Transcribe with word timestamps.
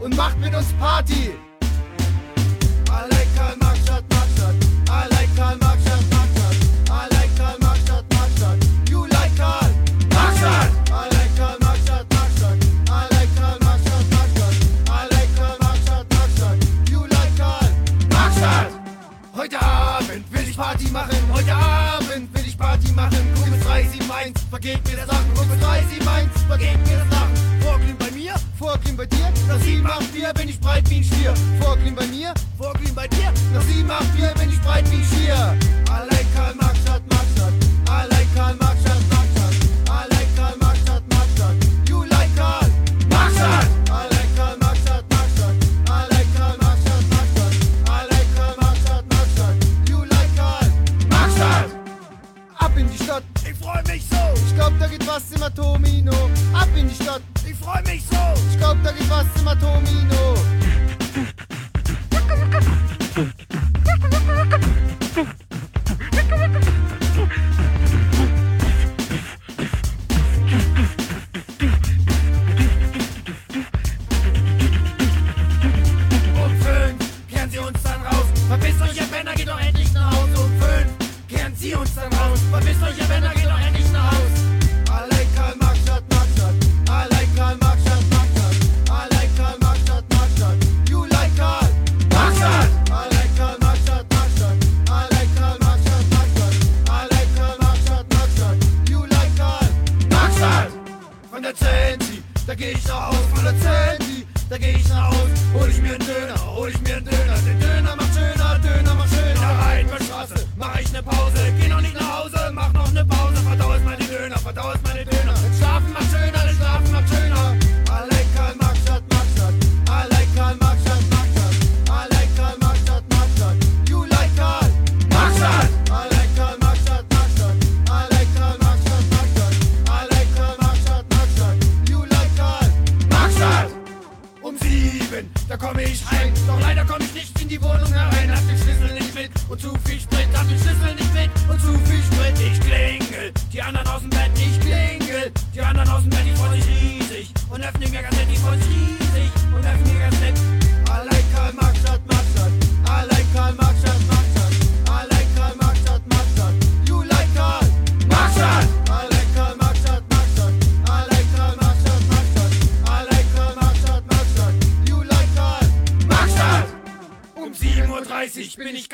und 0.00 0.16
macht 0.16 0.38
mit 0.40 0.54
uns 0.54 0.72
Party. 0.74 1.34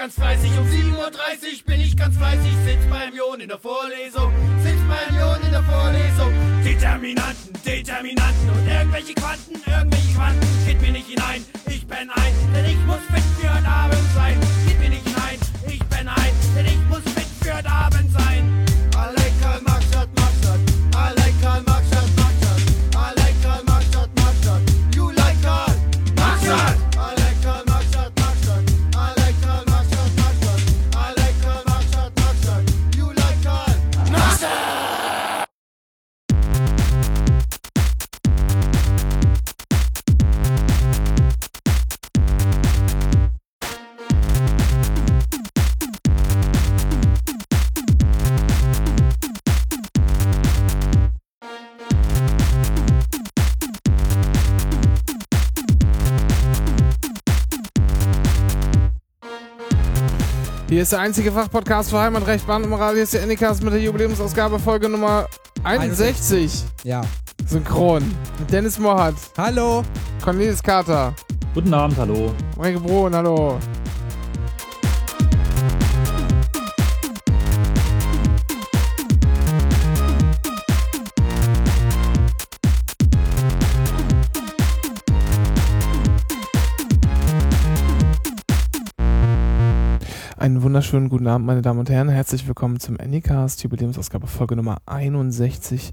ganz 0.07 0.15
fleißig 0.15 0.57
um 0.57 0.69
sieben 0.69 0.86
Hier 60.77 60.83
ist 60.83 60.93
der 60.93 61.01
einzige 61.01 61.33
Fachpodcast 61.33 61.89
für 61.89 61.99
Heimatrecht, 61.99 62.47
Band 62.47 62.67
und 62.67 62.71
Moral. 62.71 62.93
Hier 62.93 63.05
ist 63.05 63.15
der 63.15 63.23
Endicast 63.23 63.63
mit 63.63 63.73
der 63.73 63.81
Jubiläumsausgabe 63.81 64.59
Folge 64.59 64.91
Nummer 64.91 65.27
61. 65.65 66.65
Ja. 66.85 67.01
Synchron. 67.47 68.05
Mit 68.39 68.53
Dennis 68.53 68.79
Mohat. 68.79 69.15
Hallo. 69.39 69.83
Cornelis 70.23 70.63
Kater. 70.63 71.15
Guten 71.55 71.73
Abend, 71.73 71.97
hallo. 71.97 72.35
Maike 72.59 72.79
Brun, 72.79 73.15
hallo. 73.15 73.59
Einen 90.47 90.63
wunderschönen 90.63 91.09
guten 91.09 91.27
Abend, 91.27 91.45
meine 91.45 91.61
Damen 91.61 91.81
und 91.81 91.91
Herren. 91.91 92.09
Herzlich 92.09 92.47
willkommen 92.47 92.79
zum 92.79 93.01
Anycast, 93.01 93.65
Jubiläumsausgabe 93.65 94.29
Folge 94.29 94.55
Nummer 94.55 94.77
61. 94.87 95.93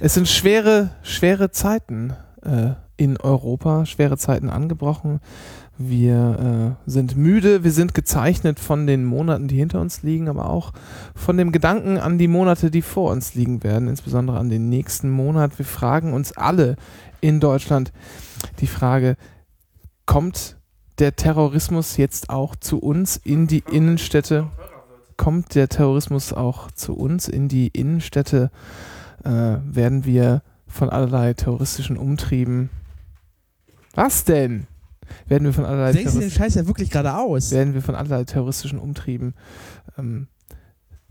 Es 0.00 0.12
sind 0.12 0.28
schwere, 0.28 0.90
schwere 1.02 1.50
Zeiten 1.50 2.12
äh, 2.42 2.72
in 2.98 3.16
Europa, 3.16 3.86
schwere 3.86 4.18
Zeiten 4.18 4.50
angebrochen. 4.50 5.20
Wir 5.78 6.76
äh, 6.86 6.90
sind 6.90 7.16
müde, 7.16 7.64
wir 7.64 7.72
sind 7.72 7.94
gezeichnet 7.94 8.60
von 8.60 8.86
den 8.86 9.06
Monaten, 9.06 9.48
die 9.48 9.56
hinter 9.56 9.80
uns 9.80 10.02
liegen, 10.02 10.28
aber 10.28 10.50
auch 10.50 10.74
von 11.14 11.38
dem 11.38 11.50
Gedanken 11.50 11.96
an 11.96 12.18
die 12.18 12.28
Monate, 12.28 12.70
die 12.70 12.82
vor 12.82 13.10
uns 13.10 13.34
liegen 13.34 13.64
werden, 13.64 13.88
insbesondere 13.88 14.36
an 14.36 14.50
den 14.50 14.68
nächsten 14.68 15.08
Monat. 15.08 15.58
Wir 15.58 15.64
fragen 15.64 16.12
uns 16.12 16.36
alle 16.36 16.76
in 17.22 17.40
Deutschland 17.40 17.94
die 18.60 18.66
Frage, 18.66 19.16
kommt 20.04 20.55
der 20.98 21.16
Terrorismus 21.16 21.96
jetzt 21.96 22.30
auch 22.30 22.56
zu 22.56 22.78
uns 22.78 23.16
in 23.16 23.46
die 23.46 23.62
Innenstädte? 23.70 24.48
Kommt 25.16 25.54
der 25.54 25.68
Terrorismus 25.68 26.32
auch 26.32 26.70
zu 26.70 26.94
uns 26.94 27.28
in 27.28 27.48
die 27.48 27.68
Innenstädte? 27.68 28.50
Äh, 29.24 29.30
werden 29.30 30.04
wir 30.04 30.42
von 30.66 30.90
allerlei 30.90 31.34
terroristischen 31.34 31.96
Umtrieben. 31.96 32.70
Was 33.94 34.24
denn? 34.24 34.66
Werden 35.26 35.44
wir 35.44 35.52
von 35.52 35.64
allerlei 35.64 35.92
Denkst 35.92 36.14
du 36.14 36.20
den 36.20 36.30
Scheiß 36.30 36.54
ja 36.54 36.66
wirklich 36.66 36.90
gerade 36.90 37.16
aus? 37.16 37.52
werden 37.52 37.74
wir 37.74 37.82
von 37.82 37.94
allerlei 37.94 38.24
terroristischen 38.24 38.78
Umtrieben. 38.78 39.34
Ähm, 39.98 40.28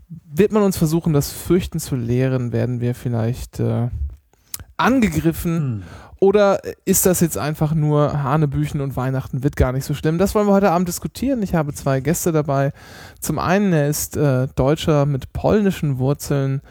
wird 0.07 0.51
man 0.51 0.63
uns 0.63 0.77
versuchen, 0.77 1.13
das 1.13 1.31
Fürchten 1.31 1.79
zu 1.79 1.95
lehren? 1.95 2.51
Werden 2.51 2.81
wir 2.81 2.93
vielleicht 2.93 3.59
äh, 3.59 3.89
angegriffen? 4.77 5.57
Hm. 5.57 5.83
Oder 6.25 6.59
ist 6.85 7.05
das 7.05 7.19
jetzt 7.19 7.37
einfach 7.37 7.75
nur 7.75 8.23
Hanebüchen 8.23 8.81
und 8.81 8.95
Weihnachten 8.95 9.43
wird 9.43 9.55
gar 9.55 9.71
nicht 9.73 9.85
so 9.85 9.93
schlimm? 9.93 10.17
Das 10.17 10.33
wollen 10.33 10.47
wir 10.47 10.53
heute 10.53 10.71
Abend 10.71 10.87
diskutieren. 10.87 11.43
Ich 11.43 11.53
habe 11.53 11.71
zwei 11.71 11.99
Gäste 11.99 12.31
dabei. 12.31 12.73
Zum 13.19 13.37
einen, 13.37 13.71
er 13.73 13.87
ist 13.87 14.17
äh, 14.17 14.47
Deutscher 14.55 15.05
mit 15.05 15.33
polnischen 15.33 15.99
Wurzeln, 15.99 16.61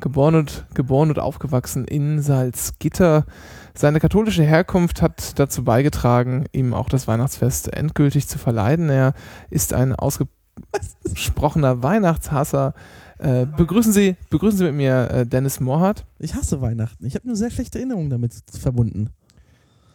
geboren 0.00 0.34
und, 0.34 0.66
geboren 0.74 1.10
und 1.10 1.20
aufgewachsen 1.20 1.84
in 1.84 2.22
Salzgitter. 2.22 3.24
Seine 3.72 4.00
katholische 4.00 4.42
Herkunft 4.42 5.00
hat 5.00 5.38
dazu 5.38 5.62
beigetragen, 5.62 6.46
ihm 6.50 6.74
auch 6.74 6.88
das 6.88 7.06
Weihnachtsfest 7.06 7.72
endgültig 7.72 8.26
zu 8.26 8.40
verleiden. 8.40 8.90
Er 8.90 9.14
ist 9.48 9.74
ein 9.74 9.94
ausgesprochener 9.94 11.84
Weihnachtshasser. 11.84 12.74
Äh, 13.18 13.46
begrüßen 13.46 13.92
Sie, 13.92 14.16
begrüßen 14.30 14.58
Sie 14.58 14.64
mit 14.64 14.74
mir 14.74 15.10
äh, 15.10 15.26
Dennis 15.26 15.60
Mohrhardt. 15.60 16.04
Ich 16.18 16.34
hasse 16.34 16.60
Weihnachten. 16.60 17.06
Ich 17.06 17.14
habe 17.14 17.26
nur 17.26 17.36
sehr 17.36 17.50
schlechte 17.50 17.78
Erinnerungen 17.78 18.10
damit 18.10 18.32
verbunden. 18.60 19.10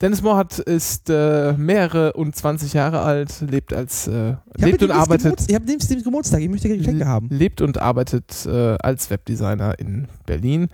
Dennis 0.02 0.22
Mohrhardt 0.22 0.60
ist 0.60 1.10
äh, 1.10 1.54
mehrere 1.54 2.14
und 2.14 2.34
20 2.34 2.72
Jahre 2.72 3.02
alt, 3.02 3.42
lebt 3.42 3.74
als 3.74 4.08
äh, 4.08 4.36
lebt 4.56 4.82
und 4.82 4.92
arbeitet 4.92 5.44
Ich 5.50 5.56
habe 5.56 5.66
den 5.66 5.80
Geburtstag. 6.04 6.40
Ich 6.42 6.48
möchte 6.48 6.70
Geschenke 6.70 7.06
haben. 7.06 7.28
lebt 7.30 7.60
und 7.60 7.78
arbeitet 7.80 8.46
äh, 8.46 8.78
als 8.82 9.10
Webdesigner 9.10 9.78
in 9.78 10.08
Berlin. 10.26 10.70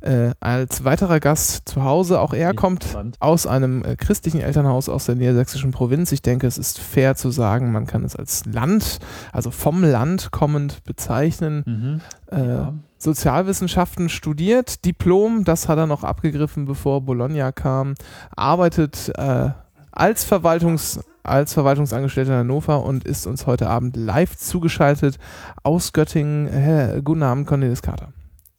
Äh, 0.00 0.30
als 0.38 0.84
weiterer 0.84 1.18
Gast 1.18 1.68
zu 1.68 1.82
Hause, 1.82 2.20
auch 2.20 2.32
er 2.32 2.54
kommt 2.54 2.96
aus 3.18 3.46
einem 3.48 3.84
äh, 3.84 3.96
christlichen 3.96 4.40
Elternhaus 4.40 4.88
aus 4.88 5.06
der 5.06 5.16
niedersächsischen 5.16 5.72
Provinz. 5.72 6.12
Ich 6.12 6.22
denke, 6.22 6.46
es 6.46 6.56
ist 6.56 6.78
fair 6.78 7.16
zu 7.16 7.30
sagen, 7.30 7.72
man 7.72 7.86
kann 7.86 8.04
es 8.04 8.14
als 8.14 8.44
Land, 8.46 9.00
also 9.32 9.50
vom 9.50 9.82
Land 9.82 10.30
kommend 10.30 10.84
bezeichnen. 10.84 11.62
Mhm. 11.66 12.00
Äh, 12.30 12.48
Ja. 12.48 12.74
Sozialwissenschaften 13.00 14.08
studiert, 14.08 14.84
Diplom, 14.84 15.44
das 15.44 15.68
hat 15.68 15.78
er 15.78 15.86
noch 15.86 16.04
abgegriffen, 16.04 16.64
bevor 16.64 17.00
Bologna 17.00 17.52
kam, 17.52 17.94
arbeitet 18.36 19.12
äh, 19.16 19.50
als, 19.92 20.24
Verwaltungs, 20.24 21.00
als 21.22 21.54
Verwaltungsangestellter 21.54 22.32
in 22.32 22.38
Hannover 22.38 22.84
und 22.84 23.04
ist 23.04 23.26
uns 23.26 23.46
heute 23.46 23.68
Abend 23.68 23.96
live 23.96 24.36
zugeschaltet 24.36 25.18
aus 25.62 25.92
Göttingen. 25.92 26.46
Herr, 26.48 27.00
guten 27.02 27.22
Abend, 27.22 27.46
Cornelis 27.46 27.82
Kater. 27.82 28.12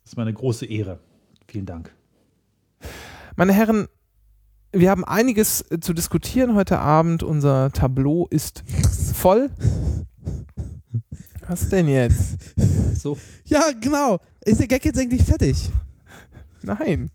Das 0.03 0.13
ist 0.13 0.18
meine 0.18 0.33
große 0.33 0.65
Ehre. 0.65 1.00
Vielen 1.50 1.66
Dank. 1.66 1.92
Meine 3.36 3.54
Herren, 3.54 3.88
wir 4.72 4.92
haben 4.92 5.04
einiges 5.04 5.62
äh, 5.72 5.80
zu 5.80 5.94
diskutieren 5.94 6.54
heute 6.54 6.78
Abend. 6.78 7.24
Unser 7.24 7.72
Tableau 7.72 8.28
ist 8.30 8.63
voll. 9.16 9.50
Was 11.48 11.68
denn 11.69 11.88
jetzt? 11.88 12.38
So, 12.94 13.18
Ja, 13.46 13.72
genau. 13.81 14.19
Ist 14.46 14.60
der 14.60 14.68
Gag 14.68 14.86
jetzt 14.86 15.00
eigentlich 15.00 15.24
fertig? 15.24 15.72
Nein. 16.62 17.10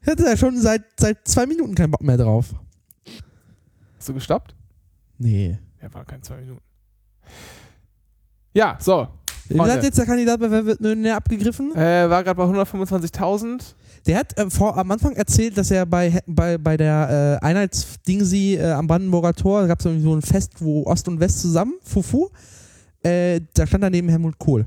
Ich 0.00 0.08
hatte 0.08 0.24
ja 0.24 0.36
schon 0.36 0.60
seit, 0.60 0.82
seit 0.98 1.28
zwei 1.28 1.46
Minuten 1.46 1.76
keinen 1.76 1.92
Bock 1.92 2.02
mehr 2.02 2.16
drauf. 2.16 2.52
Hast 3.96 4.08
du 4.08 4.14
gestoppt? 4.14 4.56
Nee. 5.18 5.56
Ja, 5.80 5.94
war 5.94 6.04
kein 6.04 6.20
zwei 6.24 6.38
Minuten. 6.38 6.62
Ja, 8.54 8.76
so. 8.80 9.06
Wie 9.54 9.60
hat 9.60 9.82
jetzt 9.82 9.98
der 9.98 10.06
Kandidat 10.06 10.40
bei 10.40 10.50
Wer 10.50 10.66
wird 10.66 10.80
Millionär 10.80 11.16
abgegriffen? 11.16 11.74
Äh, 11.74 12.08
war 12.08 12.24
gerade 12.24 12.36
bei 12.36 12.44
125.000. 12.44 13.74
Der 14.06 14.18
hat 14.18 14.36
äh, 14.38 14.50
vor, 14.50 14.76
am 14.76 14.90
Anfang 14.90 15.12
erzählt, 15.14 15.56
dass 15.56 15.70
er 15.70 15.86
bei, 15.86 16.20
bei, 16.26 16.58
bei 16.58 16.76
der 16.76 17.38
äh, 17.42 17.46
Einheitsdingsi 17.46 18.58
äh, 18.60 18.72
am 18.72 18.86
Brandenburger 18.86 19.32
Tor, 19.32 19.62
da 19.62 19.66
gab 19.68 19.78
es 19.78 19.84
so 19.84 20.14
ein 20.14 20.22
Fest, 20.22 20.52
wo 20.58 20.84
Ost 20.84 21.08
und 21.08 21.20
West 21.20 21.40
zusammen, 21.40 21.74
Fufu, 21.82 22.28
äh, 23.02 23.40
da 23.54 23.66
stand 23.66 23.84
daneben 23.84 24.08
Helmut 24.08 24.38
Kohl. 24.38 24.66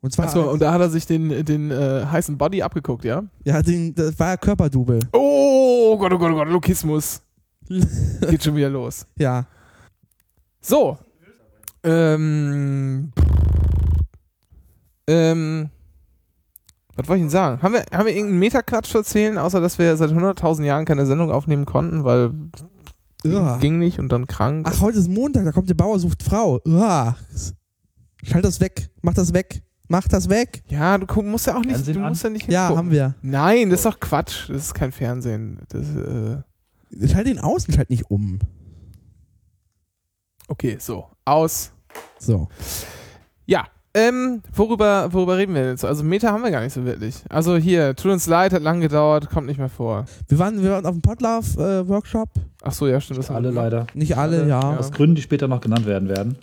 Und 0.00 0.12
zwar, 0.12 0.26
Achso, 0.26 0.50
und 0.50 0.60
da 0.60 0.72
hat 0.72 0.80
er 0.80 0.90
sich 0.90 1.06
den, 1.06 1.44
den 1.44 1.70
äh, 1.70 2.04
heißen 2.04 2.36
Body 2.36 2.60
abgeguckt, 2.60 3.04
ja? 3.04 3.22
ja, 3.44 3.62
den, 3.62 3.94
das 3.94 4.18
war 4.18 4.30
ja 4.30 4.36
Körperdouble. 4.36 4.98
Oh 5.12 5.96
Gott, 5.96 6.12
oh 6.12 6.18
Gott, 6.18 6.32
oh 6.32 6.34
Gott, 6.34 6.48
Lokismus. 6.48 7.22
Geht 7.68 8.42
schon 8.42 8.56
wieder 8.56 8.68
los. 8.68 9.06
Ja. 9.16 9.46
So. 10.60 10.98
Ähm. 11.84 13.12
Ähm. 15.06 15.70
Was 16.94 17.08
wollte 17.08 17.20
ich 17.20 17.22
denn 17.24 17.30
sagen? 17.30 17.62
Haben 17.62 17.72
wir, 17.74 17.84
haben 17.92 18.06
wir 18.06 18.12
irgendeinen 18.14 18.38
Metaquatsch 18.38 18.90
zu 18.90 18.98
erzählen, 18.98 19.38
außer 19.38 19.60
dass 19.60 19.78
wir 19.78 19.96
seit 19.96 20.10
100.000 20.10 20.64
Jahren 20.64 20.84
keine 20.84 21.06
Sendung 21.06 21.30
aufnehmen 21.30 21.64
konnten, 21.64 22.04
weil 22.04 22.32
Uah. 23.24 23.56
ging 23.58 23.78
nicht 23.78 23.98
und 23.98 24.10
dann 24.10 24.26
krank? 24.26 24.66
Ach, 24.70 24.80
heute 24.82 24.98
ist 24.98 25.08
Montag, 25.08 25.44
da 25.46 25.52
kommt 25.52 25.70
der 25.70 25.74
Bauer 25.74 25.98
sucht 25.98 26.22
Frau. 26.22 26.60
Uah. 26.66 27.16
Schalt 28.22 28.44
das 28.44 28.60
weg. 28.60 28.90
Mach 29.00 29.14
das 29.14 29.32
weg. 29.32 29.62
Mach 29.88 30.06
das 30.06 30.28
weg. 30.28 30.62
Ja, 30.68 30.98
du 30.98 31.06
guck- 31.06 31.24
musst 31.24 31.46
ja 31.46 31.54
auch 31.56 31.60
nicht, 31.62 31.72
Fernsehen 31.76 31.94
du 31.94 32.02
an? 32.02 32.08
musst 32.10 32.24
ja 32.24 32.30
nicht 32.30 32.48
Ja, 32.50 32.68
haben 32.76 32.90
wir. 32.90 33.14
Nein, 33.22 33.70
das 33.70 33.80
ist 33.80 33.86
doch 33.86 33.98
Quatsch. 33.98 34.48
Das 34.50 34.58
ist 34.66 34.74
kein 34.74 34.92
Fernsehen. 34.92 35.60
Das, 35.70 35.86
äh, 35.96 37.08
Schalt 37.08 37.26
ihn 37.26 37.38
aus 37.38 37.66
und 37.66 37.74
schalt 37.74 37.88
nicht 37.88 38.10
um. 38.10 38.38
Okay, 40.52 40.76
so. 40.78 41.06
Aus. 41.24 41.72
So. 42.18 42.48
Ja, 43.46 43.66
ähm, 43.94 44.42
worüber, 44.54 45.12
worüber 45.12 45.36
reden 45.36 45.54
wir 45.54 45.68
jetzt? 45.68 45.84
Also 45.84 46.02
Meta 46.04 46.30
haben 46.30 46.42
wir 46.42 46.50
gar 46.50 46.62
nicht 46.62 46.72
so 46.72 46.84
wirklich. 46.84 47.16
Also 47.28 47.56
hier, 47.56 47.94
tut 47.96 48.12
uns 48.12 48.26
leid, 48.26 48.52
hat 48.52 48.62
lang 48.62 48.80
gedauert, 48.80 49.28
kommt 49.28 49.46
nicht 49.46 49.58
mehr 49.58 49.68
vor. 49.68 50.04
Wir 50.28 50.38
waren, 50.38 50.62
wir 50.62 50.70
waren 50.70 50.86
auf 50.86 50.92
dem 50.92 51.02
Podlove-Workshop. 51.02 52.28
Ach 52.62 52.72
so, 52.72 52.86
ja, 52.86 53.00
stimmt. 53.00 53.18
Das 53.18 53.30
alle 53.30 53.50
leider. 53.50 53.86
Nicht 53.94 54.16
alle, 54.16 54.40
Alle, 54.40 54.48
ja. 54.48 54.60
ja. 54.60 54.78
Aus 54.78 54.92
Gründen, 54.92 55.16
die 55.16 55.22
später 55.22 55.48
noch 55.48 55.60
genannt 55.60 55.86
werden 55.86 56.08
werden. 56.08 56.36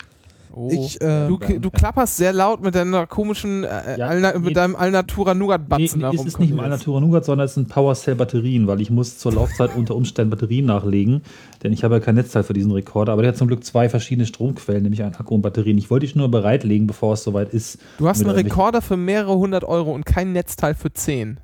Oh. 0.52 0.68
Ich, 0.72 1.00
äh, 1.00 1.28
du, 1.28 1.38
du 1.38 1.70
klapperst 1.70 2.16
sehr 2.16 2.32
laut 2.32 2.60
mit 2.60 2.74
deiner 2.74 3.06
komischen, 3.06 3.62
äh, 3.62 3.98
Ja, 3.98 4.08
Alna, 4.08 4.32
nee. 4.32 4.38
mit 4.40 4.56
deinem 4.56 4.74
Alnatura 4.74 5.34
Nougat 5.34 5.68
Nee, 5.78 5.88
nee, 5.94 6.14
ist 6.14 6.26
es 6.26 6.38
nicht 6.38 6.52
mal 6.52 6.64
Alnatura 6.64 7.00
Nougat, 7.00 7.24
sondern 7.24 7.44
es 7.44 7.54
sind 7.54 7.68
Powercell 7.68 8.16
Batterien, 8.16 8.66
weil 8.66 8.80
ich 8.80 8.90
muss 8.90 9.18
zur 9.18 9.32
Laufzeit 9.32 9.76
unter 9.76 9.94
Umständen 9.94 10.30
Batterien 10.30 10.66
nachlegen, 10.66 11.22
denn 11.62 11.72
ich 11.72 11.84
habe 11.84 11.94
ja 11.94 12.00
kein 12.00 12.16
Netzteil 12.16 12.42
für 12.42 12.52
diesen 12.52 12.72
Rekorder, 12.72 13.12
aber 13.12 13.22
der 13.22 13.30
hat 13.30 13.38
zum 13.38 13.46
Glück 13.46 13.64
zwei 13.64 13.88
verschiedene 13.88 14.26
Stromquellen, 14.26 14.82
nämlich 14.82 15.02
einen 15.04 15.14
Akku 15.14 15.34
und 15.34 15.42
Batterien. 15.42 15.78
Ich 15.78 15.88
wollte 15.88 16.06
dich 16.06 16.16
nur 16.16 16.30
bereitlegen, 16.30 16.88
bevor 16.88 17.14
es 17.14 17.22
soweit 17.22 17.54
ist. 17.54 17.78
Du 17.98 18.08
hast 18.08 18.20
einen 18.20 18.30
Rekorder 18.30 18.82
für 18.82 18.96
mehrere 18.96 19.36
hundert 19.36 19.64
Euro 19.64 19.92
und 19.92 20.04
kein 20.04 20.32
Netzteil 20.32 20.74
für 20.74 20.92
10. 20.92 21.38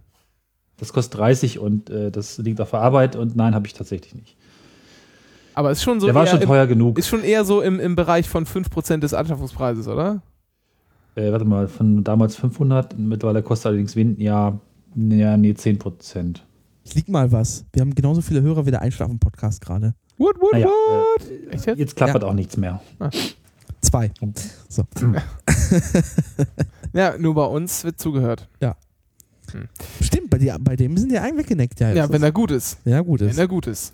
Das 0.79 0.93
kostet 0.93 1.19
30 1.19 1.59
und 1.59 1.91
äh, 1.91 2.11
das 2.11 2.39
liegt 2.39 2.61
auf 2.61 2.71
der 2.71 2.81
Arbeit 2.81 3.17
und 3.17 3.37
nein, 3.37 3.55
habe 3.55 3.67
ich 3.67 3.75
tatsächlich 3.75 4.15
nicht. 4.15 4.37
Aber 5.57 5.71
ist 5.71 5.83
schon 5.83 6.01
so 6.01 6.07
der 6.07 6.15
war 6.15 6.27
schon 6.27 6.41
im, 6.41 6.47
teuer 6.47 6.67
genug. 6.67 6.99
ist 6.99 7.09
schon 7.09 7.25
eher 7.25 7.45
so 7.47 7.63
im, 7.63 7.81
im 7.81 7.97
Bereich 7.97 8.29
von 8.29 8.45
5% 8.45 8.99
des 8.99 9.15
Anschaffungspreises, 9.15 9.89
oder? 9.89 10.21
Äh, 11.15 11.33
warte 11.33 11.47
mal, 11.47 11.67
von 11.67 12.05
damals 12.05 12.37
500, 12.37 12.99
mittlerweile 12.99 13.43
kostet 13.43 13.67
allerdings 13.67 13.97
wen, 13.97 14.21
ja, 14.21 14.59
ja, 14.95 15.37
nee, 15.39 15.55
10 15.55 15.79
Prozent. 15.79 16.45
Ich 16.85 16.95
lieg 16.95 17.09
mal 17.09 17.33
was. 17.33 17.65
Wir 17.73 17.81
haben 17.81 17.95
genauso 17.95 18.21
viele 18.21 18.43
Hörer 18.43 18.67
wie 18.67 18.71
der 18.71 18.83
Einschlafen-Podcast 18.83 19.63
gerade. 19.63 19.95
What, 20.19 20.37
what, 20.41 20.53
Naja, 20.53 20.67
what? 20.67 21.23
äh, 21.31 21.55
Echt 21.55 21.67
jetzt? 21.67 21.79
jetzt 21.79 21.97
klappert 21.97 22.23
auch 22.23 22.35
nichts 22.35 22.57
mehr. 22.59 22.81
Zwei. 23.81 24.11
Ja, 26.93 27.17
nur 27.19 27.35
bei 27.35 27.45
uns 27.45 27.85
wird 27.85 27.99
zugehört. 28.01 28.49
Stimmt, 30.01 30.31
bei, 30.31 30.39
dir, 30.39 30.57
bei 30.61 30.77
dem 30.77 30.97
sind 30.97 31.13
die 31.13 31.19
eigentlich 31.19 31.45
weggeneckt. 31.47 31.79
Ja, 31.81 31.93
Ja, 31.93 32.09
wenn 32.11 32.23
er 32.23 32.33
gut 32.33 32.51
ist. 32.51 32.79
ja 32.85 33.01
gut 33.01 33.21
Wenn 33.21 33.29
ist. 33.29 33.39
er 33.39 33.47
gut 33.49 33.67
ist. 33.67 33.93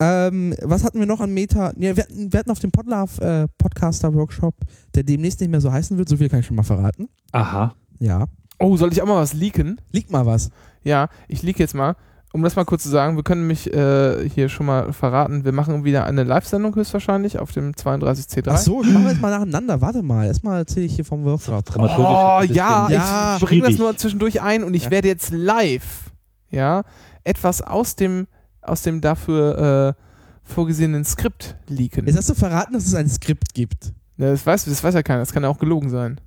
Ähm, 0.00 0.54
was 0.62 0.84
hatten 0.84 0.98
wir 1.00 1.06
noch 1.06 1.20
an 1.20 1.32
Meta? 1.34 1.72
Ja, 1.76 1.96
wir, 1.96 2.04
hatten, 2.04 2.32
wir 2.32 2.38
hatten 2.38 2.50
auf 2.50 2.60
dem 2.60 2.70
Podlove 2.70 3.20
äh, 3.20 3.48
Podcaster 3.58 4.14
Workshop, 4.14 4.54
der 4.94 5.02
demnächst 5.02 5.40
nicht 5.40 5.50
mehr 5.50 5.60
so 5.60 5.72
heißen 5.72 5.98
wird. 5.98 6.08
So 6.08 6.16
viel 6.18 6.28
kann 6.28 6.40
ich 6.40 6.46
schon 6.46 6.56
mal 6.56 6.62
verraten. 6.62 7.08
Aha. 7.32 7.74
Ja. 7.98 8.26
Oh, 8.60 8.76
soll 8.76 8.92
ich 8.92 9.02
auch 9.02 9.06
mal 9.06 9.16
was 9.20 9.34
leaken? 9.34 9.80
Liegt 9.92 10.10
mal 10.10 10.26
was. 10.26 10.50
Ja, 10.84 11.08
ich 11.28 11.42
leak 11.42 11.58
jetzt 11.58 11.74
mal. 11.74 11.96
Um 12.34 12.42
das 12.42 12.56
mal 12.56 12.64
kurz 12.66 12.82
zu 12.82 12.90
sagen, 12.90 13.16
wir 13.16 13.22
können 13.24 13.46
mich 13.46 13.72
äh, 13.72 14.28
hier 14.28 14.50
schon 14.50 14.66
mal 14.66 14.92
verraten. 14.92 15.44
Wir 15.46 15.52
machen 15.52 15.84
wieder 15.84 16.04
eine 16.04 16.24
Live-Sendung 16.24 16.74
höchstwahrscheinlich 16.76 17.38
auf 17.38 17.52
dem 17.52 17.72
32C3. 17.72 18.44
Ach 18.48 18.58
so, 18.58 18.82
machen 18.82 19.04
wir 19.04 19.12
jetzt 19.12 19.20
mal 19.22 19.30
nacheinander. 19.30 19.80
Warte 19.80 20.02
mal. 20.02 20.26
Erstmal 20.26 20.58
erzähle 20.58 20.84
ich 20.86 20.94
hier 20.94 21.06
vom 21.06 21.24
Workshop. 21.24 21.64
Oh, 21.78 22.42
ja, 22.42 22.88
Ja, 22.90 23.36
ich 23.40 23.44
bringe 23.44 23.62
das 23.68 23.78
nur 23.78 23.96
zwischendurch 23.96 24.42
ein 24.42 24.62
und 24.62 24.74
ich 24.74 24.84
Ja. 24.84 24.90
werde 24.90 25.08
jetzt 25.08 25.30
live, 25.32 26.10
ja, 26.50 26.82
etwas 27.24 27.62
aus 27.62 27.96
dem, 27.96 28.26
aus 28.68 28.82
dem 28.82 29.00
dafür 29.00 29.96
äh, 29.96 30.02
vorgesehenen 30.42 31.04
Skript 31.04 31.56
leaken. 31.68 32.06
Jetzt 32.06 32.16
hast 32.16 32.30
du 32.30 32.34
verraten, 32.34 32.72
dass 32.72 32.86
es 32.86 32.94
ein 32.94 33.08
Skript 33.08 33.54
gibt. 33.54 33.92
Ja, 34.16 34.30
das, 34.30 34.44
weiß, 34.44 34.64
das 34.64 34.82
weiß 34.82 34.94
ja 34.94 35.02
keiner, 35.02 35.20
das 35.20 35.32
kann 35.32 35.42
ja 35.42 35.48
auch 35.48 35.58
gelogen 35.58 35.90
sein. 35.90 36.20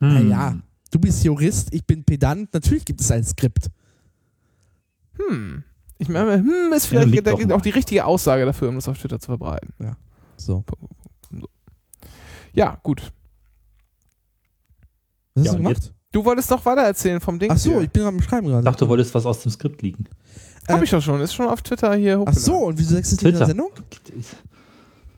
Hm. 0.00 0.28
Naja, 0.28 0.58
du 0.90 0.98
bist 0.98 1.24
Jurist, 1.24 1.72
ich 1.72 1.84
bin 1.86 2.04
Pedant. 2.04 2.52
Natürlich 2.52 2.84
gibt 2.84 3.00
es 3.00 3.10
ein 3.10 3.24
Skript. 3.24 3.70
hm. 5.16 5.64
Ich 5.98 6.08
meine, 6.10 6.34
hm 6.36 6.72
ist 6.74 6.86
vielleicht 6.86 7.26
da 7.26 7.32
gibt 7.32 7.48
mal. 7.48 7.54
auch 7.54 7.62
die 7.62 7.70
richtige 7.70 8.04
Aussage 8.04 8.44
dafür, 8.44 8.68
um 8.68 8.74
das 8.74 8.86
auf 8.86 8.98
Twitter 8.98 9.18
zu 9.18 9.26
verbreiten. 9.26 9.72
So. 10.36 10.62
Ja, 12.52 12.78
gut. 12.82 13.12
Was 15.34 15.40
hast 15.40 15.46
Ja, 15.46 15.52
du 15.52 15.58
gemacht? 15.62 15.94
Du 16.12 16.24
wolltest 16.24 16.50
doch 16.50 16.64
weiter 16.64 16.82
erzählen 16.82 17.20
vom 17.20 17.38
Ding. 17.38 17.50
Ach 17.50 17.58
so, 17.58 17.80
ich 17.80 17.90
bin 17.90 18.02
am 18.02 18.20
Schreiben 18.22 18.46
gerade. 18.46 18.60
Ich 18.60 18.64
dachte, 18.64 18.84
du 18.84 18.88
wolltest 18.88 19.14
was 19.14 19.26
aus 19.26 19.40
dem 19.42 19.50
Skript 19.52 19.82
liegen. 19.82 20.04
Hab 20.68 20.82
ich 20.82 20.90
doch 20.90 21.02
schon. 21.02 21.20
Ist 21.20 21.34
schon 21.34 21.46
auf 21.46 21.62
Twitter 21.62 21.94
hier 21.94 22.14
Ach 22.14 22.20
hochgeladen. 22.20 22.42
so, 22.42 22.54
und 22.56 22.78
wieso 22.78 22.94
sagst 22.94 23.12
du 23.12 23.16
das 23.16 23.22
in 23.24 23.24
der 23.24 23.32
Twitter. 23.32 23.46
Sendung? 23.46 23.70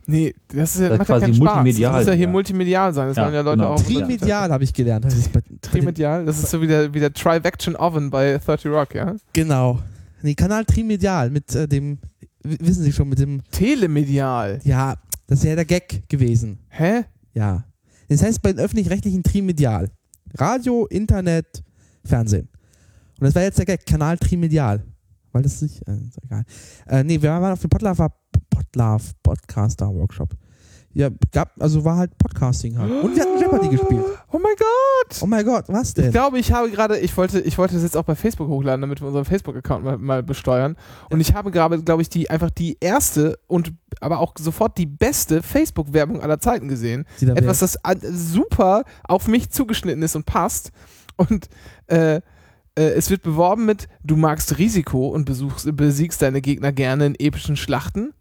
Nee, 0.05 0.33
das 0.47 0.75
ist 0.75 0.81
ja, 0.81 0.89
Das 0.89 0.97
macht 0.97 1.09
ist 1.09 1.09
ja 1.09 1.15
quasi 1.19 1.25
keinen 1.25 1.35
Spaß. 1.35 1.55
multimedial, 1.55 1.91
Das 1.93 1.99
muss 2.01 2.07
ja 2.07 2.13
hier 2.13 2.25
ja. 2.25 2.31
multimedial 2.31 2.93
sein. 2.93 3.07
Das 3.09 3.17
Ja, 3.17 3.23
wollen 3.25 3.33
ja 3.35 3.41
Leute 3.41 3.57
genau. 3.57 3.73
auch. 3.73 3.81
Trimedial 3.83 4.51
habe 4.51 4.63
ich 4.63 4.73
gelernt. 4.73 5.05
Das 5.05 5.13
ist 5.15 5.31
bei, 5.31 5.39
bei 5.41 5.47
den- 5.47 5.61
Trimedial? 5.61 6.25
Das 6.25 6.39
ist 6.39 6.49
so 6.49 6.61
wie 6.61 6.67
der, 6.67 6.93
wie 6.93 6.99
der 6.99 7.13
Trivaction 7.13 7.75
Oven 7.75 8.09
bei 8.09 8.37
30 8.43 8.71
Rock, 8.71 8.95
ja? 8.95 9.15
Genau. 9.33 9.79
Nee, 10.23 10.33
Kanal 10.33 10.65
Trimedial 10.65 11.29
mit 11.29 11.53
äh, 11.55 11.67
dem, 11.67 11.99
wissen 12.43 12.83
Sie 12.83 12.91
schon, 12.91 13.07
mit 13.09 13.19
dem, 13.19 13.41
Telemedial. 13.51 14.59
ja, 14.63 14.95
das 15.27 15.39
ist 15.39 15.45
ja 15.45 15.55
der 15.55 15.65
Gag 15.65 16.09
gewesen. 16.09 16.57
Hä? 16.69 17.03
Ja. 17.35 17.63
Das 18.09 18.23
heißt 18.23 18.41
bei 18.41 18.51
den 18.51 18.59
öffentlich-rechtlichen 18.59 19.21
Trimedial. 19.21 19.89
Radio, 20.37 20.85
Internet, 20.87 21.63
Fernsehen. 22.05 22.49
Und 23.19 23.25
das 23.25 23.35
war 23.35 23.41
jetzt 23.43 23.57
der 23.57 23.65
Gag, 23.65 23.85
Kanal 23.85 24.17
Trimedial. 24.17 24.83
Weil 25.31 25.43
das 25.43 25.61
nicht, 25.61 25.87
äh, 25.87 25.93
ist 25.93 26.17
egal. 26.23 26.43
Äh, 26.87 27.03
nee, 27.03 27.21
wir 27.21 27.29
waren 27.29 27.53
auf 27.53 27.61
dem 27.61 27.69
Podlove, 27.69 28.09
Podlove 28.49 29.03
Podcaster 29.21 29.87
Workshop. 29.93 30.35
Ja, 30.93 31.09
gab, 31.31 31.53
also 31.61 31.85
war 31.85 31.97
halt 31.97 32.17
Podcasting 32.17 32.77
halt. 32.77 32.91
Und 33.03 33.15
wir 33.15 33.21
hatten 33.21 33.39
Jeopardy 33.39 33.69
gespielt. 33.69 34.03
Oh 34.31 34.39
mein 34.39 34.55
Gott! 34.57 35.19
Oh 35.21 35.27
mein 35.27 35.45
Gott, 35.45 35.65
was 35.67 35.89
Ich 35.89 35.93
denn? 35.93 36.11
glaube, 36.11 36.39
ich 36.39 36.51
habe 36.51 36.71
gerade, 36.71 36.97
ich 36.97 37.15
wollte, 37.15 37.39
ich 37.41 37.57
wollte 37.57 37.75
das 37.75 37.83
jetzt 37.83 37.95
auch 37.95 38.03
bei 38.03 38.15
Facebook 38.15 38.47
hochladen, 38.47 38.81
damit 38.81 38.99
wir 38.99 39.07
unseren 39.07 39.25
Facebook-Account 39.25 39.83
mal, 39.83 39.97
mal 39.99 40.23
besteuern. 40.23 40.75
Und 41.11 41.19
ich 41.19 41.35
habe 41.35 41.51
gerade, 41.51 41.81
glaube 41.83 42.01
ich, 42.01 42.09
die 42.09 42.29
einfach 42.29 42.49
die 42.49 42.77
erste 42.79 43.37
und 43.47 43.73
aber 44.01 44.19
auch 44.19 44.33
sofort 44.39 44.77
die 44.77 44.87
beste 44.87 45.43
Facebook-Werbung 45.43 46.21
aller 46.21 46.39
Zeiten 46.39 46.67
gesehen. 46.67 47.05
Da 47.21 47.33
Etwas, 47.33 47.59
das 47.59 47.77
super 48.11 48.83
auf 49.07 49.27
mich 49.27 49.51
zugeschnitten 49.51 50.01
ist 50.01 50.15
und 50.15 50.25
passt. 50.25 50.71
Und 51.17 51.49
äh, 51.87 52.15
äh, 52.15 52.21
es 52.75 53.09
wird 53.09 53.23
beworben 53.23 53.65
mit, 53.65 53.87
du 54.03 54.15
magst 54.15 54.57
Risiko 54.57 55.09
und 55.09 55.25
besuchst, 55.25 55.75
besiegst 55.75 56.21
deine 56.21 56.41
Gegner 56.41 56.71
gerne 56.71 57.07
in 57.07 57.15
epischen 57.15 57.57
Schlachten. 57.57 58.13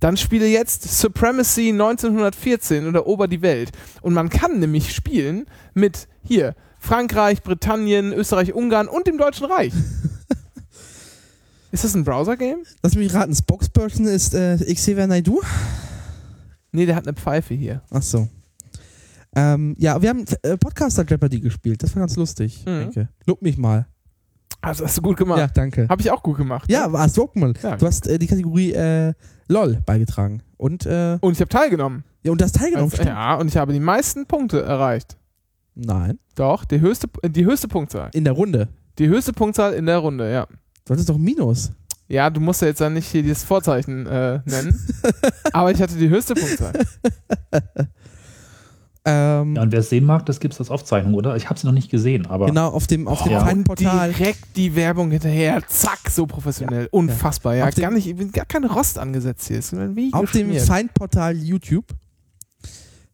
Dann 0.00 0.16
spiele 0.16 0.46
jetzt 0.46 0.82
Supremacy 1.00 1.70
1914 1.70 2.86
und 2.86 2.94
erober 2.94 3.28
die 3.28 3.42
Welt. 3.42 3.72
Und 4.02 4.14
man 4.14 4.28
kann 4.28 4.58
nämlich 4.60 4.94
spielen 4.94 5.46
mit 5.74 6.08
hier 6.22 6.54
Frankreich, 6.78 7.42
Britannien, 7.42 8.12
Österreich, 8.12 8.54
Ungarn 8.54 8.88
und 8.88 9.06
dem 9.06 9.18
Deutschen 9.18 9.46
Reich. 9.46 9.72
ist 11.72 11.84
das 11.84 11.94
ein 11.94 12.04
Browser-Game? 12.04 12.58
Lass 12.82 12.94
mich 12.94 13.12
raten, 13.12 13.34
Spokesperson 13.34 14.06
ist 14.06 14.34
äh, 14.34 14.56
Xavier 14.56 15.06
Naidu? 15.06 15.40
Nee, 16.72 16.86
der 16.86 16.94
hat 16.94 17.06
eine 17.06 17.16
Pfeife 17.16 17.54
hier. 17.54 17.82
Ach 17.90 18.02
so. 18.02 18.28
Ähm, 19.34 19.74
ja, 19.78 20.00
wir 20.00 20.08
haben 20.08 20.24
äh, 20.42 20.56
Podcaster 20.56 21.04
Jeopardy 21.04 21.40
gespielt. 21.40 21.82
Das 21.82 21.94
war 21.94 22.00
ganz 22.00 22.16
lustig. 22.16 22.64
Mhm. 22.66 22.80
Danke. 22.80 23.08
Lob 23.26 23.42
mich 23.42 23.58
mal. 23.58 23.86
Also 24.66 24.84
hast 24.84 24.98
du 24.98 25.02
gut 25.02 25.16
gemacht. 25.16 25.38
Ja, 25.38 25.46
danke. 25.46 25.86
Habe 25.88 26.02
ich 26.02 26.10
auch 26.10 26.22
gut 26.22 26.36
gemacht. 26.36 26.70
Ja, 26.70 26.92
war 26.92 27.08
lob 27.14 27.36
mal. 27.36 27.52
Ja. 27.62 27.76
Du 27.76 27.86
hast 27.86 28.08
äh, 28.08 28.18
die 28.18 28.26
Kategorie 28.26 28.72
äh, 28.72 29.12
LOL 29.46 29.78
beigetragen. 29.86 30.42
Und, 30.56 30.86
äh, 30.86 31.18
Und 31.20 31.34
ich 31.34 31.40
habe 31.40 31.48
teilgenommen. 31.48 32.02
ja, 32.24 32.32
und 32.32 32.40
du 32.40 32.44
hast 32.44 32.56
teilgenommen. 32.56 32.90
Also, 32.90 33.04
ja, 33.04 33.36
und 33.36 33.46
ich 33.46 33.56
habe 33.56 33.72
die 33.72 33.80
meisten 33.80 34.26
Punkte 34.26 34.62
erreicht. 34.62 35.16
Nein. 35.76 36.18
Doch, 36.34 36.64
die 36.64 36.80
höchste, 36.80 37.06
die 37.24 37.44
höchste 37.44 37.68
Punktzahl. 37.68 38.10
In 38.12 38.24
der 38.24 38.32
Runde. 38.32 38.68
Die 38.98 39.06
höchste 39.08 39.32
Punktzahl 39.32 39.74
in 39.74 39.86
der 39.86 39.98
Runde, 39.98 40.32
ja. 40.32 40.46
Du 40.84 40.92
hattest 40.92 41.08
doch 41.08 41.18
Minus. 41.18 41.70
Ja, 42.08 42.30
du 42.30 42.40
musst 42.40 42.62
ja 42.62 42.68
jetzt 42.68 42.80
dann 42.80 42.94
nicht 42.94 43.06
hier 43.06 43.22
dieses 43.22 43.44
Vorzeichen 43.44 44.06
äh, 44.06 44.40
nennen. 44.46 44.80
aber 45.52 45.70
ich 45.70 45.80
hatte 45.80 45.94
die 45.96 46.08
höchste 46.08 46.34
Punktzahl. 46.34 46.72
Ähm, 49.08 49.54
Ja, 49.54 49.62
und 49.62 49.70
wer 49.70 49.78
es 49.78 49.88
sehen 49.88 50.04
mag, 50.04 50.26
das 50.26 50.40
gibt 50.40 50.52
es 50.54 50.58
als 50.60 50.68
Aufzeichnung, 50.68 51.14
oder? 51.14 51.36
Ich 51.36 51.48
habe 51.48 51.58
sie 51.58 51.66
noch 51.66 51.72
nicht 51.72 51.90
gesehen, 51.90 52.26
aber 52.26 52.46
genau, 52.46 52.70
auf 52.70 52.88
dem, 52.88 53.06
auf 53.06 53.22
dem 53.22 53.32
Ja. 53.32 53.44
Feinportal. 53.44 54.12
Direkt 54.12 54.56
die 54.56 54.74
Werbung 54.74 55.12
hinterher. 55.12 55.62
Zack, 55.68 56.10
so 56.10 56.26
professionell. 56.26 56.88
Unfassbar, 56.90 57.54
ja. 57.54 57.68
Auf 57.68 57.74
dem- 57.74 57.82
Gar, 57.82 57.90
nicht, 57.92 58.08
ich 58.08 58.16
bin 58.16 58.32
gar 58.32 58.46
kein 58.46 58.64
Rost 58.64 58.98
angesetzt 58.98 59.46
hier. 59.46 59.58
Ist 59.60 59.72
wie 59.72 60.12
Auf 60.12 60.32
dem. 60.32 60.52
Feinportal 60.58 61.36
YouTube. 61.36 61.84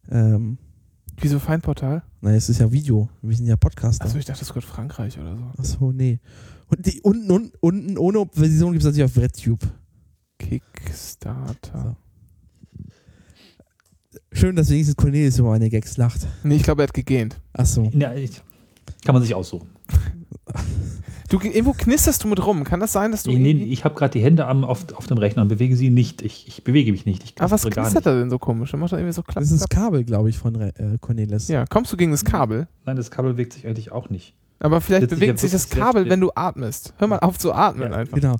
Ähm, 0.09 0.57
Wieso 1.21 1.37
Feinportal? 1.39 2.01
nein, 2.21 2.33
es 2.35 2.49
ist 2.49 2.59
ja 2.59 2.71
Video. 2.71 3.07
Wir 3.21 3.37
sind 3.37 3.45
ja 3.45 3.55
Podcaster. 3.55 4.05
Achso, 4.05 4.17
ich 4.17 4.25
dachte, 4.25 4.39
das 4.39 4.49
gehört 4.49 4.65
Frankreich 4.65 5.17
oder 5.19 5.37
so. 5.37 5.61
Achso, 5.61 5.91
nee. 5.91 6.19
Und 6.69 6.85
die 6.87 7.01
unten, 7.01 7.29
unten, 7.29 7.51
unten 7.59 7.97
ohne 7.99 8.25
Version 8.33 8.71
gibt 8.71 8.83
es 8.83 8.87
natürlich 8.89 9.11
auf 9.11 9.15
RedTube. 9.21 9.59
Kickstarter. 10.39 11.95
Schön, 14.33 14.55
dass 14.55 14.69
wenigstens 14.69 14.95
Cornelius 14.95 15.39
über 15.39 15.49
meine 15.49 15.69
Gags 15.69 15.97
lacht. 15.97 16.27
Nee, 16.43 16.55
ich 16.55 16.63
glaube, 16.63 16.81
er 16.81 16.87
hat 16.87 16.93
gegähnt. 16.93 17.39
Achso. 17.53 17.89
ja, 17.93 18.13
ich, 18.13 18.41
kann 19.05 19.13
man 19.13 19.21
sich 19.21 19.33
aussuchen. 19.33 19.69
Du, 21.29 21.39
irgendwo 21.39 21.73
knisterst 21.73 22.23
du 22.23 22.27
mit 22.27 22.45
rum. 22.45 22.63
Kann 22.63 22.79
das 22.79 22.91
sein, 22.91 23.09
dass 23.09 23.23
du. 23.23 23.31
Nee, 23.31 23.55
nee, 23.55 23.63
ich 23.63 23.83
habe 23.85 23.95
gerade 23.95 24.11
die 24.11 24.23
Hände 24.23 24.45
am, 24.45 24.63
auf, 24.63 24.85
auf 24.93 25.07
dem 25.07 25.17
Rechner 25.17 25.41
und 25.41 25.47
bewege 25.47 25.75
sie 25.75 25.89
nicht. 25.89 26.21
Ich, 26.21 26.47
ich 26.47 26.63
bewege 26.63 26.91
mich 26.91 27.07
nicht. 27.07 27.23
Ich 27.23 27.33
Aber 27.41 27.49
was 27.49 27.63
knistert 27.63 28.05
er 28.05 28.19
denn 28.19 28.29
so 28.29 28.37
komisch? 28.37 28.71
Er 28.71 28.77
macht 28.77 28.91
doch 28.91 28.99
irgendwie 28.99 29.13
so 29.13 29.23
klapp, 29.23 29.41
Das 29.41 29.51
ist 29.51 29.61
das. 29.61 29.69
Kabel, 29.69 30.03
glaube 30.03 30.29
ich, 30.29 30.37
von 30.37 30.61
äh, 30.61 30.71
Cornelis. 31.01 31.47
Ja, 31.47 31.65
kommst 31.65 31.91
du 31.91 31.97
gegen 31.97 32.11
das 32.11 32.23
Kabel? 32.23 32.67
Nein, 32.85 32.97
das 32.97 33.09
Kabel 33.09 33.33
bewegt 33.33 33.53
sich 33.53 33.65
eigentlich 33.65 33.91
auch 33.91 34.11
nicht. 34.11 34.35
Aber 34.59 34.79
vielleicht 34.79 35.05
ich 35.05 35.09
bewegt 35.09 35.39
sich 35.39 35.51
das 35.51 35.71
Kabel, 35.71 36.07
wenn 36.07 36.19
du 36.19 36.29
atmest. 36.35 36.93
Hör 36.97 37.07
mal 37.07 37.17
auf 37.17 37.39
zu 37.39 37.51
atmen 37.51 37.91
Ja, 37.91 37.97
einfach. 37.97 38.15
Genau. 38.15 38.35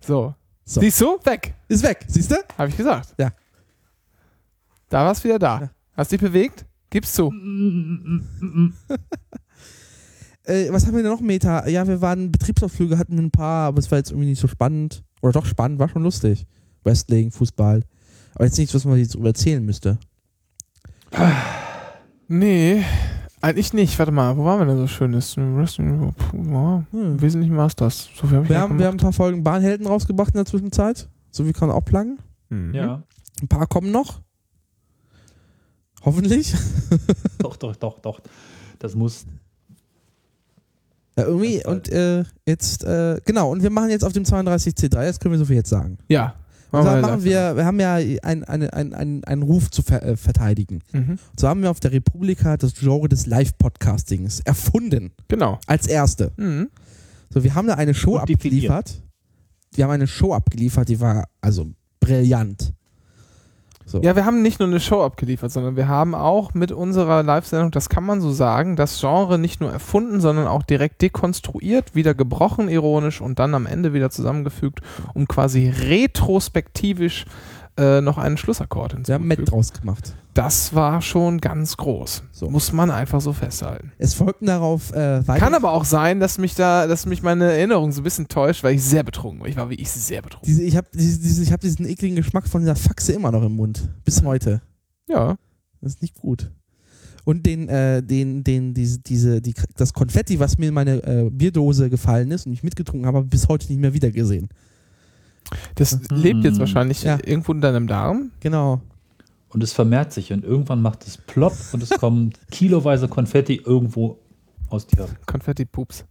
So. 0.00 0.34
So. 0.64 0.80
Siehst 0.80 1.00
du? 1.00 1.18
Weg. 1.22 1.54
Ist 1.68 1.84
weg, 1.84 2.04
siehst 2.08 2.32
du? 2.32 2.36
Habe 2.58 2.70
ich 2.70 2.76
gesagt. 2.76 3.14
Ja. 3.16 3.30
Da 4.88 5.04
war 5.04 5.12
es 5.12 5.22
wieder 5.24 5.38
da. 5.38 5.70
Hast 5.94 6.12
dich 6.12 6.20
bewegt? 6.20 6.64
Gib's 6.90 7.12
zu. 7.14 7.32
Äh, 10.44 10.72
was 10.72 10.86
haben 10.86 10.94
wir 10.96 11.02
denn 11.02 11.12
noch, 11.12 11.20
Meta? 11.20 11.68
Ja, 11.68 11.86
wir 11.86 12.00
waren 12.00 12.32
Betriebsausflüge, 12.32 12.96
hatten 12.96 13.18
ein 13.18 13.30
paar, 13.30 13.66
aber 13.68 13.80
es 13.80 13.90
war 13.90 13.98
jetzt 13.98 14.12
irgendwie 14.12 14.30
nicht 14.30 14.40
so 14.40 14.48
spannend. 14.48 15.04
Oder 15.20 15.32
doch 15.32 15.44
spannend, 15.44 15.78
war 15.78 15.90
schon 15.90 16.02
lustig. 16.02 16.46
Wrestling, 16.84 17.30
Fußball. 17.30 17.82
Aber 18.34 18.44
jetzt 18.46 18.56
nichts, 18.56 18.74
was 18.74 18.86
man 18.86 18.96
jetzt 18.96 19.14
darüber 19.14 19.28
erzählen 19.28 19.62
müsste. 19.62 19.98
Nee, 22.28 22.82
eigentlich 23.42 23.72
nicht. 23.72 23.98
Warte 23.98 24.12
mal, 24.12 24.36
wo 24.36 24.44
waren 24.44 24.60
wir 24.60 24.66
denn 24.66 24.78
so 24.78 24.86
schönes? 24.86 25.36
Wrestling, 25.36 26.14
puh, 26.16 26.42
ja, 26.50 26.84
Hm. 26.92 27.20
Wesentlich 27.20 27.50
Masters. 27.50 28.08
So 28.14 28.26
viel 28.26 28.38
hab 28.38 28.44
ich 28.44 28.50
Wir 28.50 28.60
haben, 28.60 28.78
wir 28.78 28.86
haben 28.86 28.94
ein 28.94 29.00
paar 29.02 29.12
Folgen 29.12 29.44
Bahnhelden 29.44 29.86
rausgebracht 29.86 30.30
in 30.30 30.38
der 30.38 30.46
Zwischenzeit. 30.46 31.08
So 31.30 31.46
wie 31.46 31.52
kann 31.52 31.68
man 31.68 31.76
auch 31.76 31.84
planen. 31.84 32.18
Mhm. 32.48 32.74
Ja, 32.74 33.02
Ein 33.42 33.48
paar 33.48 33.66
kommen 33.66 33.90
noch. 33.90 34.22
Hoffentlich. 36.08 36.54
doch, 37.38 37.56
doch, 37.56 37.76
doch, 37.76 37.98
doch. 38.00 38.20
Das 38.78 38.94
muss. 38.94 39.26
Ja, 41.18 41.24
irgendwie. 41.24 41.58
Das 41.58 41.66
Und 41.66 41.88
äh, 41.90 42.24
jetzt, 42.46 42.82
äh, 42.84 43.20
genau, 43.26 43.50
und 43.52 43.62
wir 43.62 43.68
machen 43.68 43.90
jetzt 43.90 44.04
auf 44.04 44.14
dem 44.14 44.24
32C3, 44.24 45.04
jetzt 45.04 45.20
können 45.20 45.32
wir 45.32 45.38
so 45.38 45.44
viel 45.44 45.56
jetzt 45.56 45.68
sagen. 45.68 45.98
Ja. 46.08 46.34
Und 46.70 46.82
zwar 46.82 46.96
wir 46.96 47.02
machen 47.02 47.24
wir, 47.24 47.56
wir 47.56 47.64
haben 47.66 47.78
ja 47.78 47.94
einen 47.94 48.44
ein, 48.44 48.70
ein, 48.70 48.94
ein, 48.94 49.24
einen 49.24 49.42
Ruf 49.42 49.70
zu 49.70 49.82
ver 49.82 50.02
äh, 50.02 50.16
verteidigen. 50.16 50.80
Mhm. 50.92 51.10
Und 51.10 51.40
so 51.40 51.46
haben 51.46 51.60
wir 51.60 51.70
auf 51.70 51.80
der 51.80 51.92
Republika 51.92 52.56
das 52.56 52.74
Genre 52.74 53.08
des 53.08 53.26
Live-Podcastings 53.26 54.40
erfunden. 54.40 55.12
Genau. 55.28 55.58
Als 55.66 55.86
erste. 55.86 56.32
Mhm. 56.36 56.70
So, 57.28 57.44
wir 57.44 57.54
haben 57.54 57.68
da 57.68 57.74
eine 57.74 57.92
Show 57.92 58.16
abgeliefert. 58.16 59.02
Wir 59.74 59.84
haben 59.84 59.90
eine 59.90 60.06
Show 60.06 60.32
abgeliefert, 60.32 60.88
die 60.88 61.00
war 61.00 61.28
also 61.42 61.70
brillant. 62.00 62.72
So. 63.88 64.02
Ja, 64.02 64.14
wir 64.16 64.26
haben 64.26 64.42
nicht 64.42 64.60
nur 64.60 64.68
eine 64.68 64.80
Show 64.80 65.02
abgeliefert, 65.02 65.50
sondern 65.50 65.74
wir 65.76 65.88
haben 65.88 66.14
auch 66.14 66.52
mit 66.52 66.72
unserer 66.72 67.22
Live-Sendung, 67.22 67.70
das 67.70 67.88
kann 67.88 68.04
man 68.04 68.20
so 68.20 68.30
sagen, 68.30 68.76
das 68.76 69.00
Genre 69.00 69.38
nicht 69.38 69.62
nur 69.62 69.72
erfunden, 69.72 70.20
sondern 70.20 70.46
auch 70.46 70.62
direkt 70.62 71.00
dekonstruiert, 71.00 71.94
wieder 71.94 72.14
gebrochen, 72.14 72.68
ironisch 72.68 73.22
und 73.22 73.38
dann 73.38 73.54
am 73.54 73.64
Ende 73.64 73.94
wieder 73.94 74.10
zusammengefügt, 74.10 74.80
um 75.14 75.26
quasi 75.26 75.70
retrospektivisch 75.70 77.24
äh, 77.78 78.00
noch 78.00 78.18
einen 78.18 78.36
Schlussakkord 78.36 78.92
wir 79.06 79.14
haben 79.14 79.22
hinzuzufügen. 79.22 79.44
draus 79.46 79.72
gemacht. 79.72 80.14
Das 80.34 80.74
war 80.74 81.00
schon 81.00 81.38
ganz 81.40 81.76
groß. 81.76 82.24
So. 82.32 82.50
Muss 82.50 82.72
man 82.72 82.90
einfach 82.90 83.20
so 83.20 83.32
festhalten. 83.32 83.92
Es 83.98 84.14
folgten 84.14 84.46
darauf 84.46 84.92
äh, 84.92 85.26
weiter. 85.26 85.44
Kann 85.44 85.54
aber 85.54 85.72
auch 85.72 85.84
sein, 85.84 86.20
dass 86.20 86.38
mich 86.38 86.54
da, 86.54 86.86
dass 86.86 87.06
mich 87.06 87.22
meine 87.22 87.52
Erinnerung 87.52 87.92
so 87.92 88.00
ein 88.00 88.04
bisschen 88.04 88.28
täuscht, 88.28 88.62
weil 88.62 88.74
ich 88.74 88.84
sehr 88.84 89.02
betrunken 89.02 89.40
war. 89.40 89.48
Ich 89.48 89.56
war 89.56 89.70
wirklich 89.70 89.90
sehr 89.90 90.22
betrunken. 90.22 90.46
Diese, 90.46 90.62
ich 90.62 90.76
habe 90.76 90.88
diese, 90.92 91.42
ich 91.42 91.52
hab 91.52 91.60
diesen 91.60 91.86
ekligen 91.86 92.16
Geschmack 92.16 92.46
von 92.48 92.60
dieser 92.60 92.76
Faxe 92.76 93.12
immer 93.12 93.32
noch 93.32 93.42
im 93.42 93.52
Mund. 93.52 93.88
Bis 94.04 94.22
heute. 94.22 94.60
Ja. 95.08 95.36
Das 95.80 95.94
ist 95.94 96.02
nicht 96.02 96.14
gut. 96.14 96.50
Und 97.24 97.44
den, 97.44 97.68
äh, 97.68 98.02
den, 98.02 98.42
den, 98.42 98.74
diese, 98.74 99.00
diese, 99.00 99.42
die, 99.42 99.54
das 99.76 99.92
Konfetti, 99.92 100.40
was 100.40 100.56
mir 100.56 100.68
in 100.68 100.74
meine 100.74 101.02
äh, 101.04 101.30
Bierdose 101.30 101.90
gefallen 101.90 102.30
ist 102.30 102.46
und 102.46 102.52
ich 102.52 102.62
mitgetrunken 102.62 103.06
habe, 103.06 103.18
habe 103.18 103.26
ich 103.26 103.30
bis 103.30 103.48
heute 103.48 103.68
nicht 103.68 103.80
mehr 103.80 103.92
wiedergesehen. 103.92 104.48
Das 105.76 105.94
Mhm. 105.94 106.16
lebt 106.16 106.44
jetzt 106.44 106.58
wahrscheinlich 106.58 107.02
Ja. 107.02 107.18
irgendwo 107.24 107.52
in 107.52 107.60
deinem 107.60 107.86
Darm. 107.86 108.30
Genau. 108.40 108.80
Und 109.50 109.62
es 109.62 109.72
vermehrt 109.72 110.12
sich 110.12 110.32
und 110.32 110.44
irgendwann 110.44 110.82
macht 110.82 111.06
es 111.06 111.16
plopp 111.16 111.54
und 111.72 111.82
es 111.82 111.90
kommen 111.90 112.32
kiloweise 112.50 113.08
Konfetti 113.08 113.62
irgendwo 113.64 114.18
aus 114.68 114.86
dir. 114.86 115.06
Konfetti-Pups. 115.26 116.04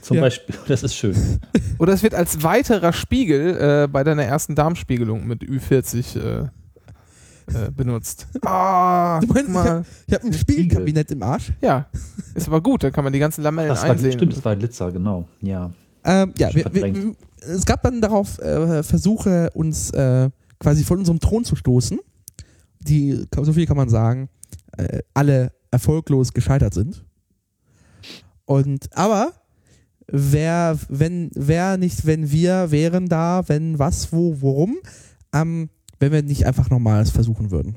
Zum 0.00 0.16
Ja. 0.16 0.22
Beispiel, 0.22 0.54
das 0.68 0.82
ist 0.82 0.94
schön. 0.94 1.14
Oder 1.78 1.92
es 1.92 2.02
wird 2.02 2.14
als 2.14 2.42
weiterer 2.42 2.92
Spiegel 2.94 3.84
äh, 3.84 3.88
bei 3.88 4.02
deiner 4.02 4.24
ersten 4.24 4.54
Darmspiegelung 4.54 5.26
mit 5.26 5.42
Ü40 5.42 6.16
äh, 6.18 6.38
äh, 7.48 7.70
benutzt. 7.70 8.26
Ah, 8.46 9.20
Du 9.20 9.26
meinst, 9.26 9.50
mal. 9.50 9.84
Ich 10.06 10.14
habe 10.14 10.26
ein 10.26 10.32
Spiegelkabinett 10.32 11.10
im 11.10 11.22
Arsch. 11.22 11.52
Ja, 11.60 11.86
ist 12.34 12.48
aber 12.48 12.62
gut, 12.62 12.82
dann 12.82 12.92
kann 12.92 13.04
man 13.04 13.12
die 13.12 13.18
ganzen 13.18 13.42
Lamellen 13.42 13.68
Das 13.68 13.82
war, 13.82 13.90
einsehen. 13.90 14.12
stimmt, 14.12 14.32
das 14.34 14.42
war 14.44 14.52
ein 14.52 14.58
Glitzer, 14.58 14.90
genau. 14.90 15.28
Ja. 15.42 15.70
Ähm, 16.04 16.32
ja, 16.38 16.48
wir, 16.54 16.64
wir. 16.72 17.14
Es 17.46 17.64
gab 17.64 17.82
dann 17.82 18.00
darauf 18.00 18.38
äh, 18.38 18.82
Versuche, 18.82 19.50
uns 19.54 19.90
äh, 19.90 20.30
quasi 20.58 20.84
von 20.84 20.98
unserem 20.98 21.20
Thron 21.20 21.44
zu 21.44 21.56
stoßen, 21.56 21.98
die, 22.80 23.26
so 23.34 23.52
viel 23.52 23.66
kann 23.66 23.76
man 23.76 23.88
sagen, 23.88 24.28
äh, 24.76 25.00
alle 25.14 25.52
erfolglos 25.70 26.32
gescheitert 26.32 26.74
sind. 26.74 27.04
Und 28.44 28.88
aber 28.96 29.32
wer, 30.06 30.78
wenn, 30.88 31.30
wer 31.34 31.76
nicht, 31.76 32.06
wenn 32.06 32.30
wir 32.30 32.70
wären 32.70 33.08
da, 33.08 33.42
wenn 33.48 33.78
was, 33.78 34.12
wo, 34.12 34.40
worum, 34.40 34.76
ähm, 35.32 35.70
wenn 35.98 36.12
wir 36.12 36.22
nicht 36.22 36.46
einfach 36.46 36.70
nochmals 36.70 37.10
versuchen 37.10 37.50
würden. 37.50 37.76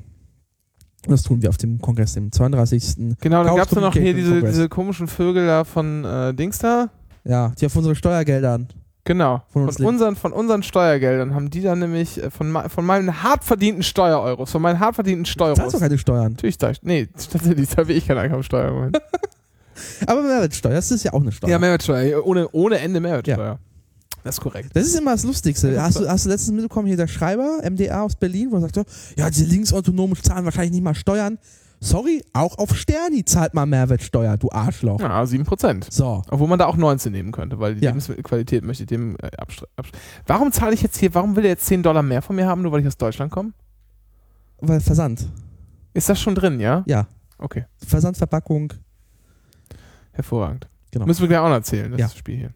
Und 1.06 1.12
das 1.12 1.22
tun 1.22 1.40
wir 1.40 1.48
auf 1.50 1.56
dem 1.56 1.80
Kongress, 1.80 2.14
dem 2.14 2.32
32. 2.32 3.16
Genau, 3.20 3.44
dann 3.44 3.46
Chaos 3.46 3.58
gab 3.58 3.72
es 3.72 3.76
noch 3.76 3.92
hier 3.92 4.12
diese, 4.12 4.42
diese 4.42 4.68
komischen 4.68 5.06
Vögel 5.06 5.46
da 5.46 5.64
von 5.64 6.04
äh, 6.04 6.34
Dings 6.34 6.58
da. 6.58 6.90
Ja, 7.24 7.52
die 7.58 7.66
auf 7.66 7.76
unsere 7.76 7.94
Steuergeldern. 7.94 8.68
Genau. 9.06 9.42
Von 9.52 9.70
Von, 9.70 9.86
unseren, 9.86 10.16
von 10.16 10.32
unseren 10.32 10.62
Steuergeldern 10.64 11.32
haben 11.34 11.48
die 11.48 11.62
dann 11.62 11.78
nämlich 11.78 12.22
äh, 12.22 12.28
von, 12.30 12.52
von 12.68 12.84
meinen 12.84 13.22
hart 13.22 13.44
verdienten 13.44 13.84
Steuereuros, 13.84 14.50
von 14.50 14.60
meinen 14.60 14.80
hart 14.80 14.96
verdienten 14.96 15.24
Du 15.24 15.30
Steueros. 15.30 15.58
zahlst 15.58 15.74
doch 15.76 15.80
keine 15.80 15.96
Steuern. 15.96 16.32
Natürlich, 16.32 16.58
da, 16.58 16.72
nee, 16.82 17.08
tatsächlich, 17.30 17.76
will 17.76 17.96
ich 17.96 18.06
keine 18.06 18.20
Einkommensteuer. 18.20 18.90
Aber 20.06 20.22
Mehrwertsteuer, 20.22 20.74
das 20.74 20.90
ist 20.90 21.04
ja 21.04 21.12
auch 21.12 21.20
eine 21.22 21.30
Steuer. 21.30 21.50
ja, 21.50 21.58
Mehrwertsteuer, 21.58 22.26
ohne, 22.26 22.48
ohne 22.50 22.78
Ende 22.80 22.98
Mehrwertsteuer. 23.00 23.58
Das 24.24 24.36
ist 24.38 24.40
korrekt. 24.40 24.70
Das 24.74 24.84
ist 24.84 24.98
immer 24.98 25.12
das 25.12 25.22
Lustigste. 25.22 25.80
Hast 25.80 26.00
du, 26.00 26.08
hast 26.08 26.24
du 26.24 26.30
letztens 26.30 26.56
mitbekommen, 26.56 26.88
hier 26.88 26.96
der 26.96 27.06
Schreiber, 27.06 27.60
MDA 27.62 28.02
aus 28.02 28.16
Berlin, 28.16 28.48
wo 28.50 28.56
er 28.56 28.62
sagt, 28.62 28.76
ja, 29.16 29.30
diese 29.30 29.44
Linksautonomen 29.44 30.20
zahlen 30.20 30.44
wahrscheinlich 30.44 30.72
nicht 30.72 30.82
mal 30.82 30.96
Steuern. 30.96 31.38
Sorry, 31.80 32.22
auch 32.32 32.56
auf 32.58 32.74
Sterni 32.76 33.24
zahlt 33.24 33.52
man 33.54 33.68
Mehrwertsteuer, 33.68 34.36
du 34.38 34.50
Arschloch. 34.50 35.00
Ja, 35.00 35.22
7%. 35.22 35.86
So. 35.92 36.22
Obwohl 36.30 36.48
man 36.48 36.58
da 36.58 36.66
auch 36.66 36.76
19 36.76 37.12
nehmen 37.12 37.32
könnte, 37.32 37.58
weil 37.60 37.74
die 37.74 37.82
Ja. 37.84 37.90
Lebensmittelqualität 37.90 38.64
möchte 38.64 38.84
ich 38.84 38.88
dem 38.88 39.16
äh, 39.16 39.30
Warum 40.26 40.52
zahle 40.52 40.74
ich 40.74 40.82
jetzt 40.82 40.96
hier, 40.98 41.14
warum 41.14 41.36
will 41.36 41.44
er 41.44 41.50
jetzt 41.50 41.66
10 41.66 41.82
Dollar 41.82 42.02
mehr 42.02 42.22
von 42.22 42.34
mir 42.36 42.46
haben, 42.46 42.62
nur 42.62 42.72
weil 42.72 42.80
ich 42.80 42.86
aus 42.86 42.96
Deutschland 42.96 43.30
komme? 43.30 43.52
Weil 44.60 44.80
Versand. 44.80 45.28
Ist 45.92 46.08
das 46.08 46.18
schon 46.20 46.34
drin, 46.34 46.60
ja? 46.60 46.82
Ja. 46.86 47.06
Okay, 47.38 47.66
Versandverpackung. 47.86 48.72
hervorragend. 50.12 50.66
Genau. 50.90 51.04
Müssen 51.06 51.20
wir 51.20 51.28
gleich 51.28 51.40
auch 51.40 51.48
noch 51.48 51.54
erzählen, 51.56 51.90
das 51.90 52.00
Ja. 52.00 52.08
Spiel 52.08 52.36
hier. 52.38 52.50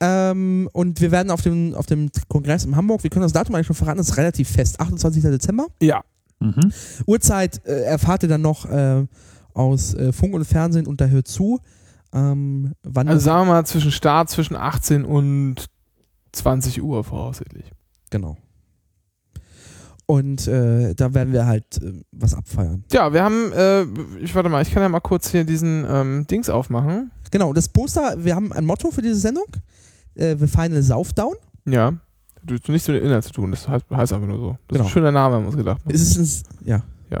Ähm, 0.00 0.68
und 0.72 1.00
wir 1.00 1.10
werden 1.10 1.30
auf 1.30 1.42
dem, 1.42 1.74
auf 1.74 1.84
dem 1.86 2.08
Kongress 2.28 2.64
in 2.64 2.76
Hamburg, 2.76 3.02
wir 3.02 3.10
können 3.10 3.24
das 3.24 3.32
Datum 3.32 3.54
eigentlich 3.54 3.66
schon 3.66 3.76
verraten, 3.76 3.98
das 3.98 4.08
ist 4.10 4.16
relativ 4.16 4.48
fest. 4.48 4.80
28. 4.80 5.22
Dezember. 5.22 5.66
Ja. 5.82 6.02
Mhm. 6.40 6.72
Uhrzeit 7.06 7.64
äh, 7.66 7.82
erfahrt 7.82 8.22
ihr 8.22 8.28
dann 8.28 8.42
noch 8.42 8.66
äh, 8.66 9.06
aus 9.54 9.94
äh, 9.94 10.12
Funk 10.12 10.34
und 10.34 10.44
Fernsehen 10.44 10.86
und 10.86 11.00
da 11.00 11.06
hört 11.06 11.28
zu. 11.28 11.60
Ähm, 12.12 12.72
wann 12.82 13.08
Also 13.08 13.24
sagen 13.24 13.48
wir 13.48 13.54
mal 13.54 13.66
zwischen 13.66 13.90
Start 13.90 14.30
zwischen 14.30 14.56
18 14.56 15.04
und 15.04 15.66
20 16.32 16.82
Uhr 16.82 17.04
voraussichtlich. 17.04 17.72
Genau. 18.10 18.36
Und 20.06 20.48
äh, 20.48 20.94
da 20.94 21.12
werden 21.12 21.34
wir 21.34 21.44
halt 21.44 21.82
äh, 21.82 21.92
was 22.12 22.32
abfeiern. 22.32 22.82
Ja, 22.92 23.12
wir 23.12 23.22
haben, 23.22 23.52
äh, 23.52 23.82
ich 24.22 24.34
warte 24.34 24.48
mal, 24.48 24.62
ich 24.62 24.72
kann 24.72 24.82
ja 24.82 24.88
mal 24.88 25.00
kurz 25.00 25.30
hier 25.30 25.44
diesen 25.44 25.84
ähm, 25.86 26.26
Dings 26.26 26.48
aufmachen. 26.48 27.10
Genau, 27.30 27.52
das 27.52 27.68
Poster, 27.68 28.14
wir 28.24 28.34
haben 28.34 28.50
ein 28.54 28.64
Motto 28.64 28.90
für 28.90 29.02
diese 29.02 29.16
Sendung. 29.16 29.44
Äh, 30.14 30.36
The 30.38 30.46
Final 30.46 30.82
Saufdown. 30.82 31.34
Ja. 31.66 31.92
Du 32.42 32.54
hast 32.54 32.68
nichts 32.68 32.88
mit 32.88 32.98
dem 32.98 33.06
Inhalt 33.06 33.24
zu 33.24 33.32
tun, 33.32 33.50
das 33.50 33.68
heißt, 33.68 33.84
heißt 33.90 34.12
einfach 34.12 34.26
nur 34.28 34.38
so. 34.38 34.50
Das 34.52 34.58
Genau. 34.68 34.80
ist 34.84 34.86
ein 34.86 34.92
schöner 34.92 35.12
Name, 35.12 35.34
haben 35.36 35.42
wir 35.44 35.48
uns 35.48 35.56
gedacht. 35.56 35.80
Es 35.86 36.16
ist 36.16 36.46
ein, 36.62 36.66
ja. 36.68 36.82
Ja. 37.10 37.20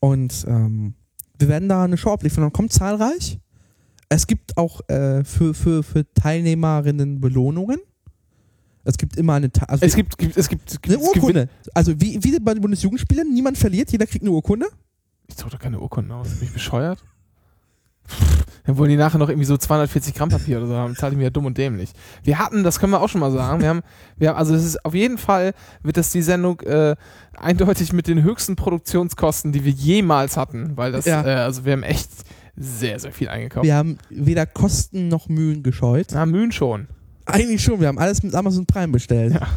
Und 0.00 0.44
ähm, 0.48 0.94
wir 1.38 1.48
werden 1.48 1.68
da 1.68 1.84
eine 1.84 1.96
Show 1.96 2.10
abliefern. 2.10 2.42
Dann 2.42 2.52
kommt 2.52 2.72
zahlreich. 2.72 3.38
Es 4.08 4.26
gibt 4.26 4.56
auch 4.56 4.80
äh, 4.88 5.24
für, 5.24 5.54
für, 5.54 5.82
für 5.82 6.04
Teilnehmerinnen 6.14 7.20
Belohnungen. 7.20 7.78
Es 8.84 8.98
gibt 8.98 9.16
immer 9.16 9.34
eine, 9.34 9.50
Ta 9.50 9.64
also 9.66 9.84
Es 9.84 9.94
gibt, 9.94 10.18
gibt, 10.18 10.36
es 10.36 10.48
gibt, 10.48 10.70
es 10.70 10.80
gibt 10.80 10.96
eine 10.96 11.02
Urkunde. 11.06 11.48
Also 11.72 11.98
wie, 12.00 12.22
wie 12.22 12.38
bei 12.40 12.52
den 12.54 12.60
Bundesjugendspielen, 12.60 13.32
niemand 13.32 13.56
verliert, 13.56 13.92
jeder 13.92 14.06
kriegt 14.06 14.22
eine 14.24 14.32
Urkunde. 14.32 14.66
Ich 15.28 15.36
drucke 15.36 15.56
keine 15.56 15.78
Urkunden 15.80 16.12
aus. 16.12 16.28
Bin 16.30 16.48
ich 16.48 16.52
bescheuert? 16.52 17.02
Dann 18.64 18.78
wollen 18.78 18.90
die 18.90 18.96
nachher 18.96 19.18
noch 19.18 19.28
irgendwie 19.28 19.46
so 19.46 19.56
240 19.56 20.14
Gramm 20.14 20.28
Papier 20.28 20.58
oder 20.58 20.66
so 20.68 20.74
haben. 20.76 20.94
Zahle 20.94 21.12
ich 21.12 21.18
mir 21.18 21.24
ja 21.24 21.30
dumm 21.30 21.46
und 21.46 21.58
dämlich. 21.58 21.90
Wir 22.22 22.38
hatten, 22.38 22.62
das 22.62 22.78
können 22.78 22.92
wir 22.92 23.00
auch 23.00 23.08
schon 23.08 23.20
mal 23.20 23.32
sagen, 23.32 23.60
wir 23.60 23.68
haben, 23.68 23.80
wir 24.16 24.28
haben 24.28 24.36
also 24.36 24.54
es 24.54 24.64
ist 24.64 24.84
auf 24.84 24.94
jeden 24.94 25.18
Fall, 25.18 25.52
wird 25.82 25.96
das 25.96 26.10
die 26.12 26.22
Sendung 26.22 26.60
äh, 26.60 26.94
eindeutig 27.36 27.92
mit 27.92 28.06
den 28.06 28.22
höchsten 28.22 28.54
Produktionskosten, 28.54 29.50
die 29.50 29.64
wir 29.64 29.72
jemals 29.72 30.36
hatten. 30.36 30.76
Weil 30.76 30.92
das, 30.92 31.06
Ja. 31.06 31.24
äh, 31.26 31.34
also 31.40 31.64
wir 31.64 31.72
haben 31.72 31.82
echt 31.82 32.08
sehr, 32.54 33.00
sehr 33.00 33.12
viel 33.12 33.28
eingekauft. 33.28 33.64
Wir 33.66 33.74
haben 33.74 33.98
weder 34.10 34.46
Kosten 34.46 35.08
noch 35.08 35.28
Mühen 35.28 35.62
gescheut. 35.64 36.08
Na, 36.12 36.24
Mühen 36.26 36.52
schon. 36.52 36.86
Eigentlich 37.24 37.62
schon, 37.64 37.80
wir 37.80 37.88
haben 37.88 37.98
alles 37.98 38.22
mit 38.22 38.34
Amazon 38.34 38.66
Prime 38.66 38.92
bestellt. 38.92 39.34
Ja. 39.34 39.48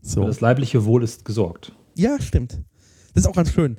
So. 0.00 0.24
das 0.26 0.40
leibliche 0.40 0.84
Wohl 0.84 1.02
ist 1.02 1.24
gesorgt. 1.24 1.72
Ja, 1.96 2.20
stimmt. 2.20 2.60
Das 3.14 3.24
ist 3.24 3.26
auch 3.28 3.34
ganz 3.34 3.52
schön. 3.52 3.78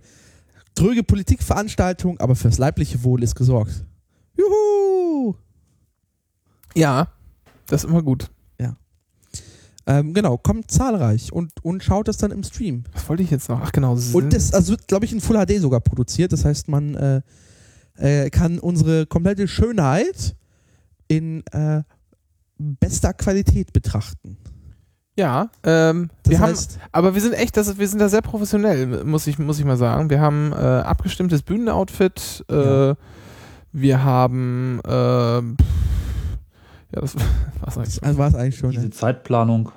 Dröge 0.75 1.03
Politikveranstaltung, 1.03 2.19
aber 2.19 2.35
fürs 2.35 2.57
leibliche 2.57 3.03
Wohl 3.03 3.23
ist 3.23 3.35
gesorgt. 3.35 3.85
Juhu! 4.37 5.35
Ja, 6.75 7.07
das 7.67 7.83
ist 7.83 7.89
immer 7.89 8.03
gut. 8.03 8.29
Ähm, 9.87 10.13
genau, 10.13 10.37
kommt 10.37 10.71
zahlreich 10.71 11.31
und, 11.31 11.51
und 11.63 11.83
schaut 11.83 12.07
das 12.07 12.17
dann 12.17 12.31
im 12.31 12.43
Stream. 12.43 12.85
Was 12.93 13.07
wollte 13.07 13.21
ich 13.21 13.29
jetzt 13.29 13.49
noch? 13.49 13.61
Ach 13.61 13.71
genau. 13.71 13.97
Und 14.13 14.33
das 14.33 14.53
also 14.53 14.71
wird, 14.71 14.87
glaube 14.87 15.05
ich, 15.05 15.13
in 15.13 15.21
Full 15.21 15.37
HD 15.37 15.59
sogar 15.59 15.79
produziert. 15.79 16.33
Das 16.33 16.43
heißt, 16.43 16.67
man 16.69 16.95
äh, 16.95 17.21
äh, 17.97 18.29
kann 18.31 18.57
unsere 18.57 19.05
komplette 19.05 19.47
Schönheit 19.47 20.35
in 21.07 21.45
äh, 21.51 21.83
bester 22.57 23.13
Qualität 23.13 23.73
betrachten. 23.73 24.37
Ja, 25.17 25.49
ähm, 25.63 26.09
Das 26.23 26.31
wir 26.31 26.39
haben, 26.39 26.55
Aber 26.91 27.13
wir 27.15 27.21
sind 27.21 27.33
echt, 27.33 27.55
das, 27.57 27.77
wir 27.77 27.87
sind 27.87 27.99
da 27.99 28.09
sehr 28.09 28.21
professionell, 28.21 29.03
muss 29.05 29.27
ich, 29.27 29.39
muss 29.39 29.59
ich 29.59 29.65
mal 29.65 29.77
sagen. 29.77 30.09
Wir 30.09 30.19
haben 30.19 30.51
äh, 30.51 30.55
abgestimmtes 30.55 31.41
Bühnenoutfit. 31.41 32.43
Äh, 32.49 32.53
Ja. 32.89 32.95
Wir 33.77 34.03
haben, 34.05 34.79
äh, 34.85 34.91
ja, 34.91 35.41
das 36.91 37.15
was 37.61 37.77
eigentlich. 37.77 38.03
also 38.03 38.17
war 38.19 38.27
es 38.29 38.35
eigentlich 38.35 38.57
schon. 38.57 38.71
Diese 38.71 38.83
Ne? 38.83 38.89
Zeitplanung. 38.91 39.71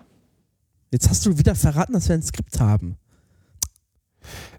Jetzt 0.90 1.10
hast 1.10 1.26
du 1.26 1.36
wieder 1.36 1.54
verraten, 1.54 1.92
dass 1.94 2.08
wir 2.08 2.14
ein 2.14 2.22
Skript 2.22 2.60
haben. 2.60 2.96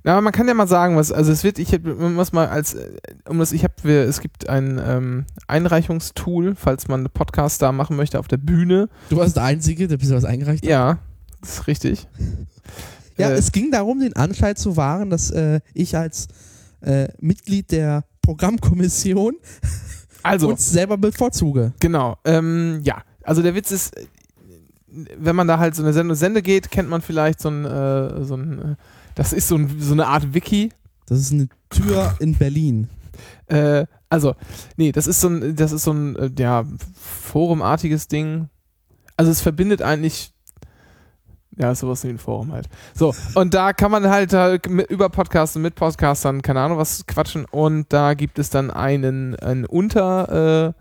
Na, 0.09 0.13
aber 0.13 0.23
man 0.23 0.33
kann 0.33 0.47
ja 0.47 0.55
mal 0.55 0.67
sagen, 0.67 0.95
was, 0.95 1.11
also 1.11 1.31
es 1.31 1.43
wird, 1.43 1.59
ich 1.59 1.83
man 1.83 2.15
muss 2.15 2.31
mal 2.31 2.47
als, 2.47 2.75
um 3.27 3.37
das, 3.37 3.51
ich 3.51 3.63
habe, 3.63 3.91
es 3.91 4.21
gibt 4.21 4.49
ein 4.49 4.81
ähm, 4.83 5.25
Einreichungstool, 5.45 6.55
falls 6.55 6.87
man 6.87 7.01
einen 7.01 7.11
Podcast 7.11 7.61
da 7.61 7.71
machen 7.71 7.95
möchte 7.95 8.17
auf 8.17 8.27
der 8.27 8.37
Bühne. 8.37 8.89
Du 9.11 9.17
warst 9.17 9.35
der 9.35 9.43
Einzige, 9.43 9.87
der 9.87 9.97
bisher 9.97 10.17
was 10.17 10.25
eingereicht 10.25 10.63
hat. 10.63 10.69
Ja, 10.71 10.97
das 11.41 11.59
ist 11.59 11.67
richtig. 11.67 12.07
Ja, 13.17 13.29
Äh, 13.29 13.33
es 13.33 13.51
ging 13.51 13.69
darum, 13.69 13.99
den 13.99 14.15
Anschein 14.15 14.55
zu 14.55 14.77
wahren, 14.77 15.11
dass 15.11 15.29
äh, 15.29 15.59
ich 15.75 15.95
als 15.95 16.27
äh, 16.81 17.09
Mitglied 17.19 17.71
der 17.71 18.05
Programmkommission 18.23 19.35
also, 20.23 20.47
uns 20.47 20.71
selber 20.71 20.97
bevorzuge. 20.97 21.73
Genau. 21.81 22.17
Ähm, 22.25 22.79
ja, 22.81 23.03
also 23.21 23.43
der 23.43 23.53
Witz 23.53 23.69
ist, 23.69 23.95
äh, 23.95 24.07
wenn 25.19 25.35
man 25.35 25.47
da 25.47 25.59
halt 25.59 25.75
so 25.75 25.83
eine 25.83 25.93
Sende, 25.93 26.15
Sende 26.15 26.41
geht, 26.41 26.71
kennt 26.71 26.89
man 26.89 27.01
vielleicht 27.01 27.41
so 27.41 27.49
ein, 27.49 27.65
äh, 27.65 28.23
so 28.23 28.35
ein 28.35 28.59
äh, 28.59 28.75
das 29.19 29.33
ist 29.33 29.49
so, 29.49 29.57
ein, 29.57 29.81
so 29.81 29.91
eine 29.91 30.07
Art 30.07 30.33
Wiki. 30.33 30.71
Das 31.05 31.19
ist 31.19 31.33
eine 31.33 31.49
Tür 31.69 32.15
in 32.19 32.37
Berlin. 32.37 32.87
Äh, 33.47 33.85
also, 34.09 34.35
nee, 34.77 34.93
das 34.93 35.07
ist 35.07 35.19
so 35.19 35.27
ein, 35.27 35.57
das 35.57 35.73
ist 35.73 35.83
so 35.83 35.91
ein, 35.91 36.15
äh, 36.15 36.31
ja, 36.39 36.63
forumartiges 36.95 38.07
Ding. 38.07 38.47
Also 39.17 39.29
es 39.29 39.41
verbindet 39.41 39.81
eigentlich, 39.81 40.31
ja, 41.57 41.75
sowas 41.75 42.05
wie 42.05 42.07
ein 42.07 42.17
Forum 42.17 42.53
halt. 42.53 42.69
So, 42.95 43.13
und 43.35 43.53
da 43.53 43.73
kann 43.73 43.91
man 43.91 44.07
halt, 44.07 44.31
halt 44.31 44.69
mit, 44.69 44.89
über 44.89 45.09
Podcasts 45.09 45.53
und 45.57 45.63
mit 45.63 45.75
Podcastern, 45.75 46.41
keine 46.41 46.61
Ahnung, 46.61 46.77
was 46.77 47.05
quatschen. 47.05 47.43
Und 47.43 47.91
da 47.91 48.13
gibt 48.13 48.39
es 48.39 48.49
dann 48.49 48.71
einen, 48.71 49.35
einen 49.35 49.65
Unter, 49.65 50.69
äh, 50.69 50.73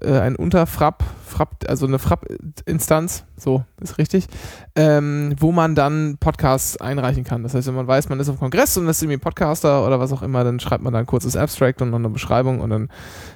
äh, 0.00 0.18
ein 0.18 0.36
Unterfrapp, 0.36 1.04
Frapp, 1.26 1.64
also 1.68 1.86
eine 1.86 1.98
Frapp-Instanz, 1.98 3.24
so 3.36 3.64
ist 3.80 3.98
richtig, 3.98 4.26
ähm, 4.74 5.34
wo 5.38 5.52
man 5.52 5.74
dann 5.74 6.16
Podcasts 6.18 6.76
einreichen 6.76 7.24
kann. 7.24 7.42
Das 7.42 7.54
heißt, 7.54 7.66
wenn 7.68 7.74
man 7.74 7.86
weiß, 7.86 8.08
man 8.08 8.20
ist 8.20 8.28
auf 8.28 8.38
Kongress 8.38 8.76
und 8.76 8.88
ist 8.88 9.02
irgendwie 9.02 9.18
Podcaster 9.18 9.86
oder 9.86 10.00
was 10.00 10.12
auch 10.12 10.22
immer, 10.22 10.44
dann 10.44 10.60
schreibt 10.60 10.82
man 10.82 10.92
da 10.92 10.98
ein 10.98 11.06
kurzes 11.06 11.36
Abstract 11.36 11.82
und 11.82 11.90
noch 11.90 11.98
eine 11.98 12.10
Beschreibung 12.10 12.60
und 12.60 12.70
dann 12.70 12.88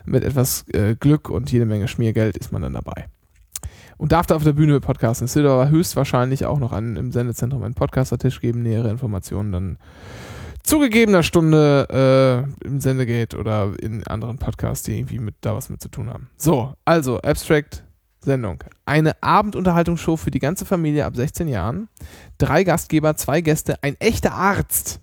mit 0.04 0.24
etwas 0.24 0.64
äh, 0.72 0.94
Glück 0.94 1.30
und 1.30 1.50
jede 1.50 1.66
Menge 1.66 1.88
Schmiergeld 1.88 2.36
ist 2.36 2.52
man 2.52 2.62
dann 2.62 2.74
dabei. 2.74 3.06
Und 3.96 4.12
darf 4.12 4.26
da 4.26 4.36
auf 4.36 4.44
der 4.44 4.52
Bühne 4.52 4.78
podcasten. 4.80 5.24
Es 5.24 5.34
wird 5.34 5.46
aber 5.46 5.70
höchstwahrscheinlich 5.70 6.46
auch 6.46 6.60
noch 6.60 6.72
an, 6.72 6.96
im 6.96 7.10
Sendezentrum 7.10 7.64
einen 7.64 7.74
Podcaster-Tisch 7.74 8.40
geben. 8.40 8.62
Nähere 8.62 8.90
Informationen 8.90 9.50
dann 9.50 9.78
zugegebener 10.68 11.22
Stunde 11.22 12.46
äh, 12.62 12.66
im 12.66 12.80
Sendegate 12.80 13.36
oder 13.38 13.72
in 13.80 14.06
anderen 14.06 14.38
Podcasts, 14.38 14.84
die 14.84 14.98
irgendwie 14.98 15.18
mit 15.18 15.34
da 15.40 15.54
was 15.56 15.70
mit 15.70 15.80
zu 15.80 15.88
tun 15.88 16.10
haben. 16.10 16.28
So, 16.36 16.74
also 16.84 17.18
Abstract 17.20 17.84
Sendung. 18.20 18.62
Eine 18.84 19.22
Abendunterhaltungsshow 19.22 20.16
für 20.16 20.30
die 20.30 20.40
ganze 20.40 20.66
Familie 20.66 21.06
ab 21.06 21.16
16 21.16 21.48
Jahren. 21.48 21.88
Drei 22.36 22.64
Gastgeber, 22.64 23.16
zwei 23.16 23.40
Gäste, 23.40 23.82
ein 23.82 23.96
echter 24.00 24.32
Arzt. 24.32 25.00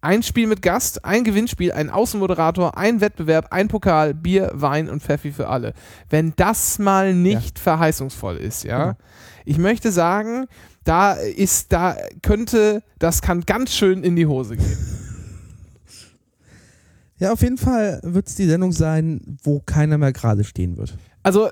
Ein 0.00 0.22
Spiel 0.22 0.46
mit 0.46 0.62
Gast, 0.62 1.04
ein 1.04 1.24
Gewinnspiel, 1.24 1.72
ein 1.72 1.90
Außenmoderator, 1.90 2.78
ein 2.78 3.00
Wettbewerb, 3.00 3.48
ein 3.50 3.66
Pokal, 3.68 4.14
Bier, 4.14 4.50
Wein 4.54 4.88
und 4.88 5.02
Pfeffi 5.02 5.32
für 5.32 5.48
alle. 5.48 5.74
Wenn 6.08 6.32
das 6.36 6.78
mal 6.78 7.12
nicht 7.12 7.58
verheißungsvoll 7.58 8.36
ist, 8.36 8.62
ja. 8.62 8.84
Genau. 8.84 8.96
Ich 9.44 9.58
möchte 9.58 9.90
sagen, 9.90 10.46
da 10.86 11.14
ist, 11.14 11.72
da 11.72 11.96
könnte, 12.22 12.82
das 12.98 13.20
kann 13.20 13.42
ganz 13.42 13.72
schön 13.72 14.02
in 14.04 14.16
die 14.16 14.26
Hose 14.26 14.56
gehen. 14.56 14.78
Ja, 17.18 17.32
auf 17.32 17.40
jeden 17.42 17.58
Fall 17.58 18.00
wird 18.02 18.28
es 18.28 18.34
die 18.34 18.46
Sendung 18.46 18.72
sein, 18.72 19.38
wo 19.42 19.60
keiner 19.60 19.98
mehr 19.98 20.12
gerade 20.12 20.44
stehen 20.44 20.76
wird. 20.76 20.96
Also, 21.22 21.48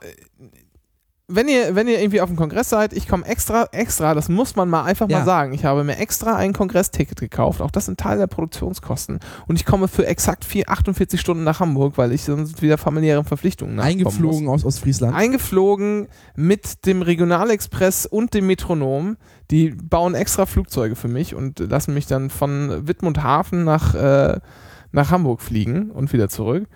wenn 1.26 1.48
ihr, 1.48 1.74
wenn 1.74 1.88
ihr 1.88 1.98
irgendwie 2.00 2.20
auf 2.20 2.28
dem 2.28 2.36
Kongress 2.36 2.68
seid, 2.68 2.92
ich 2.92 3.08
komme 3.08 3.24
extra, 3.24 3.66
extra, 3.72 4.12
das 4.12 4.28
muss 4.28 4.56
man 4.56 4.68
mal 4.68 4.82
einfach 4.84 5.08
Ja. 5.08 5.20
mal 5.20 5.24
sagen. 5.24 5.54
Ich 5.54 5.64
habe 5.64 5.82
mir 5.82 5.96
extra 5.96 6.36
ein 6.36 6.52
Kongressticket 6.52 7.18
gekauft. 7.18 7.62
Auch 7.62 7.70
das 7.70 7.86
sind 7.86 7.98
Teil 7.98 8.18
der 8.18 8.26
Produktionskosten. 8.26 9.20
Und 9.46 9.56
ich 9.56 9.64
komme 9.64 9.88
für 9.88 10.06
exakt 10.06 10.44
vier, 10.44 10.68
48 10.68 11.18
Stunden 11.18 11.42
nach 11.42 11.60
Hamburg, 11.60 11.96
weil 11.96 12.12
ich 12.12 12.24
sonst 12.24 12.60
wieder 12.60 12.76
familiären 12.76 13.24
Verpflichtungen 13.24 13.74
nachkommen 13.74 13.92
Eingeflogen 14.00 14.44
Muss. 14.44 14.62
aus 14.62 14.66
Ostfriesland. 14.66 15.14
Eingeflogen 15.14 16.08
mit 16.36 16.84
dem 16.84 17.00
Regionalexpress 17.00 18.04
und 18.04 18.34
dem 18.34 18.46
Metronom. 18.46 19.16
Die 19.50 19.70
bauen 19.70 20.14
extra 20.14 20.44
Flugzeuge 20.44 20.94
für 20.94 21.08
mich 21.08 21.34
und 21.34 21.58
lassen 21.58 21.94
mich 21.94 22.06
dann 22.06 22.28
von 22.28 22.86
Wittmundhafen 22.86 23.64
nach, 23.64 23.94
äh, 23.94 24.40
nach 24.92 25.10
Hamburg 25.10 25.40
fliegen 25.40 25.90
und 25.90 26.12
wieder 26.12 26.28
zurück. 26.28 26.66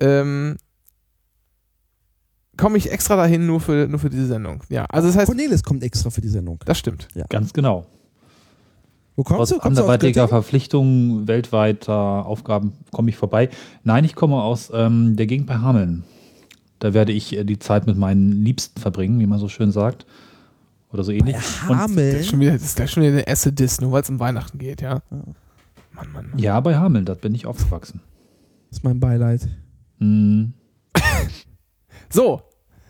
Ähm, 0.00 0.56
komme 2.58 2.76
ich 2.76 2.90
extra 2.92 3.16
dahin 3.16 3.46
nur 3.46 3.60
für, 3.60 3.86
nur 3.88 3.98
für 3.98 4.10
diese 4.10 4.26
Sendung. 4.26 4.62
Ja, 4.68 4.84
also 4.86 5.08
das 5.08 5.16
heißt, 5.16 5.26
Cornelis 5.26 5.62
kommt 5.62 5.82
extra 5.82 6.10
für 6.10 6.20
die 6.20 6.28
Sendung. 6.28 6.58
das 6.66 6.78
stimmt. 6.78 7.08
Ganz 7.30 7.52
genau. 7.54 7.86
Wo 9.16 9.24
kommst 9.24 9.40
Aus 9.40 9.48
du? 9.48 9.54
Kommst 9.58 9.78
aus 9.78 9.84
anderweitiger 9.84 10.22
Göttingen? 10.22 10.28
Verpflichtungen, 10.28 11.26
weltweiter 11.28 11.96
Aufgaben 12.26 12.72
komme 12.92 13.10
ich 13.10 13.16
vorbei. 13.16 13.48
Nein, 13.82 14.04
ich 14.04 14.14
komme 14.14 14.36
aus 14.42 14.70
ähm, 14.72 15.16
der 15.16 15.26
Gegend 15.26 15.46
bei 15.46 15.56
Hameln. 15.56 16.04
Da 16.78 16.94
werde 16.94 17.12
ich 17.12 17.36
äh, 17.36 17.44
die 17.44 17.58
Zeit 17.58 17.86
mit 17.86 17.96
meinen 17.96 18.44
Liebsten 18.44 18.80
verbringen, 18.80 19.18
wie 19.18 19.26
man 19.26 19.38
so 19.40 19.48
schön 19.48 19.72
sagt. 19.72 20.06
Oder 20.92 21.02
so 21.04 21.10
ähnlich. 21.12 21.34
Und, 21.34 21.42
Das 21.42 21.68
Hameln. 21.68 22.16
ist, 22.16 22.28
schon 22.28 22.40
wieder, 22.40 22.52
das 22.52 22.62
ist 22.62 22.76
gleich 22.76 22.90
schon 22.92 23.02
wieder 23.02 23.12
eine 23.12 23.26
erste 23.26 23.52
Diss, 23.52 23.80
nur 23.80 23.90
weil 23.92 24.02
es 24.02 24.08
um 24.10 24.20
Weihnachten 24.20 24.58
geht, 24.58 24.80
ja. 24.82 25.02
Mann, 25.10 25.34
Mann, 25.94 26.12
Mann. 26.12 26.38
ja, 26.38 26.58
bei 26.60 26.76
Hameln, 26.76 27.04
da 27.04 27.14
bin 27.14 27.34
ich 27.34 27.44
aufgewachsen. 27.46 28.00
Das 28.70 28.78
ist 28.78 28.84
mein 28.84 29.00
Beileid. 29.00 29.48
Hm. 29.98 30.52
So, 32.10 32.40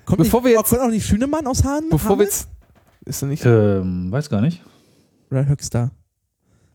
Kommt 0.09 0.19
Bevor 0.23 0.41
nicht, 0.41 0.47
wir 0.51 0.57
jetzt- 0.57 0.71
kommt 0.71 0.81
auch 0.81 0.89
nicht 0.89 1.05
Schünemann 1.07 1.47
aus 1.47 1.65
Hahn? 1.65 1.85
bevor 1.91 2.19
wir 2.19 2.25
jetzt. 2.25 2.49
Ist 3.05 3.21
er 3.23 3.29
nicht 3.29 3.45
Ähm, 3.45 4.11
weiß 4.11 4.31
gar 4.31 4.41
nicht. 4.41 4.65
Oder 5.31 5.47
Höxter. 5.47 5.91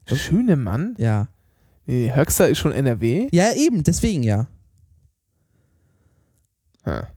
Schönemann? 0.05 0.93
Ja. 0.99 1.29
Nee, 1.87 2.11
Höxter 2.15 2.47
ist 2.47 2.59
schon 2.59 2.71
NRW. 2.73 3.29
Ja, 3.31 3.51
eben, 3.53 3.81
deswegen 3.83 4.21
ja. 4.21 4.45
Ha. 6.85 7.07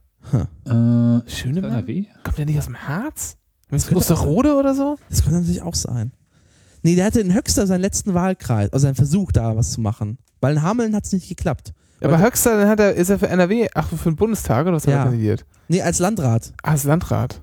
Äh, 0.64 1.29
Schönemann? 1.31 1.70
NRW? 1.72 2.07
Kommt 2.24 2.38
der 2.38 2.46
nicht 2.46 2.59
aus 2.59 2.64
dem 2.64 2.76
Harz? 2.88 3.37
Auch 3.70 3.92
Osterrode 3.96 4.55
oder 4.57 4.74
so? 4.74 4.96
Das 5.11 5.22
könnte 5.22 5.40
natürlich 5.40 5.61
auch 5.62 5.74
sein. 5.74 6.12
Nee, 6.83 6.94
der 6.94 7.05
hatte 7.05 7.20
in 7.20 7.35
Höxter 7.35 7.66
seinen 7.66 7.81
letzten 7.83 8.14
Wahlkreis, 8.14 8.72
also 8.72 8.85
seinen 8.85 8.94
Versuch 8.94 9.33
da 9.33 9.55
was 9.57 9.72
zu 9.72 9.81
machen. 9.83 10.16
Weil 10.40 10.55
in 10.57 10.62
Hameln 10.62 10.94
hat 10.96 11.05
es 11.05 11.12
nicht 11.12 11.29
geklappt. 11.29 11.74
Ja, 12.00 12.09
aber 12.09 12.18
Höxter, 12.20 12.59
dann 12.59 12.68
hat 12.68 12.78
er, 12.80 12.94
ist 12.94 13.09
er 13.11 13.18
für 13.18 13.28
NRW, 13.28 13.68
ach, 13.74 13.88
für 13.88 14.11
den 14.11 14.16
Bundestag 14.16 14.66
oder 14.66 14.76
was 14.76 14.87
hat 14.87 14.92
Ja. 14.92 14.98
er 14.98 15.04
kandidiert? 15.04 15.44
Nee, 15.68 15.82
als 15.82 15.98
Landrat. 15.98 16.52
Ah, 16.62 16.72
als 16.72 16.85
Landrat. 16.85 17.40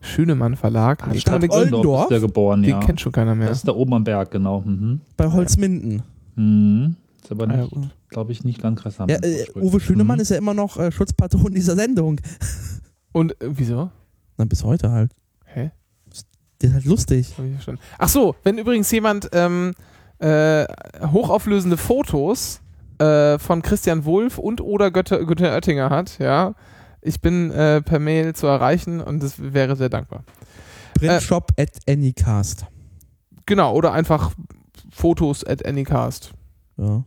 Schönemann 0.00 0.56
Verlag. 0.56 1.06
Nee, 1.08 1.18
Stadt 1.18 1.42
den, 1.42 1.50
Oldendorf? 1.50 2.02
Ist 2.04 2.10
der 2.10 2.20
geboren, 2.20 2.62
den 2.62 2.70
ja. 2.70 2.80
kennt 2.80 3.00
schon 3.00 3.10
keiner 3.12 3.34
mehr. 3.34 3.48
Das 3.48 3.58
ist 3.58 3.68
da 3.68 3.72
oben 3.72 3.94
am 3.94 4.04
Berg, 4.04 4.30
genau. 4.30 4.60
Mhm. 4.60 5.00
Bei 5.16 5.30
Holzminden. 5.32 6.02
Mhm. 6.36 6.96
Ist 7.22 7.32
aber 7.32 7.48
Ah, 7.48 7.56
ja, 7.56 7.66
glaube 8.10 8.30
ich, 8.32 8.44
nicht 8.44 8.62
Landkreis 8.62 8.98
Ja, 8.98 9.04
Hameln. 9.04 9.22
äh, 9.24 9.46
Uwe 9.56 9.80
Schünemann 9.80 10.16
Mhm. 10.18 10.22
ist 10.22 10.28
ja 10.30 10.36
immer 10.36 10.54
noch 10.54 10.78
äh, 10.78 10.92
Schutzpatron 10.92 11.52
dieser 11.52 11.74
Sendung. 11.74 12.20
Und 13.12 13.32
äh, 13.42 13.48
wieso? 13.50 13.90
Na, 14.36 14.44
bis 14.44 14.62
heute 14.62 14.92
halt. 14.92 15.10
Hä? 15.46 15.70
Der 16.60 16.68
ist 16.68 16.74
halt 16.74 16.84
lustig. 16.84 17.34
Ach 17.98 18.08
so, 18.08 18.36
wenn 18.44 18.58
übrigens 18.58 18.90
jemand 18.92 19.28
ähm, 19.32 19.72
äh, 20.20 20.64
hochauflösende 21.12 21.76
Fotos 21.76 22.60
äh, 22.98 23.38
von 23.38 23.62
Christian 23.62 24.04
Wulff 24.04 24.38
und 24.38 24.60
oder 24.60 24.90
Götter, 24.90 25.24
Günther 25.24 25.54
Oettinger 25.54 25.90
hat, 25.90 26.18
ja, 26.18 26.54
ich 27.00 27.20
bin 27.20 27.50
äh, 27.50 27.80
per 27.82 27.98
Mail 27.98 28.34
zu 28.34 28.46
erreichen 28.46 29.00
und 29.00 29.22
das 29.22 29.34
wäre 29.52 29.76
sehr 29.76 29.88
dankbar. 29.88 30.24
Printshop 30.94 31.52
at 31.58 31.70
Anycast. 31.88 32.66
Genau, 33.46 33.74
oder 33.74 33.92
einfach 33.92 34.32
Fotos 34.90 35.44
at 35.44 35.64
Anycast. 35.64 36.32
Ja. 36.76 37.04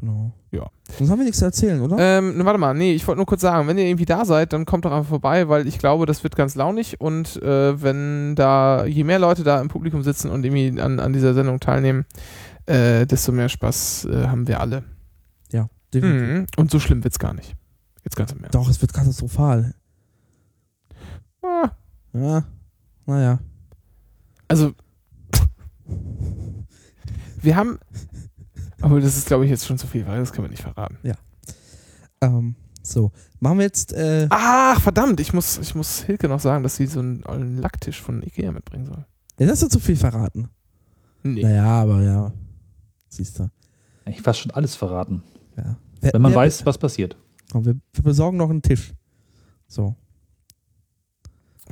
Genau. 0.00 0.32
Ja. 0.50 0.66
Sonst 0.98 1.10
haben 1.10 1.18
wir 1.18 1.24
nichts 1.24 1.38
zu 1.38 1.44
erzählen, 1.44 1.80
oder? 1.80 1.96
Ähm, 1.98 2.34
warte 2.44 2.58
mal, 2.58 2.74
nee, 2.74 2.94
ich 2.94 3.06
wollte 3.06 3.18
nur 3.18 3.26
kurz 3.26 3.42
sagen, 3.42 3.68
wenn 3.68 3.78
ihr 3.78 3.84
irgendwie 3.84 4.06
da 4.06 4.24
seid, 4.24 4.52
dann 4.52 4.64
kommt 4.64 4.84
doch 4.84 4.90
einfach 4.90 5.08
vorbei, 5.08 5.48
weil 5.48 5.68
ich 5.68 5.78
glaube, 5.78 6.06
das 6.06 6.24
wird 6.24 6.34
ganz 6.34 6.56
launig 6.56 7.00
und 7.00 7.40
äh, 7.42 7.80
wenn 7.80 8.34
da, 8.34 8.84
je 8.86 9.04
mehr 9.04 9.18
Leute 9.18 9.44
da 9.44 9.60
im 9.60 9.68
Publikum 9.68 10.02
sitzen 10.02 10.30
und 10.30 10.44
irgendwie 10.44 10.80
an, 10.80 10.98
an 10.98 11.12
dieser 11.12 11.34
Sendung 11.34 11.60
teilnehmen, 11.60 12.06
äh, 12.70 13.06
desto 13.06 13.32
mehr 13.32 13.48
Spaß 13.48 14.06
äh, 14.06 14.26
haben 14.28 14.46
wir 14.48 14.60
alle. 14.60 14.84
ja, 15.52 15.68
definitiv. 15.92 16.28
Mhm. 16.28 16.46
Und 16.56 16.70
so 16.70 16.78
schlimm 16.80 17.02
wird's 17.04 17.18
gar 17.18 17.34
nicht. 17.34 17.54
Jetzt 18.04 18.16
ganz 18.16 18.32
im 18.32 18.38
Ernst. 18.38 18.54
Doch, 18.54 18.68
es 18.68 18.80
wird 18.80 18.92
katastrophal. 18.92 19.74
Ah, 21.42 21.70
Ja. 22.12 22.44
Naja. 23.06 23.40
also, 24.48 24.72
wir 27.42 27.56
haben, 27.56 27.78
aber 28.80 29.00
das 29.00 29.16
ist, 29.16 29.26
glaube 29.26 29.44
ich, 29.44 29.50
jetzt 29.50 29.66
schon 29.66 29.78
zu 29.78 29.86
viel, 29.86 30.06
weil 30.06 30.20
das 30.20 30.32
können 30.32 30.46
wir 30.46 30.50
nicht 30.50 30.62
verraten. 30.62 30.98
Ähm, 32.22 32.54
so. 32.82 33.10
Machen 33.40 33.58
wir 33.58 33.64
jetzt. 33.64 33.92
Äh, 33.94 34.26
Ach, 34.30 34.80
verdammt, 34.80 35.20
ich 35.20 35.32
muss, 35.32 35.58
ich 35.58 35.74
muss 35.74 36.02
Hilke 36.02 36.28
noch 36.28 36.40
sagen, 36.40 36.62
dass 36.62 36.76
sie 36.76 36.86
so 36.86 37.00
einen 37.00 37.24
ollen 37.24 37.56
Lacktisch 37.58 38.00
von 38.00 38.22
Ikea 38.22 38.52
mitbringen 38.52 38.86
soll. 38.86 39.04
jetzt 39.38 39.50
hast 39.50 39.62
du 39.62 39.68
zu 39.68 39.80
viel 39.80 39.96
verraten. 39.96 40.50
Nee. 41.22 41.42
Naja, 41.42 41.64
aber 41.82 42.02
ja. 42.02 42.32
Siehst 43.10 43.38
du. 43.38 43.50
Ich 44.06 44.22
fast 44.22 44.40
schon 44.40 44.50
alles 44.52 44.74
verraten. 44.74 45.22
Ja. 45.56 45.76
Wer- 46.00 46.14
Wenn 46.14 46.22
man 46.22 46.32
wer- 46.32 46.38
weiß, 46.38 46.64
was 46.64 46.78
passiert. 46.78 47.16
Komm, 47.52 47.66
wir, 47.66 47.74
wir 47.92 48.02
besorgen 48.02 48.38
noch 48.38 48.48
einen 48.48 48.62
Tisch. 48.62 48.94
So. 49.68 49.94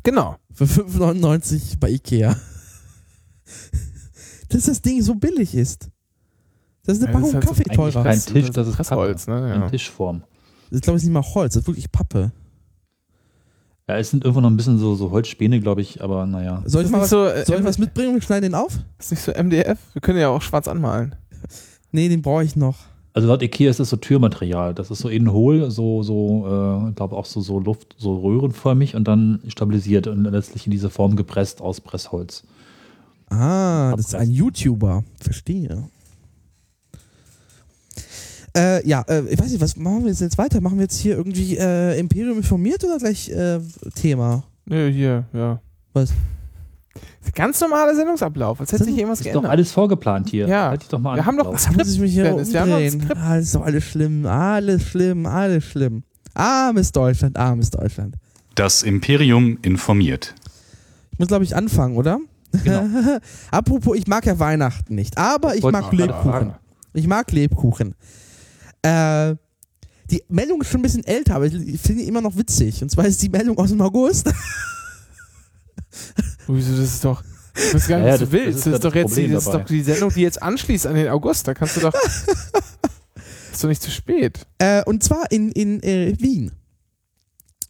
Genau. 0.03 0.37
Für 0.53 0.65
5,99 0.65 1.79
bei 1.81 1.91
Ikea. 1.91 2.37
Dass 4.51 4.65
das 4.65 4.83
Ding 4.83 5.03
so 5.03 5.15
billig 5.15 5.55
ist. 5.55 5.89
Das 6.85 6.99
ist 6.99 7.05
eine 7.05 7.13
Ja, 7.13 7.21
das 7.21 7.23
Packung 7.23 7.29
ist 7.29 7.35
halt 7.35 7.47
Kaffee 7.47 7.75
teurer. 7.75 8.03
kein 8.03 8.21
Tisch, 8.21 8.51
das 8.51 8.69
ist 8.69 8.77
Pressholz, 8.77 9.27
ne? 9.27 9.49
Ja. 9.49 9.65
In 9.65 9.71
Tischform. 9.71 10.23
Das 10.71 10.77
ist, 10.79 10.83
glaube 10.83 10.99
ich, 10.99 11.05
nicht 11.05 11.13
mal 11.13 11.23
Holz, 11.23 11.55
das 11.55 11.63
ist 11.63 11.67
wirklich 11.67 11.91
Pappe. 11.93 12.33
Ja, 13.89 13.97
es 13.99 14.11
sind 14.11 14.25
irgendwo 14.25 14.41
noch 14.41 14.51
ein 14.51 14.57
bisschen 14.57 14.79
so, 14.79 14.95
so 14.95 15.11
Holzspäne, 15.11 15.61
glaube 15.61 15.81
ich, 15.81 16.03
aber 16.03 16.27
naja. 16.27 16.63
Soll 16.67 16.85
ich 16.85 16.91
mal 16.91 17.01
was, 17.01 17.11
so, 17.11 17.25
äh, 17.27 17.45
soll 17.47 17.59
ich 17.61 17.65
was 17.65 17.79
mitbringen 17.79 18.15
und 18.15 18.25
schneiden 18.25 18.43
den 18.51 18.55
auf? 18.55 18.79
Ist 18.99 19.11
nicht 19.11 19.23
so 19.23 19.33
MDF? 19.33 19.79
Wir 19.95 20.01
können 20.03 20.19
ja 20.19 20.29
auch 20.29 20.43
schwarz 20.43 20.69
anmalen. 20.69 21.15
Nee, 21.93 22.09
den 22.09 22.23
brauche 22.23 22.45
ich 22.45 22.57
noch. 22.57 22.77
Also 23.15 23.27
laut 23.27 23.43
Ikea 23.43 23.71
ist 23.71 23.81
das 23.81 23.91
so 23.91 23.97
Türmaterial. 23.97 24.75
Das 24.75 24.91
ist 24.91 25.01
so 25.01 25.09
innen 25.09 25.33
hohl, 25.33 25.71
so, 25.71 26.03
so, 26.03 26.47
äh, 26.47 26.91
ich 26.91 26.95
glaube 26.95 27.17
auch 27.17 27.25
so, 27.25 27.41
so 27.41 27.59
Luft, 27.59 27.97
so 27.99 28.19
röhrenförmig 28.19 28.95
und 28.95 29.09
dann 29.09 29.41
stabilisiert 29.49 30.07
und 30.07 30.25
letztlich 30.25 30.67
in 30.67 30.71
diese 30.71 30.91
Form 30.91 31.17
gepresst 31.17 31.61
aus 31.61 31.81
Pressholz. 31.81 32.45
Ah, 33.31 33.95
das 33.97 34.07
ist 34.07 34.15
ein 34.15 34.31
YouTuber. 34.31 35.05
Verstehe. 35.21 35.89
Äh, 38.57 38.87
ja, 38.89 39.03
äh, 39.09 39.23
ich 39.29 39.39
weiß 39.39 39.51
nicht, 39.51 39.61
was 39.61 39.77
machen 39.77 40.05
wir 40.05 40.13
jetzt 40.13 40.39
weiter? 40.39 40.61
Machen 40.61 40.79
wir 40.79 40.85
jetzt 40.85 40.99
hier 40.99 41.17
irgendwie 41.17 41.57
äh, 41.57 41.99
Imperium 41.99 42.39
informiert 42.39 42.83
oder 42.85 42.99
gleich 42.99 43.29
äh, 43.31 43.61
Thema? 43.95 44.45
Nö, 44.65 44.91
hier, 44.91 45.27
ja. 45.33 45.61
Was? 45.93 46.13
Ganz 47.35 47.61
normaler 47.61 47.95
Sendungsablauf, 47.95 48.61
als 48.61 48.73
hätte 48.73 48.85
sich 48.85 48.97
irgendwas 48.97 49.19
Das 49.19 49.27
ist 49.27 49.35
doch 49.35 49.41
geändert. 49.43 49.53
alles 49.53 49.73
vorgeplant 49.73 50.29
hier. 50.29 50.47
Ja. 50.49 50.69
Halt 50.71 50.83
dich 50.83 50.89
doch 50.89 50.99
mal 50.99 51.15
Wir 51.17 51.21
an. 51.23 51.27
haben 51.27 51.39
doch 51.39 51.53
was- 51.53 51.71
muss 51.77 51.93
ich 51.93 52.01
mich 52.01 52.13
hier 52.13 52.25
Dennis, 52.25 52.53
wir 52.53 52.61
haben. 52.61 53.09
Ah, 53.17 53.37
ist 53.37 53.55
doch 53.55 53.63
alles 53.63 53.85
schlimm, 53.85 54.27
alles 54.27 54.83
schlimm, 54.83 55.27
alles 55.27 55.65
schlimm. 55.65 56.03
Armes 56.35 56.93
Deutschland, 56.93 57.37
armes 57.37 57.71
Deutschland. 57.71 58.15
Das 58.55 58.83
Imperium 58.83 59.59
informiert. 59.63 60.35
Ich 61.13 61.19
muss, 61.19 61.29
glaube 61.29 61.45
ich, 61.45 61.55
anfangen, 61.57 61.97
oder? 61.97 62.19
Genau. 62.65 62.87
Apropos, 63.51 63.97
ich 63.97 64.07
mag 64.07 64.25
ja 64.27 64.39
Weihnachten 64.39 64.95
nicht, 64.95 65.19
aber 65.19 65.55
ich 65.57 65.63
mag 65.65 65.93
Lebkuchen. 65.93 66.55
Ich 66.95 67.07
mag 67.07 67.31
Lebkuchen. 67.33 67.95
Äh, 68.83 69.35
die 70.11 70.23
Meldung 70.29 70.61
ist 70.63 70.71
schon 70.71 70.81
ein 70.81 70.83
bisschen 70.85 71.05
älter, 71.05 71.35
aber 71.35 71.47
ich 71.47 71.81
finde 71.81 72.03
die 72.03 72.09
immer 72.09 72.21
noch 72.23 72.37
witzig. 72.37 72.81
Und 72.83 72.91
zwar 72.91 73.05
ist 73.05 73.23
die 73.23 73.29
Meldung 73.29 73.59
aus 73.59 73.69
dem 73.71 73.81
August. 73.83 74.33
Wieso, 76.49 76.73
das 76.73 76.95
ist 76.95 77.05
doch. 77.05 77.23
Ich 77.55 77.75
weiß 77.75 77.89
gar 77.89 77.99
nicht, 77.99 78.07
Ja, 78.07 78.13
was 78.13 78.19
du 78.21 78.25
das- 78.27 78.33
willst. 78.33 78.49
das 78.49 78.55
Das 78.55 78.67
ist 78.67 78.67
ist, 78.67 78.73
das 78.85 78.93
doch 78.93 78.95
jetzt 78.95 79.17
die, 79.17 79.29
das 79.29 79.43
ist 79.43 79.47
dabei. 79.49 79.59
doch 79.59 79.67
die 79.69 79.83
Sendung, 79.83 80.11
die 80.15 80.21
jetzt 80.23 80.43
anschließt 80.43 80.87
an 80.87 80.95
den 80.95 81.09
August. 81.09 81.47
Da 81.49 81.55
kannst 81.55 81.77
du 81.77 81.81
doch. 81.81 81.95
ist 83.53 83.65
doch 83.65 83.69
nicht 83.69 83.83
zu 83.83 83.91
spät. 83.91 84.47
Äh, 84.59 84.83
und 84.85 85.03
zwar 85.03 85.31
in, 85.31 85.51
in 85.53 85.83
äh, 85.83 86.15
Wien. 86.19 86.53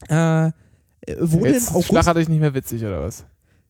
Äh, 0.08 0.50
wurde 1.18 1.50
Jetzt 1.52 1.68
im 1.70 1.74
August. 1.74 1.88
Schlacher 1.88 2.14
dich 2.14 2.28
nicht 2.28 2.40
mehr 2.40 2.54
witzig, 2.54 2.82
oder 2.84 3.02
was? 3.02 3.24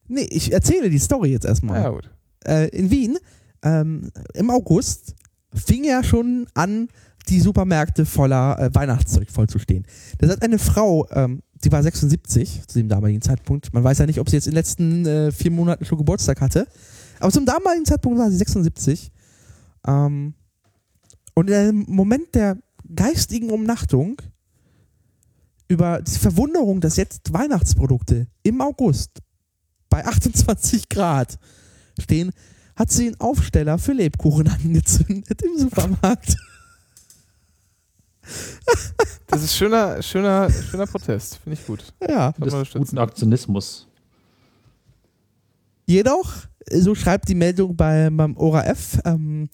Nee, 0.08 0.26
ich 0.30 0.52
erzähle 0.52 0.90
die 0.90 0.98
Story 0.98 1.30
jetzt 1.30 1.44
erstmal. 1.46 1.82
Ja, 1.82 1.90
gut. 1.90 2.10
äh, 2.44 2.68
in 2.68 2.90
Wien 2.90 3.18
ähm, 3.62 4.10
im 4.34 4.50
August 4.50 5.14
fing 5.54 5.84
ja 5.84 6.02
schon 6.02 6.46
an, 6.54 6.88
die 7.28 7.40
Supermärkte 7.40 8.06
voller 8.06 8.58
äh, 8.58 8.74
Weihnachtszeug 8.74 9.30
vollzustehen. 9.30 9.86
Da 10.18 10.28
hat 10.28 10.42
eine 10.42 10.58
Frau, 10.58 11.06
ähm, 11.10 11.42
die 11.64 11.72
war 11.72 11.82
76 11.82 12.62
zu 12.66 12.78
dem 12.78 12.88
damaligen 12.88 13.22
Zeitpunkt. 13.22 13.72
Man 13.72 13.84
weiß 13.84 13.98
ja 13.98 14.06
nicht, 14.06 14.20
ob 14.20 14.28
sie 14.28 14.36
jetzt 14.36 14.46
in 14.46 14.52
den 14.52 14.56
letzten 14.56 15.06
äh, 15.06 15.32
vier 15.32 15.50
Monaten 15.50 15.84
schon 15.84 15.98
Geburtstag 15.98 16.40
hatte. 16.40 16.66
Aber 17.20 17.32
zum 17.32 17.46
damaligen 17.46 17.84
Zeitpunkt 17.84 18.18
war 18.18 18.30
sie 18.30 18.36
76. 18.36 19.10
Ähm, 19.86 20.34
und 21.34 21.48
in 21.48 21.54
einem 21.54 21.84
Moment 21.88 22.34
der 22.34 22.58
geistigen 22.94 23.50
Umnachtung 23.50 24.20
über 25.68 26.00
die 26.00 26.18
Verwunderung, 26.18 26.80
dass 26.80 26.96
jetzt 26.96 27.32
Weihnachtsprodukte 27.32 28.26
im 28.42 28.60
August 28.60 29.20
bei 29.90 30.04
28 30.04 30.88
Grad 30.88 31.38
stehen, 31.98 32.32
hat 32.76 32.90
sie 32.90 33.06
einen 33.06 33.20
Aufsteller 33.20 33.78
für 33.78 33.92
Lebkuchen 33.92 34.48
angezündet 34.64 35.42
im 35.42 35.58
Supermarkt. 35.58 36.36
Das 39.26 39.42
ist 39.42 39.54
schöner, 39.56 40.02
schöner, 40.02 40.50
schöner 40.50 40.86
Protest. 40.86 41.36
Finde 41.36 41.58
ich 41.60 41.66
gut. 41.66 41.84
Ja. 42.06 42.32
Das 42.38 42.52
unterstützen. 42.54 42.78
guten 42.84 42.98
Aktionismus. 42.98 43.86
Jedoch, 45.86 46.32
so 46.70 46.94
schreibt 46.94 47.28
die 47.28 47.34
Meldung 47.34 47.76
bei, 47.76 48.10
beim 48.10 48.36
ORF, 48.36 48.98
ähm, 49.04 49.48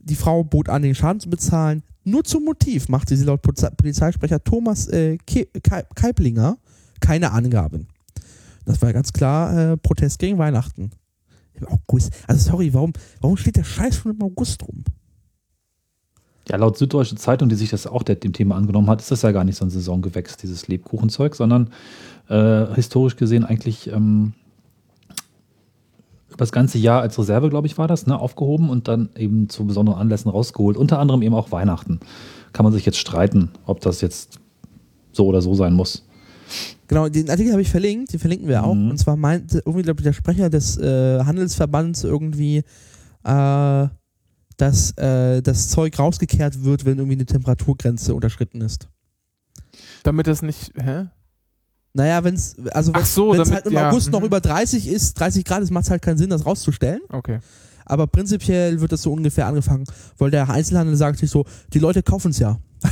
die 0.00 0.14
Frau 0.16 0.42
bot 0.44 0.68
an, 0.68 0.82
den 0.82 0.94
Schaden 0.94 1.20
zu 1.20 1.30
bezahlen. 1.30 1.82
Nur 2.04 2.24
zum 2.24 2.44
Motiv 2.44 2.88
machte 2.88 3.16
sie 3.16 3.24
laut 3.24 3.42
Polize- 3.42 3.70
Polizeisprecher 3.76 4.42
Thomas 4.42 4.86
äh, 4.88 5.18
Ke 5.18 5.46
Ke 5.62 5.86
Keiplinger 5.94 6.58
keine 7.00 7.32
Angaben. 7.32 7.88
Das 8.64 8.80
war 8.82 8.92
ganz 8.92 9.12
klar 9.12 9.72
äh, 9.72 9.76
Protest 9.76 10.18
gegen 10.18 10.38
Weihnachten. 10.38 10.90
Im 11.54 11.66
August. 11.68 12.12
Also 12.26 12.50
sorry, 12.50 12.72
warum, 12.74 12.92
warum 13.20 13.36
steht 13.36 13.56
der 13.56 13.64
Scheiß 13.64 13.96
schon 13.96 14.12
im 14.14 14.22
August 14.22 14.62
rum? 14.62 14.84
Ja, 16.48 16.56
laut 16.56 16.78
Süddeutsche 16.78 17.16
Zeitung, 17.16 17.48
die 17.48 17.56
sich 17.56 17.70
das 17.70 17.86
auch 17.86 18.04
dem 18.04 18.32
Thema 18.32 18.54
angenommen 18.54 18.88
hat, 18.88 19.00
ist 19.00 19.10
das 19.10 19.22
ja 19.22 19.32
gar 19.32 19.44
nicht 19.44 19.56
so 19.56 19.64
ein 19.64 19.70
Saisongewächs, 19.70 20.36
dieses 20.36 20.68
Lebkuchenzeug, 20.68 21.34
sondern 21.34 21.70
äh, 22.28 22.66
historisch 22.74 23.16
gesehen 23.16 23.44
eigentlich 23.44 23.88
ähm, 23.88 24.32
über 26.28 26.38
das 26.38 26.52
ganze 26.52 26.78
Jahr 26.78 27.00
als 27.00 27.18
Reserve, 27.18 27.48
glaube 27.48 27.66
ich, 27.66 27.78
war 27.78 27.88
das, 27.88 28.06
ne, 28.06 28.18
aufgehoben 28.18 28.70
und 28.70 28.88
dann 28.88 29.08
eben 29.16 29.48
zu 29.48 29.64
besonderen 29.64 29.98
Anlässen 29.98 30.30
rausgeholt. 30.30 30.76
Unter 30.76 30.98
anderem 30.98 31.22
eben 31.22 31.34
auch 31.34 31.50
Weihnachten. 31.50 31.98
Kann 32.52 32.64
man 32.64 32.72
sich 32.72 32.86
jetzt 32.86 32.98
streiten, 32.98 33.50
ob 33.64 33.80
das 33.80 34.00
jetzt 34.00 34.38
so 35.12 35.26
oder 35.26 35.42
so 35.42 35.54
sein 35.54 35.72
muss. 35.72 36.06
Genau, 36.88 37.08
den 37.08 37.28
Artikel 37.28 37.52
habe 37.52 37.62
ich 37.62 37.70
verlinkt, 37.70 38.12
den 38.12 38.20
verlinken 38.20 38.48
wir 38.48 38.62
auch. 38.62 38.74
Mhm. 38.74 38.90
Und 38.90 38.98
zwar 38.98 39.16
meinte 39.16 39.62
irgendwie, 39.64 39.82
glaube 39.82 40.00
ich, 40.00 40.04
der 40.04 40.12
Sprecher 40.12 40.50
des 40.50 40.78
äh, 40.78 41.24
Handelsverbands 41.24 42.04
irgendwie, 42.04 42.62
äh, 43.24 43.86
dass 44.56 44.96
äh, 44.98 45.42
das 45.42 45.68
Zeug 45.68 45.98
rausgekehrt 45.98 46.64
wird, 46.64 46.84
wenn 46.84 46.98
irgendwie 46.98 47.16
eine 47.16 47.26
Temperaturgrenze 47.26 48.14
unterschritten 48.14 48.60
ist. 48.60 48.88
Damit 50.02 50.26
das 50.26 50.42
nicht. 50.42 50.72
Hä? 50.76 51.06
Naja, 51.92 52.22
wenn 52.24 52.34
es 52.34 52.56
also 52.72 52.92
so, 53.04 53.32
wenn's 53.32 53.48
damit- 53.48 53.54
halt 53.54 53.66
im 53.66 53.72
ja, 53.72 53.88
August 53.90 54.10
noch 54.10 54.20
mhm. 54.20 54.26
über 54.26 54.40
30 54.40 54.86
ist, 54.86 55.18
30 55.18 55.44
Grad 55.44 55.62
ist, 55.62 55.70
macht 55.70 55.84
es 55.84 55.90
halt 55.90 56.02
keinen 56.02 56.18
Sinn, 56.18 56.30
das 56.30 56.44
rauszustellen. 56.44 57.00
Okay. 57.08 57.38
Aber 57.86 58.06
prinzipiell 58.06 58.80
wird 58.80 58.92
das 58.92 59.02
so 59.02 59.12
ungefähr 59.12 59.46
angefangen, 59.46 59.84
weil 60.18 60.30
der 60.30 60.50
Einzelhandel 60.50 60.96
sagt 60.96 61.20
sich 61.20 61.30
so, 61.30 61.46
die 61.72 61.78
Leute 61.78 62.02
kaufen 62.02 62.32
es 62.32 62.38
ja. 62.38 62.58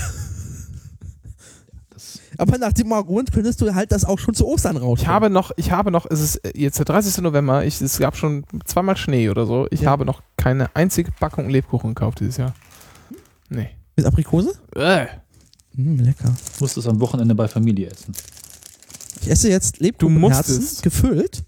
Aber 2.38 2.59
nach 2.59 2.73
dem 2.73 2.88
Grund 2.90 3.33
könntest 3.33 3.61
du 3.61 3.75
halt 3.75 3.92
das 3.92 4.05
auch 4.05 4.18
schon 4.18 4.35
zu 4.35 4.47
Ostern 4.47 4.77
raus. 4.77 4.99
Ich 5.01 5.07
habe 5.07 5.31
noch, 5.31 5.53
ich 5.57 5.70
habe 5.70 5.90
noch, 5.90 6.07
es 6.11 6.20
ist 6.20 6.40
jetzt 6.55 6.79
der 6.79 6.85
30. 6.85 7.18
November, 7.23 7.64
ich, 7.64 7.81
es 7.81 7.99
gab 7.99 8.16
schon 8.16 8.44
zweimal 8.64 8.97
Schnee 8.97 9.29
oder 9.31 9.47
so. 9.47 9.66
Ich 9.70 9.83
Ja. 9.83 9.90
habe 9.90 10.05
noch 10.05 10.23
keine 10.37 10.75
einzige 10.75 11.11
Packung 11.12 11.49
Lebkuchen 11.49 11.94
gekauft 11.94 12.20
dieses 12.20 12.37
Jahr. 12.37 12.55
Nee. 13.49 13.68
Mit 13.97 14.07
Aprikose? 14.07 14.53
Äh. 14.75 15.07
Mm, 15.75 15.97
lecker. 16.01 16.35
musst 16.61 16.77
es 16.77 16.87
am 16.87 17.01
Wochenende 17.01 17.35
bei 17.35 17.49
Familie 17.49 17.88
essen. 17.90 18.14
Ich 19.23 19.31
esse 19.31 19.49
jetzt 19.49 19.79
Du 19.81 19.85
Lebkuchenherzen, 19.85 20.83
gefüllt. 20.83 21.44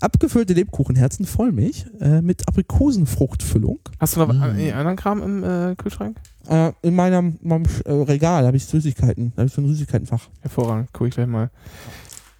Abgefüllte 0.00 0.52
Lebkuchenherzen, 0.52 1.26
Vollmilch, 1.26 1.86
äh, 2.00 2.20
mit 2.20 2.46
Aprikosenfruchtfüllung. 2.48 3.78
Hast 3.98 4.16
du 4.16 4.20
noch 4.20 4.32
Mm. 4.32 4.42
anderen 4.74 4.96
Kram 4.96 5.22
im 5.22 5.44
äh, 5.44 5.74
Kühlschrank? 5.76 6.18
Äh, 6.48 6.72
in 6.82 6.94
meinem, 6.94 7.38
meinem 7.42 7.64
äh, 7.84 7.92
Regal 7.92 8.46
habe 8.46 8.56
ich 8.56 8.66
Süßigkeiten. 8.66 9.32
Da 9.34 9.40
habe 9.42 9.46
ich 9.48 9.54
so 9.54 9.62
ein 9.62 9.68
Süßigkeitenfach. 9.68 10.28
Hervorragend, 10.40 10.92
gucke 10.92 11.08
ich 11.08 11.14
gleich 11.14 11.26
mal. 11.26 11.50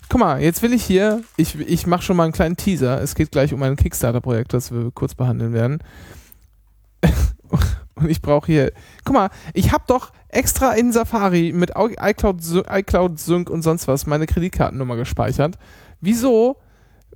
Guck 0.08 0.20
mal, 0.20 0.40
jetzt 0.42 0.62
will 0.62 0.72
ich 0.72 0.84
hier, 0.84 1.22
ich, 1.36 1.58
ich 1.58 1.86
mache 1.86 2.02
schon 2.02 2.16
mal 2.16 2.24
einen 2.24 2.32
kleinen 2.32 2.56
Teaser. 2.56 3.00
Es 3.00 3.14
geht 3.14 3.32
gleich 3.32 3.54
um 3.54 3.62
ein 3.62 3.76
Kickstarter-Projekt, 3.76 4.52
das 4.52 4.70
wir 4.70 4.90
kurz 4.92 5.14
behandeln 5.14 5.52
werden. 5.52 5.78
Und 7.96 8.10
ich 8.10 8.20
brauche 8.20 8.46
hier, 8.46 8.72
guck 9.04 9.14
mal, 9.14 9.30
ich 9.52 9.72
habe 9.72 9.84
doch 9.86 10.12
extra 10.28 10.72
in 10.72 10.92
Safari 10.92 11.52
mit 11.54 11.70
iCloud, 11.76 12.42
iCloud 12.68 13.20
Sync 13.20 13.48
und 13.48 13.62
sonst 13.62 13.86
was 13.86 14.06
meine 14.06 14.26
Kreditkartennummer 14.26 14.96
gespeichert. 14.96 15.58
Wieso 16.00 16.56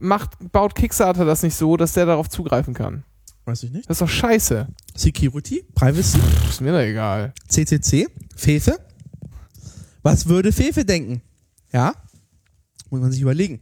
macht, 0.01 0.31
baut 0.53 0.75
Kickstarter 0.75 1.25
das 1.25 1.43
nicht 1.43 1.55
so, 1.55 1.77
dass 1.77 1.93
der 1.93 2.07
darauf 2.07 2.29
zugreifen 2.29 2.75
kann? 2.75 3.05
Weiß 3.45 3.63
ich 3.63 3.71
nicht. 3.73 3.89
Das 3.89 3.97
ist 3.97 4.03
doch 4.03 4.09
scheiße. 4.09 4.67
Security, 4.95 5.65
Privacy, 5.75 6.19
Ist 6.49 6.61
mir 6.61 6.73
doch 6.73 6.81
egal. 6.81 7.33
CCC, 7.49 8.07
Fefe. 8.37 8.79
Was 10.03 10.29
würde 10.29 10.53
Fefe 10.53 10.85
denken? 10.85 11.23
Ja? 11.73 11.95
Muss 12.91 13.01
man 13.01 13.11
sich 13.13 13.21
überlegen. 13.23 13.61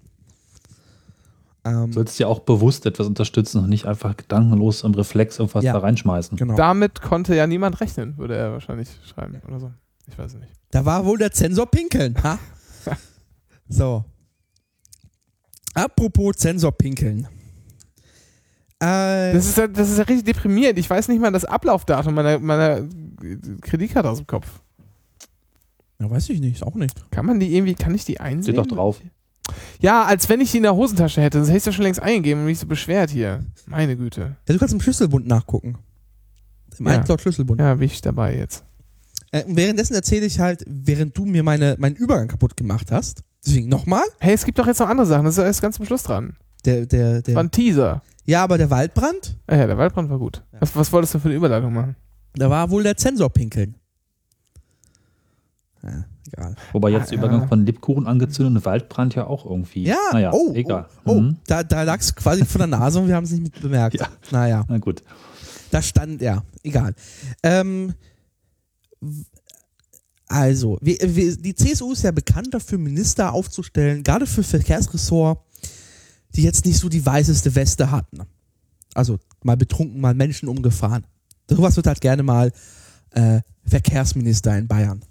Ähm, 1.65 1.87
Du 1.89 1.93
sollst 1.95 2.19
ja 2.19 2.27
auch 2.27 2.41
bewusst 2.41 2.87
etwas 2.87 3.07
unterstützen 3.07 3.63
und 3.63 3.69
nicht 3.69 3.87
einfach 3.87 4.17
gedankenlos 4.17 4.83
im 4.83 4.95
Reflex 4.95 5.39
irgendwas 5.39 5.65
Ja. 5.65 5.73
da 5.73 5.81
reinschmeißen. 5.81 6.37
genau. 6.37 6.57
Damit 6.57 7.01
konnte 7.03 7.35
ja 7.35 7.47
niemand 7.47 7.81
rechnen, 7.81 8.17
würde 8.19 8.37
er 8.37 8.53
wahrscheinlich 8.53 8.89
schreiben 9.05 9.41
oder 9.47 9.61
so. 9.61 9.73
Ich 10.09 10.17
weiß 10.19 10.35
es 10.35 10.41
nicht. 10.41 10.53
Da 10.71 10.85
war 10.85 11.05
wohl 11.05 11.19
der 11.19 11.33
Zensor 11.33 11.67
pinkeln. 11.71 12.17
Ha? 12.23 12.39
so. 13.69 14.05
Apropos 15.77 16.37
Zensor 16.37 16.73
pinkeln. 16.73 17.29
Äh, 18.81 19.33
Das 19.33 19.47
ist, 19.47 19.57
ja, 19.59 19.67
das 19.67 19.91
ist 19.91 19.99
ja 19.99 20.05
richtig 20.05 20.25
deprimierend. 20.25 20.79
Ich 20.79 20.89
weiß 20.89 21.09
nicht 21.09 21.21
mal 21.21 21.31
das 21.33 21.45
Ablaufdatum 21.45 22.15
meiner, 22.15 22.39
meiner 22.39 22.83
Kreditkarte 23.61 24.09
aus 24.11 24.19
dem 24.19 24.27
Kopf. 24.27 24.47
ja, 25.99 26.11
weiß 26.11 26.29
ich 26.31 26.41
nicht, 26.41 26.63
auch 26.63 26.75
nicht. 26.75 27.11
Kann 27.11 27.27
man 27.27 27.41
die 27.41 27.55
irgendwie, 27.57 27.75
kann 27.75 27.95
ich 27.95 28.05
die 28.05 28.21
einsehen? 28.21 28.55
Steht 28.55 28.59
doch 28.71 28.75
drauf. 28.77 29.01
Ja, 29.81 30.05
als 30.05 30.29
wenn 30.29 30.41
ich 30.41 30.51
die 30.51 30.57
in 30.59 30.65
der 30.65 30.75
Hosentasche 30.75 31.21
hätte. 31.23 31.39
Das 31.39 31.49
hätte 31.49 31.59
ich 31.59 31.67
ja 31.67 31.73
schon 31.73 31.85
längst 31.85 32.03
eingegeben 32.03 32.41
und 32.41 32.47
mich 32.47 32.59
so 32.59 32.67
beschwert 32.67 33.11
hier. 33.11 33.45
Meine 33.67 33.97
Güte. 33.97 34.37
Ja, 34.49 34.53
du 34.55 34.59
kannst 34.59 34.75
im 34.75 34.81
Schlüsselbund 34.81 35.27
nachgucken. 35.27 35.79
Im 36.79 36.87
Ja. 36.87 36.97
iCloud-Schlüsselbund. 37.01 37.61
Ja, 37.61 37.75
bin 37.75 37.87
ich 37.87 38.01
dabei 38.01 38.37
jetzt. 38.37 38.65
Äh, 39.33 39.45
und 39.45 39.57
währenddessen 39.57 39.95
erzähle 39.95 40.27
ich 40.27 40.41
halt, 40.41 40.65
während 40.67 41.17
du 41.17 41.25
mir 41.25 41.43
meine, 41.43 41.77
meinen 41.79 41.97
Übergang 41.97 42.29
kaputt 42.29 42.57
gemacht 42.57 42.91
hast. 42.93 43.23
Deswegen 43.45 43.69
nochmal. 43.69 44.03
Hey, 44.19 44.35
es 44.35 44.45
gibt 44.45 44.59
doch 44.59 44.67
jetzt 44.67 44.81
noch 44.81 44.89
andere 44.89 45.07
Sachen. 45.07 45.25
Das 45.25 45.35
ist 45.35 45.39
ja 45.39 45.45
erst 45.45 45.63
ganz 45.63 45.77
zum 45.77 45.87
Schluss 45.87 46.03
dran. 46.03 46.37
Der, 46.65 46.87
der, 46.87 47.23
Das 47.23 47.35
war 47.35 47.43
der, 47.43 47.49
ein 47.49 47.51
Teaser. 47.53 48.03
ja, 48.25 48.43
aber 48.43 48.59
der 48.59 48.71
Waldbrand, 48.71 49.37
Ah 49.47 49.57
ja, 49.57 49.67
der 49.69 49.79
Waldbrand 49.79 50.11
war 50.11 50.19
gut. 50.19 50.43
Was, 50.59 50.75
was 50.75 50.93
wolltest 50.93 51.15
du 51.15 51.19
für 51.21 51.29
eine 51.29 51.37
Überleitung 51.37 51.73
machen? 51.73 51.95
da 52.35 52.51
war 52.51 52.71
wohl 52.71 52.83
der 52.83 52.97
Zensor 52.97 53.31
pinkeln. 53.31 53.77
Ja, 55.83 56.05
egal. 56.27 56.57
Wobei 56.73 56.91
jetzt 56.91 57.11
der 57.11 57.19
Ah, 57.19 57.23
Übergang 57.23 57.41
ja. 57.43 57.47
von 57.47 57.65
Lebkuchen 57.65 58.07
angezündet 58.07 58.57
und 58.57 58.65
Waldbrand 58.67 59.15
ja 59.15 59.27
auch 59.27 59.45
irgendwie. 59.49 59.85
Ja, 59.85 59.97
naja, 60.13 60.33
oh, 60.33 60.53
egal. 60.55 60.87
oh, 61.05 61.13
oh. 61.13 61.21
Mhm. 61.21 61.37
Da, 61.47 61.63
da 61.63 61.83
lag 61.85 62.01
es 62.01 62.15
quasi 62.15 62.45
vor 62.45 62.59
der 62.59 62.67
Nase 62.67 62.99
und 63.01 63.09
wir 63.09 63.15
haben 63.15 63.25
es 63.25 63.31
nicht 63.31 63.43
mit 63.45 63.61
bemerkt. 63.61 63.97
Ja. 64.01 64.09
Naja. 64.33 64.65
Na 64.69 64.79
gut. 64.79 65.03
Da 65.71 65.81
stand, 65.83 66.21
ja, 66.21 66.43
egal. 66.63 66.95
Ähm, 67.43 67.95
also, 70.29 70.79
wir, 70.81 70.99
wir, 71.01 71.37
die 71.37 71.55
CSU 71.55 71.93
ist 71.93 72.03
ja 72.03 72.11
bekannt 72.11 72.53
dafür, 72.53 72.79
Minister 72.79 73.33
aufzustellen, 73.33 74.03
gerade 74.03 74.27
für 74.27 74.43
Verkehrsressort, 74.43 75.41
die 76.35 76.43
jetzt 76.43 76.65
nicht 76.65 76.79
so 76.79 76.89
die 76.89 77.05
weißeste 77.05 77.55
Weste 77.55 77.91
hatten. 77.91 78.23
Also 78.95 79.19
mal 79.43 79.57
betrunken, 79.57 80.01
mal 80.01 80.15
Menschen 80.15 80.49
umgefahren. 80.49 81.07
Sowas 81.49 81.77
wird 81.77 81.87
halt 81.87 82.01
gerne 82.01 82.23
mal 82.23 82.53
äh, 83.11 83.41
Verkehrsminister 83.65 84.57
in 84.59 84.67
Bayern. 84.67 85.03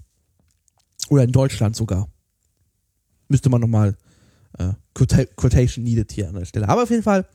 Oder 1.10 1.24
in 1.24 1.32
Deutschland 1.32 1.76
sogar. 1.76 2.08
Müsste 3.28 3.50
man 3.50 3.62
nochmal 3.62 3.96
äh, 4.58 4.74
Quota- 4.94 5.26
Quotation 5.36 5.84
needed 5.84 6.12
hier 6.12 6.28
an 6.30 6.36
der 6.36 6.46
Stelle. 6.46 6.68
Aber 6.68 6.84
auf 6.84 6.90
jeden 6.90 7.04
Fall, 7.04 7.26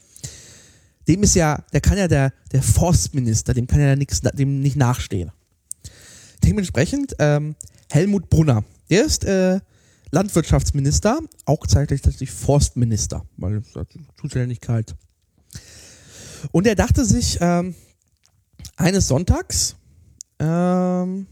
dem 1.09 1.23
ist 1.23 1.35
ja, 1.35 1.65
der 1.73 1.81
kann 1.81 1.99
ja 1.99 2.09
der, 2.09 2.33
der 2.53 2.63
Forstminister, 2.63 3.55
dem 3.55 3.67
kann 3.67 3.81
ja 3.81 3.97
nix, 3.97 4.21
dem 4.21 4.61
nicht 4.61 4.77
nachstehen. 4.77 5.31
Dementsprechend 6.45 7.15
ähm, 7.19 7.55
Helmut 7.91 8.31
Brunner, 8.31 8.65
der 8.89 9.05
ist 9.05 9.25
äh, 9.25 9.61
Landwirtschaftsminister, 10.11 11.21
auch 11.45 11.67
tatsächlich 11.67 12.31
Forstminister, 12.31 13.25
weil 13.37 13.63
Zuständigkeit 14.21 14.95
Und 16.53 16.67
er 16.67 16.75
dachte 16.75 17.05
sich 17.05 17.39
ähm, 17.41 17.75
eines 18.77 19.09
Sonntags, 19.09 19.77
ähm, 20.39 21.27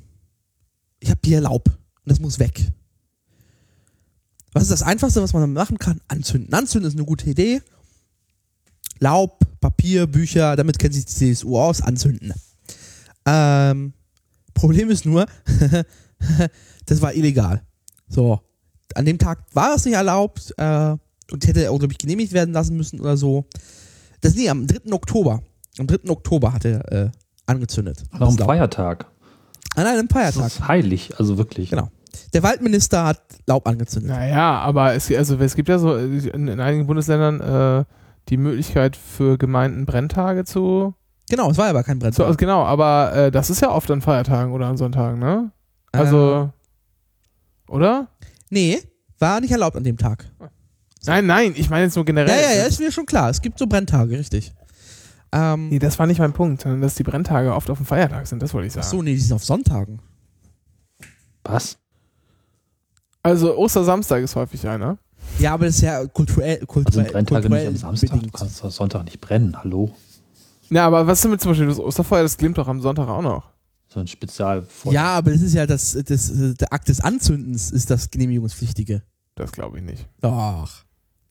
ich 1.00 1.10
habe 1.10 1.20
hier 1.24 1.40
Laub 1.40 1.68
und 1.68 1.78
das 2.04 2.20
muss 2.20 2.38
weg. 2.38 2.70
Was 4.52 4.64
ist 4.64 4.72
das 4.72 4.82
Einfachste, 4.82 5.22
was 5.22 5.32
man 5.32 5.52
machen 5.52 5.78
kann? 5.78 6.00
Anzünden. 6.08 6.52
Anzünden 6.54 6.88
ist 6.88 6.96
eine 6.96 7.04
gute 7.04 7.28
Idee. 7.28 7.62
Laub, 8.98 9.40
Papier, 9.60 10.06
Bücher, 10.06 10.56
damit 10.56 10.78
kennt 10.78 10.94
sich 10.94 11.04
die 11.04 11.34
CSU 11.34 11.58
aus, 11.58 11.80
anzünden. 11.80 12.32
Ähm, 13.26 13.92
Problem 14.58 14.90
ist 14.90 15.06
nur, 15.06 15.26
das 16.86 17.00
war 17.02 17.14
illegal. 17.14 17.62
So, 18.08 18.40
an 18.94 19.04
dem 19.04 19.18
Tag 19.18 19.44
war 19.52 19.74
es 19.74 19.84
nicht 19.84 19.94
erlaubt 19.94 20.52
äh, 20.56 20.96
und 21.30 21.46
hätte 21.46 21.70
auch, 21.70 21.78
glaube 21.78 21.92
ich, 21.92 21.98
genehmigt 21.98 22.32
werden 22.32 22.52
lassen 22.54 22.76
müssen 22.76 23.00
oder 23.00 23.16
so. 23.16 23.44
Das 24.20 24.34
nee, 24.34 24.48
am 24.48 24.66
3. 24.66 24.92
Oktober. 24.92 25.42
Am 25.78 25.86
3. 25.86 26.10
Oktober 26.10 26.52
hat 26.52 26.64
er 26.64 26.92
äh, 26.92 27.10
angezündet. 27.46 28.02
Noch 28.12 28.22
am 28.22 28.28
Das 28.28 28.38
Laub. 28.38 28.48
Feiertag. 28.48 29.06
An 29.76 29.86
einem 29.86 30.08
Das 30.08 30.16
Feiertag. 30.16 30.46
ist 30.46 30.66
heilig, 30.68 31.18
also 31.18 31.38
wirklich. 31.38 31.70
Genau. 31.70 31.88
Der 32.32 32.42
Waldminister 32.42 33.04
hat 33.04 33.22
Laub 33.46 33.66
angezündet. 33.68 34.10
Naja, 34.10 34.58
aber 34.58 34.94
es, 34.94 35.10
also 35.12 35.36
es 35.38 35.54
gibt 35.54 35.68
ja 35.68 35.78
so 35.78 35.94
in, 35.96 36.48
in 36.48 36.60
einigen 36.60 36.86
Bundesländern 36.86 37.40
äh, 37.40 37.84
die 38.28 38.36
Möglichkeit 38.38 38.96
für 38.96 39.38
Gemeinden 39.38 39.86
Brenntage 39.86 40.44
zu. 40.44 40.94
Genau, 41.28 41.50
es 41.50 41.58
war 41.58 41.68
aber 41.68 41.82
kein 41.82 41.98
Brennpunkt. 41.98 42.26
also 42.26 42.36
genau, 42.36 42.64
aber 42.64 43.12
äh, 43.14 43.30
das 43.30 43.50
ist 43.50 43.60
ja 43.60 43.70
oft 43.70 43.90
an 43.90 44.00
Feiertagen 44.00 44.52
oder 44.52 44.66
an 44.66 44.76
Sonntagen, 44.76 45.18
ne? 45.18 45.50
Also. 45.92 46.50
Oder? 47.68 48.08
nee, 48.50 48.78
war 49.18 49.40
nicht 49.40 49.50
erlaubt 49.50 49.76
an 49.76 49.84
dem 49.84 49.98
Tag. 49.98 50.24
Nein, 51.06 51.26
nein, 51.26 51.52
ich 51.56 51.68
meine 51.70 51.84
jetzt 51.84 51.96
nur 51.96 52.04
generell. 52.04 52.28
Ja, 52.28 52.50
ja, 52.50 52.56
ja, 52.58 52.64
ist 52.64 52.80
mir 52.80 52.90
schon 52.92 53.06
klar. 53.06 53.30
Es 53.30 53.40
gibt 53.42 53.58
so 53.58 53.66
Brenntage, 53.66 54.18
richtig. 54.18 54.52
Ähm, 55.32 55.68
Nee, 55.68 55.78
das 55.78 55.98
war 55.98 56.06
nicht 56.06 56.18
mein 56.18 56.32
Punkt, 56.32 56.62
sondern 56.62 56.80
dass 56.80 56.94
die 56.94 57.02
Brenntage 57.02 57.54
oft 57.54 57.68
auf 57.70 57.78
dem 57.78 57.86
Feiertag 57.86 58.26
sind, 58.26 58.42
das 58.42 58.54
wollte 58.54 58.66
ich 58.68 58.72
ach 58.78 58.82
sagen. 58.82 58.96
so, 58.96 59.02
nee, 59.02 59.12
die 59.14 59.20
sind 59.20 59.34
auf 59.34 59.44
Sonntagen. 59.44 60.00
Was? 61.44 61.76
Also 63.22 63.56
Ostersamstag 63.56 64.22
ist 64.22 64.34
häufig 64.36 64.66
einer. 64.66 64.98
Ja, 65.38 65.52
aber 65.54 65.66
das 65.66 65.76
ist 65.76 65.82
ja 65.82 66.06
kulturell, 66.06 66.54
Also 66.56 66.66
kulturell, 66.66 67.04
sind 67.04 67.12
Brenntage 67.12 67.40
nicht 67.40 67.48
kulturell 67.50 67.68
am 67.68 67.76
Samstag? 67.76 68.08
Du 68.10 68.16
bedingt. 68.16 68.32
kannst 68.32 68.64
doch 68.64 68.70
Sonntag 68.70 69.04
nicht 69.04 69.20
brennen, 69.20 69.56
hallo? 69.62 69.94
Ja, 70.70 70.86
aber 70.86 71.06
was 71.06 71.18
ist 71.18 71.24
denn 71.24 71.30
mit 71.30 71.40
zum 71.40 71.52
Beispiel 71.52 71.66
das 71.66 71.78
Osterfeuer? 71.78 72.22
Das 72.22 72.36
glimmt 72.36 72.58
doch 72.58 72.68
am 72.68 72.80
Sonntag 72.80 73.08
auch 73.08 73.22
noch. 73.22 73.50
So 73.88 74.00
ein 74.00 74.06
Spezial. 74.06 74.66
Ja, 74.90 75.14
aber 75.14 75.30
das 75.30 75.40
ist 75.40 75.54
ja 75.54 75.66
das, 75.66 75.98
das, 76.06 76.30
der 76.56 76.72
Akt 76.72 76.88
des 76.88 77.00
Anzündens 77.00 77.70
ist 77.70 77.90
das 77.90 78.10
Genehmigungspflichtige. 78.10 79.02
Das 79.34 79.52
glaube 79.52 79.78
ich 79.78 79.84
nicht. 79.84 80.06
Doch. 80.20 80.84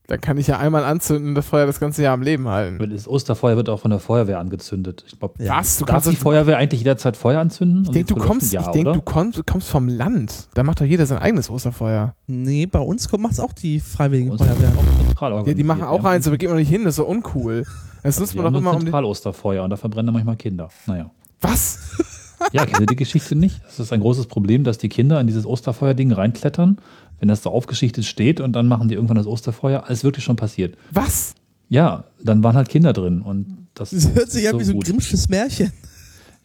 Dann 0.07 0.21
kann 0.21 0.37
ich 0.37 0.47
ja 0.47 0.57
einmal 0.57 0.85
anzünden 0.85 1.29
und 1.29 1.35
das 1.35 1.45
Feuer 1.45 1.65
das 1.65 1.81
ganze 1.81 2.01
Jahr 2.01 2.13
am 2.13 2.21
Leben 2.21 2.47
halten. 2.47 2.79
Das 2.89 3.09
Osterfeuer 3.09 3.57
wird 3.57 3.67
auch 3.67 3.81
von 3.81 3.91
der 3.91 3.99
Feuerwehr 3.99 4.39
angezündet. 4.39 5.03
Ich 5.05 5.19
glaube, 5.19 5.43
Ja. 5.43 5.57
Was? 5.57 5.79
Du 5.79 5.85
darf 5.85 5.95
kannst 5.95 6.09
die 6.09 6.15
Feuerwehr 6.15 6.57
eigentlich 6.57 6.79
jederzeit 6.79 7.17
Feuer 7.17 7.41
anzünden? 7.41 7.83
ich 7.83 7.91
denke, 7.91 8.13
du 8.13 8.19
kommst, 8.19 8.53
ja, 8.53 8.61
ich 8.61 8.67
denk, 8.67 8.93
du 8.93 9.01
kommst, 9.01 9.45
kommst 9.45 9.67
vom 9.67 9.89
Land. 9.89 10.47
Da 10.53 10.63
macht 10.63 10.79
doch 10.79 10.85
jeder 10.85 11.05
sein 11.05 11.17
eigenes 11.17 11.49
Osterfeuer. 11.49 12.15
Nee, 12.25 12.65
bei 12.67 12.79
uns 12.79 13.11
macht 13.11 13.33
es 13.33 13.39
auch 13.41 13.51
die 13.51 13.81
Freiwillige 13.81 14.31
Uns 14.31 14.41
Feuerwehr. 14.41 15.43
Ja, 15.45 15.53
die 15.53 15.63
machen 15.63 15.83
auch 15.83 16.03
ja. 16.03 16.09
eins, 16.11 16.25
aber 16.25 16.37
geht 16.37 16.47
man 16.47 16.57
nicht 16.57 16.69
hin, 16.69 16.85
das 16.85 16.93
ist 16.93 16.97
so 16.97 17.05
uncool. 17.05 17.65
Man 18.03 18.13
haben 18.45 18.53
doch 18.53 18.59
immer 18.61 18.75
um. 18.75 18.81
Zentralosterfeuer 18.81 19.63
und 19.63 19.69
da 19.69 19.77
verbrennen 19.77 20.13
manchmal 20.13 20.35
Kinder. 20.35 20.69
Naja. 20.85 21.11
Was? 21.41 21.79
Ja, 22.53 22.67
kennt 22.67 22.81
ihr 22.81 22.85
die 22.85 22.95
Geschichte 22.95 23.35
nicht? 23.35 23.61
Es 23.67 23.79
ist 23.79 23.91
ein 23.91 23.99
großes 23.99 24.27
Problem, 24.27 24.63
dass 24.63 24.77
die 24.77 24.89
Kinder 24.89 25.19
in 25.19 25.25
dieses 25.25 25.45
Osterfeuerding 25.45 26.11
reinklettern, 26.11 26.77
wenn 27.19 27.27
das 27.27 27.41
so 27.41 27.49
aufgeschichtet 27.49 28.05
steht 28.05 28.39
und 28.39 28.53
dann 28.53 28.67
machen 28.67 28.87
die 28.87 28.93
irgendwann 28.93 29.17
das 29.17 29.25
Osterfeuer. 29.25 29.85
Alles 29.87 30.03
wirklich 30.03 30.23
schon 30.23 30.35
passiert. 30.35 30.77
Was? 30.91 31.33
Ja, 31.67 32.03
dann 32.23 32.43
waren 32.43 32.55
halt 32.55 32.69
Kinder 32.69 32.93
drin 32.93 33.21
und 33.21 33.67
das 33.73 33.89
Das 33.89 34.13
hört 34.13 34.31
sich 34.31 34.47
an 34.47 34.59
wie 34.59 34.63
so 34.63 34.73
ein 34.73 34.79
grimmsches 34.79 35.27
Märchen. 35.29 35.73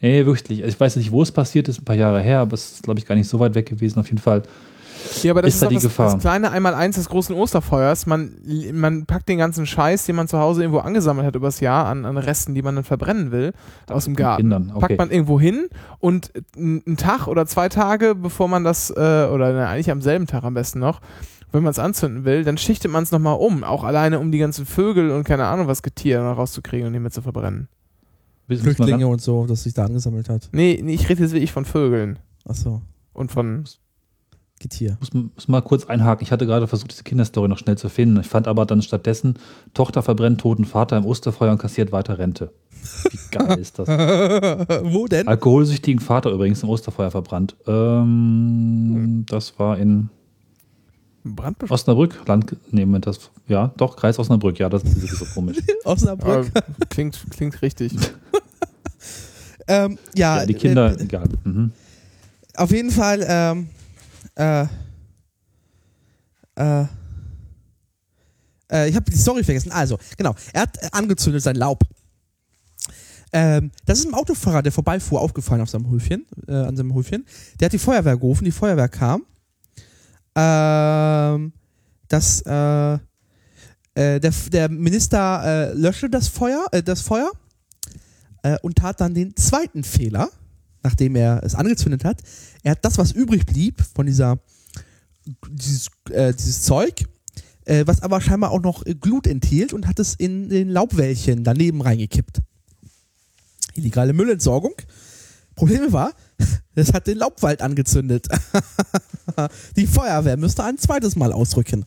Nee, 0.01 0.25
wirklich. 0.25 0.61
Ich 0.61 0.79
weiß 0.79 0.97
nicht, 0.97 1.11
wo 1.11 1.21
es 1.21 1.31
passiert 1.31 1.69
ist, 1.69 1.79
ein 1.79 1.85
paar 1.85 1.95
Jahre 1.95 2.21
her, 2.21 2.39
aber 2.39 2.55
es 2.55 2.73
ist, 2.73 2.83
glaube 2.83 2.99
ich, 2.99 3.05
gar 3.05 3.15
nicht 3.15 3.29
so 3.29 3.39
weit 3.39 3.55
weg 3.55 3.67
gewesen. 3.67 3.99
Auf 3.99 4.07
jeden 4.07 4.17
Fall. 4.17 4.43
Ja, 5.21 5.31
aber 5.31 5.41
das 5.41 5.49
Ist 5.49 5.55
ist, 5.55 5.61
da 5.61 5.65
doch 5.65 5.69
die 5.69 5.75
das, 5.75 5.83
Gefahr? 5.83 6.13
das 6.13 6.21
kleine 6.21 6.51
Einmaleins 6.51 6.95
des 6.95 7.09
großen 7.09 7.35
Osterfeuers. 7.35 8.05
Man, 8.05 8.35
man 8.73 9.05
packt 9.05 9.29
den 9.29 9.37
ganzen 9.37 9.65
Scheiß, 9.65 10.05
den 10.05 10.15
man 10.15 10.27
zu 10.27 10.39
Hause 10.39 10.61
irgendwo 10.63 10.79
angesammelt 10.79 11.25
hat 11.27 11.35
übers 11.35 11.59
Jahr 11.59 11.85
an, 11.85 12.05
an 12.05 12.17
Resten, 12.17 12.55
die 12.55 12.61
man 12.61 12.75
dann 12.75 12.83
verbrennen 12.83 13.31
will, 13.31 13.53
aus 13.87 14.05
dem 14.05 14.15
Garten. 14.15 14.43
Kindern, 14.43 14.71
okay. 14.71 14.79
Packt 14.79 14.97
man 14.97 15.11
irgendwo 15.11 15.39
hin 15.39 15.67
und 15.99 16.31
einen 16.55 16.97
Tag 16.97 17.27
oder 17.27 17.45
zwei 17.45 17.69
Tage, 17.69 18.15
bevor 18.15 18.47
man 18.47 18.63
das, 18.63 18.89
äh, 18.89 18.93
oder 18.93 19.53
na, 19.53 19.69
eigentlich 19.69 19.91
am 19.91 20.01
selben 20.01 20.27
Tag 20.27 20.43
am 20.43 20.53
besten 20.53 20.79
noch, 20.79 20.99
wenn 21.51 21.63
man 21.63 21.71
es 21.71 21.79
anzünden 21.79 22.25
will, 22.25 22.43
dann 22.43 22.57
schichtet 22.57 22.91
man 22.91 23.03
es 23.03 23.11
nochmal 23.11 23.37
um. 23.37 23.63
Auch 23.63 23.83
alleine, 23.83 24.19
um 24.19 24.31
die 24.31 24.39
ganzen 24.39 24.65
Vögel 24.65 25.11
und 25.11 25.23
keine 25.23 25.45
Ahnung 25.45 25.67
was 25.67 25.83
Getier 25.83 26.21
noch 26.23 26.37
rauszukriegen 26.37 26.87
und 26.87 26.93
die 26.93 26.99
mit 26.99 27.13
zu 27.13 27.21
verbrennen. 27.21 27.67
Flüchtlinge 28.47 29.07
und 29.07 29.21
so, 29.21 29.45
das 29.45 29.63
sich 29.63 29.73
da 29.73 29.85
angesammelt 29.85 30.29
hat. 30.29 30.49
Nee, 30.51 30.79
nee 30.83 30.93
ich 30.93 31.07
rede 31.09 31.21
jetzt 31.21 31.33
wirklich 31.33 31.51
von 31.51 31.65
Vögeln. 31.65 32.19
Achso, 32.45 32.81
Und 33.13 33.31
von. 33.31 33.63
Geht 34.63 34.73
hier. 34.73 34.97
Muss, 34.99 35.13
muss 35.13 35.47
mal 35.47 35.61
kurz 35.61 35.85
einhaken. 35.85 36.23
Ich 36.23 36.31
hatte 36.31 36.45
gerade 36.45 36.67
versucht, 36.67 36.91
diese 36.91 37.03
Kinderstory 37.03 37.49
noch 37.49 37.57
schnell 37.57 37.77
zu 37.77 37.89
finden. 37.89 38.19
Ich 38.21 38.27
fand 38.27 38.47
aber 38.47 38.65
dann 38.65 38.81
stattdessen, 38.81 39.35
Tochter 39.73 40.01
verbrennt 40.01 40.41
toten 40.41 40.65
Vater 40.65 40.97
im 40.97 41.05
Osterfeuer 41.05 41.51
und 41.51 41.57
kassiert 41.57 41.91
weiter 41.91 42.17
Rente. 42.17 42.51
Wie 43.11 43.19
geil 43.37 43.59
ist 43.59 43.77
das? 43.77 43.87
Wo 43.89 45.05
denn? 45.07 45.27
Alkoholsüchtigen 45.27 45.99
Vater 45.99 46.31
übrigens 46.31 46.63
im 46.63 46.69
Osterfeuer 46.69 47.11
verbrannt. 47.11 47.55
Ähm, 47.67 49.25
das 49.27 49.59
war 49.59 49.77
in. 49.77 50.09
Osnabrück. 51.69 52.21
Land, 52.25 52.55
nee, 52.71 52.85
Moment, 52.85 53.07
das, 53.07 53.31
ja, 53.47 53.71
doch, 53.77 53.95
Kreis 53.95 54.19
Osnabrück. 54.19 54.59
Ja, 54.59 54.67
das 54.67 54.83
ist 54.83 55.07
so 55.17 55.25
komisch. 55.33 55.57
Osnabrück. 55.85 56.51
klingt, 56.89 57.17
klingt 57.29 57.61
richtig. 57.61 57.93
Ähm, 59.65 59.97
ja, 60.13 60.39
Ja, 60.39 60.45
die 60.45 60.55
Kinder, 60.55 60.91
äh, 60.91 61.01
egal. 61.01 61.23
Mhm. 61.45 61.71
auf 62.57 62.69
jeden 62.71 62.91
Fall, 62.91 63.25
ähm, 63.25 63.69
äh, 64.35 64.65
äh, 66.55 66.85
äh, 68.71 68.89
ich 68.89 68.95
habe 68.95 69.09
die 69.09 69.17
Story 69.17 69.43
vergessen. 69.43 69.71
Also, 69.71 69.97
genau, 70.17 70.35
er 70.51 70.63
hat 70.63 70.77
äh, 70.81 70.89
angezündet 70.91 71.43
sein 71.43 71.55
Laub. 71.55 71.83
Ähm, 73.31 73.71
das 73.85 73.99
ist 73.99 74.07
ein 74.07 74.13
Autofahrer, 74.13 74.61
der 74.61 74.71
vorbeifuhr, 74.71 75.21
aufgefallen 75.21 75.61
auf 75.61 75.69
seinem 75.69 75.89
Höfchen, 75.89 76.25
äh, 76.47 76.53
an 76.53 76.75
seinem 76.75 76.93
Höfchen. 76.93 77.25
Der 77.59 77.67
hat 77.67 77.73
die 77.73 77.79
Feuerwehr 77.79 78.15
gerufen, 78.15 78.45
die 78.45 78.51
Feuerwehr 78.51 78.89
kam. 78.89 79.25
Ähm, 80.35 81.53
das, 82.07 82.41
äh, 82.41 82.93
äh, 82.93 84.19
der, 84.19 84.31
der 84.51 84.69
Minister 84.69 85.43
äh, 85.43 85.73
löschte 85.73 86.09
das 86.09 86.27
Feuer, 86.27 86.65
das 86.85 87.01
Feuer 87.01 87.31
und 88.61 88.75
tat 88.75 88.99
dann 88.99 89.13
den 89.13 89.37
zweiten 89.37 89.85
Fehler, 89.85 90.29
nachdem 90.83 91.15
er 91.15 91.41
es 91.43 91.55
angezündet 91.55 92.03
hat. 92.03 92.21
Er 92.61 92.71
hat 92.71 92.85
das, 92.85 92.97
was 92.97 93.11
übrig 93.11 93.45
blieb 93.45 93.81
von 93.95 94.05
dieser 94.05 94.39
dieses, 95.49 95.87
äh, 96.09 96.33
dieses 96.33 96.63
Zeug, 96.63 97.05
äh, 97.65 97.83
was 97.87 98.01
aber 98.01 98.21
scheinbar 98.21 98.51
auch 98.51 98.61
noch 98.61 98.83
Glut 99.01 99.27
enthielt 99.27 99.73
und 99.73 99.87
hat 99.87 99.99
es 99.99 100.15
in 100.15 100.49
den 100.49 100.69
Laubwäldchen 100.69 101.43
daneben 101.43 101.81
reingekippt. 101.81 102.41
Illegale 103.75 104.13
Müllentsorgung. 104.13 104.73
Problem 105.55 105.91
war, 105.93 106.13
es 106.75 106.93
hat 106.93 107.07
den 107.07 107.17
Laubwald 107.17 107.61
angezündet. 107.61 108.27
Die 109.75 109.87
Feuerwehr 109.87 110.37
müsste 110.37 110.63
ein 110.63 110.77
zweites 110.77 111.15
Mal 111.15 111.31
ausrücken. 111.31 111.85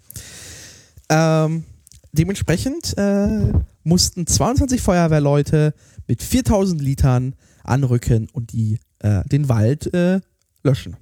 Ähm, 1.09 1.65
dementsprechend 2.13 2.97
äh, 2.97 3.53
mussten 3.85 4.27
22 4.27 4.81
Feuerwehrleute 4.81 5.75
mit 6.09 6.23
4000 6.23 6.81
Litern 6.81 7.35
anrücken 7.63 8.29
und 8.33 8.53
die, 8.53 8.79
äh, 9.01 9.23
den 9.29 9.49
Wald 9.49 9.93
äh, 9.95 10.21
löschen. 10.63 10.97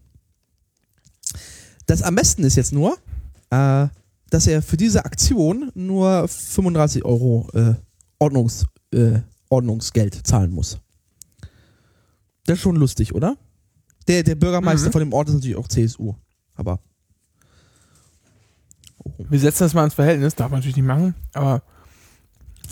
Das 1.87 2.03
am 2.03 2.15
besten 2.15 2.45
ist 2.45 2.57
jetzt 2.57 2.73
nur, 2.73 2.97
äh, 3.51 3.89
dass 4.31 4.47
er 4.47 4.63
für 4.63 4.77
diese 4.77 5.05
Aktion 5.05 5.71
nur 5.75 6.27
35 6.29 7.05
Euro 7.05 7.49
äh, 7.55 7.75
Ordnungs, 8.19 8.65
äh, 8.93 9.21
Ordnungsgeld 9.49 10.27
zahlen 10.27 10.51
muss. 10.51 10.79
Das 12.47 12.57
ist 12.59 12.63
schon 12.63 12.77
lustig, 12.77 13.15
oder? 13.15 13.37
Der, 14.09 14.23
der 14.23 14.35
Bürgermeister 14.35 14.89
Mhm. 14.89 14.93
von 14.93 15.01
dem 15.01 15.13
Ort 15.13 15.29
ist 15.29 15.35
natürlich 15.35 15.57
auch 15.57 15.69
CSU. 15.69 16.15
Aber 16.55 16.81
Wir 19.31 19.39
setzen 19.39 19.65
das 19.65 19.75
mal 19.75 19.85
ins 19.85 19.95
Verhältnis, 19.95 20.35
darf 20.35 20.51
man 20.51 20.61
natürlich 20.61 20.77
nicht 20.77 20.87
machen, 20.87 21.15
aber 21.35 21.63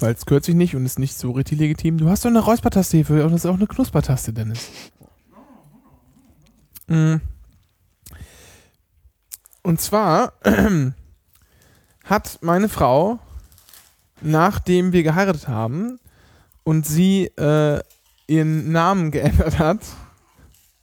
weil 0.00 0.14
es 0.14 0.44
sich 0.46 0.54
nicht 0.54 0.74
und 0.74 0.84
ist 0.86 0.98
nicht 0.98 1.16
so 1.16 1.30
richtig 1.32 1.58
legitim. 1.58 1.98
Du 1.98 2.08
hast 2.08 2.24
doch 2.24 2.30
eine 2.30 2.40
Räuspertaste 2.40 2.96
hierfür 2.96 3.24
und 3.24 3.32
das 3.32 3.44
ist 3.44 3.50
auch 3.50 3.54
eine 3.54 3.66
Knuspertaste, 3.66 4.32
Dennis. 4.32 4.68
Mm. 6.86 7.16
Und 9.62 9.80
zwar 9.80 10.32
hat 12.04 12.38
meine 12.42 12.68
Frau, 12.68 13.18
nachdem 14.20 14.92
wir 14.92 15.02
geheiratet 15.02 15.48
haben 15.48 15.98
und 16.64 16.86
sie 16.86 17.26
äh, 17.36 17.80
ihren 18.26 18.72
Namen 18.72 19.10
geändert 19.12 19.58
hat, 19.58 19.80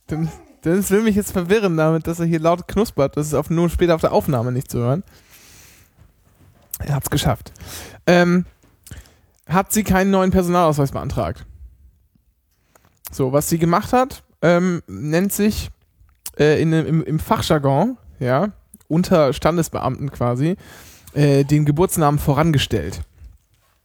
denn 0.10 0.30
Dennis 0.64 0.92
will 0.92 1.04
mich 1.04 1.16
jetzt 1.16 1.32
verwirren 1.32 1.78
damit, 1.78 2.08
dass 2.08 2.20
er 2.20 2.26
hier 2.26 2.40
laut 2.40 2.68
knuspert. 2.68 3.16
Das 3.16 3.28
ist 3.28 3.34
auf, 3.34 3.50
nur 3.50 3.70
später 3.70 3.96
auf 3.96 4.02
der 4.02 4.12
Aufnahme 4.12 4.52
nicht 4.52 4.70
zu 4.70 4.80
hören. 4.80 5.04
Er 6.80 6.96
hat's 6.96 7.10
geschafft. 7.10 7.54
Ähm, 8.06 8.46
hat 9.48 9.72
sie 9.72 9.84
keinen 9.84 10.12
neuen 10.12 10.32
Personalausweis 10.32 10.92
beantragt. 10.92 11.46
So, 13.12 13.32
was 13.32 13.50
sie 13.50 13.58
gemacht 13.58 13.94
hat, 13.94 14.24
ähm, 14.42 14.84
nennt 14.88 15.34
sich 15.34 15.70
äh, 16.40 16.62
in, 16.62 16.74
im, 16.74 17.04
im 17.04 17.20
Fachjargon, 17.20 17.98
ja, 18.20 18.50
unter 18.88 19.34
Standesbeamten 19.34 20.12
quasi, 20.12 20.56
äh, 21.14 21.44
den 21.44 21.66
Geburtsnamen 21.66 22.20
vorangestellt. 22.20 23.02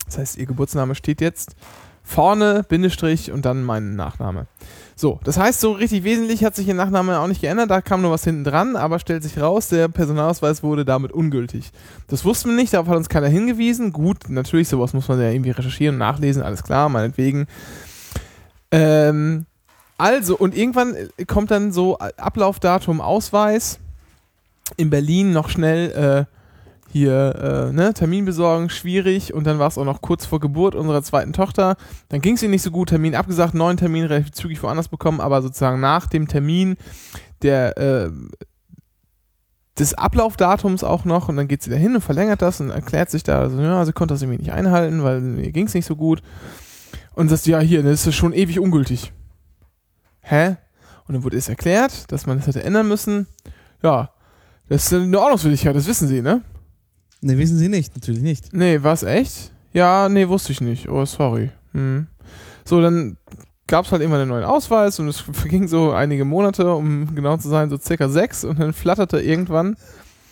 Das 0.07 0.19
heißt, 0.19 0.39
ihr 0.39 0.47
Geburtsname 0.47 0.95
steht 0.95 1.21
jetzt 1.21 1.57
vorne, 2.03 2.65
Bindestrich 2.69 3.33
und 3.33 3.45
dann 3.47 3.65
mein 3.65 3.97
Nachname. 3.97 4.47
So, 4.95 5.19
das 5.25 5.39
heißt, 5.39 5.61
so 5.61 5.73
richtig 5.73 6.05
wesentlich 6.05 6.45
hat 6.45 6.55
sich 6.55 6.69
ihr 6.69 6.75
Nachname 6.75 7.19
auch 7.19 7.27
nicht 7.27 7.41
geändert, 7.41 7.71
da 7.71 7.81
kam 7.81 8.03
nur 8.03 8.13
was 8.13 8.23
hinten 8.23 8.45
dran, 8.45 8.77
aber 8.77 8.99
stellt 8.99 9.25
sich 9.25 9.41
raus, 9.41 9.69
der 9.69 9.89
Personalausweis 9.89 10.63
wurde 10.63 10.85
damit 10.85 11.11
ungültig. 11.11 11.73
Das 12.07 12.25
wussten 12.25 12.51
wir 12.51 12.57
nicht, 12.57 12.75
darauf 12.75 12.87
hat 12.89 12.97
uns 12.97 13.09
keiner 13.09 13.27
hingewiesen. 13.27 13.93
Gut, 13.93 14.29
natürlich, 14.29 14.69
sowas 14.69 14.93
muss 14.93 15.09
man 15.09 15.21
ja 15.21 15.31
irgendwie 15.31 15.51
recherchieren 15.51 15.97
und 15.97 15.99
nachlesen, 16.01 16.43
alles 16.43 16.63
klar, 16.63 16.89
meinetwegen. 16.89 17.47
Ähm, 18.71 19.47
also, 19.97 20.37
und 20.37 20.57
irgendwann 20.57 20.97
kommt 21.27 21.51
dann 21.51 21.73
so 21.73 21.99
Ablaufdatum 21.99 23.01
Ausweis. 23.01 23.79
In 24.77 24.91
Berlin 24.91 25.33
noch 25.33 25.51
schnell 25.51 26.27
äh, 26.29 26.35
hier 26.91 27.69
äh, 27.71 27.73
ne, 27.73 27.93
Termin 27.93 28.25
besorgen, 28.25 28.71
schwierig. 28.71 29.35
Und 29.35 29.45
dann 29.45 29.59
war 29.59 29.69
es 29.69 29.79
auch 29.79 29.85
noch 29.85 30.01
kurz 30.01 30.27
vor 30.27 30.41
Geburt 30.41 30.75
unserer 30.75 31.03
zweiten 31.03 31.33
Tochter. 31.33 31.77
Dann 32.09 32.21
ging 32.21 32.35
es 32.35 32.43
ihr 32.43 32.49
nicht 32.49 32.63
so 32.63 32.71
gut, 32.71 32.89
Termin 32.89 33.15
abgesagt, 33.15 33.55
neuen 33.55 33.77
Termin 33.77 34.05
relativ 34.05 34.33
zügig 34.33 34.63
woanders 34.63 34.89
bekommen, 34.89 35.21
aber 35.21 35.43
sozusagen 35.43 35.81
nach 35.81 36.07
dem 36.07 36.29
Termin 36.29 36.77
der 37.43 37.77
äh, 37.77 38.11
des 39.79 39.95
Ablaufdatums 39.95 40.85
auch 40.85 41.05
noch. 41.05 41.29
Und 41.29 41.37
dann 41.37 41.49
geht 41.49 41.63
sie 41.63 41.71
da 41.71 41.77
hin 41.77 41.95
und 41.97 42.01
verlängert 42.01 42.43
das 42.43 42.61
und 42.61 42.71
erklärt 42.71 43.11
sich 43.11 43.23
da, 43.23 43.41
also, 43.41 43.61
ja, 43.61 43.85
sie 43.85 43.93
konnte 43.93 44.15
das 44.15 44.23
irgendwie 44.23 44.43
nicht 44.43 44.53
einhalten, 44.53 45.03
weil 45.03 45.39
ihr 45.41 45.53
ging 45.53 45.67
es 45.67 45.75
nicht 45.75 45.87
so 45.87 45.97
gut. 45.97 46.23
Und 47.15 47.29
sagt, 47.29 47.47
ja, 47.47 47.61
hier, 47.61 47.83
das 47.83 48.07
ist 48.07 48.15
schon 48.15 48.33
ewig 48.33 48.59
ungültig. 48.59 49.13
Hä? 50.25 50.57
Und 51.07 51.15
dann 51.15 51.23
wurde 51.23 51.37
es 51.37 51.49
erklärt, 51.49 52.11
dass 52.11 52.27
man 52.27 52.39
das 52.39 52.47
hätte 52.47 52.65
ändern 52.65 52.89
müssen. 52.89 53.27
Ja, 53.83 54.11
das 54.69 54.87
ist 54.87 54.95
eine 54.95 55.21
Ordnungswidrigkeit, 55.21 55.77
das 55.77 55.87
wissen 55.87 56.09
Sie, 56.09 56.23
ne? 56.23 56.43
Ne, 57.21 57.39
wissen 57.39 57.59
Sie 57.59 57.69
nicht, 57.69 57.95
natürlich 57.95 58.23
nicht. 58.23 58.53
Nee, 58.53 58.83
war 58.83 58.95
es 58.95 59.03
echt? 59.03 59.53
Ja, 59.73 60.09
nee, 60.09 60.29
wusste 60.29 60.53
ich 60.53 60.61
nicht. 60.61 60.89
Oh, 60.89 61.05
sorry. 61.05 61.51
Hm. 61.73 62.07
So, 62.65 62.81
dann 62.81 63.19
gab 63.67 63.85
es 63.85 63.93
halt 63.93 64.03
immer 64.03 64.17
einen 64.17 64.29
neuen 64.29 64.45
Ausweis 64.45 64.99
und 64.99 65.09
es 65.09 65.21
verging 65.33 65.69
so 65.69 65.93
einige 65.93 66.25
Monate, 66.25 66.75
um 66.75 67.15
genau 67.15 67.37
zu 67.37 67.49
sein, 67.49 67.69
so 67.69 67.77
circa 67.77 68.09
sechs 68.09 68.45
und 68.45 68.59
dann 68.59 68.73
flatterte 68.73 69.21
irgendwann, 69.21 69.77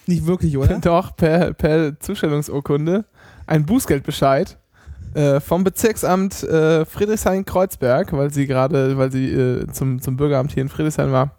Nicht 0.07 0.26
wirklich, 0.26 0.57
oder? 0.57 0.78
doch 0.80 1.14
per, 1.16 1.53
per 1.53 2.01
Zustellungsurkunde, 2.01 3.05
ein 3.47 3.66
Bußgeldbescheid 3.66 4.59
äh, 5.14 5.40
vom 5.40 5.64
Bezirksamt 5.64 6.42
äh, 6.42 6.84
Friedrichshain-Kreuzberg, 6.84 8.12
weil 8.12 8.32
sie 8.32 8.46
gerade, 8.46 8.96
weil 8.98 9.12
sie 9.12 9.30
äh, 9.30 9.66
zum, 9.72 10.00
zum 10.00 10.16
Bürgeramt 10.16 10.52
hier 10.52 10.62
in 10.62 10.68
Friedrichshain 10.68 11.12
war 11.12 11.36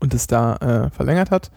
und 0.00 0.14
es 0.14 0.26
da 0.26 0.56
äh, 0.56 0.90
verlängert 0.90 1.30
hat. 1.30 1.50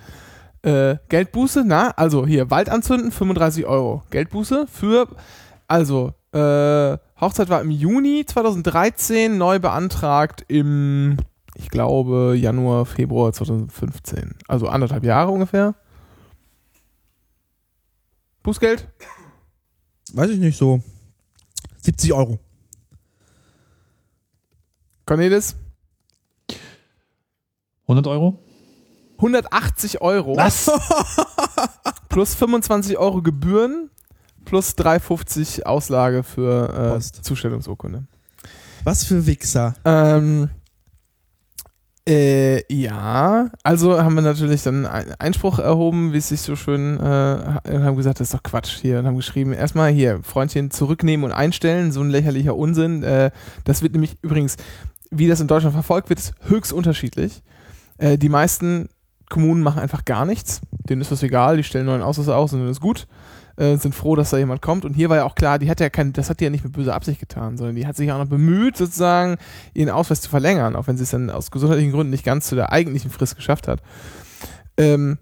Äh, 0.62 0.98
Geldbuße, 1.10 1.64
na, 1.66 1.90
also 1.92 2.26
hier, 2.26 2.50
Wald 2.50 2.70
anzünden, 2.70 3.12
35 3.12 3.66
Euro. 3.66 4.04
Geldbuße 4.10 4.68
für, 4.72 5.08
also, 5.68 6.14
Hochzeit 6.36 7.50
war 7.50 7.62
im 7.62 7.70
Juni 7.70 8.26
2013, 8.26 9.38
neu 9.38 9.60
beantragt 9.60 10.44
im, 10.48 11.18
ich 11.56 11.70
glaube, 11.70 12.36
Januar, 12.36 12.86
Februar 12.86 13.32
2015. 13.32 14.36
Also 14.48 14.68
anderthalb 14.68 15.04
Jahre 15.04 15.32
ungefähr. 15.32 15.76
Bußgeld? 18.44 18.88
Weiß 20.14 20.30
ich 20.30 20.40
nicht 20.40 20.58
so. 20.58 20.82
70 21.84 22.14
Euro. 22.14 22.40
Cornelis? 25.06 25.56
100 27.88 28.08
Euro? 28.08 28.40
180 29.18 30.02
Euro. 30.02 30.36
Was? 30.38 30.72
Plus 32.10 32.36
25 32.36 32.98
Euro 32.98 33.22
Gebühren 33.22 33.90
plus 34.46 34.78
3,50 34.78 35.64
Auslage 35.64 36.24
für 36.24 36.98
äh. 36.98 37.00
Zustellungsurkunde. 37.00 38.06
Was 38.84 39.06
für 39.06 39.26
Wichser. 39.26 39.74
Ähm, 39.86 40.50
äh, 42.08 42.74
ja, 42.74 43.50
also 43.64 44.02
haben 44.02 44.16
wir 44.16 44.22
natürlich 44.22 44.64
dann 44.64 44.86
einen 44.86 45.14
Einspruch 45.20 45.60
erhoben, 45.60 46.12
wie 46.12 46.18
es 46.18 46.30
sich 46.30 46.42
so 46.42 46.56
schön, 46.58 47.00
äh, 47.00 47.60
und 47.70 47.84
haben 47.84 47.96
gesagt, 47.96 48.20
das 48.20 48.28
ist 48.28 48.34
doch 48.34 48.44
Quatsch 48.44 48.82
hier 48.82 49.00
und 49.00 49.08
haben 49.08 49.16
geschrieben, 49.16 49.54
erstmal 49.54 49.92
hier, 49.92 50.20
Freundchen 50.22 50.70
zurücknehmen 50.70 51.24
und 51.24 51.32
einstellen, 51.32 51.94
so 51.94 52.02
ein 52.02 52.10
lächerlicher 52.10 52.58
Unsinn. 52.58 53.04
Äh, 53.04 53.32
das 53.64 53.82
wird 53.82 53.94
nämlich 53.94 54.18
übrigens, 54.22 54.58
wie 55.12 55.28
das 55.28 55.40
in 55.40 55.48
Deutschland 55.48 55.74
verfolgt 55.74 56.10
wird, 56.10 56.20
ist 56.20 56.34
höchst 56.42 56.74
unterschiedlich. 56.74 57.42
Äh, 57.98 58.18
die 58.18 58.30
meisten 58.30 58.90
Kommunen 59.30 59.64
machen 59.64 59.80
einfach 59.80 60.04
gar 60.04 60.26
nichts, 60.26 60.62
denen 60.90 61.02
ist 61.02 61.12
das 61.12 61.24
egal, 61.24 61.56
die 61.56 61.64
stellen 61.64 61.86
neuen 61.86 62.02
Ausweis 62.02 62.28
aus 62.28 62.52
und 62.52 62.60
dann 62.60 62.70
ist 62.70 62.82
gut. 62.82 63.08
Äh, 63.56 63.78
sind 63.78 63.94
froh, 63.94 64.16
dass 64.16 64.32
da 64.32 64.38
jemand 64.38 64.64
kommt. 64.64 64.84
Und 64.84 64.96
hier 64.96 65.10
war 65.10 65.18
ja 65.18 65.26
auch 65.26 65.36
klar, 65.36 65.60
die 65.60 65.70
hat 65.70 65.80
ja 65.80 65.90
kein, 65.90 66.12
das 66.12 66.30
hat 66.30 66.40
die 66.40 66.46
ja 66.46 66.50
nicht 66.50 66.64
mit 66.64 66.74
böser 66.74 66.96
Absicht 66.96 67.20
getan, 67.20 67.56
sondern 67.56 67.76
die 67.76 67.86
hat 67.86 67.96
sich 67.96 68.12
auch 68.12 68.18
noch 68.18 68.28
bemüht, 68.28 68.78
sozusagen 68.78 69.38
ihren 69.76 69.92
Ausweis 69.92 70.22
zu 70.22 70.30
verlängern, 70.30 70.76
auch 70.76 70.88
wenn 70.88 70.98
sie 70.98 71.04
es 71.04 71.12
dann 71.12 71.30
aus 71.30 71.52
gesundheitlichen 71.52 71.92
Gründen 71.92 72.10
nicht 72.10 72.26
ganz 72.26 72.48
zu 72.48 72.56
der 72.56 72.72
eigentlichen 72.72 73.12
Frist 73.12 73.36
geschafft 73.36 73.68
hat. 73.68 73.84
Ähm, 74.78 75.20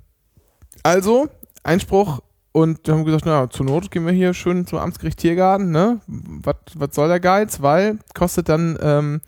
also, 0.82 1.28
Einspruch 1.64 2.22
und 2.54 2.88
wir 2.88 2.94
haben 2.94 3.04
gesagt, 3.04 3.26
na, 3.26 3.50
zur 3.50 3.66
Not 3.66 3.92
gehen 3.92 4.06
wir 4.06 4.14
hier 4.14 4.34
schön 4.34 4.66
zum 4.66 4.80
Amtsgericht 4.80 5.20
Tiergarten, 5.20 5.72
ne? 5.72 6.00
Was 6.08 6.96
soll 6.96 7.10
der 7.10 7.20
Geiz? 7.20 7.62
Weil 7.62 8.00
kostet 8.14 8.48
dann, 8.48 8.78
ähm, 8.82 9.22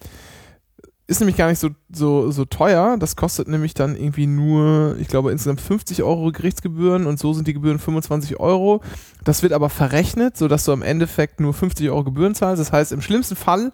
ist 1.05 1.19
nämlich 1.19 1.35
gar 1.35 1.49
nicht 1.49 1.59
so, 1.59 1.69
so, 1.91 2.31
so 2.31 2.45
teuer. 2.45 2.97
Das 2.97 3.15
kostet 3.15 3.47
nämlich 3.47 3.73
dann 3.73 3.95
irgendwie 3.95 4.27
nur, 4.27 4.95
ich 4.99 5.07
glaube, 5.07 5.31
insgesamt 5.31 5.59
50 5.59 6.01
Euro 6.03 6.31
Gerichtsgebühren 6.31 7.05
und 7.05 7.19
so 7.19 7.33
sind 7.33 7.47
die 7.47 7.53
Gebühren 7.53 7.79
25 7.79 8.39
Euro. 8.39 8.81
Das 9.23 9.43
wird 9.43 9.51
aber 9.51 9.69
verrechnet, 9.69 10.37
sodass 10.37 10.63
du 10.63 10.71
am 10.71 10.81
Endeffekt 10.81 11.39
nur 11.39 11.53
50 11.53 11.89
Euro 11.89 12.05
Gebühren 12.05 12.35
zahlst. 12.35 12.61
Das 12.61 12.71
heißt, 12.71 12.93
im 12.93 13.01
schlimmsten 13.01 13.35
Fall, 13.35 13.73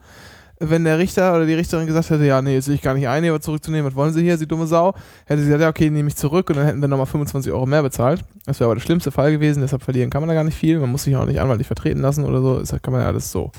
wenn 0.60 0.84
der 0.84 0.98
Richter 0.98 1.36
oder 1.36 1.46
die 1.46 1.54
Richterin 1.54 1.86
gesagt 1.86 2.10
hätte, 2.10 2.26
ja, 2.26 2.42
nee, 2.42 2.56
jetzt 2.56 2.66
sehe 2.66 2.76
ich 2.76 2.82
gar 2.82 2.96
nicht 2.96 3.08
ein, 3.08 3.24
was 3.32 3.42
zurückzunehmen, 3.42 3.86
was 3.86 3.96
wollen 3.96 4.12
Sie 4.12 4.24
hier, 4.24 4.38
Sie 4.38 4.48
dumme 4.48 4.68
Sau, 4.68 4.94
hätte 5.26 5.42
sie 5.42 5.48
gesagt, 5.48 5.62
ja, 5.62 5.70
okay, 5.70 5.90
nehme 5.90 6.10
ich 6.10 6.16
zurück 6.16 6.50
und 6.50 6.58
dann 6.58 6.66
hätten 6.66 6.82
wir 6.82 6.88
nochmal 6.88 7.06
25 7.06 7.52
Euro 7.52 7.66
mehr 7.66 7.82
bezahlt. 7.82 8.26
Das 8.46 8.60
wäre 8.60 8.68
aber 8.68 8.76
der 8.76 8.82
schlimmste 8.82 9.12
Fall 9.12 9.32
gewesen, 9.32 9.62
deshalb 9.62 9.84
verlieren 9.84 10.10
kann 10.10 10.22
man 10.22 10.28
da 10.28 10.34
gar 10.34 10.44
nicht 10.44 10.58
viel. 10.58 10.80
Man 10.80 10.92
muss 10.92 11.04
sich 11.04 11.16
auch 11.16 11.26
nicht 11.26 11.40
anwaltlich 11.40 11.68
vertreten 11.68 12.02
lassen 12.02 12.26
oder 12.26 12.42
so, 12.42 12.60
das 12.60 12.82
kann 12.82 12.92
man 12.92 13.02
ja 13.02 13.08
alles 13.08 13.32
so. 13.32 13.52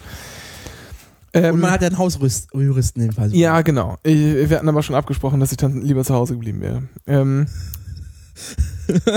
Ähm, 1.33 1.55
Und 1.55 1.61
man 1.61 1.71
hat 1.71 1.83
ja 1.83 1.89
einen 1.89 1.99
Hausjuristen 1.99 3.03
in 3.03 3.09
dem 3.09 3.13
Fall. 3.13 3.35
ja, 3.35 3.61
genau. 3.63 3.97
Ich, 4.03 4.17
wir 4.51 4.57
hatten 4.57 4.69
aber 4.69 4.83
schon 4.83 4.97
abgesprochen, 4.97 5.39
dass 5.41 5.53
ich 5.53 5.59
dann 5.59 5.81
lieber 5.83 6.05
zu 6.05 6.15
Hause 6.15 6.35
geblieben 6.35 6.61
wäre. 6.61 6.83
Ähm, 7.07 7.47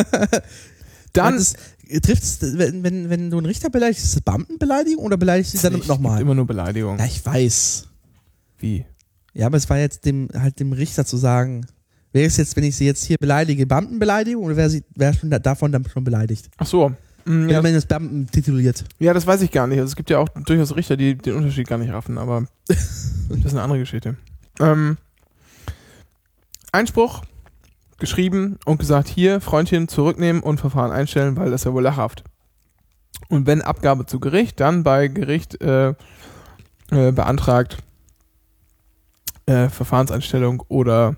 dann 1.13 1.35
Das, 1.35 1.55
trifft's, 2.01 2.39
wenn, 2.41 2.83
wenn, 2.83 3.09
wenn 3.09 3.29
du 3.29 3.37
einen 3.37 3.45
Richter 3.45 3.69
beleidigst, 3.69 4.03
ist 4.03 4.15
das 4.15 4.21
Beamtenbeleidigung 4.21 5.03
oder 5.03 5.17
beleidigst 5.17 5.53
du 5.53 5.57
dann 5.69 5.81
nochmal? 5.87 6.21
immer 6.21 6.35
nur 6.35 6.45
Beleidigung. 6.47 6.97
Ja, 6.99 7.05
ich 7.05 7.25
weiß. 7.25 7.87
Wie? 8.59 8.85
Ja, 9.33 9.47
aber 9.47 9.57
es 9.57 9.69
war 9.69 9.77
jetzt 9.79 10.05
dem, 10.05 10.29
halt 10.33 10.59
dem 10.59 10.73
Richter 10.73 11.05
zu 11.05 11.17
sagen, 11.17 11.65
wäre 12.11 12.27
es 12.27 12.37
jetzt, 12.37 12.55
wenn 12.55 12.63
ich 12.63 12.75
sie 12.75 12.85
jetzt 12.85 13.03
hier 13.03 13.17
beleidige, 13.19 13.65
Beamtenbeleidigung 13.65 14.43
oder 14.43 14.55
wäre 14.55 14.69
sie 14.69 14.83
wäre 14.95 15.13
schon 15.13 15.29
da, 15.29 15.39
davon 15.39 15.71
dann 15.71 15.83
schon 15.85 16.03
beleidigt? 16.03 16.49
Ach 16.57 16.67
so. 16.67 16.91
Wenn 17.25 17.49
Ja, 17.49 17.61
man 17.61 17.73
das 17.73 17.85
Beamten 17.85 18.27
tituliert. 18.27 18.83
ja, 18.99 19.13
das 19.13 19.25
weiß 19.25 19.41
ich 19.41 19.51
gar 19.51 19.67
nicht. 19.67 19.79
Also 19.79 19.91
es 19.91 19.95
gibt 19.95 20.09
ja 20.09 20.19
auch 20.19 20.29
durchaus 20.29 20.75
Richter, 20.75 20.97
die 20.97 21.15
den 21.15 21.35
Unterschied 21.35 21.67
gar 21.67 21.77
nicht 21.77 21.91
raffen, 21.93 22.17
aber 22.17 22.45
das 22.67 22.79
ist 23.29 23.51
eine 23.53 23.61
andere 23.61 23.79
Geschichte. 23.79 24.17
Ähm, 24.59 24.97
Einspruch 26.71 27.23
geschrieben 27.99 28.57
und 28.65 28.79
gesagt, 28.79 29.07
hier, 29.07 29.39
Freundchen 29.39 29.87
zurücknehmen 29.87 30.41
und 30.43 30.59
Verfahren 30.59 30.91
einstellen, 30.91 31.37
weil 31.37 31.51
das 31.51 31.61
ist 31.61 31.65
ja 31.65 31.73
wohl 31.73 31.83
lachhaft. 31.83 32.23
Und 33.29 33.47
wenn 33.47 33.61
Abgabe 33.61 34.05
zu 34.05 34.19
Gericht, 34.19 34.59
dann 34.59 34.83
bei 34.83 35.07
Gericht 35.07 35.61
äh, 35.61 35.89
äh, 36.91 37.11
beantragt 37.11 37.77
äh, 39.45 39.69
Verfahrenseinstellung 39.69 40.61
oder 40.67 41.15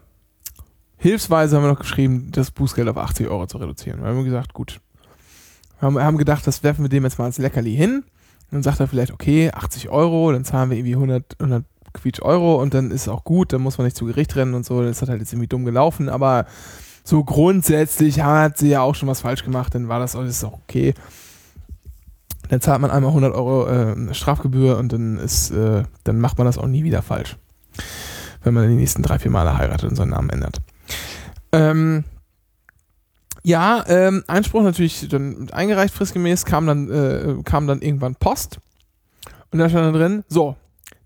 hilfsweise 0.98 1.56
haben 1.56 1.64
wir 1.64 1.72
noch 1.72 1.80
geschrieben, 1.80 2.30
das 2.32 2.52
Bußgeld 2.52 2.88
auf 2.88 2.98
80 2.98 3.28
Euro 3.28 3.48
zu 3.48 3.58
reduzieren. 3.58 4.02
Wir 4.02 4.10
haben 4.10 4.24
gesagt, 4.24 4.54
gut. 4.54 4.80
Wir 5.80 5.88
haben, 5.88 6.00
haben 6.00 6.18
gedacht, 6.18 6.46
das 6.48 6.64
werfen 6.64 6.84
wir 6.84 6.90
dem 6.90 7.04
jetzt 7.04 7.20
mal 7.20 7.26
als 7.26 7.38
Leckerli 7.38 7.76
hin. 7.76 8.04
Dann 8.52 8.64
sagt 8.64 8.80
er 8.80 8.88
vielleicht, 8.88 9.12
okay, 9.12 9.52
80 9.52 9.90
Euro, 9.90 10.32
dann 10.32 10.46
zahlen 10.46 10.70
wir 10.70 10.78
irgendwie 10.78 10.96
100, 10.96 11.36
100 11.40 11.66
Quietsch 11.94 12.22
Euro 12.22 12.62
und 12.62 12.74
dann 12.74 12.92
ist 12.92 13.04
es 13.04 13.08
auch 13.08 13.24
gut, 13.24 13.54
dann 13.54 13.62
muss 13.62 13.78
man 13.78 13.86
nicht 13.86 13.98
zu 13.98 14.06
Gericht 14.06 14.36
rennen 14.36 14.54
und 14.54 14.66
so. 14.66 14.84
Das 14.84 15.02
hat 15.02 15.10
halt 15.10 15.20
jetzt 15.20 15.34
irgendwie 15.34 15.48
dumm 15.48 15.66
gelaufen, 15.66 16.10
aber 16.10 16.46
so 17.04 17.24
grundsätzlich 17.24 18.22
hat 18.22 18.58
sie 18.58 18.70
ja 18.70 18.82
auch 18.82 18.96
schon 18.96 19.10
was 19.10 19.22
falsch 19.22 19.44
gemacht, 19.44 19.74
dann 19.76 19.88
war 19.88 20.00
das, 20.00 20.16
ist 20.16 20.44
auch 20.44 20.54
okay. 20.54 20.94
Dann 22.50 22.62
zahlt 22.62 22.82
man 22.82 22.92
einmal 22.92 23.10
100 23.10 23.34
Euro 23.34 23.68
äh, 23.68 24.14
Strafgebühr 24.14 24.78
und 24.78 24.94
dann 24.94 25.18
ist, 25.18 25.52
äh, 25.52 25.84
dann 26.04 26.20
macht 26.20 26.38
man 26.38 26.46
das 26.46 26.58
auch 26.58 26.68
nie 26.68 26.84
wieder 26.84 27.02
falsch. 27.02 27.38
Wenn 28.44 28.54
man 28.54 28.68
die 28.70 28.76
nächsten 28.76 29.02
drei, 29.02 29.18
vier 29.18 29.32
Male 29.32 29.58
heiratet 29.58 29.90
und 29.90 29.96
seinen 29.96 30.12
Namen 30.12 30.30
ändert. 30.30 30.62
Ähm, 31.52 32.04
ja, 33.46 33.84
ähm, 33.88 34.24
Einspruch 34.26 34.64
natürlich 34.64 35.08
dann 35.08 35.52
eingereicht 35.52 35.94
fristgemäß, 35.94 36.46
kam 36.46 36.66
dann, 36.66 36.90
äh, 36.90 37.44
kam 37.44 37.68
dann 37.68 37.80
irgendwann 37.80 38.16
Post. 38.16 38.58
Und 39.52 39.60
da 39.60 39.70
stand 39.70 39.86
dann 39.86 39.94
drin, 39.94 40.24
so, 40.28 40.56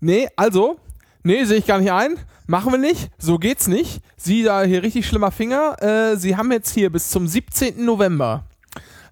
nee, 0.00 0.26
also, 0.36 0.78
nee, 1.22 1.44
sehe 1.44 1.58
ich 1.58 1.66
gar 1.66 1.78
nicht 1.78 1.92
ein, 1.92 2.14
machen 2.46 2.72
wir 2.72 2.78
nicht, 2.78 3.10
so 3.18 3.38
geht's 3.38 3.68
nicht. 3.68 4.00
Sie 4.16 4.42
da 4.42 4.62
hier 4.62 4.82
richtig 4.82 5.06
schlimmer 5.06 5.32
Finger, 5.32 5.76
äh, 5.82 6.16
Sie 6.16 6.34
haben 6.34 6.50
jetzt 6.50 6.72
hier 6.72 6.90
bis 6.90 7.10
zum 7.10 7.28
17. 7.28 7.84
November, 7.84 8.44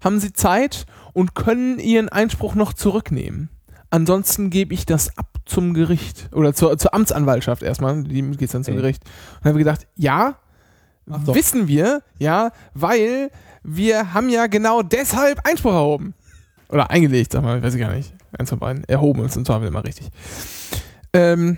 haben 0.03 0.19
Sie 0.19 0.33
Zeit 0.33 0.87
und 1.13 1.35
können 1.35 1.77
Ihren 1.77 2.09
Einspruch 2.09 2.55
noch 2.55 2.73
zurücknehmen. 2.73 3.49
Ansonsten 3.91 4.49
gebe 4.49 4.73
ich 4.73 4.87
das 4.87 5.15
ab 5.19 5.37
zum 5.45 5.75
Gericht 5.75 6.29
oder 6.31 6.55
zur, 6.55 6.79
zur 6.79 6.95
Amtsanwaltschaft 6.95 7.61
erstmal, 7.61 8.03
die 8.03 8.23
geht's 8.31 8.53
dann 8.53 8.63
zum. 8.63 8.75
Gericht. 8.75 9.03
Und 9.03 9.45
dann 9.45 9.49
haben 9.49 9.57
wir 9.57 9.65
gedacht, 9.65 9.87
ja, 9.95 10.37
Doch. 11.09 11.35
wissen 11.35 11.67
wir, 11.67 12.01
ja, 12.17 12.51
weil 12.73 13.31
wir 13.63 14.13
haben 14.13 14.29
ja 14.29 14.47
genau 14.47 14.81
deshalb 14.81 15.45
Einspruch 15.45 15.73
erhoben. 15.73 16.13
Oder 16.69 16.89
eingelegt, 16.91 17.31
sag 17.31 17.43
mal, 17.43 17.57
ich 17.57 17.63
weiß 17.63 17.73
ich 17.73 17.79
gar 17.79 17.93
nicht. 17.93 18.13
Eins 18.37 18.49
von 18.49 18.59
beiden. 18.59 18.83
Erhoben 18.83 19.25
ist 19.25 19.35
im 19.35 19.45
Zweifel 19.45 19.67
immer 19.67 19.83
richtig. 19.83 20.09
Ähm, 21.13 21.57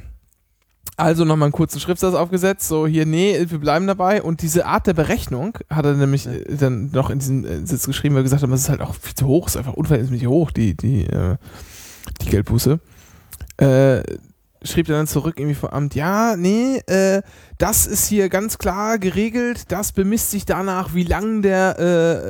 also 0.95 1.26
nochmal 1.26 1.47
einen 1.47 1.54
kurzen 1.54 1.80
Schriftsatz 1.80 2.14
aufgesetzt, 2.14 2.68
so 2.68 2.86
hier, 2.88 3.06
nee, 3.06 3.45
wir 3.47 3.60
bleiben 3.60 3.88
dabei. 3.88 4.22
Und 4.22 4.41
diese 4.41 4.66
Art 4.66 4.88
der 4.88 4.93
Berechnung 4.93 5.58
hat 5.70 5.86
er 5.86 5.95
nämlich 5.95 6.28
äh, 6.28 6.56
dann 6.56 6.91
noch 6.91 7.10
in 7.10 7.20
diesem 7.20 7.43
äh, 7.43 7.66
Sitz 7.66 7.88
geschrieben, 7.88 8.16
weil 8.16 8.22
er 8.22 8.24
gesagt 8.24 8.43
hat, 8.43 8.49
es 8.52 8.62
ist 8.62 8.70
halt 8.70 8.82
auch 8.82 8.95
viel 8.95 9.16
zu 9.16 9.28
hoch, 9.28 9.47
es 9.47 9.56
ist 9.56 9.58
einfach 9.58 9.74
unverhältnismäßig 9.74 10.28
hoch, 10.28 10.52
die, 10.52 10.78
die, 10.78 11.06
äh, 11.08 11.38
die 12.22 12.30
Geldbuße. 12.30 12.80
Äh, 13.58 14.04
schrieb 14.64 14.89
er 14.89 14.97
dann 14.97 15.07
zurück 15.07 15.39
irgendwie 15.39 15.55
vor 15.55 15.74
Amt, 15.74 15.95
ja, 15.95 16.36
nee, 16.38 16.78
äh, 16.88 17.22
das 17.57 17.88
ist 17.88 18.07
hier 18.07 18.30
ganz 18.30 18.57
klar 18.57 18.99
geregelt, 18.99 19.72
das 19.72 19.91
bemisst 19.91 20.32
sich 20.32 20.45
danach, 20.45 20.93
wie 20.93 21.03
lang 21.03 21.41
der, 21.41 21.80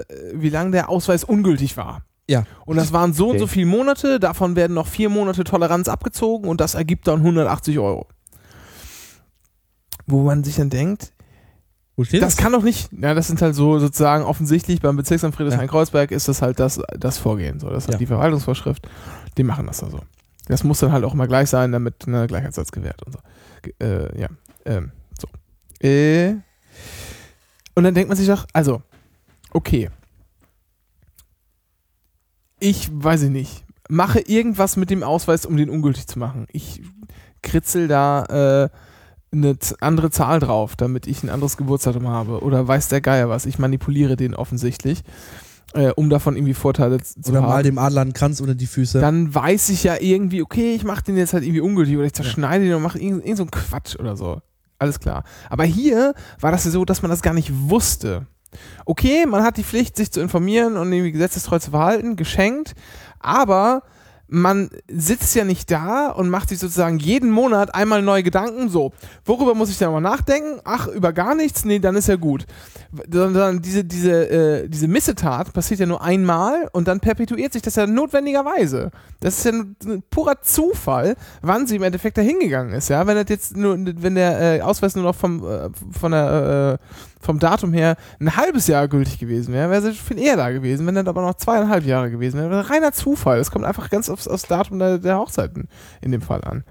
äh, 0.09 0.13
wie 0.33 0.49
lang 0.49 0.71
der 0.71 0.89
Ausweis 0.89 1.23
ungültig 1.23 1.75
war. 1.77 2.03
Ja. 2.29 2.45
Und 2.65 2.77
das 2.77 2.93
waren 2.93 3.13
so 3.13 3.29
und 3.31 3.39
so 3.39 3.43
Okay. 3.45 3.53
viele 3.55 3.65
Monate, 3.65 4.19
davon 4.19 4.55
werden 4.55 4.73
noch 4.73 4.87
vier 4.87 5.09
Monate 5.09 5.43
Toleranz 5.43 5.89
abgezogen 5.89 6.47
und 6.47 6.61
das 6.61 6.75
ergibt 6.75 7.07
dann 7.07 7.19
180 7.19 7.77
Euro. 7.79 8.07
Wo 10.07 10.21
man 10.23 10.43
sich 10.43 10.55
dann 10.55 10.69
denkt, 10.69 11.11
Wo 11.97 12.03
steht 12.03 12.21
das 12.21 12.37
kann 12.37 12.53
doch 12.53 12.63
nicht, 12.63 12.89
ja, 12.93 13.13
das 13.13 13.27
sind 13.27 13.41
halt 13.41 13.55
so 13.55 13.79
sozusagen 13.79 14.23
offensichtlich 14.23 14.81
beim 14.81 14.95
Bezirksamt 14.95 15.35
Friedrichshain-Kreuzberg 15.35 16.11
ist 16.11 16.27
das 16.27 16.41
halt 16.41 16.59
das, 16.59 16.79
das 16.97 17.17
Vorgehen. 17.17 17.59
So, 17.59 17.69
das 17.69 17.83
ist 17.83 17.87
halt 17.87 17.95
Ja. 17.95 17.99
die 17.99 18.07
Verwaltungsvorschrift, 18.07 18.87
die 19.37 19.43
machen 19.43 19.67
das 19.67 19.79
da 19.79 19.89
so. 19.89 19.99
Das 20.47 20.63
muss 20.63 20.79
dann 20.79 20.91
halt 20.91 21.03
auch 21.03 21.13
immer 21.13 21.27
gleich 21.27 21.49
sein, 21.49 21.71
damit 21.71 22.07
ein 22.07 22.27
Gleichheitssatz 22.27 22.71
gewährt 22.71 23.01
und 23.03 23.13
so. 23.13 23.19
Äh, 23.79 24.19
ja, 24.19 24.27
ähm, 24.65 24.91
so. 25.19 25.27
Äh, 25.85 26.35
und 27.75 27.83
dann 27.83 27.93
denkt 27.93 28.09
man 28.09 28.17
sich 28.17 28.27
doch, 28.27 28.45
also, 28.53 28.81
okay. 29.51 29.89
Ich 32.59 32.89
weiß 32.91 33.23
ich 33.23 33.29
nicht. 33.29 33.63
Mache 33.89 34.19
irgendwas 34.19 34.77
mit 34.77 34.89
dem 34.89 35.03
Ausweis, 35.03 35.45
um 35.45 35.57
den 35.57 35.69
ungültig 35.69 36.07
zu 36.07 36.19
machen. 36.19 36.47
Ich 36.51 36.81
kritzel 37.41 37.87
da 37.87 38.25
äh, 38.25 38.69
eine 39.31 39.57
andere 39.79 40.11
Zahl 40.11 40.39
drauf, 40.39 40.75
damit 40.75 41.07
ich 41.07 41.23
ein 41.23 41.29
anderes 41.29 41.57
Geburtsdatum 41.57 42.07
habe. 42.07 42.41
Oder 42.41 42.67
weiß 42.67 42.89
der 42.89 43.01
Geier 43.01 43.29
was. 43.29 43.45
Ich 43.45 43.59
manipuliere 43.59 44.15
den 44.15 44.35
offensichtlich, 44.35 45.03
äh, 45.73 45.91
um 45.95 46.09
davon 46.09 46.35
irgendwie 46.35 46.53
Vorteile 46.53 46.99
zu 47.01 47.19
Oder 47.29 47.41
haben. 47.41 47.49
mal 47.49 47.63
dem 47.63 47.77
Adler 47.77 48.01
einen 48.01 48.13
Kranz 48.13 48.39
unter 48.39 48.55
die 48.55 48.67
Füße. 48.67 48.99
Dann 48.99 49.33
weiß 49.33 49.69
ich 49.69 49.83
ja 49.83 49.97
irgendwie, 49.99 50.41
okay, 50.41 50.73
ich 50.75 50.83
mache 50.83 51.03
den 51.03 51.17
jetzt 51.17 51.33
halt 51.33 51.43
irgendwie 51.43 51.61
ungültig 51.61 51.95
oder 51.97 52.05
ich 52.05 52.13
zerschneide 52.13 52.65
den 52.65 52.73
und 52.73 52.81
mache 52.81 52.99
irgend, 52.99 53.23
irgend 53.23 53.37
so 53.37 53.43
einen 53.43 53.51
Quatsch 53.51 53.95
oder 53.97 54.15
so. 54.15 54.41
Alles 54.79 54.99
klar. 54.99 55.23
Aber 55.49 55.63
hier 55.63 56.13
war 56.39 56.51
das 56.51 56.65
ja 56.65 56.71
so, 56.71 56.85
dass 56.85 57.01
man 57.01 57.11
das 57.11 57.21
gar 57.21 57.33
nicht 57.33 57.51
wusste. 57.53 58.25
Okay, 58.85 59.25
man 59.25 59.43
hat 59.43 59.57
die 59.57 59.63
Pflicht, 59.63 59.95
sich 59.95 60.11
zu 60.11 60.19
informieren 60.19 60.75
und 60.75 60.91
irgendwie 60.91 61.11
gesetzestreu 61.11 61.59
zu 61.59 61.71
verhalten, 61.71 62.15
geschenkt, 62.15 62.73
aber 63.19 63.83
man 64.33 64.69
sitzt 64.89 65.35
ja 65.35 65.43
nicht 65.43 65.69
da 65.69 66.07
und 66.09 66.29
macht 66.29 66.49
sich 66.49 66.59
sozusagen 66.59 66.99
jeden 66.99 67.29
Monat 67.31 67.75
einmal 67.75 68.01
neue 68.01 68.23
Gedanken. 68.23 68.69
So, 68.69 68.93
worüber 69.25 69.55
muss 69.55 69.69
ich 69.69 69.77
denn 69.77 69.91
mal 69.91 69.99
nachdenken? 69.99 70.61
Ach, 70.63 70.87
über 70.87 71.11
gar 71.11 71.35
nichts? 71.35 71.65
Nee, 71.65 71.79
dann 71.79 71.97
ist 71.97 72.07
ja 72.07 72.15
gut. 72.15 72.45
Sondern 73.11 73.61
diese, 73.61 73.83
diese, 73.83 74.29
äh, 74.29 74.69
diese 74.69 74.87
Missetat 74.87 75.51
passiert 75.51 75.81
ja 75.81 75.85
nur 75.85 76.01
einmal 76.01 76.69
und 76.71 76.87
dann 76.87 77.01
perpetuiert 77.01 77.51
sich 77.51 77.61
das 77.61 77.75
ja 77.75 77.85
notwendigerweise. 77.85 78.91
Das 79.19 79.37
ist 79.37 79.43
ja 79.43 79.51
ein, 79.51 79.75
purer 80.09 80.41
Zufall, 80.41 81.17
wann 81.41 81.67
sie 81.67 81.75
im 81.75 81.83
Endeffekt 81.83 82.17
da 82.17 82.21
hingegangen 82.21 82.73
ist. 82.73 82.87
Ja, 82.87 83.05
wenn 83.07 83.17
das 83.17 83.25
jetzt 83.27 83.57
nur, 83.57 83.77
wenn 83.77 84.15
der 84.15 84.59
äh, 84.59 84.61
Ausweis 84.61 84.95
nur 84.95 85.03
noch 85.03 85.15
vom, 85.15 85.45
äh, 85.45 85.69
von 85.91 86.13
der, 86.13 86.79
äh, 86.79 87.01
vom 87.21 87.39
Datum 87.39 87.73
her 87.73 87.95
ein 88.19 88.35
halbes 88.35 88.67
Jahr 88.67 88.87
gültig 88.87 89.19
gewesen 89.19 89.53
wäre, 89.53 89.69
wäre 89.69 89.81
sie 89.81 89.93
viel 89.93 90.19
eher 90.19 90.37
da 90.37 90.51
gewesen. 90.51 90.85
Wenn 90.87 90.95
das 90.95 91.07
aber 91.07 91.21
noch 91.21 91.35
zweieinhalb 91.35 91.85
Jahre 91.85 92.11
gewesen 92.11 92.39
wäre, 92.39 92.49
wäre 92.49 92.69
reiner 92.69 92.91
Zufall. 92.91 93.39
Es 93.39 93.51
kommt 93.51 93.65
einfach 93.65 93.89
ganz 93.89 94.09
aufs, 94.09 94.27
aufs 94.27 94.43
Datum 94.43 94.79
der, 94.79 94.97
der 94.97 95.17
Hochzeiten 95.17 95.69
in 96.01 96.11
dem 96.11 96.21
Fall 96.21 96.43
an. 96.43 96.63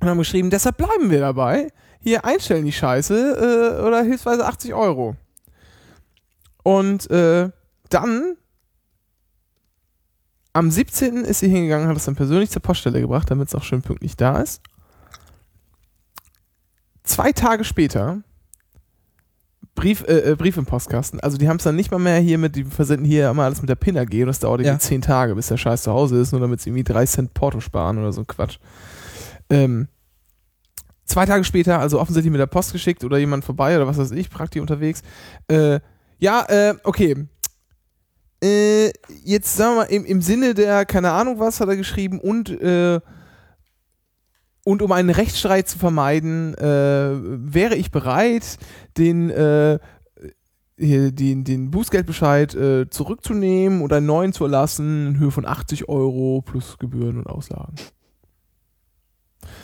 Und 0.00 0.08
haben 0.08 0.18
geschrieben, 0.18 0.50
deshalb 0.50 0.76
bleiben 0.76 1.10
wir 1.10 1.20
dabei. 1.20 1.68
Hier 2.00 2.24
einstellen 2.24 2.64
die 2.64 2.72
Scheiße 2.72 3.78
äh, 3.80 3.82
oder 3.82 4.02
hilfsweise 4.02 4.46
80 4.46 4.74
Euro. 4.74 5.16
Und 6.62 7.10
äh, 7.10 7.50
dann 7.88 8.36
am 10.52 10.70
17. 10.70 11.24
ist 11.24 11.40
sie 11.40 11.48
hingegangen, 11.48 11.88
hat 11.88 11.96
es 11.96 12.04
dann 12.04 12.16
persönlich 12.16 12.50
zur 12.50 12.62
Poststelle 12.62 13.00
gebracht, 13.00 13.30
damit 13.30 13.48
es 13.48 13.54
auch 13.54 13.62
schön 13.62 13.82
pünktlich 13.82 14.16
da 14.16 14.40
ist. 14.40 14.62
Zwei 17.04 17.32
Tage 17.32 17.64
später 17.64 18.22
Brief, 19.78 20.04
äh, 20.08 20.32
äh, 20.32 20.34
Brief 20.36 20.56
im 20.56 20.66
Postkasten. 20.66 21.20
Also 21.20 21.38
die 21.38 21.48
haben 21.48 21.58
es 21.58 21.62
dann 21.62 21.76
nicht 21.76 21.90
mal 21.92 21.98
mehr 21.98 22.18
hier 22.18 22.36
mit, 22.36 22.56
die 22.56 22.64
versenden 22.64 23.06
hier 23.06 23.30
immer 23.30 23.44
alles 23.44 23.60
mit 23.62 23.68
der 23.70 23.76
PIN 23.76 23.96
AG 23.96 24.12
und 24.22 24.26
das 24.26 24.40
dauert 24.40 24.60
irgendwie 24.60 24.74
Ja. 24.74 24.78
zehn 24.80 25.00
Tage, 25.02 25.34
bis 25.36 25.46
der 25.46 25.56
Scheiß 25.56 25.84
zu 25.84 25.92
Hause 25.92 26.18
ist, 26.20 26.32
nur 26.32 26.40
damit 26.40 26.60
sie 26.60 26.70
irgendwie 26.70 26.82
drei 26.84 27.06
Cent 27.06 27.32
Porto 27.32 27.60
sparen 27.60 27.96
oder 27.98 28.12
so 28.12 28.22
ein 28.22 28.26
Quatsch. 28.26 28.58
Ähm, 29.50 29.86
zwei 31.04 31.26
Tage 31.26 31.44
später, 31.44 31.78
also 31.78 32.00
offensichtlich 32.00 32.32
mit 32.32 32.40
der 32.40 32.46
Post 32.46 32.72
geschickt 32.72 33.04
oder 33.04 33.18
jemand 33.18 33.44
vorbei 33.44 33.76
oder 33.76 33.86
was 33.86 33.98
weiß 33.98 34.10
ich, 34.10 34.30
praktisch 34.30 34.60
unterwegs. 34.60 35.02
Äh, 35.46 35.78
ja, 36.18 36.44
äh, 36.48 36.74
okay. 36.82 37.28
Äh, 38.42 38.90
jetzt 39.24 39.56
sagen 39.56 39.72
wir 39.72 39.76
mal, 39.76 39.82
im, 39.84 40.04
im 40.04 40.22
Sinne 40.22 40.54
der, 40.54 40.86
keine 40.86 41.12
Ahnung 41.12 41.38
was, 41.38 41.60
hat 41.60 41.68
er 41.68 41.76
geschrieben 41.76 42.20
und 42.20 42.50
äh, 42.50 43.00
und 44.68 44.82
um 44.82 44.92
einen 44.92 45.08
Rechtsstreit 45.08 45.66
zu 45.66 45.78
vermeiden, 45.78 46.52
äh, 46.58 46.62
wäre 46.62 47.74
ich 47.74 47.90
bereit, 47.90 48.58
den, 48.98 49.30
äh, 49.30 49.78
hier, 50.76 51.10
den, 51.10 51.44
den 51.44 51.70
Bußgeldbescheid 51.70 52.54
äh, 52.54 52.90
zurückzunehmen 52.90 53.80
und 53.80 53.94
einen 53.94 54.04
neuen 54.04 54.34
zu 54.34 54.44
erlassen 54.44 55.06
in 55.06 55.18
Höhe 55.18 55.30
von 55.30 55.46
80 55.46 55.88
Euro 55.88 56.42
plus 56.42 56.76
Gebühren 56.76 57.16
und 57.16 57.26
Auslagen. 57.26 57.76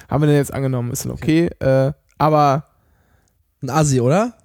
Haben 0.08 0.22
wir 0.22 0.28
den 0.28 0.36
jetzt 0.36 0.54
angenommen, 0.54 0.90
ist 0.90 1.04
dann 1.04 1.12
okay. 1.12 1.50
Äh, 1.58 1.92
aber 2.16 2.64
Ein 3.60 3.68
Assi, 3.68 4.00
oder? 4.00 4.38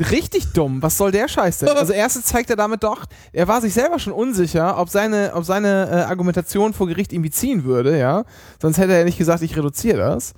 Richtig 0.00 0.52
dumm. 0.52 0.82
Was 0.82 0.96
soll 0.96 1.10
der 1.10 1.28
Scheiß 1.28 1.58
denn? 1.58 1.68
Also 1.68 1.92
erstens 1.94 2.26
zeigt 2.26 2.50
er 2.50 2.56
damit 2.56 2.82
doch, 2.82 3.04
er 3.32 3.48
war 3.48 3.60
sich 3.60 3.74
selber 3.74 3.98
schon 3.98 4.12
unsicher, 4.12 4.78
ob 4.78 4.88
seine, 4.88 5.32
ob 5.34 5.44
seine 5.44 5.88
äh, 5.90 5.94
Argumentation 6.04 6.72
vor 6.72 6.86
Gericht 6.86 7.12
irgendwie 7.12 7.30
ziehen 7.30 7.64
würde, 7.64 7.98
ja. 7.98 8.24
Sonst 8.60 8.78
hätte 8.78 8.92
er 8.92 9.04
nicht 9.04 9.18
gesagt, 9.18 9.42
ich 9.42 9.56
reduziere 9.56 9.98
das. 9.98 10.34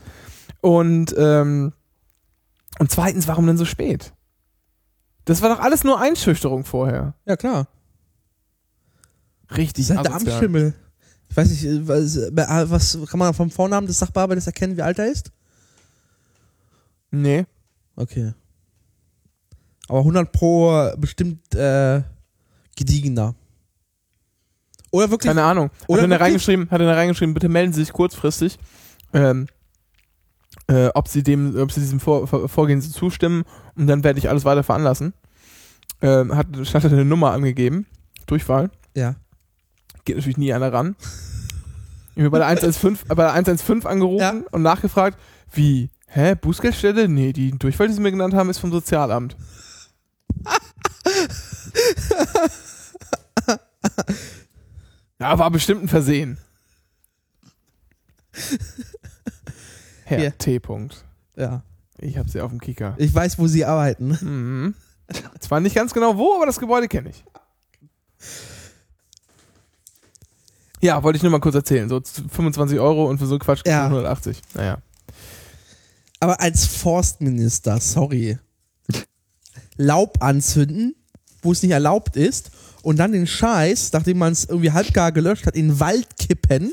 Und, 0.60 1.14
ähm, 1.16 1.72
und 2.78 2.90
zweitens, 2.90 3.28
warum 3.28 3.46
denn 3.46 3.56
so 3.56 3.64
spät? 3.64 4.12
Das 5.24 5.42
war 5.42 5.54
doch 5.54 5.62
alles 5.62 5.84
nur 5.84 6.00
Einschüchterung 6.00 6.64
vorher. 6.64 7.14
Ja, 7.26 7.36
klar. 7.36 7.68
Richtig. 9.56 9.88
Das 9.88 9.96
ist 9.96 10.04
der 10.04 10.14
asozial. 10.14 10.34
Amtsschimmel. 10.34 10.74
Ich 11.28 11.36
weiß 11.36 11.50
nicht, 11.50 11.88
was, 11.88 12.16
äh, 12.16 12.70
was 12.70 12.98
kann 13.08 13.18
man 13.18 13.34
vom 13.34 13.50
Vornamen 13.50 13.86
des 13.86 13.98
Sachbearbeiters 13.98 14.46
erkennen, 14.46 14.76
wie 14.76 14.82
alt 14.82 14.98
er 14.98 15.06
ist? 15.06 15.30
Nee. 17.10 17.46
Okay. 17.96 18.34
Aber 19.90 19.98
100 20.00 20.30
pro 20.30 20.92
bestimmt 20.98 21.52
äh, 21.54 22.02
gediegener. 22.76 23.34
Oder 24.92 25.10
wirklich. 25.10 25.28
Keine 25.28 25.42
Ahnung. 25.42 25.70
Hat 25.82 25.88
Oder 25.88 26.02
er 26.02 26.08
da 26.08 26.16
reingeschrieben, 26.16 26.70
hat 26.70 26.80
er 26.80 26.86
da 26.86 26.94
reingeschrieben, 26.94 27.34
bitte 27.34 27.48
melden 27.48 27.72
Sie 27.72 27.80
sich 27.82 27.92
kurzfristig, 27.92 28.58
ähm, 29.12 29.46
äh, 30.68 30.88
ob 30.94 31.08
Sie 31.08 31.24
dem, 31.24 31.56
ob 31.58 31.72
Sie 31.72 31.80
diesem 31.80 31.98
Vor 31.98 32.28
Vor 32.28 32.48
Vorgehen 32.48 32.80
zustimmen 32.80 33.42
und 33.76 33.88
dann 33.88 34.04
werde 34.04 34.20
ich 34.20 34.28
alles 34.28 34.44
weiter 34.44 34.62
veranlassen. 34.62 35.12
Ähm, 36.02 36.36
hat, 36.36 36.46
hat 36.56 36.84
eine 36.84 37.04
Nummer 37.04 37.32
angegeben, 37.32 37.86
Durchwahl, 38.26 38.70
Ja. 38.94 39.16
geht 40.04 40.16
natürlich 40.16 40.38
nie 40.38 40.52
einer 40.52 40.72
ran. 40.72 40.94
Ich 42.14 42.20
habe 42.22 42.30
bei 42.30 42.38
der 42.38 42.46
115, 42.46 43.08
bei 43.08 43.22
der 43.24 43.32
115 43.32 43.90
angerufen 43.90 44.20
Ja. 44.22 44.34
und 44.52 44.62
nachgefragt, 44.62 45.18
wie, 45.52 45.90
hä, 46.06 46.36
Bußgeldstelle? 46.36 47.08
Nee, 47.08 47.32
die 47.32 47.50
Durchwahl, 47.58 47.88
die 47.88 47.94
Sie 47.94 48.00
mir 48.00 48.12
genannt 48.12 48.34
haben, 48.34 48.50
ist 48.50 48.58
vom 48.58 48.70
Sozialamt. 48.70 49.36
Ja, 55.18 55.38
war 55.38 55.50
bestimmt 55.50 55.82
ein 55.84 55.88
Versehen. 55.88 56.38
Herr 60.04 60.20
Ja. 60.20 60.30
T. 60.30 60.56
-Punkt. 60.58 61.04
Ja. 61.36 61.62
Ich 61.98 62.16
habe 62.16 62.28
sie 62.30 62.40
auf 62.40 62.50
dem 62.50 62.60
Kicker. 62.60 62.94
Ich 62.98 63.14
weiß, 63.14 63.38
wo 63.38 63.46
sie 63.46 63.64
arbeiten. 63.64 64.18
Mhm. 64.20 64.74
Zwar 65.40 65.60
nicht 65.60 65.74
ganz 65.74 65.92
genau 65.92 66.16
wo, 66.16 66.34
aber 66.36 66.46
das 66.46 66.58
Gebäude 66.58 66.88
kenne 66.88 67.10
ich. 67.10 67.24
Ja, 70.80 71.02
wollte 71.02 71.18
ich 71.18 71.22
nur 71.22 71.32
mal 71.32 71.40
kurz 71.40 71.54
erzählen. 71.54 71.88
So 71.88 72.00
25 72.00 72.78
Euro 72.80 73.06
und 73.08 73.18
für 73.18 73.26
so 73.26 73.38
Quatsch 73.38 73.62
Ja. 73.66 73.84
180. 73.84 74.40
Naja. 74.54 74.78
Aber 76.20 76.40
als 76.40 76.66
Forstminister, 76.66 77.80
sorry. 77.80 78.38
Laub 79.80 80.22
anzünden, 80.22 80.94
wo 81.42 81.52
es 81.52 81.62
nicht 81.62 81.72
erlaubt 81.72 82.16
ist, 82.16 82.50
und 82.82 82.98
dann 82.98 83.12
den 83.12 83.26
Scheiß, 83.26 83.92
nachdem 83.92 84.18
man 84.18 84.32
es 84.32 84.44
irgendwie 84.46 84.72
halbgar 84.72 85.12
gelöscht 85.12 85.46
hat, 85.46 85.54
in 85.54 85.68
den 85.68 85.80
Wald 85.80 86.16
kippen. 86.18 86.72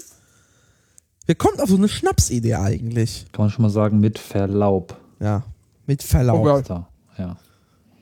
Wer 1.25 1.35
kommt 1.35 1.59
auf 1.61 1.69
so 1.69 1.75
eine 1.75 1.89
Schnapsidee 1.89 2.55
eigentlich? 2.55 3.25
Kann 3.33 3.43
man 3.45 3.49
schon 3.51 3.63
mal 3.63 3.69
sagen, 3.69 3.99
mit 3.99 4.17
Verlaub. 4.17 4.97
Ja, 5.19 5.43
mit 5.85 6.01
Verlaub. 6.03 6.45
Oh 6.45 6.47
ja. 6.47 6.61
Da, 6.61 6.87
ja. 7.17 7.37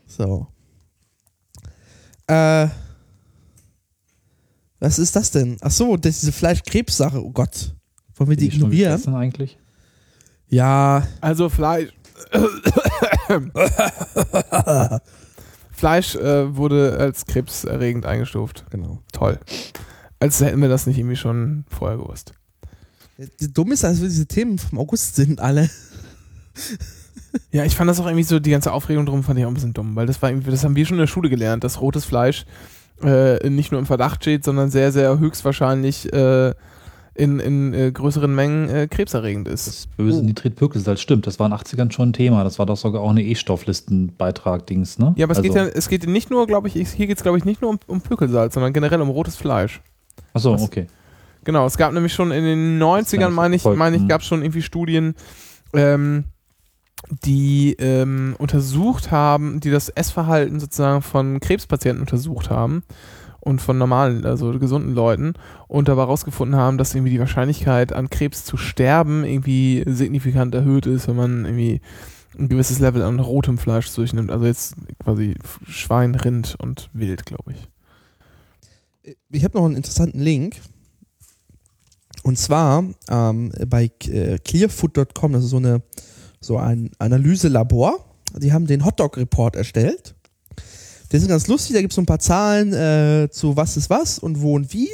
So. 0.05 0.47
Äh. 2.27 2.67
Was 4.79 4.99
ist 4.99 5.15
das 5.15 5.31
denn? 5.31 5.57
Ach 5.61 5.71
so, 5.71 5.97
das 5.97 6.15
ist 6.15 6.21
diese 6.23 6.31
Fleischkrebs-Sache. 6.33 7.23
Oh 7.23 7.31
Gott. 7.31 7.73
Wollen 8.15 8.29
wir 8.29 8.37
die 8.37 8.49
Die 8.49 8.51
schon 8.59 8.71
ignorieren? 8.71 8.91
gegessen 8.91 9.15
eigentlich? 9.15 9.57
Ja. 10.47 11.07
Also 11.21 11.49
Fleisch. 11.49 11.91
Fleisch 15.71 16.15
äh, 16.15 16.55
wurde 16.55 16.97
als 16.99 17.25
krebserregend 17.25 18.05
eingestuft. 18.05 18.65
Genau. 18.69 18.99
Toll. 19.11 19.39
Als 20.19 20.39
hätten 20.39 20.61
wir 20.61 20.69
das 20.69 20.87
nicht 20.87 20.97
irgendwie 20.97 21.17
schon 21.17 21.65
vorher 21.69 21.97
gewusst. 21.97 22.33
Dumm 23.39 23.71
ist, 23.71 23.85
als 23.85 24.01
wir 24.01 24.07
diese 24.07 24.27
Themen 24.27 24.57
vom 24.57 24.79
August 24.79 25.15
sind 25.15 25.39
alle. 25.39 25.69
Ja, 27.51 27.65
ich 27.65 27.75
fand 27.75 27.89
das 27.89 27.99
auch 27.99 28.05
irgendwie 28.05 28.23
so, 28.23 28.39
die 28.39 28.51
ganze 28.51 28.71
Aufregung 28.71 29.05
drum 29.05 29.23
fand 29.23 29.39
ich 29.39 29.45
auch 29.45 29.49
ein 29.49 29.53
bisschen 29.55 29.73
dumm, 29.73 29.95
weil 29.95 30.05
das 30.05 30.21
war 30.21 30.29
irgendwie, 30.29 30.51
das 30.51 30.63
haben 30.63 30.75
wir 30.75 30.85
schon 30.85 30.97
in 30.97 31.01
der 31.01 31.07
Schule 31.07 31.29
gelernt, 31.29 31.63
dass 31.63 31.81
rotes 31.81 32.05
Fleisch 32.05 32.45
äh, 33.01 33.49
nicht 33.49 33.71
nur 33.71 33.79
im 33.79 33.85
Verdacht 33.85 34.21
steht, 34.21 34.43
sondern 34.43 34.69
sehr, 34.71 34.91
sehr 34.91 35.19
höchstwahrscheinlich 35.19 36.11
äh, 36.13 36.53
in, 37.15 37.39
in 37.39 37.73
äh, 37.73 37.91
größeren 37.91 38.33
Mengen 38.33 38.69
äh, 38.69 38.87
krebserregend 38.87 39.47
ist. 39.47 39.67
Das 39.67 39.87
böse 39.87 40.21
Nitritpökelsalz, 40.21 40.99
stimmt. 40.99 41.25
Das 41.25 41.39
war 41.39 41.47
in 41.47 41.51
den 41.51 41.59
80ern 41.59 41.91
schon 41.91 42.09
ein 42.09 42.13
Thema. 42.13 42.43
Das 42.43 42.59
war 42.59 42.65
doch 42.65 42.75
sogar 42.75 43.01
auch 43.01 43.09
eine 43.09 43.23
E-Stofflistenbeitrag-Dings, 43.23 44.99
ne? 44.99 45.13
Ja, 45.15 45.25
aber 45.25 45.31
es 45.31 45.37
also, 45.37 45.49
geht 45.49 45.55
ja, 45.55 45.65
es 45.65 45.87
geht 45.87 46.07
nicht 46.07 46.29
nur, 46.29 46.45
glaube 46.45 46.67
ich, 46.67 46.73
hier 46.73 47.07
geht 47.07 47.17
es, 47.17 47.23
glaube 47.23 47.37
ich, 47.37 47.45
nicht 47.45 47.61
nur 47.61 47.71
um, 47.71 47.79
um 47.87 48.01
Pökelsalz, 48.01 48.53
sondern 48.53 48.73
generell 48.73 49.01
um 49.01 49.09
rotes 49.09 49.37
Fleisch. 49.37 49.81
Achso, 50.33 50.53
was- 50.53 50.61
okay. 50.61 50.87
Genau, 51.45 51.65
es 51.67 51.77
gab 51.77 51.93
nämlich 51.93 52.13
schon 52.13 52.31
in 52.31 52.43
den 52.43 52.79
gar 52.79 52.97
90ern, 52.97 53.27
nicht 53.27 53.35
meine 53.35 53.55
ich, 53.55 53.63
meine 53.63 53.95
ich, 53.95 54.01
hm. 54.01 54.09
gab 54.09 54.21
es 54.21 54.27
schon 54.27 54.41
irgendwie 54.41 54.63
Studien, 54.63 55.13
ähm, 55.73 56.23
die 57.23 57.75
ähm, 57.77 58.35
untersucht 58.39 59.11
haben, 59.11 59.59
die 59.59 59.69
das 59.69 59.89
Essverhalten 59.89 60.59
sozusagen 60.59 61.03
von 61.03 61.39
Krebspatienten 61.39 62.01
untersucht 62.01 62.49
haben 62.49 62.81
und 63.45 63.61
von 63.61 63.77
normalen, 63.77 64.25
also 64.25 64.51
gesunden 64.57 64.93
Leuten 64.93 65.33
und 65.67 65.87
dabei 65.87 66.01
herausgefunden 66.01 66.59
haben, 66.59 66.77
dass 66.79 66.95
irgendwie 66.95 67.11
die 67.11 67.19
Wahrscheinlichkeit 67.19 67.93
an 67.93 68.09
Krebs 68.09 68.43
zu 68.43 68.57
sterben 68.57 69.23
irgendwie 69.23 69.83
signifikant 69.85 70.55
erhöht 70.55 70.87
ist, 70.87 71.07
wenn 71.07 71.15
man 71.15 71.45
irgendwie 71.45 71.79
ein 72.37 72.49
gewisses 72.49 72.79
Level 72.79 73.03
an 73.03 73.19
rotem 73.19 73.59
Fleisch 73.59 73.93
durchnimmt. 73.93 74.31
Also 74.31 74.45
jetzt 74.47 74.75
quasi 75.03 75.35
Schwein, 75.67 76.15
Rind 76.15 76.55
und 76.59 76.89
Wild, 76.93 77.27
glaube 77.27 77.53
ich. 77.53 79.15
Ich 79.29 79.43
habe 79.43 79.57
noch 79.57 79.65
einen 79.65 79.75
interessanten 79.75 80.19
Link. 80.19 80.59
Und 82.23 82.39
zwar 82.39 82.83
ähm, 83.09 83.51
bei 83.67 83.91
äh, 84.07 84.39
clearfood.com, 84.39 85.33
das 85.33 85.43
ist 85.43 85.51
so, 85.51 85.57
eine, 85.57 85.83
so 86.41 86.57
ein 86.57 86.89
Analyselabor. 86.97 88.03
Die 88.37 88.51
haben 88.51 88.65
den 88.65 88.83
Hotdog-Report 88.83 89.55
erstellt. 89.55 90.14
Der 91.11 91.19
ist 91.19 91.27
ganz 91.27 91.47
lustig, 91.47 91.75
da 91.75 91.81
gibt 91.81 91.91
es 91.91 91.95
so 91.95 92.01
ein 92.01 92.05
paar 92.05 92.19
Zahlen 92.19 92.73
äh, 92.73 93.29
zu 93.31 93.55
was 93.55 93.77
ist 93.77 93.89
was 93.89 94.19
und 94.19 94.41
wo 94.41 94.55
und 94.55 94.73
wie. 94.73 94.89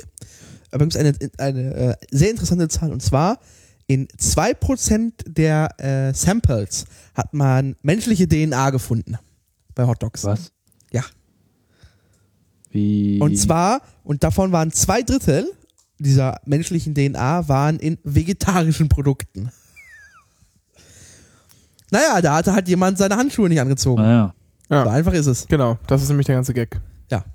Aber 0.72 0.86
es 0.86 0.94
gibt 0.94 0.98
eine, 0.98 1.32
eine 1.38 1.74
äh, 1.74 1.96
sehr 2.12 2.32
interessante 2.32 2.68
Zahl 2.68 2.92
und 2.92 3.02
zwar 3.02 3.40
in 3.88 4.08
2% 4.08 5.12
der 5.28 5.80
äh, 5.80 6.14
Samples 6.14 6.86
hat 7.14 7.34
man 7.34 7.76
menschliche 7.82 8.28
DNA 8.28 8.70
gefunden 8.70 9.18
bei 9.76 9.86
Hotdogs. 9.86 10.24
Was? 10.24 10.52
Ja. 10.92 11.04
Wie? 12.70 13.20
Und 13.20 13.38
zwar, 13.38 13.82
und 14.04 14.24
davon 14.24 14.52
waren 14.54 14.72
zwei 14.72 15.02
Drittel 15.02 15.52
dieser 16.02 16.40
menschlichen 16.46 16.96
DNA 16.96 17.48
waren 17.48 17.80
in 17.80 17.98
vegetarischen 18.04 18.90
Produkten. 18.90 19.52
Naja, 21.94 22.22
da 22.22 22.36
hatte 22.36 22.54
halt 22.54 22.70
jemand 22.70 22.98
seine 22.98 23.18
Handschuhe 23.18 23.50
nicht 23.50 23.60
angezogen. 23.60 24.02
Naja. 24.02 24.18
Ja. 24.28 24.34
So 24.72 24.90
einfach 24.90 25.14
ist 25.14 25.28
es. 25.28 25.48
Genau, 25.48 25.78
das 25.88 26.02
ist 26.02 26.10
nämlich 26.10 26.28
der 26.28 26.36
ganze 26.36 26.54
Gag. 26.54 26.80
Ja. 27.10 27.26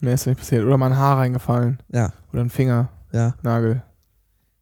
Mehr 0.00 0.14
ist 0.14 0.26
nicht 0.26 0.38
passiert. 0.38 0.64
Oder 0.64 0.78
mal 0.78 0.92
ein 0.92 0.96
Haar 0.96 1.18
reingefallen. 1.18 1.78
Ja, 1.92 2.12
Oder 2.32 2.42
ein 2.42 2.50
Finger, 2.50 2.88
ja. 3.12 3.34
Nagel. 3.42 3.82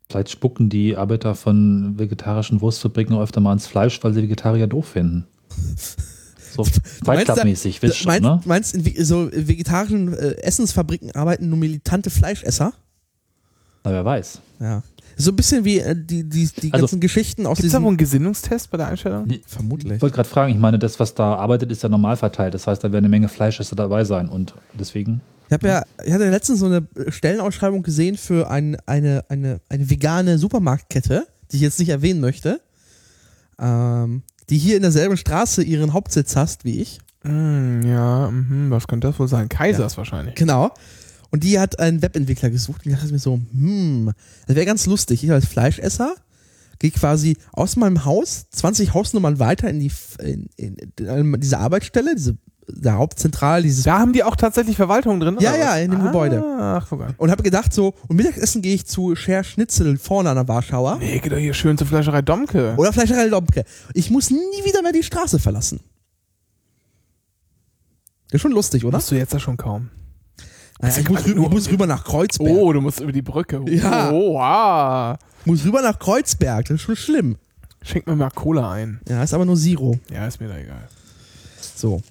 Vielleicht 0.08 0.30
spucken 0.30 0.68
die 0.68 0.96
Arbeiter 0.96 1.34
von 1.34 1.98
vegetarischen 1.98 2.60
Wurstfabriken 2.60 3.16
auch 3.16 3.22
öfter 3.22 3.40
mal 3.40 3.52
ins 3.52 3.66
Fleisch, 3.66 4.02
weil 4.02 4.14
sie 4.14 4.22
Vegetarier 4.22 4.66
doof 4.66 4.88
finden. 4.88 5.26
So 6.54 6.64
Fight 7.04 7.24
Club-mäßig, 7.24 7.82
wisst 7.82 7.98
schon, 7.98 8.08
meinst, 8.08 8.22
ne? 8.22 8.40
meinst 8.44 8.74
in 8.74 9.04
so 9.04 9.30
vegetarischen 9.32 10.12
äh, 10.12 10.32
Essensfabriken 10.42 11.12
arbeiten 11.12 11.48
nur 11.48 11.58
militante 11.58 12.10
Fleischesser? 12.10 12.72
Na, 13.84 13.90
wer 13.90 14.04
weiß. 14.04 14.40
Ja. 14.60 14.82
So 15.16 15.30
ein 15.30 15.36
bisschen 15.36 15.64
wie 15.64 15.78
äh, 15.80 15.94
die, 15.96 16.24
die, 16.24 16.48
die 16.48 16.72
Also, 16.72 16.84
ganzen 16.84 17.00
Geschichten 17.00 17.46
aus 17.46 17.58
Gibt 17.58 17.66
es 17.66 17.72
da 17.72 17.78
diesem... 17.78 17.84
wohl 17.84 17.88
einen 17.90 17.96
Gesinnungstest 17.98 18.70
bei 18.70 18.78
der 18.78 18.88
Einstellung? 18.88 19.26
Vermutlich. 19.46 19.94
Ich 19.94 20.02
wollte 20.02 20.14
gerade 20.16 20.28
fragen, 20.28 20.52
ich 20.52 20.58
meine, 20.58 20.78
das, 20.78 20.98
was 21.00 21.14
da 21.14 21.34
arbeitet, 21.34 21.70
ist 21.70 21.82
ja 21.82 21.88
normal 21.88 22.16
verteilt. 22.16 22.54
Das 22.54 22.66
heißt, 22.66 22.82
da 22.82 22.92
werden 22.92 23.04
eine 23.04 23.08
Menge 23.10 23.28
Fleischesser 23.28 23.76
dabei 23.76 24.04
sein. 24.04 24.28
Und 24.28 24.54
deswegen, 24.78 25.20
Ich 25.48 25.52
habe 25.52 25.68
ja, 25.68 25.82
ich 26.04 26.12
hatte 26.12 26.30
letztens 26.30 26.60
so 26.60 26.66
eine 26.66 26.86
Stellenausschreibung 27.08 27.82
gesehen 27.82 28.16
für 28.16 28.50
ein, 28.50 28.76
eine, 28.86 29.24
eine, 29.28 29.60
eine 29.68 29.90
vegane 29.90 30.38
Supermarktkette, 30.38 31.26
die 31.50 31.56
ich 31.56 31.62
jetzt 31.62 31.78
nicht 31.78 31.90
erwähnen 31.90 32.20
möchte, 32.20 32.60
ähm, 33.58 34.22
die 34.50 34.58
hier 34.58 34.76
in 34.76 34.82
derselben 34.82 35.16
Straße 35.16 35.62
ihren 35.62 35.92
Hauptsitz 35.92 36.36
hast 36.36 36.64
wie 36.64 36.80
ich. 36.80 36.98
Hm, 37.22 37.82
ja, 37.86 38.30
mhm, 38.30 38.70
was 38.70 38.88
könnte 38.88 39.06
das 39.08 39.18
wohl 39.18 39.28
sein? 39.28 39.48
Kaisers 39.48 39.96
wahrscheinlich. 39.96 40.34
Genau. 40.34 40.72
Und 41.32 41.44
die 41.44 41.58
hat 41.58 41.78
einen 41.80 42.02
Webentwickler 42.02 42.50
gesucht 42.50 42.84
und 42.84 42.92
ich 42.92 42.98
dachte 42.98 43.12
mir 43.12 43.18
so, 43.18 43.40
hm, 43.52 44.12
das 44.46 44.54
wäre 44.54 44.66
ganz 44.66 44.86
lustig. 44.86 45.24
Ich 45.24 45.32
als 45.32 45.46
Fleischesser 45.46 46.14
gehe 46.78 46.90
quasi 46.90 47.36
aus 47.52 47.76
meinem 47.76 48.04
Haus 48.04 48.46
20 48.50 48.92
Hausnummern 48.92 49.38
weiter 49.38 49.70
in 49.70 49.80
die 49.80 49.90
in, 50.20 50.48
in, 50.56 50.76
in 50.98 51.40
diese 51.40 51.58
Arbeitsstelle, 51.58 52.14
diese 52.14 52.36
der 52.68 52.94
Hauptzentrale, 52.94 53.62
dieses 53.62 53.84
Da 53.84 53.98
haben 53.98 54.12
die 54.12 54.22
auch 54.22 54.36
tatsächlich 54.36 54.76
Verwaltung 54.76 55.20
drin? 55.20 55.36
Ja, 55.40 55.50
oder 55.50 55.58
ja, 55.58 55.70
was? 55.70 55.80
in 55.80 55.90
dem 55.90 56.00
ah, 56.00 56.06
Gebäude. 56.06 56.44
Ach, 56.58 56.86
guck 56.88 56.98
mal. 56.98 57.14
und 57.16 57.30
habe 57.30 57.42
gedacht 57.42 57.72
so, 57.72 57.94
und 58.08 58.16
Mittagessen 58.16 58.62
gehe 58.62 58.74
ich 58.74 58.86
zu 58.86 59.16
Scher 59.16 59.42
Schnitzel 59.42 59.96
vorne 59.98 60.30
an 60.30 60.36
der 60.36 60.46
Warschauer. 60.48 60.98
Nee, 60.98 61.18
geh 61.18 61.28
doch 61.28 61.38
hier 61.38 61.54
schön 61.54 61.76
zur 61.78 61.86
Fleischerei 61.86 62.22
Domke. 62.22 62.74
Oder 62.76 62.92
Fleischerei 62.92 63.26
Lomke. 63.26 63.64
Ich 63.94 64.10
muss 64.10 64.30
nie 64.30 64.64
wieder 64.64 64.82
mehr 64.82 64.92
die 64.92 65.02
Straße 65.02 65.38
verlassen. 65.38 65.80
Das 68.28 68.38
ist 68.38 68.42
schon 68.42 68.52
lustig, 68.52 68.84
oder? 68.84 68.98
Musst 68.98 69.10
du 69.10 69.14
jetzt 69.14 69.32
ja 69.32 69.40
schon 69.40 69.56
kaum. 69.56 69.90
Naja, 70.82 70.98
ich, 70.98 71.08
muss 71.08 71.24
rüber, 71.24 71.42
ich 71.42 71.48
muss 71.50 71.70
rüber 71.70 71.86
nach 71.86 72.02
Kreuzberg. 72.04 72.50
Oh, 72.50 72.72
du 72.72 72.80
musst 72.80 73.00
über 73.00 73.12
die 73.12 73.22
Brücke. 73.22 73.62
Ja. 73.68 74.10
Oh, 74.10 74.34
wow. 74.34 75.16
Ich 75.40 75.46
muss 75.46 75.64
rüber 75.64 75.80
nach 75.80 75.96
Kreuzberg. 75.98 76.66
Das 76.66 76.74
ist 76.74 76.82
schon 76.82 76.96
schlimm. 76.96 77.36
Schenk 77.82 78.06
mir 78.06 78.16
mal 78.16 78.30
Cola 78.30 78.72
ein. 78.72 79.00
Ja, 79.08 79.22
ist 79.22 79.32
aber 79.32 79.44
nur 79.44 79.56
Zero. 79.56 79.98
Ja, 80.12 80.26
ist 80.26 80.40
mir 80.40 80.48
da 80.48 80.56
egal. 80.56 80.88
So. 81.76 82.02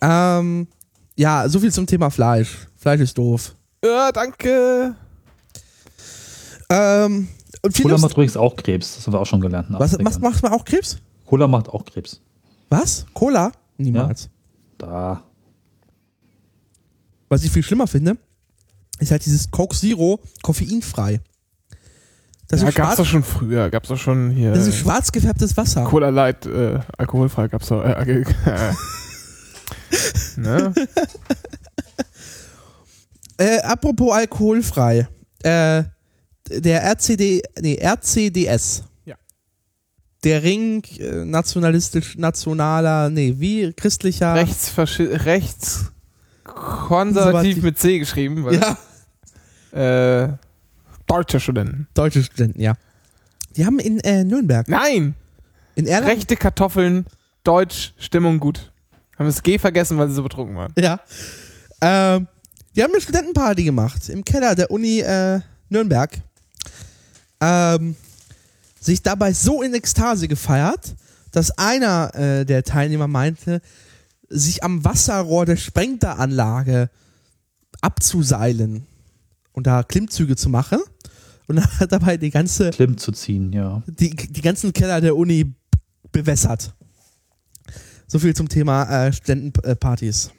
Ähm, 0.00 0.68
ja, 1.16 1.48
so 1.48 1.58
viel 1.58 1.72
zum 1.72 1.86
Thema 1.86 2.10
Fleisch. 2.10 2.68
Fleisch 2.76 3.00
ist 3.00 3.18
doof. 3.18 3.56
Ja, 3.84 4.12
danke. 4.12 4.94
Ähm, 6.70 7.28
und 7.62 7.76
viel 7.76 7.82
Cola 7.82 7.98
macht 7.98 8.12
übrigens 8.12 8.36
auch 8.36 8.54
Krebs. 8.54 8.94
Das 8.94 9.06
haben 9.06 9.14
wir 9.14 9.20
auch 9.20 9.26
schon 9.26 9.40
gelernt. 9.40 9.68
was 9.70 9.98
80ern. 9.98 10.02
macht, 10.02 10.22
macht 10.22 10.42
man 10.44 10.52
auch 10.52 10.64
Krebs? 10.64 10.98
Cola 11.26 11.48
macht 11.48 11.68
auch 11.68 11.84
Krebs. 11.84 12.20
Was? 12.68 13.06
Cola? 13.12 13.50
Niemals. 13.76 14.30
Da. 14.78 15.24
Was 17.30 17.44
ich 17.44 17.50
viel 17.52 17.62
schlimmer 17.62 17.86
finde, 17.86 18.18
ist 18.98 19.12
halt 19.12 19.24
dieses 19.24 19.50
Coke 19.52 19.76
Zero 19.76 20.20
koffeinfrei. 20.42 21.20
Das, 22.48 22.60
ja, 22.60 22.66
gab's 22.66 22.74
schwarz, 22.74 22.96
doch 22.96 23.06
schon 23.06 23.22
früher. 23.22 23.70
Gab's 23.70 23.88
doch 23.88 23.96
schon 23.96 24.30
hier. 24.30 24.52
das 24.52 24.66
ist 24.66 24.78
schwarz 24.78 25.12
gefärbtes 25.12 25.56
Wasser. 25.56 25.84
Cola 25.84 26.08
Light, 26.08 26.44
äh, 26.46 26.80
alkoholfrei 26.98 27.46
gab's 27.46 27.68
doch. 27.68 27.84
Äh, 27.84 27.92
äh, 27.92 28.24
äh. 28.46 28.74
ne? 30.36 30.74
Äh, 33.38 33.60
apropos 33.62 34.12
alkoholfrei. 34.12 35.08
Äh, 35.42 35.84
der 36.50 36.82
RCD, 36.84 37.42
nee, 37.62 37.78
RCDS. 37.82 38.84
Ja. 39.06 39.16
Der 40.24 40.42
Ring 40.42 40.84
äh, 40.98 41.24
nationalistisch, 41.24 42.18
nationaler, 42.18 43.08
nee, 43.08 43.36
wie 43.38 43.72
christlicher. 43.72 44.34
Rechts, 44.34 44.74
rechts 44.76 45.90
Konservativ. 46.54 47.62
mit 47.62 47.78
C 47.78 47.98
geschrieben. 47.98 48.44
Weil, 48.44 48.54
Ja, 48.60 48.76
Äh, 49.72 50.32
deutsche 51.06 51.38
Studenten. 51.40 51.86
deutsche 51.94 52.22
Studenten, 52.22 52.60
ja. 52.60 52.74
Die 53.56 53.64
haben 53.66 53.78
in 53.78 54.00
äh, 54.00 54.24
Nürnberg, 54.24 54.68
Nein! 54.68 55.14
in 55.76 55.86
Erlangen, 55.86 56.14
Rechte 56.16 56.36
Kartoffeln, 56.36 57.06
Deutsch, 57.44 57.94
Stimmung 57.98 58.38
gut. 58.40 58.72
Haben 59.18 59.26
das 59.26 59.42
G 59.42 59.58
vergessen, 59.58 59.96
weil 59.98 60.08
sie 60.08 60.14
so 60.14 60.22
betrunken 60.22 60.56
waren. 60.56 60.72
ja. 60.78 61.00
Ähm, 61.80 62.26
die 62.76 62.82
haben 62.82 62.92
eine 62.92 63.00
Studentenparty 63.00 63.64
gemacht 63.64 64.08
im 64.08 64.24
Keller 64.24 64.54
der 64.54 64.70
Uni, 64.70 65.00
äh, 65.00 65.40
Nürnberg, 65.68 66.10
ähm, 67.40 67.96
sich 68.80 69.02
dabei 69.02 69.32
so 69.32 69.62
in 69.62 69.74
Ekstase 69.74 70.28
gefeiert, 70.28 70.94
dass 71.32 71.50
einer 71.58 72.14
äh, 72.14 72.44
der 72.44 72.62
Teilnehmer 72.64 73.06
meinte, 73.08 73.60
sich 74.30 74.62
am 74.62 74.84
Wasserrohr 74.84 75.44
der 75.44 75.56
Sprengteranlage 75.56 76.88
abzuseilen 77.80 78.86
und 79.52 79.66
da 79.66 79.82
Klimmzüge 79.82 80.36
zu 80.36 80.48
machen 80.48 80.78
und 81.48 81.60
hat 81.80 81.92
dabei 81.92 82.16
die 82.16 82.30
ganze 82.30 82.70
Klimm 82.70 82.96
zu 82.96 83.12
ziehen, 83.12 83.52
ja. 83.52 83.82
die, 83.86 84.10
die 84.10 84.40
ganzen 84.40 84.72
Keller 84.72 85.00
der 85.00 85.16
Uni 85.16 85.52
bewässert. 86.12 86.72
So 88.06 88.18
viel 88.18 88.34
zum 88.34 88.48
Thema 88.48 89.06
äh, 89.06 89.12
Studentenpartys. 89.12 90.32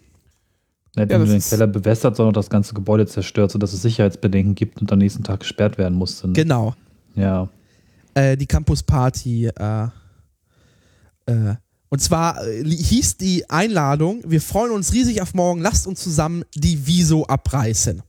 Nicht 0.96 1.12
Ja, 1.12 1.18
nur 1.18 1.28
den 1.28 1.42
Keller 1.42 1.68
bewässert, 1.68 2.18
sondern 2.18 2.34
das 2.34 2.50
ganze 2.50 2.74
Gebäude 2.74 3.08
zerstört, 3.08 3.52
sodass 3.52 3.72
es 3.72 3.82
Sicherheitsbedenken 3.82 4.56
gibt 4.56 4.82
und 4.82 4.92
am 4.92 5.00
nächsten 5.00 5.24
Tag 5.24 5.40
gesperrt 5.42 5.78
werden 5.78 5.98
musste. 5.98 6.30
Genau. 6.34 6.76
Ja. 7.16 7.48
Äh, 8.14 8.36
die 8.36 8.46
Campus-Party. 8.46 9.48
Äh, 9.48 9.88
äh, 11.28 11.56
und 11.92 12.00
zwar 12.00 12.42
äh, 12.48 12.64
hieß 12.64 13.18
die 13.18 13.50
Einladung, 13.50 14.24
wir 14.26 14.42
freuen 14.42 14.72
uns 14.72 14.94
riesig 14.94 15.22
auf 15.22 15.34
morgen, 15.34 15.60
lasst 15.62 15.86
uns 15.86 16.02
zusammen 16.02 16.44
die 16.56 16.88
Wieso 16.88 17.26
abreißen. 17.28 18.02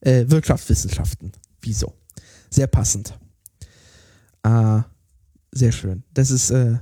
Äh, 0.00 0.24
Wirtschaftswissenschaften. 0.28 1.32
Wieso. 1.60 1.92
Sehr 2.48 2.66
passend. 2.66 3.12
Äh, 4.42 4.80
sehr 5.52 5.70
schön. 5.72 6.02
Das 6.14 6.30
ist, 6.30 6.50
äh, 6.50 6.78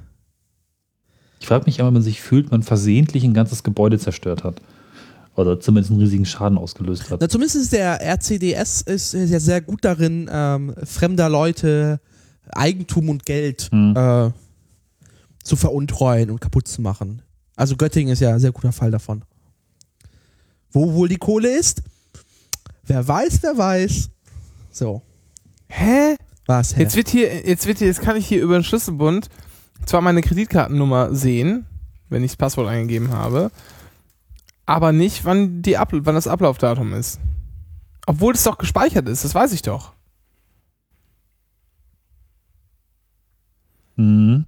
Ich 1.40 1.46
frage 1.48 1.64
mich 1.66 1.80
immer, 1.80 1.88
wenn 1.88 1.94
man 1.94 2.02
sich 2.02 2.20
fühlt, 2.20 2.52
man 2.52 2.62
versehentlich 2.62 3.24
ein 3.24 3.34
ganzes 3.34 3.64
Gebäude 3.64 3.98
zerstört 3.98 4.44
hat. 4.44 4.62
Oder 5.34 5.58
zumindest 5.58 5.90
einen 5.90 6.00
riesigen 6.00 6.24
Schaden 6.26 6.56
ausgelöst 6.56 7.10
hat. 7.10 7.20
Na, 7.20 7.28
zumindest 7.28 7.56
ist 7.56 7.72
der 7.72 8.00
RCDS 8.00 8.82
ist 8.82 9.14
ja 9.14 9.40
sehr 9.40 9.60
gut 9.60 9.84
darin, 9.84 10.28
ähm, 10.30 10.74
fremder 10.84 11.28
Leute 11.28 12.00
Eigentum 12.50 13.08
und 13.08 13.24
Geld 13.26 13.68
Hm. 13.72 13.96
äh, 13.96 14.30
zu 15.42 15.56
veruntreuen 15.56 16.30
und 16.30 16.40
kaputt 16.40 16.68
zu 16.68 16.82
machen. 16.82 17.22
Also 17.56 17.76
Göttingen 17.76 18.12
ist 18.12 18.20
ja 18.20 18.30
ein 18.30 18.40
sehr 18.40 18.52
guter 18.52 18.72
Fall 18.72 18.90
davon. 18.90 19.24
Wo 20.70 20.94
wohl 20.94 21.08
die 21.08 21.18
Kohle 21.18 21.56
ist? 21.56 21.82
Wer 22.84 23.06
weiß, 23.06 23.42
wer 23.42 23.56
weiß. 23.56 24.10
So, 24.70 25.02
Hä? 25.68 26.16
was? 26.46 26.76
Hä? 26.76 26.82
Jetzt 26.82 26.96
wird 26.96 27.08
hier, 27.08 27.46
jetzt 27.46 27.66
wird 27.66 27.78
hier, 27.78 27.86
jetzt 27.86 28.00
kann 28.02 28.16
ich 28.16 28.26
hier 28.26 28.42
über 28.42 28.54
den 28.54 28.64
Schlüsselbund 28.64 29.28
zwar 29.86 30.00
meine 30.00 30.20
Kreditkartennummer 30.20 31.14
sehen, 31.14 31.66
wenn 32.08 32.24
ich 32.24 32.32
das 32.32 32.36
Passwort 32.36 32.68
eingegeben 32.68 33.10
habe, 33.10 33.50
aber 34.66 34.92
nicht, 34.92 35.24
wann 35.24 35.62
die 35.62 35.76
Ab 35.76 35.90
wann 35.92 36.14
das 36.14 36.28
Ablaufdatum 36.28 36.92
ist. 36.94 37.20
Obwohl 38.06 38.34
es 38.34 38.42
doch 38.42 38.58
gespeichert 38.58 39.08
ist, 39.08 39.24
das 39.24 39.34
weiß 39.34 39.52
ich 39.52 39.62
doch. 39.62 39.92
Mhm. 43.96 44.46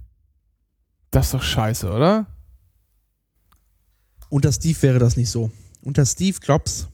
Das 1.15 1.27
ist 1.27 1.33
doch 1.33 1.43
scheiße, 1.43 1.89
oder? 1.89 2.25
Unter 4.27 4.51
Steve 4.51 4.81
wäre 4.81 4.99
das 4.99 5.15
nicht 5.15 5.29
so. 5.29 5.49
Unter 5.81 6.05
Steve 6.05 6.37
Jobs 6.43 6.89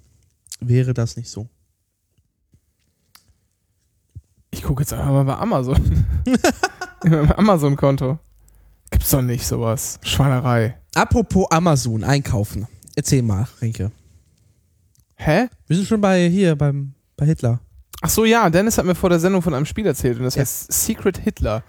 wäre 0.59 0.93
das 0.93 1.17
nicht 1.17 1.27
so. 1.27 1.49
Ich 4.51 4.61
gucke 4.61 4.83
jetzt 4.83 4.93
einfach 4.93 5.07
mal 5.09 5.23
bei 5.23 5.35
Amazon. 5.37 6.05
Meinem 7.03 7.31
Amazon-Konto. 7.31 8.19
Gibt's 8.91 9.09
doch 9.09 9.23
nicht 9.23 9.43
sowas. 9.43 9.99
Schweinerei. 10.03 10.77
Apropos 10.93 11.47
Amazon, 11.49 12.03
einkaufen. 12.03 12.67
Erzähl 12.95 13.23
mal, 13.23 13.47
Renke. 13.59 13.91
Hä? 15.15 15.47
Wir 15.65 15.75
sind 15.77 15.87
schon 15.87 15.99
bei 16.01 16.29
hier, 16.29 16.55
beim, 16.55 16.93
bei 17.17 17.25
Hitler. 17.25 17.59
Ach 18.01 18.09
so, 18.11 18.25
ja, 18.25 18.47
Dennis 18.51 18.77
hat 18.77 18.85
mir 18.85 18.93
vor 18.93 19.09
der 19.09 19.19
Sendung 19.19 19.41
von 19.41 19.55
einem 19.55 19.65
Spiel 19.65 19.87
erzählt 19.87 20.19
und 20.19 20.25
das 20.25 20.35
Ja. 20.35 20.41
heißt 20.41 20.71
Secret 20.71 21.17
Hitler. 21.17 21.63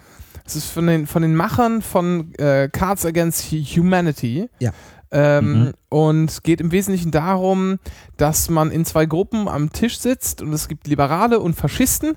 Das 0.45 0.57
ist 0.57 0.71
von 0.71 0.87
den, 0.87 1.07
von 1.07 1.23
den 1.23 1.37
Machern 1.37 1.83
von 1.83 2.35
äh, 2.35 2.69
Cards 2.71 3.07
Against 3.07 3.53
Humanity. 3.53 4.49
Ja. 4.59 4.73
Ähm, 5.11 5.53
Mhm. 5.53 5.73
Und 5.91 6.43
geht 6.43 6.63
im 6.63 6.73
Wesentlichen 6.73 7.11
darum, 7.11 7.79
dass 8.17 8.49
man 8.49 8.71
in 8.71 8.87
zwei 8.87 9.05
Gruppen 9.05 9.47
am 9.47 9.71
Tisch 9.71 9.99
sitzt 9.99 10.41
und 10.41 10.53
es 10.55 10.69
gibt 10.69 10.87
Liberale 10.87 11.39
und 11.39 11.55
Faschisten 11.55 12.15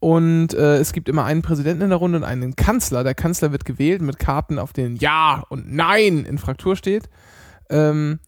und 0.00 0.52
äh, 0.52 0.76
es 0.76 0.92
gibt 0.92 1.08
immer 1.08 1.24
einen 1.24 1.40
Präsidenten 1.42 1.82
in 1.84 1.88
der 1.88 1.98
Runde 1.98 2.18
und 2.18 2.24
einen 2.24 2.54
Kanzler. 2.54 3.04
Der 3.04 3.14
Kanzler 3.14 3.52
wird 3.52 3.64
gewählt 3.64 4.02
mit 4.02 4.18
Karten, 4.18 4.58
auf 4.58 4.74
denen 4.74 4.96
Ja 4.96 5.44
und 5.48 5.72
Nein 5.72 6.24
in 6.26 6.36
Fraktur 6.36 6.76
steht. 6.76 7.08
Ähm, 7.70 8.20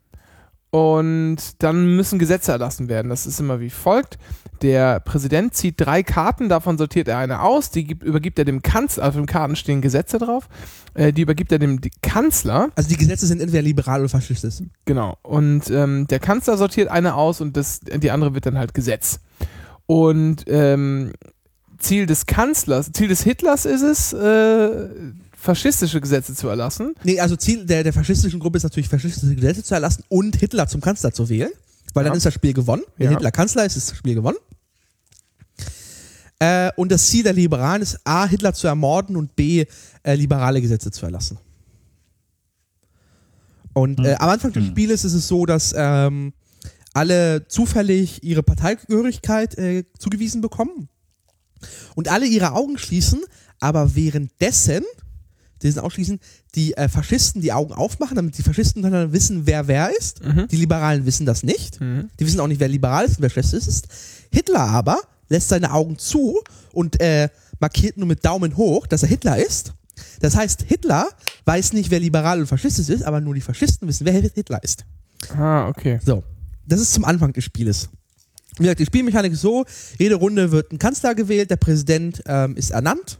und 0.71 1.63
dann 1.63 1.97
müssen 1.97 2.19
Gesetze 2.19 2.53
erlassen 2.53 2.89
werden. 2.89 3.09
Das 3.09 3.27
ist 3.27 3.41
immer 3.41 3.61
wie 3.61 3.71
folgt. 3.71 4.19
Der 4.63 5.01
Präsident 5.01 5.55
zieht 5.55 5.75
drei 5.79 6.03
Karten, 6.03 6.49
davon 6.49 6.79
sortiert 6.79 7.09
er 7.09 7.19
eine 7.19 7.43
aus, 7.43 7.71
die 7.71 7.85
gibt, 7.85 8.03
übergibt 8.03 8.39
er 8.39 8.45
dem 8.45 8.61
Kanzler, 8.61 9.09
auf 9.09 9.15
den 9.15 9.27
Karten 9.27 9.55
stehen 9.55 9.81
Gesetze 9.81 10.19
drauf, 10.19 10.49
äh, 10.95 11.13
die 11.13 11.23
übergibt 11.23 11.53
er 11.53 11.61
dem 11.61 11.81
Kanzler, 12.03 12.71
Also 12.75 12.89
die 12.89 12.97
Gesetze 12.97 13.27
sind 13.27 13.41
entweder 13.41 13.63
liberal 13.63 14.01
oder 14.01 14.09
faschistisch. 14.09 14.57
genau, 14.85 15.17
und 15.23 15.71
ähm, 15.71 16.09
der 16.09 16.19
Kanzler 16.19 16.57
sortiert 16.57 16.89
eine 16.89 17.15
aus 17.15 17.41
und 17.41 17.57
das, 17.57 17.81
die 17.81 18.11
andere 18.11 18.35
wird 18.35 18.47
dann 18.47 18.59
halt 18.59 18.75
Gesetz. 18.75 19.21
Und 19.87 20.45
ähm, 20.49 21.13
Ziel 21.79 22.07
des 22.07 22.27
Kanzlers, 22.27 22.91
Ziel 22.93 23.09
des 23.09 23.23
Hitlers 23.23 23.65
ist 23.65 23.83
es, 23.83 24.13
äh, 24.13 24.89
faschistische 25.41 26.01
Gesetze 26.01 26.35
zu 26.35 26.49
erlassen. 26.49 26.95
Nee, 27.05 27.21
also 27.21 27.37
Ziel 27.37 27.65
der, 27.65 27.85
der 27.85 27.93
faschistischen 27.93 28.41
Gruppe 28.41 28.57
ist 28.57 28.65
natürlich, 28.65 28.89
faschistische 28.89 29.35
Gesetze 29.37 29.63
zu 29.63 29.75
erlassen 29.75 30.03
und 30.09 30.37
Hitler 30.37 30.67
zum 30.67 30.81
Kanzler 30.81 31.13
zu 31.13 31.29
wählen. 31.29 31.51
Weil 31.95 32.05
dann 32.05 32.13
Ja. 32.13 32.17
ist 32.17 32.27
das 32.27 32.35
Spiel 32.35 32.53
gewonnen. 32.53 32.83
Wenn 32.97 33.07
Ja. 33.07 33.17
Hitler 33.17 33.31
Kanzler 33.31 33.65
ist, 33.65 33.77
ist 33.77 33.91
das 33.91 33.97
Spiel 33.97 34.15
gewonnen. 34.15 34.37
Äh, 36.41 36.71
und 36.77 36.93
das 36.93 37.07
Ziel 37.09 37.23
der 37.25 37.33
Liberalen 37.33 37.83
ist 37.83 37.99
A, 38.05 38.27
Hitler 38.27 38.53
zu 38.53 38.67
ermorden 38.67 39.17
und 39.17 39.35
B, 39.37 39.65
äh, 40.03 40.15
liberale 40.15 40.61
Gesetze 40.61 40.91
zu 40.91 41.05
erlassen. 41.07 41.39
Und 43.73 44.01
äh, 44.05 44.15
am 44.19 44.29
Anfang 44.31 44.53
des 44.53 44.65
Hm. 44.65 44.71
Spieles 44.71 45.05
ist 45.05 45.15
es 45.15 45.29
so, 45.29 45.47
dass 45.47 45.75
ähm, 45.77 46.33
alle 46.95 47.47
zufällig 47.49 48.23
ihre 48.25 48.43
Parteigehörigkeit 48.43 49.57
äh, 49.59 49.85
zugewiesen 49.99 50.41
bekommen 50.41 50.89
und 51.95 52.09
alle 52.09 52.27
ihre 52.27 52.53
Augen 52.53 52.79
schließen, 52.79 53.21
aber 53.61 53.95
währenddessen, 53.95 54.85
diesen 55.63 55.81
ausschließen, 55.81 56.21
die 56.55 56.77
äh, 56.77 56.89
Faschisten 56.89 57.43
die 57.43 57.53
Augen 57.53 57.73
aufmachen, 57.73 58.17
damit 58.17 58.39
die 58.39 58.43
Faschisten 58.43 58.83
dann 58.83 59.13
wissen, 59.13 59.47
wer 59.47 59.69
wer 59.69 59.91
ist. 59.97 60.25
Mhm. 60.25 60.49
Die 60.49 60.57
Liberalen 60.57 61.07
wissen 61.07 61.27
das 61.27 61.43
nicht. 61.43 61.81
Mhm. 61.81 62.11
Die 62.19 62.27
wissen 62.27 62.41
auch 62.41 62.47
nicht, 62.47 62.61
wer 62.61 62.69
liberal 62.69 63.05
ist 63.05 63.19
und 63.19 63.23
wer 63.23 63.31
schlecht 63.31 63.53
ist. 63.53 63.89
Hitler 64.31 64.61
aber 64.61 64.99
lässt 65.29 65.49
seine 65.49 65.73
Augen 65.73 65.99
zu 65.99 66.41
und 66.73 67.01
äh, 67.01 67.29
markiert 67.61 67.97
nur 67.97 68.07
mit 68.07 68.25
Daumen 68.25 68.57
hoch, 68.57 68.87
dass 68.87 69.03
er 69.03 69.09
Hitler 69.09 69.39
ist. 69.39 69.73
Das 70.21 70.37
heißt, 70.37 70.63
Hitler 70.63 71.09
weiß 71.45 71.73
nicht, 71.73 71.91
wer 71.91 72.01
liberal 72.01 72.41
und 72.41 72.47
faschistisch 72.47 72.89
ist, 72.89 73.03
aber 73.03 73.21
nur 73.21 73.35
die 73.35 73.41
Faschisten 73.41 73.89
wissen, 73.89 74.07
wer 74.07 74.13
Hitler 74.13 74.63
ist. 74.63 74.85
Ah, 75.37 75.69
okay. 75.69 75.99
So, 76.05 76.23
das 76.67 76.81
ist 76.81 76.93
zum 76.93 77.05
Anfang 77.05 77.33
des 77.33 77.45
Spieles. 77.45 77.89
Wie 78.57 78.65
gesagt, 78.65 78.81
die 78.81 78.87
Spielmechanik 78.87 79.33
ist 79.33 79.41
so, 79.41 79.65
jede 79.99 80.17
Runde 80.17 80.51
wird 80.51 80.73
ein 80.73 80.79
Kanzler 80.79 81.15
gewählt, 81.15 81.51
der 81.51 81.57
Präsident 81.57 82.23
ähm, 82.27 82.57
ist 82.57 82.71
ernannt. 82.71 83.19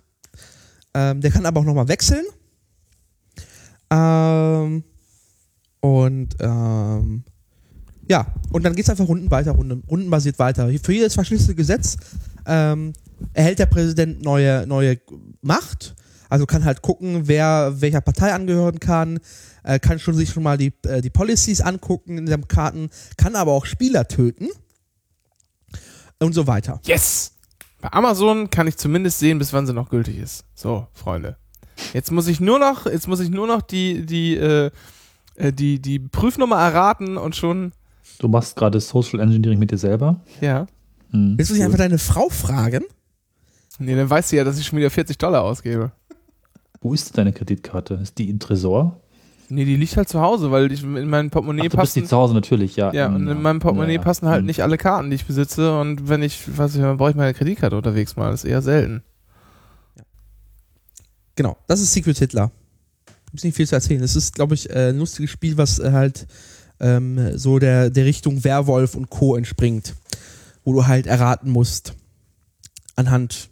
Ähm, 0.95 1.21
der 1.21 1.31
kann 1.31 1.47
aber 1.47 1.61
auch 1.61 1.65
nochmal 1.65 1.89
wechseln. 1.89 2.25
Ähm, 3.91 4.85
und 5.81 6.37
ähm, 6.41 7.25
ja, 8.09 8.27
und 8.53 8.65
dann 8.65 8.75
geht 8.75 8.85
es 8.85 8.91
einfach 8.91 9.09
Runden 9.09 9.31
weiter, 9.31 9.53
Runden, 9.53 9.83
rundenbasiert 9.89 10.39
weiter. 10.39 10.71
Für 10.83 10.93
jedes 10.93 11.15
faschistische 11.15 11.55
Gesetz 11.55 11.97
ähm, 12.47 12.93
erhält 13.35 13.59
der 13.59 13.67
Präsident 13.67 14.23
neue, 14.23 14.67
neue 14.67 14.99
Macht. 15.43 15.95
Also 16.31 16.47
kann 16.47 16.65
halt 16.65 16.83
gucken, 16.83 17.27
wer 17.27 17.81
welcher 17.81 18.01
Partei 18.01 18.33
angehören 18.33 18.81
kann, 18.81 19.21
äh, 19.63 19.79
kann 19.79 19.99
schon 19.99 20.15
sich 20.15 20.31
schon 20.31 20.43
mal 20.43 20.59
die, 20.59 20.73
äh, 20.87 21.01
die 21.01 21.11
Policies 21.11 21.61
angucken 21.61 22.19
in 22.19 22.27
den 22.27 22.49
Karten, 22.49 22.91
kann 23.17 23.35
aber 23.35 23.53
auch 23.53 23.65
Spieler 23.65 24.09
töten 24.09 24.49
und 26.19 26.35
so 26.35 26.47
weiter. 26.47 26.81
Yes! 26.85 27.33
Bei 27.81 27.93
Amazon 27.93 28.51
kann 28.51 28.67
ich 28.67 28.77
zumindest 28.77 29.19
sehen, 29.21 29.39
bis 29.39 29.53
wann 29.53 29.67
sie 29.67 29.73
noch 29.73 29.89
gültig 29.91 30.19
ist. 30.19 30.45
So, 30.55 30.87
Freunde. 30.93 31.37
Jetzt 31.95 32.11
muss 32.11 32.27
ich 32.27 32.41
nur 32.41 32.59
noch, 32.59 32.87
jetzt 32.87 33.07
muss 33.07 33.21
ich 33.21 33.31
nur 33.31 33.47
noch 33.47 33.63
die, 33.63 34.05
die, 34.05 34.37
äh, 34.37 34.71
äh, 35.37 35.53
die, 35.53 35.81
die 35.81 36.01
Prüfnummer 36.01 36.57
erraten 36.57 37.17
und 37.17 37.37
schon, 37.37 37.73
Du 38.19 38.27
machst 38.27 38.57
gerade 38.57 38.81
Social 38.81 39.21
Engineering 39.21 39.59
mit 39.61 39.71
dir 39.71 39.79
selber. 39.79 40.21
ja. 40.41 40.67
Mhm. 41.11 41.39
Willst 41.39 41.51
du 41.51 41.55
nicht 41.55 41.61
Cool. 41.63 41.67
einfach 41.67 41.79
deine 41.79 41.99
Frau 41.99 42.29
fragen? 42.29 42.85
Nee, 43.79 43.95
dann 43.97 44.11
weißt 44.11 44.33
du 44.33 44.37
ja, 44.37 44.45
dass 44.45 44.59
ich 44.59 44.67
schon 44.67 44.79
wieder 44.79 44.91
40 44.91 45.17
Dollar 45.17 45.43
ausgebe. 45.43 45.93
Wo 46.81 46.93
ist 46.93 47.17
deine 47.17 47.33
Kreditkarte? 47.33 47.95
Ist 47.95 48.19
die 48.19 48.29
im 48.29 48.39
Tresor? 48.41 49.01
Nee, 49.51 49.65
die 49.65 49.77
liegt 49.77 49.97
halt 49.97 50.09
zu 50.09 50.21
Hause, 50.21 50.51
weil 50.51 50.71
ich 50.71 50.83
in 50.83 51.09
meinem 51.09 51.31
Portemonnaie 51.31 51.63
Ach, 51.67 51.71
du 51.71 51.77
bist 51.79 51.97
die 51.97 52.01
passen. 52.01 52.11
zu 52.11 52.17
Hause 52.17 52.35
natürlich, 52.35 52.77
ja. 52.77 52.93
Ja, 52.93 53.07
und 53.07 53.27
in 53.27 53.41
meinem 53.41 53.61
Portemonnaie 53.61 53.95
Ja, 53.95 54.01
passen 54.03 54.29
halt 54.29 54.43
mhm. 54.43 54.47
nicht 54.47 54.63
alle 54.63 54.77
Karten, 54.77 55.09
die 55.11 55.17
ich 55.17 55.25
besitze. 55.25 55.79
Und 55.79 56.09
wenn 56.09 56.23
ich, 56.23 56.57
weiß 56.59 56.75
ich, 56.75 56.83
dann 56.83 56.99
brauche 56.99 57.11
ich 57.11 57.17
meine 57.17 57.33
Kreditkarte 57.33 57.77
unterwegs 57.77 58.17
mal. 58.17 58.31
Das 58.31 58.45
ist 58.45 58.51
eher 58.51 58.61
selten. 58.61 59.03
Genau, 61.35 61.57
das 61.67 61.81
ist 61.81 61.93
Secret 61.93 62.19
Hitler. 62.19 62.51
Gibt's 63.31 63.45
nicht 63.45 63.57
viel 63.57 63.67
zu 63.67 63.75
erzählen. 63.75 64.03
Es 64.03 64.17
ist, 64.17 64.35
glaube 64.35 64.55
ich, 64.55 64.69
äh, 64.71 64.91
ein 64.91 64.99
lustiges 64.99 65.31
Spiel, 65.31 65.57
was 65.57 65.79
äh, 65.79 65.93
halt 65.93 66.27
ähm, 66.81 67.39
so 67.39 67.59
der, 67.59 67.91
der 67.91 68.05
Richtung 68.05 68.45
Werwolf 68.45 68.95
und 68.95 69.09
Co. 69.09 69.37
entspringt. 69.37 69.95
Wo 70.65 70.73
du 70.75 70.87
halt 70.87 71.07
erraten 71.07 71.51
musst, 71.51 71.95
anhand 72.97 73.49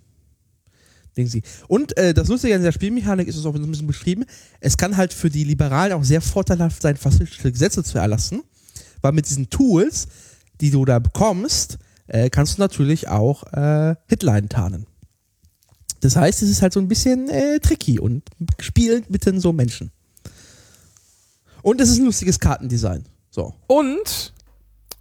Ding 1.17 1.27
sie. 1.27 1.43
Und 1.69 1.97
äh, 1.97 2.13
das 2.13 2.29
Lustige 2.29 2.55
an 2.55 2.63
der 2.63 2.73
Spielmechanik 2.73 3.27
ist 3.27 3.37
es 3.37 3.47
auch 3.47 3.55
ein 3.55 3.71
bisschen 3.71 3.87
beschrieben. 3.87 4.25
Es 4.61 4.77
kann 4.77 4.97
halt 4.97 5.13
für 5.13 5.31
die 5.31 5.45
Liberalen 5.45 5.95
auch 5.95 6.05
sehr 6.05 6.21
vorteilhaft 6.21 6.83
sein, 6.83 6.97
faschistische 6.97 7.51
Gesetze 7.51 7.83
zu 7.83 7.99
erlassen, 7.99 8.43
weil 9.01 9.13
mit 9.13 9.29
diesen 9.29 9.49
Tools, 9.49 10.09
die 10.61 10.71
du 10.71 10.85
da 10.85 10.99
bekommst, 10.99 11.79
äh, 12.07 12.31
kannst 12.31 12.59
du 12.59 12.63
natürlich 12.63 13.09
auch 13.09 13.45
äh, 13.53 13.97
Hitline 14.09 14.49
tarnen. 14.49 14.87
Das 16.01 16.17
heißt, 16.17 16.43
es 16.43 16.51
ist 16.51 16.63
halt 16.63 16.73
so 16.73 16.81
ein 16.81 16.89
bisschen 16.89 17.29
äh, 17.29 17.59
tricky 17.61 17.99
und 17.99 18.23
spielt 18.61 19.11
mit 19.11 19.25
den 19.25 19.41
so 19.41 19.53
Menschen. 19.53 19.91
Und 21.63 21.81
es 21.81 21.89
ist 21.89 21.99
ein 21.99 22.05
lustiges 22.05 22.39
Kartendesign. 22.39 23.05
So. 23.31 23.55
Und 23.67 24.35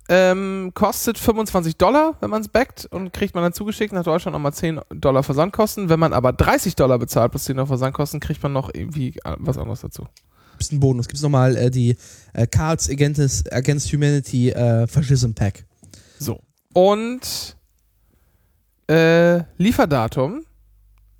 ähm, 0.09 0.71
kostet 0.75 1.17
25 1.17 1.77
Dollar, 1.77 2.15
wenn 2.19 2.29
man 2.29 2.41
es 2.41 2.47
backt 2.47 2.85
und 2.85 3.11
kriegt 3.13 3.33
man 3.33 3.43
dann 3.43 3.53
zugeschickt 3.53 3.91
nach 3.93 4.03
Deutschland 4.03 4.33
nochmal 4.33 4.53
10 4.53 4.79
Dollar 4.89 5.23
Versandkosten. 5.23 5.89
Wenn 5.89 5.99
man 5.99 6.13
aber 6.13 6.31
30 6.33 6.75
Dollar 6.75 6.99
bezahlt 6.99 7.31
plus 7.31 7.45
10 7.45 7.55
Dollar 7.55 7.67
Versandkosten, 7.67 8.19
kriegt 8.19 8.41
man 8.43 8.53
noch 8.53 8.69
irgendwie 8.73 9.09
äh, 9.23 9.35
was 9.39 9.57
anderes 9.57 9.81
dazu. 9.81 10.07
Ein 10.71 10.79
Bonus. 10.79 11.07
Gibt 11.07 11.17
es 11.17 11.21
nochmal 11.23 11.55
äh, 11.57 11.69
die 11.69 11.97
äh, 12.33 12.47
Cards 12.47 12.89
Against, 12.89 13.51
Against 13.51 13.91
Humanity 13.91 14.51
äh, 14.51 14.87
Fascism 14.87 15.31
Pack. 15.33 15.65
So. 16.19 16.39
Und 16.73 17.55
äh, 18.89 19.39
Lieferdatum 19.57 20.45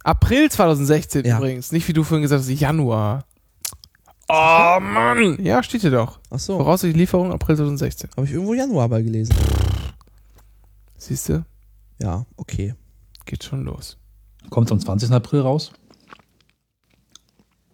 April 0.03 0.49
2016 0.51 1.25
Ja. 1.25 1.37
übrigens. 1.37 1.71
Nicht 1.71 1.87
wie 1.87 1.93
du 1.93 2.03
vorhin 2.03 2.21
gesagt 2.21 2.43
hast, 2.43 2.49
Januar. 2.49 3.25
Oh 4.27 4.79
Mann! 4.81 5.37
Ja, 5.43 5.61
steht 5.61 5.81
hier 5.81 5.91
doch. 5.91 6.19
Ach 6.29 6.39
so. 6.39 6.57
Voraussichtliche 6.57 6.97
Lieferung 6.97 7.31
April 7.31 7.55
2016. 7.57 8.09
Habe 8.17 8.25
ich 8.25 8.33
irgendwo 8.33 8.53
Januar 8.53 8.89
bei 8.89 9.01
gelesen. 9.01 9.35
Siehst 10.97 11.29
du? 11.29 11.45
Ja, 12.01 12.25
okay. 12.35 12.73
Geht 13.25 13.43
schon 13.43 13.63
los. 13.63 13.97
Kommt 14.49 14.71
am 14.71 14.79
20. 14.79 15.11
April 15.11 15.41
raus. 15.41 15.71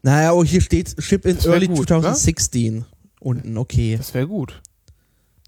Naja, 0.01 0.33
oh, 0.33 0.43
hier 0.43 0.61
steht 0.61 0.95
Ship 1.01 1.23
in 1.25 1.37
Early 1.37 1.67
gut, 1.67 1.87
2016 1.87 2.85
unten, 3.19 3.57
okay. 3.57 3.97
Das 3.97 4.13
wäre 4.13 4.27
gut. 4.27 4.61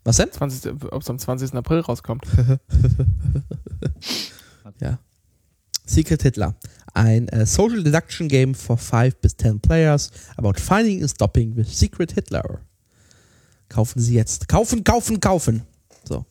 Was 0.04 0.18
denn? 0.18 0.32
20. 0.32 0.84
Ob 0.91 1.01
es 1.01 1.10
am 1.10 1.18
20. 1.18 1.54
April 1.54 1.80
rauskommt. 1.80 2.26
Ja. 4.80 4.99
Secret 5.86 6.22
Hitler. 6.24 6.56
Ein 6.93 7.27
äh, 7.29 7.45
Social 7.45 7.83
Deduction 7.83 8.27
Game 8.27 8.53
for 8.53 8.77
5 8.77 9.15
bis 9.17 9.35
10 9.37 9.59
Players 9.59 10.11
about 10.37 10.53
finding 10.59 11.01
and 11.01 11.09
stopping 11.09 11.55
with 11.55 11.67
Secret 11.67 12.11
Hitler. 12.11 12.61
Kaufen 13.69 13.99
Sie 13.99 14.13
jetzt. 14.13 14.47
Kaufen, 14.47 14.83
kaufen, 14.83 15.19
kaufen. 15.19 15.63
So. 16.03 16.25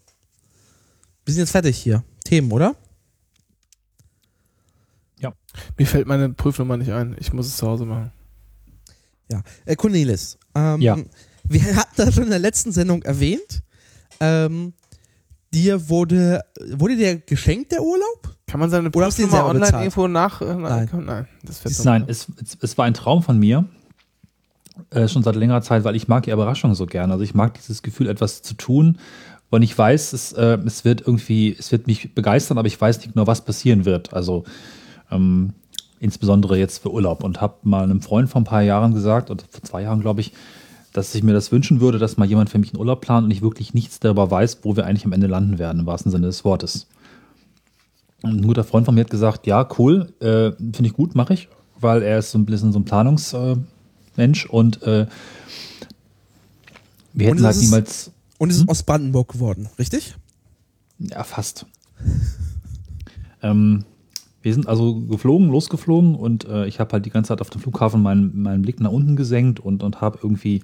Wir 1.25 1.35
sind 1.35 1.43
jetzt 1.43 1.51
fertig 1.53 1.77
hier. 1.77 2.05
Themen, 2.25 2.53
oder? 2.53 2.77
Mir 5.79 5.87
fällt 5.87 6.07
meine 6.07 6.31
Prüfnummer 6.31 6.77
nicht 6.77 6.91
ein. 6.93 7.17
Ich 7.19 7.33
muss 7.33 7.47
es 7.47 7.57
zu 7.57 7.67
Hause 7.67 7.85
machen. 7.85 8.13
Ja. 9.31 9.43
Äh, 9.65 9.77
Cornelis. 9.77 10.39
Ähm, 10.55 10.81
Ja. 10.81 10.97
Wir 11.45 11.77
hatten 11.77 11.95
das 11.97 12.15
schon 12.15 12.25
in 12.25 12.31
der 12.31 12.39
letzten 12.39 12.73
Sendung 12.73 13.03
erwähnt. 13.03 13.63
Ähm, 14.21 14.75
dir 15.53 15.89
wurde, 15.89 16.43
wurde 16.71 16.97
dir 16.97 17.19
geschenkt 17.19 17.73
der 17.73 17.83
Urlaub? 17.83 18.37
Kann 18.53 18.61
man 18.61 18.69
seine 18.69 18.91
Oder 18.91 19.07
hast 19.07 19.19
du 19.19 19.23
den 19.23 19.31
Prüfnummer 19.31 19.45
selber 19.45 19.49
online 19.49 19.65
bezahlt? 19.65 19.83
irgendwo 19.83 20.09
nach? 20.09 20.41
Äh, 20.43 20.45
Nein. 20.45 20.89
Nein. 20.93 21.05
Nein, 21.07 21.27
das 21.43 21.65
wird 21.65 21.85
Nein, 21.87 22.05
es, 22.07 22.27
es, 22.39 22.59
es 22.61 22.77
war 22.77 22.85
ein 22.85 22.93
Traum 22.93 23.23
von 23.23 23.39
mir. 23.39 23.65
Äh, 24.91 25.09
schon 25.09 25.23
seit 25.23 25.37
längerer 25.37 25.63
Zeit, 25.63 25.85
weil 25.85 25.97
ich 25.97 26.07
mag 26.07 26.27
ja 26.27 26.35
Überraschungen 26.35 26.75
so 26.75 26.85
gerne. 26.85 27.15
Also 27.15 27.25
ich 27.25 27.35
mag 27.35 27.55
dieses 27.55 27.83
Gefühl, 27.83 28.11
etwas 28.11 28.43
zu 28.43 28.53
tun. 28.53 28.99
Und 29.49 29.63
ich 29.63 29.77
weiß, 29.77 30.13
es, 30.13 30.35
äh, 30.35 30.59
es 30.67 30.85
wird 30.85 31.01
irgendwie, 31.01 31.57
es 31.59 31.73
wird 31.73 31.87
mich 31.87 32.15
begeistern, 32.15 32.59
aber 32.59 32.67
ich 32.67 32.79
weiß 32.79 32.99
nicht 32.99 33.15
genau, 33.15 33.27
was 33.27 33.43
passieren 33.43 33.87
wird. 33.87 34.13
Also 34.13 34.45
ähm, 35.11 35.55
insbesondere 35.99 36.59
jetzt 36.59 36.83
für 36.83 36.93
Urlaub. 36.93 37.25
Und 37.25 37.41
habe 37.41 37.55
mal 37.63 37.85
einem 37.85 38.03
Freund 38.03 38.29
vor 38.29 38.43
ein 38.43 38.45
paar 38.45 38.61
Jahren 38.61 38.93
gesagt, 38.93 39.31
oder 39.31 39.45
vor 39.49 39.63
zwei 39.63 39.81
Jahren, 39.81 40.03
glaube 40.03 40.21
ich, 40.21 40.35
dass 40.93 41.15
ich 41.15 41.23
mir 41.23 41.33
das 41.33 41.53
wünschen 41.53 41.81
würde, 41.81 41.99
dass 41.99 42.19
mal 42.19 42.29
jemand 42.29 42.51
für 42.51 42.59
mich 42.59 42.75
einen 42.75 42.81
Urlaub 42.81 43.01
plant 43.01 43.25
und 43.25 43.31
ich 43.31 43.41
wirklich 43.41 43.73
nichts 43.73 43.99
darüber 43.99 44.31
weiß, 44.31 44.59
wo 44.61 44.77
wir 44.77 44.85
eigentlich 44.85 45.07
am 45.07 45.13
Ende 45.13 45.27
landen 45.27 45.59
werden, 45.59 45.81
im 45.81 45.87
wahrsten 45.87 46.13
Sinne 46.13 46.27
des 46.27 46.45
Wortes. 46.45 46.87
Und 48.23 48.37
ein 48.41 48.47
guter 48.47 48.65
Freund 48.65 48.87
von 48.87 48.95
mir 48.95 49.03
hat 49.03 49.11
gesagt, 49.11 49.47
ja, 49.47 49.69
cool, 49.79 50.13
äh, 50.21 50.53
finde 50.53 50.87
ich 50.87 50.93
gut, 50.93 51.15
mache 51.15 51.35
ich, 51.35 51.49
weil 51.81 52.03
er 52.03 52.19
ist 52.19 52.31
so 52.31 52.39
ein 52.39 52.47
bisschen 52.47 52.73
so 52.73 52.79
ein 52.79 52.85
Planungsmensch 52.85 54.45
äh, 54.47 54.49
und 54.49 54.83
äh, 54.83 55.07
wir 57.15 57.29
Und 57.31 57.35
hätten 57.37 57.45
halt 57.45 57.57
es 57.57 57.63
ist- 57.63 57.65
niemals, 57.71 58.13
Und 58.39 58.51
es 58.51 58.57
ist 58.59 58.69
aus 58.69 58.83
Brandenburg 58.85 59.33
geworden, 59.33 59.69
richtig? 59.79 60.15
ja, 60.99 61.25
fast. 61.25 61.67
ähm, 63.43 63.85
wir 64.43 64.55
sind 64.55 64.67
also 64.69 65.01
geflogen, 65.01 65.49
losgeflogen 65.49 66.15
und 66.15 66.45
äh, 66.47 66.67
ich 66.67 66.81
habe 66.81 66.93
halt 66.93 67.07
die 67.07 67.11
ganze 67.11 67.29
Zeit 67.29 67.41
auf 67.41 67.51
dem 67.51 67.61
Flughafen 67.61 68.03
meinen, 68.03 68.43
meinen 68.43 68.63
Blick 68.63 68.81
nach 68.81 68.91
unten 68.91 69.15
gesenkt 69.17 69.61
und, 69.61 69.83
und 69.83 70.01
habe 70.01 70.19
irgendwie, 70.23 70.63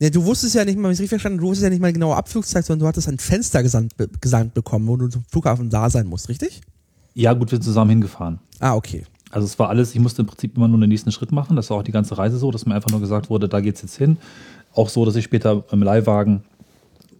Ja, 0.00 0.10
du 0.10 0.24
wusstest 0.24 0.54
ja 0.54 0.64
nicht 0.64 0.76
mal, 0.76 0.84
wenn 0.84 0.92
ich 0.92 0.98
richtig 1.00 1.10
verstanden, 1.10 1.38
du 1.38 1.46
wusstest 1.46 1.64
ja 1.64 1.70
nicht 1.70 1.80
mal 1.80 1.92
genaue 1.92 2.14
Abflugszeit, 2.16 2.64
sondern 2.64 2.80
du 2.84 2.86
hattest 2.86 3.08
ein 3.08 3.18
Fenster 3.18 3.62
gesandt, 3.64 3.96
be- 3.96 4.08
gesandt 4.20 4.54
bekommen, 4.54 4.86
wo 4.86 4.96
du 4.96 5.08
zum 5.08 5.24
Flughafen 5.28 5.70
da 5.70 5.90
sein 5.90 6.06
musst, 6.06 6.28
richtig? 6.28 6.60
ja 7.14 7.32
gut, 7.32 7.50
wir 7.50 7.56
sind 7.56 7.64
zusammen 7.64 7.90
hingefahren. 7.90 8.38
Ah, 8.60 8.76
okay. 8.76 9.04
Also 9.32 9.44
es 9.44 9.58
war 9.58 9.68
alles, 9.70 9.92
ich 9.94 10.00
musste 10.00 10.22
im 10.22 10.28
Prinzip 10.28 10.56
immer 10.56 10.68
nur 10.68 10.78
den 10.78 10.88
nächsten 10.88 11.10
Schritt 11.10 11.32
machen. 11.32 11.56
Das 11.56 11.68
war 11.68 11.78
auch 11.78 11.82
die 11.82 11.90
ganze 11.90 12.16
Reise 12.16 12.38
so, 12.38 12.52
dass 12.52 12.64
mir 12.64 12.74
einfach 12.76 12.90
nur 12.92 13.00
gesagt 13.00 13.28
wurde, 13.28 13.48
da 13.48 13.60
geht's 13.60 13.82
jetzt 13.82 13.96
hin. 13.96 14.18
Auch 14.72 14.88
so, 14.88 15.04
dass 15.04 15.16
ich 15.16 15.24
später 15.24 15.64
im 15.72 15.82
Leihwagen 15.82 16.42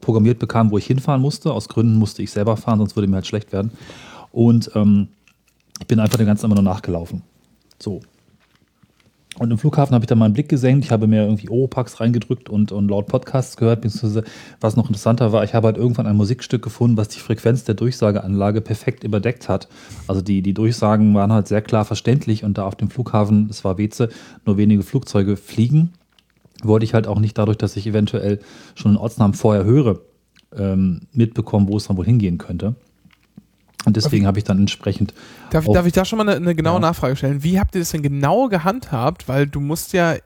programmiert 0.01 0.39
bekam, 0.39 0.71
wo 0.71 0.79
ich 0.79 0.87
hinfahren 0.87 1.21
musste. 1.21 1.53
Aus 1.53 1.69
Gründen 1.69 1.97
musste 1.97 2.23
ich 2.23 2.31
selber 2.31 2.57
fahren, 2.57 2.79
sonst 2.79 2.95
würde 2.95 3.09
mir 3.09 3.17
halt 3.17 3.27
schlecht 3.27 3.53
werden. 3.53 3.73
Und 4.31 4.71
ähm, 4.77 5.09
ich 5.81 5.87
bin 5.89 5.99
einfach 5.99 6.17
dem 6.17 6.27
Ganzen 6.27 6.47
immer 6.47 6.55
nur 6.55 6.63
nachgelaufen. 6.65 7.23
So. 7.83 8.01
Und 9.39 9.53
im 9.53 9.59
Flughafen 9.59 9.95
habe 9.95 10.03
ich 10.03 10.09
dann 10.09 10.19
mal 10.19 10.25
einen 10.25 10.35
Blick 10.35 10.49
gesenkt. 10.49 10.85
Ich 10.85 10.91
habe 10.91 11.07
mir 11.07 11.23
irgendwie 11.23 11.49
Oropax 11.49 12.01
reingedrückt 12.01 12.49
und, 12.49 12.73
und 12.73 12.89
laut 12.89 13.07
Podcasts 13.07 13.57
gehört, 13.57 13.83
beziehungsweise 13.83 14.25
was 14.61 14.77
noch 14.77 14.89
interessanter 14.89 15.33
war, 15.33 15.45
ich 15.45 15.55
habe 15.55 15.69
halt 15.69 15.77
irgendwann 15.77 16.07
ein 16.07 16.17
Musikstück 16.17 16.63
gefunden, 16.63 16.97
was 16.97 17.09
die 17.09 17.21
Frequenz 17.21 17.65
der 17.65 17.77
Durchsageanlage 17.77 18.61
perfekt 18.61 19.05
überdeckt 19.05 19.49
hat. 19.49 19.69
Also 20.09 20.23
die, 20.23 20.43
die 20.43 20.55
Durchsagen 20.55 21.15
waren 21.15 21.33
halt 21.33 21.47
sehr 21.47 21.63
klar 21.63 21.85
verständlich 21.85 22.43
und 22.43 22.59
da 22.59 22.67
auf 22.67 22.75
dem 22.75 22.91
Flughafen, 22.91 23.49
es 23.49 23.65
war 23.65 23.79
Weze, 23.79 24.09
nur 24.45 24.57
wenige 24.57 24.83
Flugzeuge 24.83 25.37
fliegen, 25.37 25.93
wollte 26.63 26.85
ich 26.85 26.95
halt 26.95 27.07
auch 27.07 27.21
nicht 27.21 27.39
dadurch, 27.39 27.59
dass 27.59 27.77
ich 27.77 27.87
eventuell 27.87 28.41
schon 28.75 28.91
einen 28.91 28.99
Ortsnamen 28.99 29.35
vorher 29.35 29.65
höre, 29.65 30.01
ähm, 30.57 31.03
mitbekommen, 31.13 31.69
wo 31.69 31.77
es 31.77 31.87
dann 31.87 31.97
wohl 31.97 32.07
hingehen 32.07 32.39
könnte. 32.39 32.75
Und 33.85 33.97
deswegen 33.97 34.27
habe 34.27 34.39
ich 34.39 34.45
dann 34.45 34.59
entsprechend 34.59 35.15
Darf, 35.51 35.65
darf 35.67 35.87
ich 35.87 35.93
da 35.93 36.05
schon 36.05 36.19
mal 36.19 36.29
eine, 36.29 36.37
eine 36.37 36.55
genaue 36.55 36.75
Ja. 36.75 36.81
Nachfrage 36.81 37.17
stellen? 37.17 37.43
Wie 37.43 37.61
habt 37.61 37.75
ihr 37.75 37.81
das 37.81 37.91
denn 37.91 38.03
genau 38.03 38.49
gehandhabt? 38.49 39.29
Weil 39.29 39.47
du 39.47 39.61
musst 39.61 39.93
ja, 39.93 40.17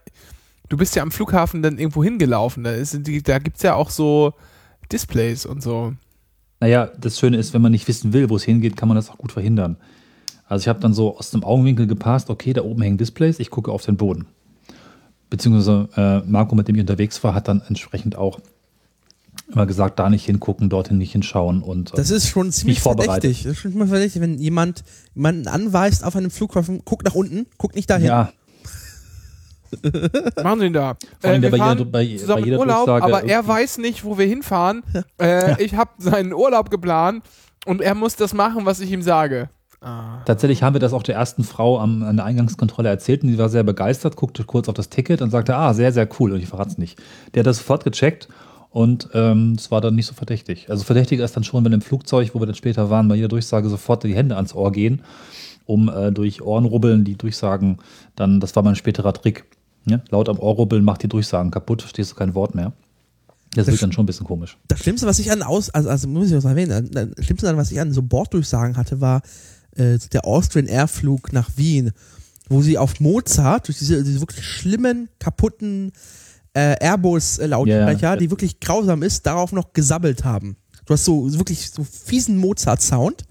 du 0.68 0.76
bist 0.76 0.96
ja 0.96 1.02
am 1.02 1.10
Flughafen 1.10 1.62
dann 1.62 1.78
irgendwo 1.78 2.02
hingelaufen. 2.02 2.64
Da, 2.64 2.72
ist 2.72 2.98
da 3.24 3.38
gibt 3.38 3.58
es 3.58 3.62
ja 3.62 3.74
auch 3.74 3.90
so 3.90 4.32
Displays 4.90 5.46
und 5.46 5.62
so. 5.62 5.92
Naja, 6.60 6.90
das 6.98 7.18
Schöne 7.18 7.36
ist, 7.36 7.54
wenn 7.54 7.62
man 7.62 7.72
nicht 7.72 7.88
wissen 7.88 8.12
will, 8.12 8.30
wo 8.30 8.36
es 8.36 8.44
hingeht, 8.44 8.76
kann 8.76 8.88
man 8.88 8.96
das 8.96 9.10
auch 9.10 9.18
gut 9.18 9.32
verhindern. 9.32 9.76
Also 10.46 10.62
ich 10.62 10.68
habe 10.68 10.80
dann 10.80 10.94
so 10.94 11.16
aus 11.18 11.30
dem 11.30 11.44
Augenwinkel 11.44 11.86
gepasst, 11.86 12.30
okay, 12.30 12.52
da 12.52 12.62
oben 12.62 12.82
hängen 12.82 12.98
Displays, 12.98 13.38
ich 13.38 13.50
gucke 13.50 13.72
auf 13.72 13.84
den 13.84 13.96
Boden. 13.96 14.26
Beziehungsweise 15.30 15.88
äh, 15.96 16.30
Marco, 16.30 16.54
mit 16.54 16.68
dem 16.68 16.74
ich 16.74 16.82
unterwegs 16.82 17.22
war, 17.24 17.34
hat 17.34 17.48
dann 17.48 17.62
entsprechend 17.68 18.16
auch 18.16 18.38
immer 19.52 19.66
gesagt, 19.66 19.98
da 19.98 20.08
nicht 20.10 20.24
hingucken, 20.24 20.68
dorthin 20.68 20.98
nicht 20.98 21.12
hinschauen. 21.12 21.62
Und, 21.62 21.92
äh, 21.92 21.96
Das 21.96 22.10
ist 22.10 22.28
schon 22.28 22.50
ziemlich 22.52 22.80
verdächtig. 22.80 23.42
Das 23.44 23.52
ist 23.52 23.58
schon 23.58 23.76
mal 23.76 23.86
verdächtig, 23.86 24.20
wenn 24.22 24.38
jemand 24.38 24.82
jemanden 25.14 25.48
anweist 25.48 26.04
auf 26.04 26.16
einem 26.16 26.30
Flughafen, 26.30 26.82
guck 26.84 27.04
nach 27.04 27.14
unten, 27.14 27.46
guck 27.58 27.74
nicht 27.74 27.88
dahin. 27.90 28.06
ja, 28.06 28.32
Machen 30.42 30.60
Sie 30.60 30.66
ihn 30.66 30.72
da. 30.74 30.96
Vor 31.20 31.30
allem, 31.30 31.40
wir 31.42 31.50
bei 31.50 31.56
fahren 31.56 31.78
jeder- 31.78 31.90
bei- 31.90 32.06
bei 32.12 32.16
zusammen 32.18 32.38
in 32.40 32.44
jeder 32.44 32.58
Urlaub, 32.58 32.84
Durchsage 32.86 33.04
aber 33.04 33.24
er 33.24 33.48
weiß 33.48 33.78
nicht, 33.78 34.04
wo 34.04 34.18
wir 34.18 34.26
hinfahren. 34.26 34.82
Äh, 35.18 35.62
Ich 35.64 35.74
habe 35.76 35.90
seinen 35.98 36.34
Urlaub 36.34 36.68
geplant 36.70 37.24
und 37.64 37.80
er 37.80 37.94
muss 37.94 38.16
das 38.16 38.34
machen, 38.34 38.66
was 38.66 38.80
ich 38.80 38.90
ihm 38.90 39.02
sage. 39.02 39.48
Ah. 39.84 40.22
tatsächlich 40.26 40.62
haben 40.62 40.74
wir 40.74 40.80
das 40.80 40.92
auch 40.92 41.02
der 41.02 41.16
ersten 41.16 41.42
Frau 41.42 41.80
am, 41.80 42.04
an 42.04 42.14
der 42.16 42.24
Eingangskontrolle 42.24 42.88
erzählt 42.88 43.24
und 43.24 43.30
die 43.30 43.38
war 43.38 43.48
sehr 43.48 43.64
begeistert, 43.64 44.14
guckte 44.14 44.44
kurz 44.44 44.68
auf 44.68 44.74
das 44.76 44.90
Ticket 44.90 45.20
und 45.22 45.30
sagte, 45.30 45.56
ah, 45.56 45.74
sehr, 45.74 45.90
sehr 45.92 46.08
cool. 46.20 46.30
Und 46.30 46.38
ich 46.38 46.46
verrate 46.46 46.70
es 46.70 46.78
nicht. 46.78 47.02
Der 47.34 47.40
hat 47.40 47.48
das 47.48 47.56
sofort 47.58 47.82
gecheckt 47.82 48.28
und 48.72 49.10
ähm, 49.12 49.54
es 49.58 49.70
war 49.70 49.82
dann 49.82 49.94
nicht 49.94 50.06
so 50.06 50.14
verdächtig. 50.14 50.70
Also 50.70 50.84
verdächtiger 50.84 51.24
ist 51.24 51.36
dann 51.36 51.44
schon, 51.44 51.64
wenn 51.64 51.72
im 51.72 51.82
Flugzeug, 51.82 52.30
wo 52.34 52.40
wir 52.40 52.46
dann 52.46 52.54
später 52.54 52.88
waren, 52.88 53.06
bei 53.06 53.16
jeder 53.16 53.28
Durchsage 53.28 53.68
sofort 53.68 54.02
die 54.02 54.14
Hände 54.14 54.36
ans 54.36 54.54
Ohr 54.54 54.72
gehen, 54.72 55.02
um 55.66 55.90
äh, 55.90 56.10
durch 56.10 56.40
Ohrenrubbeln 56.40 57.04
die 57.04 57.16
Durchsagen 57.16 57.78
dann, 58.16 58.40
das 58.40 58.56
war 58.56 58.62
mein 58.62 58.74
späterer 58.74 59.12
Trick. 59.12 59.44
Ne? 59.84 60.02
Laut 60.08 60.28
am 60.30 60.38
Ohr 60.38 60.54
rubbeln 60.54 60.84
macht 60.84 61.02
die 61.02 61.08
Durchsagen 61.08 61.50
kaputt, 61.50 61.82
verstehst 61.82 62.12
du 62.12 62.16
kein 62.16 62.34
Wort 62.34 62.54
mehr. 62.54 62.72
Das, 63.54 63.66
Das 63.66 63.72
wird 63.72 63.82
dann 63.82 63.92
schon 63.92 64.04
ein 64.04 64.06
bisschen 64.06 64.26
komisch. 64.26 64.56
Das 64.68 64.80
Schlimmste, 64.80 65.06
was 65.06 65.18
ich 65.18 65.30
an 65.30 65.42
aus, 65.42 65.68
also, 65.68 65.90
also 65.90 66.08
muss 66.08 66.30
ich 66.30 66.36
auch 66.38 66.48
erwähnen, 66.48 66.90
das 66.90 67.08
Schlimmste, 67.26 67.50
an 67.50 67.58
was 67.58 67.70
ich 67.70 67.78
an 67.78 67.92
so 67.92 68.00
Borddurchsagen 68.00 68.78
hatte, 68.78 69.02
war 69.02 69.20
äh, 69.76 69.98
der 70.12 70.26
Austrian 70.26 70.66
Airflug 70.66 71.34
nach 71.34 71.50
Wien, 71.56 71.92
wo 72.48 72.62
sie 72.62 72.78
auf 72.78 73.00
Mozart 73.00 73.68
durch 73.68 73.78
diese, 73.78 74.02
diese 74.02 74.20
wirklich 74.20 74.46
schlimmen, 74.46 75.10
kaputten 75.18 75.92
äh, 76.54 76.76
Airbus-Lautsprecher, 76.80 78.00
Ja, 78.02 78.12
ja. 78.14 78.16
die 78.16 78.30
wirklich 78.30 78.60
grausam 78.60 79.02
ist, 79.02 79.26
darauf 79.26 79.52
noch 79.52 79.72
gesabbelt 79.72 80.24
haben. 80.24 80.56
Du 80.84 80.94
hast 80.94 81.04
so 81.04 81.32
wirklich 81.38 81.70
so 81.70 81.84
fiesen 81.84 82.36
Mozart-Sound 82.38 83.24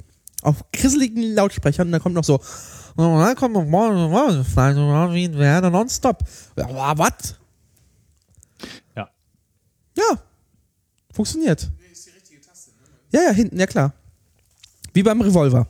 Auf 0.43 0.63
krisseligen 0.71 1.35
Lautsprechern 1.35 1.87
und 1.87 1.91
dann 1.91 2.01
kommt 2.01 2.15
noch 2.15 2.23
so, 2.23 2.39
"Oh, 2.97 3.21
dann 3.21 3.35
kommt 3.35 3.53
noch 3.53 3.63
wie 5.13 5.25
ein 5.25 5.37
Werder 5.37 5.69
nonstop. 5.69 6.23
Was? 6.55 7.35
Ja. 8.95 9.09
Ja. 9.95 10.19
Funktioniert. 11.13 11.69
Ja, 13.11 13.21
ja, 13.23 13.31
hinten, 13.31 13.59
ja 13.59 13.67
klar. 13.67 13.93
Wie 14.93 15.03
beim 15.03 15.21
Revolver. 15.21 15.67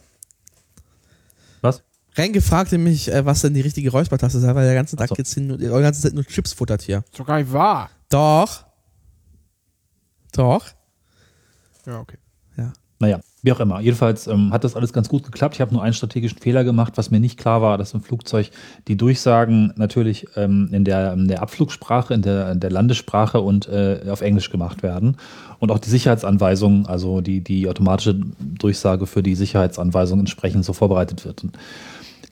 Renke 2.17 2.41
fragte 2.41 2.77
mich, 2.77 3.11
äh, 3.11 3.25
was 3.25 3.41
denn 3.41 3.53
die 3.53 3.61
richtige 3.61 3.91
Räuspertaste 3.91 4.39
sei, 4.39 4.53
weil 4.53 4.65
der 4.65 4.75
ganze 4.75 4.95
Tag 4.95 5.09
so. 5.09 5.15
jetzt 5.17 5.33
hin, 5.33 5.57
die 5.57 5.67
ganze 5.67 6.01
Zeit 6.01 6.13
nur 6.13 6.25
Chips 6.25 6.53
futtert 6.53 6.81
hier. 6.81 7.03
Ist 7.09 7.19
doch 7.19 7.25
gar 7.25 7.37
nicht 7.37 7.51
wahr. 7.53 7.89
Doch. 8.09 8.65
Doch. 10.33 10.65
Ja, 11.85 11.99
okay. 11.99 12.17
Ja. 12.57 12.73
Naja, 12.99 13.19
wie 13.41 13.51
auch 13.51 13.59
immer. 13.59 13.79
Jedenfalls 13.79 14.27
ähm, 14.27 14.51
hat 14.51 14.63
das 14.63 14.75
alles 14.75 14.93
ganz 14.93 15.09
gut 15.09 15.23
geklappt. 15.23 15.55
Ich 15.55 15.61
habe 15.61 15.73
nur 15.73 15.81
einen 15.81 15.93
strategischen 15.93 16.37
Fehler 16.37 16.63
gemacht, 16.63 16.93
was 16.97 17.09
mir 17.11 17.19
nicht 17.19 17.39
klar 17.39 17.61
war, 17.61 17.77
dass 17.77 17.93
im 17.93 18.01
Flugzeug 18.01 18.51
die 18.87 18.97
Durchsagen 18.97 19.73
natürlich 19.77 20.27
ähm, 20.35 20.69
in, 20.71 20.83
der, 20.83 21.13
in 21.13 21.27
der 21.27 21.41
Abflugsprache, 21.41 22.13
in 22.13 22.21
der, 22.21 22.51
in 22.51 22.59
der 22.59 22.69
Landessprache 22.69 23.39
und 23.39 23.67
äh, 23.69 24.01
auf 24.09 24.21
Englisch 24.21 24.51
gemacht 24.51 24.83
werden. 24.83 25.17
Und 25.59 25.71
auch 25.71 25.79
die 25.79 25.89
Sicherheitsanweisung, 25.89 26.85
also 26.87 27.21
die, 27.21 27.41
die 27.41 27.67
automatische 27.67 28.19
Durchsage 28.39 29.07
für 29.07 29.23
die 29.23 29.35
Sicherheitsanweisung 29.35 30.19
entsprechend 30.19 30.65
so 30.65 30.73
vorbereitet 30.73 31.25
wird. 31.25 31.43
Und 31.43 31.57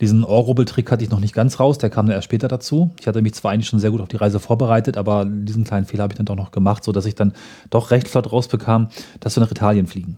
diesen 0.00 0.24
Ohrrubbeltrick 0.24 0.90
hatte 0.90 1.04
ich 1.04 1.10
noch 1.10 1.20
nicht 1.20 1.34
ganz 1.34 1.60
raus, 1.60 1.78
der 1.78 1.90
kam 1.90 2.06
dann 2.06 2.14
erst 2.14 2.24
später 2.24 2.48
dazu. 2.48 2.90
Ich 2.98 3.06
hatte 3.06 3.20
mich 3.20 3.34
zwar 3.34 3.52
eigentlich 3.52 3.68
schon 3.68 3.80
sehr 3.80 3.90
gut 3.90 4.00
auf 4.00 4.08
die 4.08 4.16
Reise 4.16 4.40
vorbereitet, 4.40 4.96
aber 4.96 5.26
diesen 5.26 5.64
kleinen 5.64 5.84
Fehler 5.84 6.04
habe 6.04 6.14
ich 6.14 6.16
dann 6.16 6.26
doch 6.26 6.36
noch 6.36 6.52
gemacht, 6.52 6.84
sodass 6.84 7.04
ich 7.04 7.14
dann 7.14 7.34
doch 7.68 7.90
recht 7.90 8.08
flott 8.08 8.32
rausbekam, 8.32 8.88
dass 9.20 9.36
wir 9.36 9.42
nach 9.42 9.50
Italien 9.50 9.86
fliegen. 9.86 10.16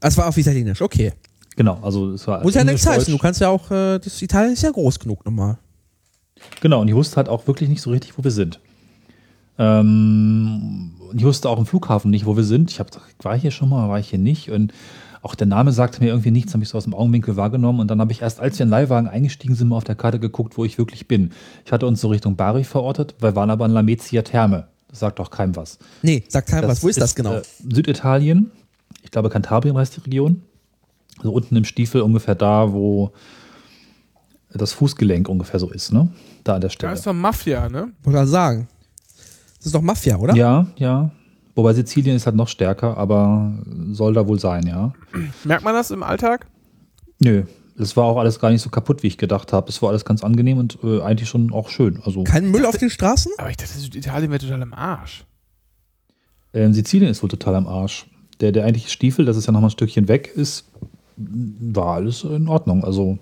Das 0.00 0.16
war 0.16 0.28
auf 0.28 0.36
Italienisch, 0.36 0.80
okay. 0.80 1.12
Genau, 1.56 1.78
also 1.82 2.12
es 2.12 2.26
war 2.26 2.42
Muss 2.42 2.54
ja 2.54 2.64
nichts 2.64 2.86
heißen. 2.86 3.12
Du 3.12 3.18
kannst 3.18 3.40
ja 3.40 3.50
auch, 3.50 3.70
äh, 3.70 3.98
das 3.98 4.22
Italien 4.22 4.54
ist 4.54 4.62
ja 4.62 4.70
groß 4.70 4.98
genug 4.98 5.24
nochmal. 5.26 5.58
Genau, 6.60 6.80
und 6.80 6.88
ich 6.88 6.94
wusste 6.94 7.16
halt 7.16 7.28
auch 7.28 7.46
wirklich 7.46 7.68
nicht 7.68 7.82
so 7.82 7.90
richtig, 7.90 8.16
wo 8.16 8.24
wir 8.24 8.30
sind. 8.30 8.60
Ähm, 9.58 10.92
ich 11.14 11.22
wusste 11.22 11.48
auch 11.50 11.58
im 11.58 11.66
Flughafen 11.66 12.10
nicht, 12.10 12.24
wo 12.24 12.36
wir 12.36 12.44
sind. 12.44 12.70
Ich 12.70 12.80
habe 12.80 12.90
gesagt, 12.90 13.22
war 13.22 13.36
ich 13.36 13.42
hier 13.42 13.50
schon 13.50 13.68
mal, 13.68 13.88
war 13.88 13.98
ich 13.98 14.08
hier 14.08 14.18
nicht? 14.18 14.50
Und 14.50 14.72
auch 15.22 15.34
der 15.36 15.46
Name 15.46 15.72
sagte 15.72 16.00
mir 16.02 16.08
irgendwie 16.08 16.32
nichts, 16.32 16.52
habe 16.52 16.62
ich 16.64 16.68
so 16.68 16.76
aus 16.76 16.84
dem 16.84 16.94
Augenwinkel 16.94 17.36
wahrgenommen. 17.36 17.78
Und 17.80 17.88
dann 17.90 18.00
habe 18.00 18.10
ich 18.12 18.22
erst, 18.22 18.40
als 18.40 18.58
wir 18.58 18.64
in 18.64 18.68
den 18.68 18.72
Leihwagen 18.72 19.08
eingestiegen 19.08 19.54
sind, 19.54 19.68
mal 19.68 19.76
auf 19.76 19.84
der 19.84 19.94
Karte 19.94 20.18
geguckt, 20.18 20.58
wo 20.58 20.64
ich 20.64 20.78
wirklich 20.78 21.06
bin. 21.06 21.30
Ich 21.64 21.70
hatte 21.72 21.86
uns 21.86 22.00
so 22.00 22.08
Richtung 22.08 22.34
Bari 22.36 22.64
verortet, 22.64 23.14
wir 23.20 23.36
waren 23.36 23.48
aber 23.50 23.64
in 23.66 23.70
Lamezia 23.72 24.22
Therme. 24.22 24.66
Das 24.88 24.98
sagt 24.98 25.20
doch 25.20 25.30
keinem 25.30 25.56
was. 25.56 25.78
Nee, 26.02 26.24
sag 26.28 26.46
keinem 26.46 26.68
was. 26.68 26.82
Wo 26.82 26.88
ist 26.88 27.00
das 27.00 27.14
genau? 27.14 27.34
Äh, 27.36 27.42
Süditalien. 27.72 28.50
Ich 29.02 29.10
glaube, 29.10 29.30
Kantabrien 29.30 29.76
heißt 29.78 29.96
die 29.96 30.00
Region. 30.00 30.42
Also 31.18 31.32
unten 31.32 31.56
im 31.56 31.64
Stiefel 31.64 32.02
ungefähr 32.02 32.34
da, 32.34 32.72
wo 32.72 33.12
das 34.52 34.72
Fußgelenk 34.72 35.28
ungefähr 35.28 35.60
so 35.60 35.70
ist, 35.70 35.92
ne? 35.92 36.08
Da 36.44 36.56
an 36.56 36.60
der 36.60 36.68
Da 36.68 36.72
Stelle. 36.74 36.92
ist 36.94 37.06
doch 37.06 37.12
Mafia, 37.14 37.68
ne? 37.68 37.92
Wollte 38.02 38.26
sagen. 38.26 38.68
Das 39.56 39.66
ist 39.66 39.74
doch 39.74 39.80
Mafia, 39.80 40.16
oder? 40.16 40.34
Ja, 40.34 40.66
ja. 40.76 41.10
Wobei 41.54 41.74
Sizilien 41.74 42.16
ist 42.16 42.26
halt 42.26 42.36
noch 42.36 42.48
stärker, 42.48 42.96
aber 42.96 43.52
soll 43.92 44.14
da 44.14 44.26
wohl 44.26 44.38
sein, 44.40 44.66
ja. 44.66 44.92
Merkt 45.44 45.64
man 45.64 45.74
das 45.74 45.90
im 45.90 46.02
Alltag? 46.02 46.46
Nö, 47.18 47.44
es 47.78 47.96
war 47.96 48.04
auch 48.04 48.16
alles 48.16 48.38
gar 48.40 48.50
nicht 48.50 48.62
so 48.62 48.70
kaputt, 48.70 49.02
wie 49.02 49.08
ich 49.08 49.18
gedacht 49.18 49.52
habe. 49.52 49.68
Es 49.68 49.82
war 49.82 49.90
alles 49.90 50.04
ganz 50.04 50.24
angenehm 50.24 50.58
und 50.58 50.78
äh, 50.82 51.02
eigentlich 51.02 51.28
schon 51.28 51.52
auch 51.52 51.68
schön. 51.68 52.00
Also 52.04 52.24
Kein 52.24 52.50
Müll 52.50 52.64
auf 52.64 52.78
den 52.78 52.90
Straßen? 52.90 53.32
Aber 53.38 53.50
ich 53.50 53.56
dachte, 53.58 53.78
Süditalien 53.78 54.30
wäre 54.30 54.40
total 54.40 54.62
im 54.62 54.72
Arsch. 54.72 55.24
ähm, 56.54 56.72
Sizilien 56.72 57.10
ist 57.10 57.22
wohl 57.22 57.28
total 57.28 57.54
am 57.54 57.66
Arsch. 57.66 58.06
Der, 58.40 58.50
der 58.52 58.64
eigentliche 58.64 58.88
Stiefel, 58.88 59.24
das 59.24 59.36
ist 59.36 59.46
ja 59.46 59.52
noch 59.52 59.60
mal 59.60 59.68
ein 59.68 59.72
Stückchen 59.72 60.08
weg, 60.08 60.32
ist, 60.34 60.64
war 61.16 61.94
alles 61.96 62.24
in 62.24 62.48
Ordnung. 62.48 62.82
Also 62.82 63.18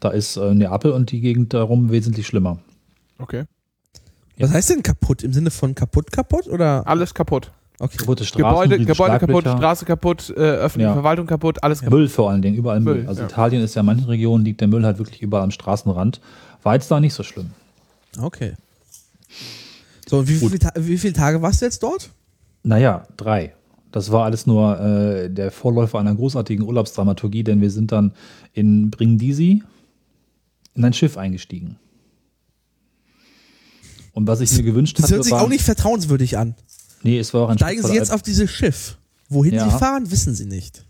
da 0.00 0.10
ist 0.10 0.36
äh, 0.36 0.54
Neapel 0.54 0.90
und 0.90 1.12
die 1.12 1.20
Gegend 1.20 1.54
darum 1.54 1.90
wesentlich 1.90 2.26
schlimmer. 2.26 2.58
Okay. 3.18 3.44
Was 4.38 4.50
heißt 4.50 4.70
denn 4.70 4.82
kaputt? 4.82 5.22
Im 5.22 5.32
Sinne 5.32 5.50
von 5.50 5.74
kaputt, 5.74 6.12
kaputt? 6.12 6.46
Oder? 6.48 6.86
Alles 6.86 7.14
kaputt. 7.14 7.50
Okay. 7.78 7.98
Kaputte 7.98 8.24
Straßen, 8.24 8.70
Gebäude, 8.70 8.84
Gebäude 8.86 9.18
kaputt. 9.18 9.42
Straße 9.44 9.84
kaputt, 9.84 10.30
äh, 10.30 10.40
öffentliche 10.40 10.88
Ja. 10.88 10.94
Verwaltung 10.94 11.26
kaputt, 11.26 11.62
alles 11.62 11.80
kaputt. 11.80 11.98
Müll 11.98 12.08
vor 12.08 12.30
allen 12.30 12.40
Dingen, 12.40 12.56
überall 12.56 12.80
Müll. 12.80 12.96
Müll, 12.96 13.08
Also 13.08 13.20
ja. 13.22 13.26
Italien 13.28 13.62
ist 13.62 13.74
ja 13.74 13.80
in 13.80 13.86
manchen 13.86 14.06
Regionen, 14.06 14.44
liegt 14.46 14.60
der 14.62 14.68
Müll 14.68 14.84
halt 14.84 14.98
wirklich 14.98 15.20
überall 15.20 15.44
am 15.44 15.50
Straßenrand. 15.50 16.20
War 16.62 16.74
jetzt 16.74 16.90
da 16.90 17.00
nicht 17.00 17.12
so 17.12 17.22
schlimm. 17.22 17.50
Okay. 18.18 18.54
So, 20.08 20.18
und 20.18 20.28
wie, 20.28 20.58
Ta 20.58 20.70
wie 20.76 20.96
viele 20.96 21.12
Tage 21.12 21.42
warst 21.42 21.60
du 21.60 21.66
jetzt 21.66 21.82
dort? 21.82 22.10
Naja, 22.62 23.06
drei. 23.18 23.54
Das 23.92 24.10
war 24.10 24.24
alles 24.24 24.46
nur 24.46 24.80
äh, 24.80 25.28
der 25.30 25.50
Vorläufer 25.50 25.98
einer 25.98 26.14
großartigen 26.14 26.64
Urlaubsdramaturgie, 26.64 27.44
denn 27.44 27.60
wir 27.60 27.70
sind 27.70 27.92
dann 27.92 28.12
in 28.52 28.90
Brindisi 28.90 29.62
in 30.74 30.84
ein 30.84 30.92
Schiff 30.92 31.16
eingestiegen. 31.18 31.76
Und 34.16 34.26
was 34.26 34.40
ich 34.40 34.50
mir 34.56 34.62
gewünscht 34.62 34.98
Das 34.98 35.04
hatte, 35.04 35.16
hört 35.16 35.24
sich 35.24 35.32
war, 35.34 35.42
auch 35.42 35.48
nicht 35.48 35.62
vertrauenswürdig 35.62 36.38
an. 36.38 36.54
Nee, 37.02 37.18
es 37.18 37.34
war 37.34 37.42
auch 37.42 37.48
ein 37.50 37.58
Steigen 37.58 37.82
Sie 37.82 37.92
jetzt 37.92 38.10
auf 38.10 38.22
dieses 38.22 38.50
Schiff. 38.50 38.96
Wohin 39.28 39.52
Ja. 39.52 39.68
Sie 39.68 39.78
fahren, 39.78 40.10
wissen 40.10 40.34
Sie 40.34 40.46
nicht. 40.46 40.86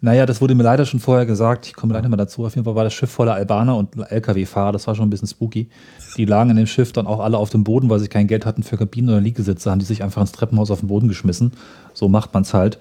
Naja, 0.00 0.26
das 0.26 0.40
wurde 0.40 0.56
mir 0.56 0.64
leider 0.64 0.84
schon 0.84 0.98
vorher 0.98 1.24
gesagt. 1.24 1.66
Ich 1.66 1.74
komme 1.74 1.92
gleich 1.92 2.02
nochmal 2.02 2.18
dazu. 2.18 2.44
Auf 2.44 2.56
jeden 2.56 2.64
Fall 2.64 2.74
war 2.74 2.82
das 2.82 2.94
Schiff 2.94 3.10
voller 3.10 3.34
Albaner 3.34 3.76
und 3.76 3.96
LKW-Fahrer. 3.96 4.72
Das 4.72 4.88
war 4.88 4.96
schon 4.96 5.06
ein 5.06 5.10
bisschen 5.10 5.28
spooky. 5.28 5.68
Die 6.16 6.24
lagen 6.24 6.50
in 6.50 6.56
dem 6.56 6.66
Schiff 6.66 6.90
dann 6.90 7.06
auch 7.06 7.20
alle 7.20 7.38
auf 7.38 7.50
dem 7.50 7.62
Boden, 7.62 7.88
weil 7.90 8.00
sie 8.00 8.08
kein 8.08 8.26
Geld 8.26 8.44
hatten 8.44 8.64
für 8.64 8.76
Kabinen 8.76 9.10
oder 9.10 9.20
Liegesitze. 9.20 9.70
Haben 9.70 9.78
die 9.78 9.84
sich 9.84 10.02
einfach 10.02 10.20
ins 10.20 10.32
Treppenhaus 10.32 10.72
auf 10.72 10.80
den 10.80 10.88
Boden 10.88 11.06
geschmissen. 11.06 11.52
So 11.94 12.08
macht 12.08 12.34
man's 12.34 12.54
halt. 12.54 12.80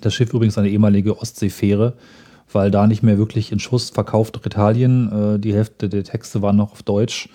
Das 0.00 0.12
Schiff 0.12 0.32
übrigens 0.34 0.58
eine 0.58 0.70
ehemalige 0.70 1.16
Ostseefähre, 1.18 1.92
weil 2.52 2.70
da 2.70 2.86
nicht 2.86 3.02
mehr 3.02 3.18
wirklich 3.18 3.52
in 3.52 3.58
Schuss 3.58 3.90
verkauft 3.90 4.34
durch 4.36 4.46
Italien. 4.46 5.34
Äh, 5.36 5.38
Die 5.38 5.54
Hälfte 5.54 5.88
der 5.88 6.04
Texte 6.04 6.42
waren 6.42 6.56
noch 6.56 6.72
auf 6.72 6.82
Deutsch. 6.82 7.28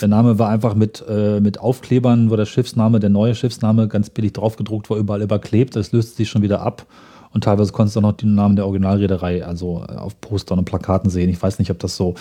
Der 0.00 0.08
Name 0.08 0.38
war 0.40 0.48
einfach 0.48 0.74
mit, 0.74 1.04
äh, 1.08 1.38
mit 1.40 1.60
Aufklebern, 1.60 2.30
wo 2.30 2.36
der 2.36 2.46
Schiffsname, 2.46 2.98
der 2.98 3.10
neue 3.10 3.34
Schiffsname 3.36 3.86
ganz 3.86 4.10
billig 4.10 4.32
draufgedruckt 4.32 4.90
war, 4.90 4.96
überall 4.96 5.22
überklebt. 5.22 5.76
Das 5.76 5.92
löste 5.92 6.16
sich 6.16 6.28
schon 6.28 6.42
wieder 6.42 6.60
ab. 6.60 6.86
Und 7.32 7.44
teilweise 7.44 7.70
konntest 7.72 7.94
du 7.94 8.00
auch 8.00 8.02
noch 8.02 8.12
den 8.16 8.34
Namen 8.34 8.56
der 8.56 8.64
Originalreederei, 8.66 9.44
also 9.44 9.84
äh, 9.88 9.92
auf 9.94 10.20
Postern 10.20 10.58
und 10.58 10.64
Plakaten 10.64 11.10
sehen. 11.10 11.28
Ich 11.30 11.40
weiß 11.40 11.58
nicht, 11.60 11.70
ob 11.70 11.78
das 11.78 11.94
so 11.96 12.14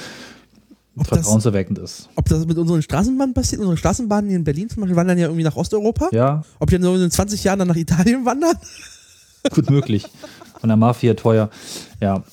Ob 0.98 1.08
das- 1.08 1.20
vertrauenserweckend 1.20 1.80
ist. 1.80 2.10
Ob 2.16 2.26
das 2.30 2.46
mit 2.46 2.58
unseren 2.58 2.82
Straßenbahnen 2.84 3.34
passiert, 3.34 3.62
unsere 3.62 3.78
Straßenbahnen 3.78 4.30
hier 4.30 4.38
in 4.38 4.44
Berlin 4.44 4.70
zum 4.70 4.82
Beispiel 4.82 4.96
wandern 4.96 5.18
ja 5.18 5.26
irgendwie 5.26 5.44
nach 5.44 5.56
Osteuropa. 5.56 6.10
Ja, 6.12 6.44
Ob 6.60 6.70
die 6.70 6.76
dann 6.78 6.84
so 6.84 6.96
in 7.04 7.10
20 7.10 7.44
Jahren 7.44 7.60
dann 7.60 7.68
nach 7.70 7.76
Italien 7.76 8.26
wandern? 8.26 8.56
gut 9.54 9.70
möglich. 9.70 10.06
Von 10.60 10.70
der 10.70 10.78
Mafia 10.78 11.14
teuer. 11.16 11.50
Ja. 12.02 12.24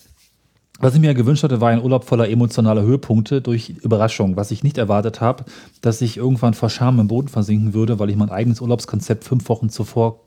Was 0.82 0.94
ich 0.96 1.00
mir 1.00 1.14
gewünscht 1.14 1.44
hatte, 1.44 1.60
war 1.60 1.70
ein 1.70 1.80
Urlaub 1.80 2.02
voller 2.02 2.28
emotionaler 2.28 2.82
Höhepunkte 2.82 3.40
durch 3.40 3.68
Überraschung. 3.68 4.34
Was 4.34 4.50
ich 4.50 4.64
nicht 4.64 4.78
erwartet 4.78 5.20
habe, 5.20 5.44
dass 5.80 6.00
ich 6.00 6.16
irgendwann 6.16 6.54
vor 6.54 6.70
Scham 6.70 6.98
im 6.98 7.06
Boden 7.06 7.28
versinken 7.28 7.72
würde, 7.72 8.00
weil 8.00 8.10
ich 8.10 8.16
mein 8.16 8.30
eigenes 8.30 8.60
Urlaubskonzept 8.60 9.22
fünf 9.22 9.48
Wochen 9.48 9.70
zuvor 9.70 10.18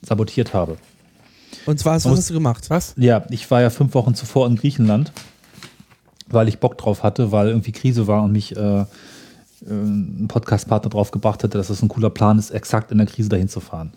sabotiert 0.00 0.54
habe. 0.54 0.78
Und 1.66 1.78
zwar, 1.78 1.96
was 1.96 2.06
hast 2.06 2.30
du 2.30 2.34
gemacht? 2.34 2.70
Was? 2.70 2.94
Ja, 2.96 3.26
ich 3.28 3.50
war 3.50 3.60
ja 3.60 3.68
fünf 3.68 3.92
Wochen 3.92 4.14
zuvor 4.14 4.46
in 4.46 4.56
Griechenland, 4.56 5.12
weil 6.28 6.48
ich 6.48 6.60
Bock 6.60 6.78
drauf 6.78 7.02
hatte, 7.02 7.30
weil 7.30 7.48
irgendwie 7.48 7.72
Krise 7.72 8.06
war 8.06 8.22
und 8.22 8.32
mich 8.32 8.56
äh, 8.56 8.80
äh, 8.80 8.84
ein 9.68 10.28
Podcastpartner 10.28 10.88
drauf 10.88 11.10
gebracht 11.10 11.44
hatte, 11.44 11.58
dass 11.58 11.68
es 11.68 11.82
ein 11.82 11.88
cooler 11.88 12.08
Plan 12.08 12.38
ist, 12.38 12.52
exakt 12.52 12.90
in 12.90 12.96
der 12.96 13.06
Krise 13.06 13.28
dahin 13.28 13.50
zu 13.50 13.60
fahren. 13.60 13.92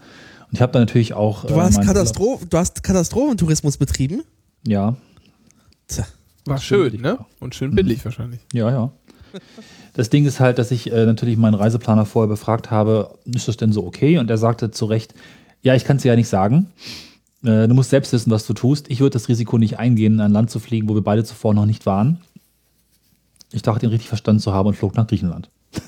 Und 0.49 0.55
ich 0.55 0.61
habe 0.61 0.73
da 0.73 0.79
natürlich 0.79 1.13
auch. 1.13 1.45
Du 1.45 1.53
äh, 1.53 1.61
hast, 1.61 1.77
meinen 1.77 1.87
Katastro 1.87 2.41
du 2.49 2.57
hast 2.57 2.83
Katastrophentourismus 2.83 3.77
betrieben. 3.77 4.23
Ja. 4.65 4.97
War 6.45 6.59
schön, 6.59 7.01
ne? 7.01 7.19
Und 7.39 7.55
schön 7.55 7.75
billig 7.75 8.03
wahrscheinlich. 8.05 8.39
ja, 8.53 8.69
ja. 8.69 8.91
Das 9.93 10.09
Ding 10.09 10.25
ist 10.25 10.39
halt, 10.39 10.59
dass 10.59 10.71
ich 10.71 10.91
äh, 10.91 11.05
natürlich 11.05 11.37
meinen 11.37 11.55
Reiseplaner 11.55 12.05
vorher 12.05 12.29
befragt 12.29 12.71
habe, 12.71 13.17
ist 13.25 13.47
das 13.47 13.57
denn 13.57 13.73
so 13.73 13.85
okay? 13.85 14.19
Und 14.19 14.29
er 14.29 14.37
sagte 14.37 14.71
zu 14.71 14.85
Recht, 14.85 15.13
ja, 15.61 15.75
ich 15.75 15.85
kann 15.85 15.97
es 15.97 16.03
dir 16.03 16.09
ja 16.09 16.15
nicht 16.15 16.29
sagen. 16.29 16.67
Äh, 17.43 17.67
du 17.67 17.73
musst 17.73 17.89
selbst 17.89 18.13
wissen, 18.13 18.31
was 18.31 18.45
du 18.45 18.53
tust. 18.53 18.89
Ich 18.89 18.99
würde 18.99 19.13
das 19.13 19.27
Risiko 19.27 19.57
nicht 19.57 19.79
eingehen, 19.79 20.13
in 20.13 20.21
ein 20.21 20.31
Land 20.31 20.49
zu 20.49 20.59
fliegen, 20.59 20.87
wo 20.87 20.95
wir 20.95 21.01
beide 21.01 21.23
zuvor 21.23 21.53
noch 21.53 21.65
nicht 21.65 21.85
waren. 21.85 22.21
Ich 23.51 23.61
dachte, 23.61 23.85
ihn 23.85 23.89
richtig 23.89 24.09
verstanden 24.09 24.41
zu 24.41 24.53
haben 24.53 24.67
und 24.67 24.75
flog 24.75 24.95
nach 24.95 25.07
Griechenland. 25.07 25.49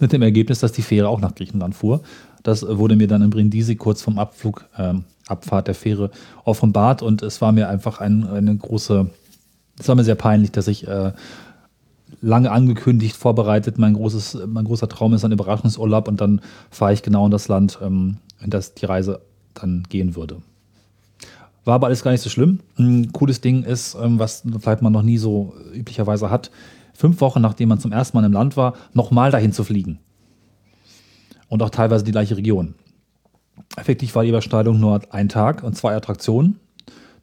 Mit 0.00 0.12
dem 0.12 0.22
Ergebnis, 0.22 0.60
dass 0.60 0.72
die 0.72 0.82
Fähre 0.82 1.08
auch 1.08 1.20
nach 1.20 1.34
Griechenland 1.34 1.74
fuhr. 1.74 2.02
Das 2.42 2.62
äh, 2.62 2.78
wurde 2.78 2.96
mir 2.96 3.06
dann 3.06 3.22
in 3.22 3.30
Brindisi 3.30 3.76
kurz 3.76 4.02
vom 4.02 4.18
Abflug, 4.18 4.66
ähm, 4.76 5.04
Abfahrt 5.26 5.68
der 5.68 5.74
Fähre 5.74 6.10
offenbart 6.44 7.02
und 7.02 7.22
es 7.22 7.40
war 7.40 7.52
mir 7.52 7.68
einfach 7.68 8.00
ein, 8.00 8.26
eine 8.26 8.56
große, 8.56 9.08
es 9.78 9.88
war 9.88 9.94
mir 9.94 10.04
sehr 10.04 10.16
peinlich, 10.16 10.52
dass 10.52 10.68
ich 10.68 10.86
äh, 10.86 11.12
lange 12.20 12.50
angekündigt, 12.50 13.16
vorbereitet, 13.16 13.78
mein, 13.78 13.94
großes, 13.94 14.38
mein 14.46 14.64
großer 14.64 14.88
Traum 14.88 15.14
ist 15.14 15.24
ein 15.24 15.32
Überraschungsurlaub 15.32 16.08
und 16.08 16.20
dann 16.20 16.40
fahre 16.70 16.92
ich 16.92 17.02
genau 17.02 17.24
in 17.24 17.30
das 17.30 17.48
Land, 17.48 17.78
ähm, 17.82 18.18
in 18.40 18.50
das 18.50 18.74
die 18.74 18.86
Reise 18.86 19.20
dann 19.54 19.84
gehen 19.88 20.16
würde. 20.16 20.42
War 21.64 21.74
aber 21.74 21.86
alles 21.86 22.02
gar 22.02 22.10
nicht 22.10 22.22
so 22.22 22.30
schlimm. 22.30 22.60
Ein 22.76 23.12
cooles 23.12 23.40
Ding 23.40 23.62
ist, 23.62 23.94
ähm, 23.94 24.18
was 24.18 24.42
vielleicht 24.60 24.82
man 24.82 24.92
noch 24.92 25.02
nie 25.02 25.18
so 25.18 25.54
üblicherweise 25.74 26.30
hat, 26.30 26.50
fünf 26.94 27.20
Wochen 27.20 27.40
nachdem 27.40 27.68
man 27.68 27.78
zum 27.78 27.92
ersten 27.92 28.16
Mal 28.16 28.24
im 28.24 28.32
Land 28.32 28.56
war, 28.56 28.74
nochmal 28.92 29.30
dahin 29.30 29.52
zu 29.52 29.64
fliegen. 29.64 29.98
Und 31.48 31.62
auch 31.62 31.70
teilweise 31.70 32.04
die 32.04 32.12
gleiche 32.12 32.36
Region. 32.36 32.74
Effektiv 33.76 34.14
war 34.14 34.22
die 34.22 34.30
Überschneidung 34.30 34.80
nur 34.80 35.00
ein 35.10 35.28
Tag 35.28 35.62
und 35.62 35.76
zwei 35.76 35.94
Attraktionen. 35.94 36.58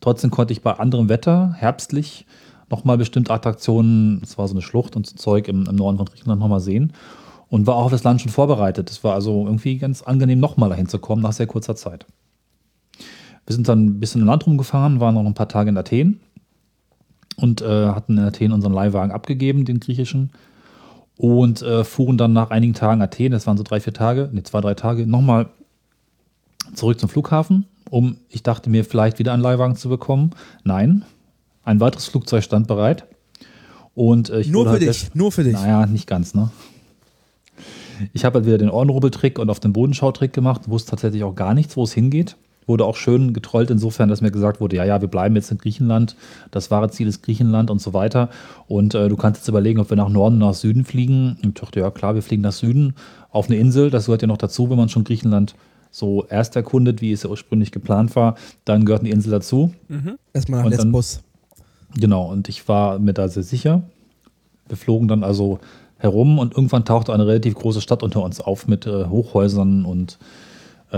Trotzdem 0.02 0.32
konnte 0.32 0.54
ich 0.54 0.62
bei 0.62 0.74
anderem 0.74 1.10
Wetter, 1.10 1.54
herbstlich, 1.58 2.26
nochmal 2.70 2.98
bestimmte 2.98 3.34
Attraktionen, 3.34 4.22
es 4.24 4.38
war 4.38 4.48
so 4.48 4.54
eine 4.54 4.62
Schlucht 4.62 4.96
und 4.96 5.06
so 5.06 5.16
Zeug 5.16 5.48
im, 5.48 5.66
im 5.66 5.76
Norden 5.76 5.98
von 5.98 6.06
Griechenland 6.06 6.40
nochmal 6.40 6.60
sehen. 6.60 6.94
Und 7.50 7.66
war 7.66 7.76
auch 7.76 7.86
auf 7.86 7.92
das 7.92 8.04
Land 8.04 8.22
schon 8.22 8.32
vorbereitet. 8.32 8.92
Es 8.92 9.04
war 9.04 9.16
also 9.16 9.46
irgendwie 9.46 9.80
ganz 9.80 10.04
angenehm, 10.04 10.40
nochmal 10.40 10.70
dahin 10.70 10.88
zu 10.88 11.00
kommen 11.00 11.24
nach 11.24 11.32
sehr 11.32 11.48
kurzer 11.48 11.76
Zeit. 11.76 12.06
Wir 13.48 13.56
sind 13.56 13.68
dann 13.68 13.86
ein 13.86 14.00
bisschen 14.00 14.22
im 14.22 14.28
Land 14.28 14.46
rumgefahren, 14.46 15.00
waren 15.00 15.16
noch 15.16 15.26
ein 15.26 15.34
paar 15.34 15.48
Tage 15.48 15.70
in 15.70 15.78
Athen 15.78 16.20
und 17.38 17.64
äh, 17.64 17.88
hatten 17.88 18.20
in 18.20 18.24
Athen 18.24 18.52
unseren 18.52 18.74
Leihwagen 18.74 19.12
abgegeben, 19.12 19.66
den 19.66 19.80
griechischen. 19.80 20.32
Und 21.18 21.64
äh, 21.64 21.84
fuhren 21.84 22.18
dann 22.18 22.34
nach 22.34 22.52
einigen 22.52 22.76
Tagen 22.76 23.02
Athen, 23.02 23.32
das 23.32 23.48
waren 23.48 23.58
so 23.58 23.64
drei, 23.64 23.80
vier 23.80 23.94
Tage, 23.94 24.30
nee, 24.32 24.44
zwei, 24.44 24.62
drei 24.62 24.76
Tage, 24.76 25.08
nochmal 25.08 25.50
zurück 26.74 27.00
zum 27.00 27.10
Flughafen, 27.10 27.66
um, 27.90 28.18
ich 28.30 28.44
dachte 28.44 28.70
mir, 28.70 28.86
vielleicht 28.86 29.20
wieder 29.20 29.34
einen 29.34 29.42
Leihwagen 29.42 29.76
zu 29.76 29.90
bekommen. 29.90 30.32
Nein, 30.64 31.04
ein 31.64 31.80
weiteres 31.80 32.08
Flugzeug 32.08 32.44
stand 32.44 32.68
bereit. 32.68 33.06
Und 33.96 34.30
äh, 34.30 34.42
ich 34.42 34.50
Nur 34.50 34.66
für 34.66 34.72
halt 34.72 34.82
dich, 34.82 35.14
nur 35.14 35.32
für 35.32 35.44
dich. 35.44 35.54
Naja, 35.54 35.86
nicht 35.86 36.08
ganz, 36.08 36.34
ne? 36.34 36.52
Ich 38.14 38.24
habe 38.24 38.36
halt 38.36 38.46
wieder 38.46 38.58
den 38.58 38.70
Ohrenrubbeltrick 38.70 39.40
und 39.40 39.50
auf 39.50 39.60
den 39.60 39.74
Bodenschautrick 39.74 40.32
gemacht, 40.32 40.70
wusste 40.70 40.92
tatsächlich 40.92 41.24
auch 41.24 41.36
gar 41.36 41.54
nichts, 41.54 41.76
wo 41.76 41.84
es 41.84 41.92
hingeht. 41.92 42.38
Wurde 42.66 42.86
auch 42.86 42.96
schön 42.96 43.34
getrollt 43.34 43.72
insofern, 43.72 44.10
dass 44.10 44.22
mir 44.22 44.32
gesagt 44.32 44.62
wurde, 44.62 44.78
ja, 44.78 44.86
ja, 44.86 45.02
wir 45.02 45.10
bleiben 45.10 45.36
jetzt 45.36 45.52
in 45.52 45.58
Griechenland, 45.58 46.16
das 46.52 46.72
wahre 46.72 46.90
Ziel 46.92 47.08
ist 47.08 47.24
Griechenland 47.24 47.70
und 47.72 47.82
so 47.82 47.94
weiter. 47.94 48.30
Und 48.68 48.94
äh, 48.94 49.10
du 49.10 49.18
kannst 49.18 49.42
jetzt 49.42 49.48
überlegen, 49.50 49.80
ob 49.80 49.90
wir 49.90 49.98
nach 49.98 50.08
Norden, 50.08 50.38
nach 50.38 50.54
Süden 50.54 50.86
fliegen. 50.86 51.38
Und 51.44 51.58
ich 51.58 51.62
dachte, 51.62 51.80
ja 51.80 51.92
klar, 51.92 52.16
wir 52.16 52.22
fliegen 52.22 52.44
nach 52.44 52.54
Süden 52.54 52.94
auf 53.32 53.48
eine 53.48 53.58
Insel. 53.58 53.90
Das 53.90 54.06
gehört 54.06 54.22
ja 54.22 54.28
noch 54.28 54.38
dazu, 54.38 54.70
wenn 54.70 54.78
man 54.78 54.88
schon 54.88 55.04
Griechenland 55.04 55.56
so 55.92 56.26
erst 56.30 56.56
erkundet, 56.56 57.02
wie 57.02 57.12
es 57.12 57.24
ja 57.24 57.30
ursprünglich 57.30 57.72
geplant 57.72 58.16
war. 58.16 58.36
Dann 58.66 58.86
gehört 58.86 59.02
eine 59.02 59.10
Insel 59.12 59.32
dazu. 59.32 59.74
Erstmal 60.34 60.64
nach 60.64 60.70
dann- 60.70 60.88
Lesbos. 60.88 61.22
Genau, 61.98 62.30
und 62.32 62.48
ich 62.50 62.68
war 62.68 63.00
mir 63.00 63.14
da 63.14 63.28
sehr 63.28 63.42
sicher. 63.44 63.82
Wir 64.68 64.78
flogen 64.78 65.08
dann 65.08 65.24
also 65.24 65.60
herum 65.98 66.38
und 66.38 66.54
irgendwann 66.56 66.86
tauchte 66.86 67.12
eine 67.14 67.26
relativ 67.26 67.56
große 67.56 67.82
Stadt 67.82 68.04
unter 68.04 68.22
uns 68.24 68.40
auf 68.40 68.68
mit 68.68 68.86
äh, 68.86 69.06
Hochhäusern 69.06 69.86
und 69.86 70.20
äh, 70.92 70.98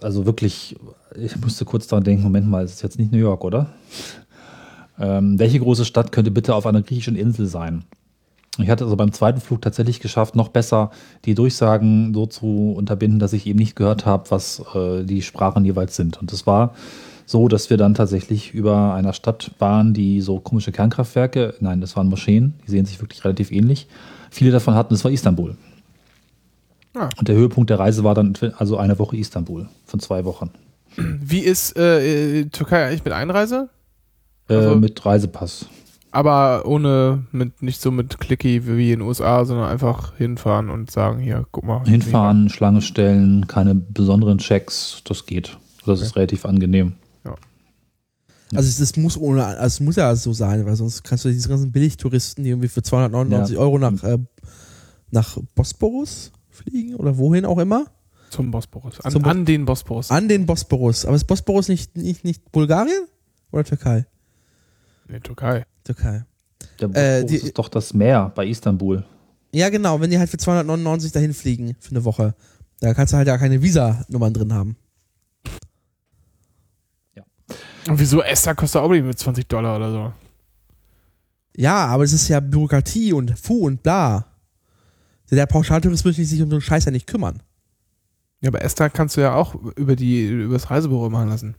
also 0.00 0.26
wirklich, 0.26 0.76
ich 1.14 1.36
musste 1.40 1.64
kurz 1.66 1.86
daran 1.86 2.04
denken, 2.04 2.22
Moment 2.22 2.48
mal, 2.48 2.64
es 2.64 2.72
ist 2.74 2.82
jetzt 2.82 2.98
nicht 2.98 3.12
New 3.12 3.18
York, 3.18 3.44
oder? 3.44 3.66
Ähm, 4.98 5.38
welche 5.38 5.60
große 5.60 5.84
Stadt 5.84 6.10
könnte 6.10 6.30
bitte 6.30 6.54
auf 6.54 6.64
einer 6.64 6.80
griechischen 6.80 7.16
Insel 7.16 7.44
sein? 7.44 7.84
Ich 8.58 8.70
hatte 8.70 8.84
also 8.84 8.96
beim 8.96 9.12
zweiten 9.12 9.40
Flug 9.40 9.60
tatsächlich 9.62 10.00
geschafft, 10.00 10.34
noch 10.34 10.48
besser 10.48 10.90
die 11.24 11.34
Durchsagen 11.34 12.14
so 12.14 12.26
zu 12.26 12.72
unterbinden, 12.76 13.18
dass 13.18 13.32
ich 13.34 13.46
eben 13.46 13.58
nicht 13.58 13.76
gehört 13.76 14.06
habe, 14.06 14.30
was 14.30 14.62
äh, 14.74 15.04
die 15.04 15.20
Sprachen 15.22 15.64
jeweils 15.64 15.94
sind. 15.96 16.18
Und 16.18 16.32
es 16.32 16.46
war 16.46 16.74
so, 17.26 17.48
dass 17.48 17.68
wir 17.70 17.76
dann 17.76 17.94
tatsächlich 17.94 18.54
über 18.54 18.94
einer 18.94 19.12
Stadt 19.12 19.50
waren, 19.58 19.92
die 19.92 20.20
so 20.20 20.38
komische 20.40 20.72
Kernkraftwerke, 20.72 21.54
nein, 21.60 21.80
das 21.80 21.96
waren 21.96 22.08
Moscheen, 22.08 22.54
die 22.66 22.70
sehen 22.70 22.86
sich 22.86 23.00
wirklich 23.00 23.24
relativ 23.24 23.50
ähnlich. 23.52 23.88
Viele 24.30 24.52
davon 24.52 24.74
hatten, 24.74 24.94
das 24.94 25.04
war 25.04 25.10
Istanbul. 25.10 25.56
Ah. 26.94 27.10
Und 27.18 27.28
der 27.28 27.34
Höhepunkt 27.36 27.68
der 27.68 27.78
Reise 27.78 28.04
war 28.04 28.14
dann 28.14 28.34
also 28.56 28.78
eine 28.78 28.98
Woche 28.98 29.16
Istanbul 29.16 29.68
von 29.84 30.00
zwei 30.00 30.24
Wochen. 30.24 30.50
Wie 30.96 31.40
ist 31.40 31.76
äh, 31.76 32.40
äh, 32.40 32.44
Türkei 32.46 32.86
eigentlich 32.86 33.04
mit 33.04 33.12
Einreise? 33.12 33.68
Äh, 34.48 34.54
Also- 34.54 34.76
mit 34.76 35.04
Reisepass. 35.04 35.66
Aber 36.16 36.64
ohne, 36.66 37.24
mit, 37.32 37.62
nicht 37.62 37.80
so 37.82 37.90
mit 37.90 38.18
Clicky 38.18 38.66
wie 38.66 38.90
in 38.92 39.00
den 39.00 39.08
USA, 39.08 39.44
sondern 39.44 39.68
einfach 39.68 40.16
hinfahren 40.16 40.70
und 40.70 40.90
sagen, 40.90 41.18
hier, 41.20 41.44
guck 41.52 41.64
mal. 41.64 41.84
Hinfahren, 41.86 42.48
Schlange 42.48 42.80
stellen, 42.80 43.46
keine 43.48 43.74
besonderen 43.74 44.38
Checks, 44.38 45.02
das 45.04 45.26
geht. 45.26 45.58
Das 45.84 46.00
ist 46.00 46.16
relativ 46.16 46.46
angenehm. 46.46 46.94
Also 48.54 48.68
es, 48.68 48.78
es 48.78 48.96
muss 48.96 49.18
ohne, 49.18 49.44
also 49.44 49.66
es 49.66 49.80
muss 49.80 49.96
ja 49.96 50.14
so 50.14 50.32
sein, 50.32 50.64
weil 50.66 50.76
sonst 50.76 51.02
kannst 51.02 51.24
du 51.24 51.30
diese 51.30 51.48
ganzen 51.48 51.72
Billigtouristen, 51.72 52.44
die 52.44 52.50
irgendwie 52.50 52.68
für 52.68 52.80
299 52.82 53.58
Euro 53.58 53.76
nach, 53.78 54.02
äh, 54.04 54.18
nach 55.10 55.36
Bosporus 55.56 56.30
fliegen 56.48 56.94
oder 56.94 57.18
wohin 57.18 57.44
auch 57.44 57.58
immer, 57.58 57.86
Zum 58.30 58.52
Bosporus. 58.52 59.00
An, 59.00 59.10
Zum 59.10 59.22
Bos- 59.22 59.30
an 59.32 59.44
den 59.46 59.64
Bosporus. 59.64 60.10
an 60.12 60.28
den 60.28 60.46
Bosporus. 60.46 61.04
Aber 61.04 61.16
ist 61.16 61.24
Bosporus 61.24 61.68
nicht, 61.68 61.96
nicht, 61.96 62.24
nicht 62.24 62.52
Bulgarien 62.52 63.06
oder 63.50 63.64
Türkei? 63.64 64.06
nee, 65.08 65.18
Türkei. 65.20 65.64
Türkei. 65.86 66.24
Der 66.80 66.88
Äh, 66.88 67.22
Bosporus 67.22 67.26
die- 67.30 67.46
ist 67.46 67.58
doch 67.58 67.68
das 67.68 67.94
Meer 67.94 68.30
bei 68.34 68.46
Istanbul. 68.46 69.04
Ja, 69.52 69.68
genau, 69.70 70.00
wenn 70.00 70.10
die 70.10 70.18
halt 70.18 70.28
für 70.28 70.36
299 70.36 71.12
dahin 71.12 71.32
fliegen 71.32 71.76
für 71.80 71.90
eine 71.92 72.04
Woche, 72.04 72.34
da 72.80 72.92
kannst 72.92 73.12
du 73.12 73.16
halt 73.16 73.28
ja 73.28 73.38
keine 73.38 73.62
Visa-Nummern 73.62 74.34
drin 74.34 74.52
haben. 74.52 74.76
Und 77.88 78.00
wieso 78.00 78.20
Esther 78.20 78.54
kostet 78.56 78.82
auch 78.82 78.88
mit 78.88 79.16
20 79.18 79.46
Dollar 79.48 79.76
oder 79.76 79.92
so? 79.92 80.12
Ja, 81.56 81.86
aber 81.86 82.02
es 82.04 82.12
ist 82.12 82.26
ja 82.28 82.40
Bürokratie 82.40 83.12
und 83.12 83.38
Fu 83.38 83.66
und 83.66 83.82
bla. 83.82 84.26
Der 85.30 85.46
Pauschaltourist 85.46 86.04
möchte 86.04 86.24
sich 86.24 86.42
um 86.42 86.50
so 86.50 86.56
einen 86.56 86.62
Scheiß 86.62 86.84
ja 86.84 86.90
nicht 86.90 87.06
kümmern. 87.06 87.42
Ja, 88.40 88.48
aber 88.48 88.62
Esther 88.62 88.90
kannst 88.90 89.16
du 89.16 89.20
ja 89.20 89.34
auch 89.34 89.54
über 89.76 89.94
die 89.96 90.26
über 90.26 90.54
das 90.54 90.68
Reisebüro 90.70 91.08
machen 91.10 91.28
lassen. 91.28 91.54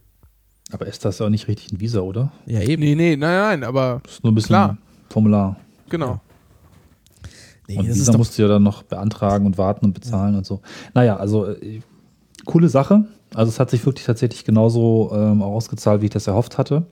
Aber 0.72 0.86
ist 0.88 1.06
das 1.06 1.20
ja 1.20 1.26
auch 1.26 1.30
nicht 1.30 1.48
richtig 1.48 1.72
ein 1.72 1.80
Visa, 1.80 2.00
oder? 2.02 2.32
Ja, 2.46 2.60
eben. 2.62 2.82
Nee, 2.84 2.96
nee, 2.96 3.16
nein, 3.16 3.38
nein, 3.62 3.64
aber 3.64 4.02
Das 4.04 4.14
ist 4.16 4.24
nur 4.24 4.32
ein 4.32 4.36
bisschen 4.36 4.48
Klar. 4.50 4.78
Formular. 5.10 5.56
genau. 5.90 6.20
Nee, 7.70 7.78
und 7.80 7.88
Visa 7.88 8.16
musst 8.18 8.38
du 8.38 8.42
ja 8.44 8.48
dann 8.48 8.64
noch 8.64 8.84
beantragen 8.84 9.46
und 9.46 9.58
warten 9.58 9.86
und 9.86 9.94
bezahlen 9.94 10.36
und 10.36 10.46
so. 10.46 10.62
Naja, 10.94 11.18
also 11.18 11.48
äh, 11.48 11.82
coole 12.46 12.70
Sache. 12.70 13.06
Also 13.34 13.50
es 13.50 13.60
hat 13.60 13.70
sich 13.70 13.86
wirklich 13.86 14.06
tatsächlich 14.06 14.46
genauso 14.46 15.12
ähm, 15.14 15.42
ausgezahlt, 15.42 16.02
wie 16.02 16.06
ich 16.06 16.12
das 16.12 16.28
erhofft 16.28 16.58
hatte. 16.58 16.86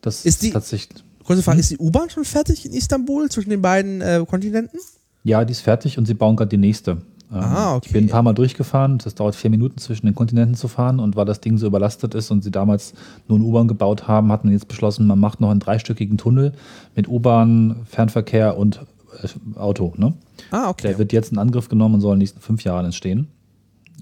Das 0.00 0.24
Ist 0.24 0.42
die- 0.42 0.50
tatsächlich, 0.50 1.02
kurze 1.24 1.42
Frage, 1.42 1.58
ist 1.60 1.70
die 1.72 1.78
U-Bahn 1.78 2.08
schon 2.08 2.24
fertig 2.24 2.64
in 2.66 2.72
Istanbul 2.72 3.28
zwischen 3.30 3.50
den 3.50 3.62
beiden 3.62 4.00
äh, 4.00 4.24
Kontinenten? 4.28 4.78
ja, 5.24 5.44
die 5.44 5.52
ist 5.52 5.60
fertig 5.60 5.98
und 5.98 6.06
sie 6.06 6.14
bauen 6.14 6.36
gerade 6.36 6.48
die 6.48 6.56
nächste. 6.56 6.98
Ähm, 7.32 7.38
Ah, 7.40 7.76
okay. 7.76 7.86
Ich 7.86 7.92
bin 7.92 8.04
ein 8.04 8.08
paar 8.10 8.22
Mal 8.22 8.32
durchgefahren. 8.32 8.98
Das 8.98 9.14
dauert 9.14 9.34
vier 9.36 9.50
Minuten 9.50 9.78
zwischen 9.78 10.06
den 10.06 10.14
Kontinenten 10.14 10.54
zu 10.56 10.66
fahren. 10.68 10.98
Und 11.00 11.14
weil 11.16 11.24
das 11.26 11.40
Ding 11.40 11.58
so 11.58 11.66
überlastet 11.66 12.14
ist 12.14 12.30
und 12.30 12.42
sie 12.42 12.50
damals 12.50 12.92
nur 13.28 13.38
eine 13.38 13.46
U-Bahn 13.46 13.68
gebaut 13.68 14.08
haben, 14.08 14.32
hat 14.32 14.44
man 14.44 14.52
jetzt 14.52 14.66
beschlossen, 14.68 15.06
man 15.06 15.18
macht 15.20 15.40
noch 15.40 15.50
einen 15.50 15.60
dreistöckigen 15.60 16.18
Tunnel 16.18 16.52
mit 16.96 17.08
U-Bahn, 17.08 17.76
Fernverkehr 17.86 18.56
und 18.56 18.80
äh, 19.22 19.58
Auto. 19.58 19.92
Ne? 19.96 20.14
Ah, 20.50 20.70
okay. 20.70 20.88
Der 20.88 20.98
wird 20.98 21.12
jetzt 21.12 21.30
in 21.32 21.38
Angriff 21.38 21.68
genommen 21.68 21.96
und 21.96 22.00
soll 22.00 22.12
in 22.14 22.18
den 22.18 22.22
nächsten 22.22 22.40
fünf 22.40 22.64
Jahren 22.64 22.84
entstehen. 22.86 23.28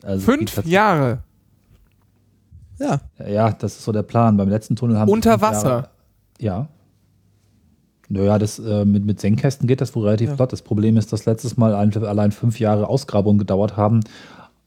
Also 0.02 0.24
Fünf 0.24 0.64
Jahre 0.64 1.18
Ja. 2.78 3.00
Ja, 3.28 3.50
das 3.52 3.72
ist 3.76 3.84
so 3.84 3.92
der 3.92 4.04
Plan. 4.04 4.36
Beim 4.36 4.48
letzten 4.48 4.76
Tunnel 4.76 4.96
haben 4.98 5.08
sie 5.08 5.12
unter 5.12 5.40
Wasser. 5.40 5.68
Jahre- 5.68 5.88
Ja. 6.40 6.68
Naja, 8.10 8.38
das, 8.38 8.58
äh, 8.58 8.84
mit, 8.84 9.04
mit 9.04 9.20
Senkkästen 9.20 9.66
geht 9.68 9.80
das 9.80 9.94
wohl 9.94 10.04
relativ 10.04 10.30
Ja. 10.30 10.36
flott. 10.36 10.52
Das 10.52 10.62
Problem 10.62 10.96
ist, 10.96 11.12
dass 11.12 11.26
letztes 11.26 11.56
Mal 11.56 11.74
ein, 11.74 11.94
allein 12.04 12.32
fünf 12.32 12.58
Jahre 12.58 12.88
Ausgrabung 12.88 13.36
gedauert 13.38 13.76
haben 13.76 14.00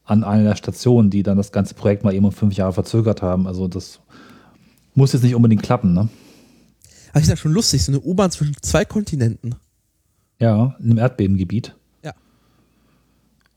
an 0.04 0.22
einer 0.24 0.44
der 0.44 0.56
Stationen, 0.56 1.10
die 1.10 1.22
dann 1.22 1.36
das 1.36 1.50
ganze 1.52 1.74
Projekt 1.74 2.04
mal 2.04 2.14
eben 2.14 2.24
um 2.24 2.32
fünf 2.32 2.54
Jahre 2.54 2.72
verzögert 2.72 3.22
haben. 3.22 3.46
Also 3.46 3.66
das 3.68 4.00
muss 4.94 5.12
jetzt 5.12 5.22
nicht 5.22 5.34
unbedingt 5.34 5.62
klappen, 5.62 5.92
ne? 5.92 6.08
Aber 7.12 7.20
ich 7.20 7.26
sag 7.26 7.38
schon 7.38 7.52
lustig, 7.52 7.84
so 7.84 7.92
eine 7.92 8.00
U-Bahn 8.00 8.30
zwischen 8.30 8.54
zwei 8.62 8.84
Kontinenten. 8.84 9.54
Ja, 10.38 10.74
in 10.78 10.86
einem 10.90 10.98
Erdbebengebiet. 10.98 11.74
Ja. 12.02 12.12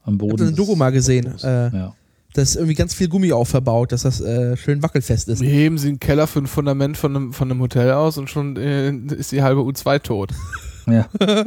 Am 0.04 0.14
Ich 0.16 0.20
Boden. 0.20 0.32
hab 0.34 0.40
so 0.40 0.46
eine 0.46 0.56
Doku 0.56 0.76
mal 0.76 0.92
gesehen. 0.92 1.34
Äh, 1.44 1.76
ja. 1.76 1.94
Da 2.36 2.42
ist 2.42 2.56
irgendwie 2.56 2.76
ganz 2.76 2.94
viel 2.94 3.08
Gummi 3.08 3.32
auch 3.32 3.46
verbaut, 3.46 3.92
dass 3.94 4.04
das 4.04 4.20
äh, 4.22 4.58
schön 4.58 4.84
wackelfest 4.84 5.30
ist. 5.30 5.40
Wir 5.42 5.50
heben 5.50 5.78
sie 5.78 5.88
einen 5.88 6.00
Keller 6.00 6.28
für 6.28 6.40
ein 6.40 6.48
Fundament 6.48 6.98
von 6.98 7.16
einem, 7.16 7.34
von 7.34 7.50
einem 7.50 7.62
Hotel 7.62 7.92
aus 7.92 8.18
und 8.18 8.30
schon 8.30 8.58
äh, 8.58 8.92
ist 8.92 9.32
die 9.32 9.42
halbe 9.42 9.62
U2 9.62 10.00
tot. 10.02 10.32
Ja. 10.88 11.10
ja 11.20 11.46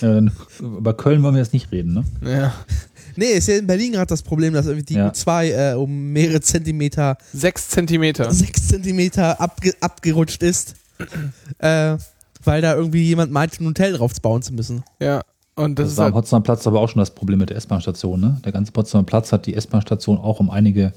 dann, 0.00 0.30
über 0.60 0.92
Köln 0.94 1.22
wollen 1.22 1.34
wir 1.34 1.40
jetzt 1.40 1.54
nicht 1.54 1.72
reden, 1.72 1.94
ne? 1.94 2.04
Ja. 2.30 2.52
Nee, 3.16 3.32
ist 3.32 3.48
ja 3.48 3.56
in 3.56 3.66
Berlin 3.66 3.92
gerade 3.92 4.08
das 4.08 4.22
Problem, 4.22 4.52
dass 4.52 4.66
irgendwie 4.66 4.84
die 4.84 4.94
Ja. 4.96 5.08
U2 5.08 5.72
äh, 5.72 5.74
um 5.74 6.12
mehrere 6.12 6.42
Zentimeter, 6.42 7.16
Sechs 7.32 7.68
Zentimeter. 7.68 8.30
sechs 8.30 8.68
Zentimeter 8.68 9.40
abge 9.40 9.72
abgerutscht 9.80 10.42
ist. 10.42 10.74
äh, 11.60 11.96
weil 12.44 12.60
da 12.60 12.74
irgendwie 12.74 13.04
jemand 13.04 13.32
meint, 13.32 13.58
ein 13.58 13.66
Hotel 13.66 13.94
drauf 13.94 14.12
bauen 14.20 14.42
zu 14.42 14.52
müssen. 14.52 14.84
Ja. 15.00 15.22
Und 15.56 15.78
das, 15.78 15.84
Das, 15.84 15.92
ist 15.92 15.98
war 15.98 16.06
am 16.06 16.14
halt, 16.14 16.22
Potsdamer 16.22 16.42
Platz 16.42 16.66
aber 16.66 16.80
auch 16.80 16.88
schon 16.88 16.98
das 17.00 17.12
Problem 17.14 17.38
mit 17.38 17.50
der 17.50 17.56
S-Bahn-Station. 17.58 18.20
Ne? 18.20 18.40
Der 18.44 18.50
ganze 18.52 18.72
Potsdamer 18.72 19.04
Platz 19.04 19.30
hat 19.32 19.46
die 19.46 19.54
S-Bahn-Station 19.54 20.18
auch 20.18 20.40
um 20.40 20.50
einige 20.50 20.92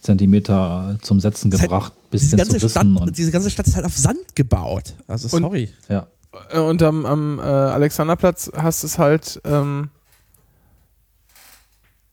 Zentimeter 0.00 0.96
zum 1.02 1.18
Setzen 1.20 1.50
halt- 1.52 1.62
gebracht, 1.62 1.92
Diese 2.12 2.36
bisschen 2.36 2.38
zu 2.46 2.52
ganze, 2.52 2.68
Stadt. 2.70 2.86
Und, 2.86 3.18
diese 3.18 3.30
ganze 3.32 3.50
Stadt 3.50 3.66
ist 3.66 3.74
halt 3.76 3.84
auf 3.86 3.96
Sand 3.96 4.34
gebaut. 4.36 4.94
Also 5.08 5.34
Und- 5.36 5.42
sorry. 5.42 5.70
ja. 5.88 6.06
äh, 6.52 6.58
und 6.60 6.82
am, 6.82 7.04
am 7.04 7.38
äh, 7.38 7.42
Alexanderplatz 7.42 8.50
hast 8.56 8.84
es 8.84 8.98
halt, 8.98 9.40
ähm, 9.44 9.90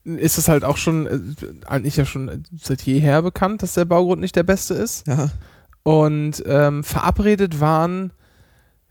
ist 0.04 0.38
es 0.38 0.48
halt 0.48 0.64
auch 0.64 0.78
schon, 0.78 1.06
äh, 1.06 1.20
eigentlich 1.68 1.98
ja 1.98 2.06
schon 2.06 2.44
seit 2.62 2.82
jeher 2.84 3.22
bekannt, 3.22 3.62
dass 3.62 3.74
der 3.74 3.86
Baugrund 3.86 4.22
nicht 4.22 4.36
der 4.36 4.44
beste 4.44 4.74
ist. 4.74 5.06
Ja. 5.08 5.30
Und 5.84 6.44
ähm, 6.46 6.84
verabredet 6.84 7.60
waren 7.60 8.12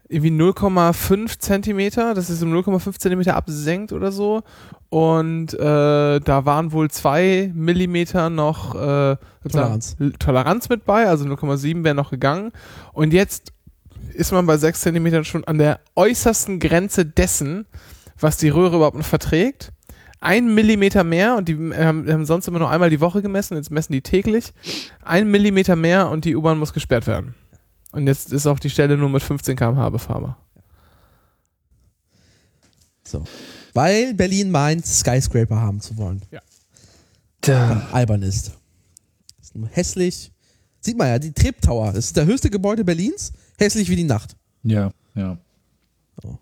irgendwie 0.09 0.31
0,5 0.31 1.39
Zentimeter, 1.39 2.15
das 2.15 2.31
ist 2.31 2.43
um 2.43 2.53
0,5 2.53 2.99
Zentimeter 2.99 3.37
absenkt 3.37 3.93
oder 3.93 4.12
so. 4.12 4.43
Und 4.89 5.55
äh, 5.55 6.20
da 6.20 6.45
waren 6.45 6.73
wohl 6.73 6.91
zwei 6.91 7.51
Millimeter 7.55 8.31
noch 8.31 8.74
äh, 8.74 9.16
Toleranz. 9.49 9.97
Toleranz 10.19 10.69
mit 10.69 10.85
bei, 10.85 11.09
also 11.09 11.24
0,7 11.24 11.83
wäre 11.83 11.95
noch 11.95 12.11
gegangen. 12.11 12.53
Und 12.93 13.12
jetzt 13.12 13.53
ist 14.12 14.33
man 14.33 14.47
bei 14.47 14.57
6 14.57 14.81
Zentimetern 14.81 15.24
schon 15.24 15.45
an 15.45 15.59
der 15.59 15.81
äußersten 15.97 16.61
Grenze 16.61 17.05
dessen, 17.05 17.66
was 18.19 18.37
die 18.37 18.49
Röhre 18.49 18.77
überhaupt 18.77 18.97
noch 18.97 19.05
verträgt. 19.05 19.73
Ein 20.20 20.55
Millimeter 20.55 21.05
mehr 21.05 21.37
und 21.37 21.49
die 21.49 21.57
haben, 21.57 22.11
haben 22.11 22.24
sonst 22.24 22.49
immer 22.49 22.59
nur 22.59 22.70
einmal 22.70 22.91
die 22.91 23.01
Woche 23.01 23.23
gemessen, 23.23 23.57
jetzt 23.57 23.70
messen 23.70 23.93
die 23.93 24.01
täglich. 24.01 24.53
Ein 25.03 25.31
Millimeter 25.31 25.77
mehr 25.77 26.09
und 26.11 26.24
die 26.24 26.37
U-Bahn 26.37 26.59
muss 26.59 26.73
gesperrt 26.73 27.07
werden. 27.07 27.35
Und 27.97 28.06
jetzt 28.06 28.31
ist 28.31 28.47
auch 28.47 28.59
die 28.59 28.68
Stelle 28.68 28.98
nur 28.98 29.09
mit 29.09 29.23
15 29.23 29.56
km/h 29.56 29.89
befahrbar. 29.89 30.36
So. 33.05 33.24
Weil 33.73 34.12
Berlin 34.12 34.51
meint, 34.51 34.85
Skyscraper 34.85 35.56
haben 35.56 35.81
zu 35.81 35.97
wollen. 35.97 36.20
Tja. 37.40 37.86
Albern 37.93 38.23
ist. 38.23 38.52
ist 39.40 39.56
nur 39.56 39.68
hässlich. 39.68 40.31
Sieht 40.81 40.98
man 40.98 41.09
ja, 41.09 41.18
die 41.18 41.32
Trip 41.32 41.59
Tower. 41.62 41.86
Das 41.93 42.05
ist 42.06 42.16
der 42.16 42.27
höchste 42.27 42.51
Gebäude 42.51 42.85
Berlins. 42.85 43.32
Hässlich 43.59 43.89
wie 43.89 43.97
die 43.97 44.05
Nacht. 44.05 44.36
Ja, 44.62 44.90
ja. 45.14 45.39
So. 46.23 46.39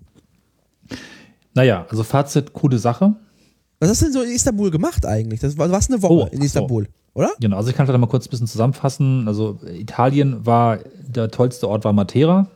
Naja, 1.54 1.86
also 1.88 2.02
Fazit, 2.02 2.52
coole 2.52 2.78
Sache. 2.78 3.14
Was 3.78 3.90
hast 3.90 4.00
du 4.00 4.06
denn 4.06 4.12
so 4.12 4.22
in 4.22 4.30
Istanbul 4.32 4.72
gemacht 4.72 5.06
eigentlich? 5.06 5.38
Das 5.38 5.56
war, 5.56 5.68
du 5.68 5.72
warst 5.72 5.90
eine 5.90 6.02
Woche 6.02 6.12
Oh, 6.12 6.26
in 6.32 6.42
ach 6.42 6.48
so. 6.48 6.86
Oder? 7.14 7.30
Genau, 7.40 7.56
also 7.56 7.70
ich 7.70 7.76
kann 7.76 7.86
vielleicht 7.86 8.00
mal 8.00 8.08
kurz 8.08 8.26
ein 8.26 8.30
bisschen 8.30 8.48
zusammenfassen. 8.48 9.28
Also 9.28 9.58
Italien 9.72 10.44
war, 10.44 10.78
der 11.06 11.30
tollste 11.30 11.68
Ort 11.68 11.84
war 11.84 11.92
Matera. 11.92 12.48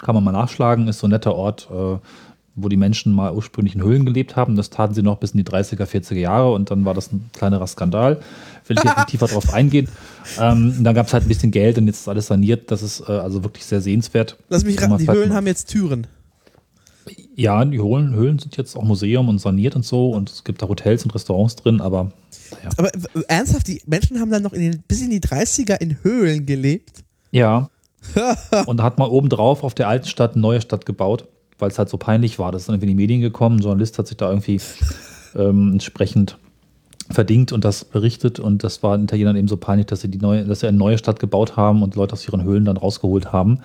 Kann 0.00 0.14
man 0.14 0.22
mal 0.22 0.32
nachschlagen, 0.32 0.86
ist 0.88 1.00
so 1.00 1.08
ein 1.08 1.10
netter 1.10 1.34
Ort, 1.34 1.68
äh, 1.70 1.98
wo 2.54 2.68
die 2.68 2.76
Menschen 2.76 3.12
mal 3.12 3.34
ursprünglich 3.34 3.74
in 3.74 3.82
Höhlen 3.82 4.06
gelebt 4.06 4.36
haben. 4.36 4.54
Das 4.54 4.70
taten 4.70 4.94
sie 4.94 5.02
noch 5.02 5.18
bis 5.18 5.32
in 5.32 5.38
die 5.38 5.44
30er, 5.44 5.84
40er 5.84 6.14
Jahre 6.14 6.52
und 6.52 6.70
dann 6.70 6.84
war 6.84 6.94
das 6.94 7.12
ein 7.12 7.30
kleinerer 7.32 7.66
Skandal. 7.66 8.20
Will 8.66 8.76
ich 8.78 8.84
jetzt 8.84 8.96
nicht 8.96 9.06
tiefer 9.08 9.26
drauf 9.26 9.52
eingehen. 9.52 9.88
Ähm, 10.38 10.74
und 10.78 10.84
dann 10.84 10.94
gab 10.94 11.06
es 11.06 11.12
halt 11.12 11.24
ein 11.24 11.28
bisschen 11.28 11.50
Geld 11.50 11.76
und 11.78 11.86
jetzt 11.86 12.00
ist 12.00 12.08
alles 12.08 12.28
saniert. 12.28 12.70
Das 12.70 12.82
ist 12.82 13.00
äh, 13.08 13.12
also 13.12 13.42
wirklich 13.42 13.64
sehr 13.64 13.80
sehenswert. 13.80 14.36
Lass 14.48 14.64
mich 14.64 14.80
raten, 14.80 14.98
die 14.98 15.08
Höhlen 15.08 15.34
haben 15.34 15.46
jetzt 15.46 15.70
Türen. 15.70 16.06
Ja, 17.34 17.64
die 17.64 17.78
Höhlen, 17.78 18.14
Höhlen 18.14 18.38
sind 18.38 18.56
jetzt 18.56 18.76
auch 18.76 18.82
Museum 18.82 19.28
und 19.28 19.38
saniert 19.38 19.76
und 19.76 19.84
so 19.84 20.10
und 20.10 20.30
es 20.30 20.44
gibt 20.44 20.62
da 20.62 20.68
Hotels 20.68 21.04
und 21.04 21.14
Restaurants 21.14 21.56
drin, 21.56 21.80
aber 21.80 22.12
Aber 22.76 22.94
äh, 22.94 23.22
ernsthaft, 23.28 23.68
die 23.68 23.80
Menschen 23.86 24.20
haben 24.20 24.30
dann 24.30 24.42
noch 24.42 24.52
in 24.52 24.60
den, 24.60 24.82
bis 24.86 25.02
in 25.02 25.10
die 25.10 25.20
30er 25.20 25.80
in 25.80 26.02
Höhlen 26.02 26.46
gelebt. 26.46 27.04
Ja. 27.30 27.70
und 28.66 28.78
da 28.78 28.84
hat 28.84 28.98
man 28.98 29.08
obendrauf 29.08 29.64
auf 29.64 29.74
der 29.74 29.88
alten 29.88 30.06
Stadt 30.06 30.32
eine 30.32 30.42
neue 30.42 30.60
Stadt 30.60 30.86
gebaut, 30.86 31.26
weil 31.58 31.70
es 31.70 31.78
halt 31.78 31.88
so 31.88 31.96
peinlich 31.96 32.38
war. 32.38 32.52
Das 32.52 32.62
ist 32.62 32.68
dann 32.68 32.74
irgendwie 32.74 32.92
in 32.92 32.96
die 32.96 33.02
Medien 33.02 33.20
gekommen. 33.20 33.58
Ein 33.58 33.62
Journalist 33.62 33.98
hat 33.98 34.06
sich 34.06 34.16
da 34.16 34.28
irgendwie 34.28 34.60
ähm, 35.36 35.72
entsprechend 35.72 36.38
verdingt 37.10 37.52
und 37.52 37.64
das 37.64 37.84
berichtet. 37.84 38.40
Und 38.40 38.64
das 38.64 38.82
war 38.82 38.96
den 38.96 39.04
Italienern 39.04 39.36
eben 39.36 39.48
so 39.48 39.56
peinlich, 39.56 39.86
dass 39.86 40.00
sie 40.00 40.08
die 40.08 40.18
neue, 40.18 40.44
dass 40.44 40.60
sie 40.60 40.68
eine 40.68 40.76
neue 40.76 40.98
Stadt 40.98 41.20
gebaut 41.20 41.56
haben 41.56 41.82
und 41.82 41.94
Leute 41.94 42.14
aus 42.14 42.26
ihren 42.26 42.42
Höhlen 42.42 42.64
dann 42.64 42.76
rausgeholt 42.76 43.32
haben, 43.32 43.60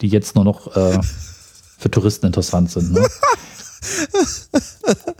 die 0.00 0.08
jetzt 0.08 0.34
nur 0.34 0.44
noch 0.44 0.74
äh, 0.76 0.98
für 1.78 1.90
Touristen 1.90 2.26
interessant 2.26 2.70
sind. 2.70 2.92
Ne? 2.92 3.06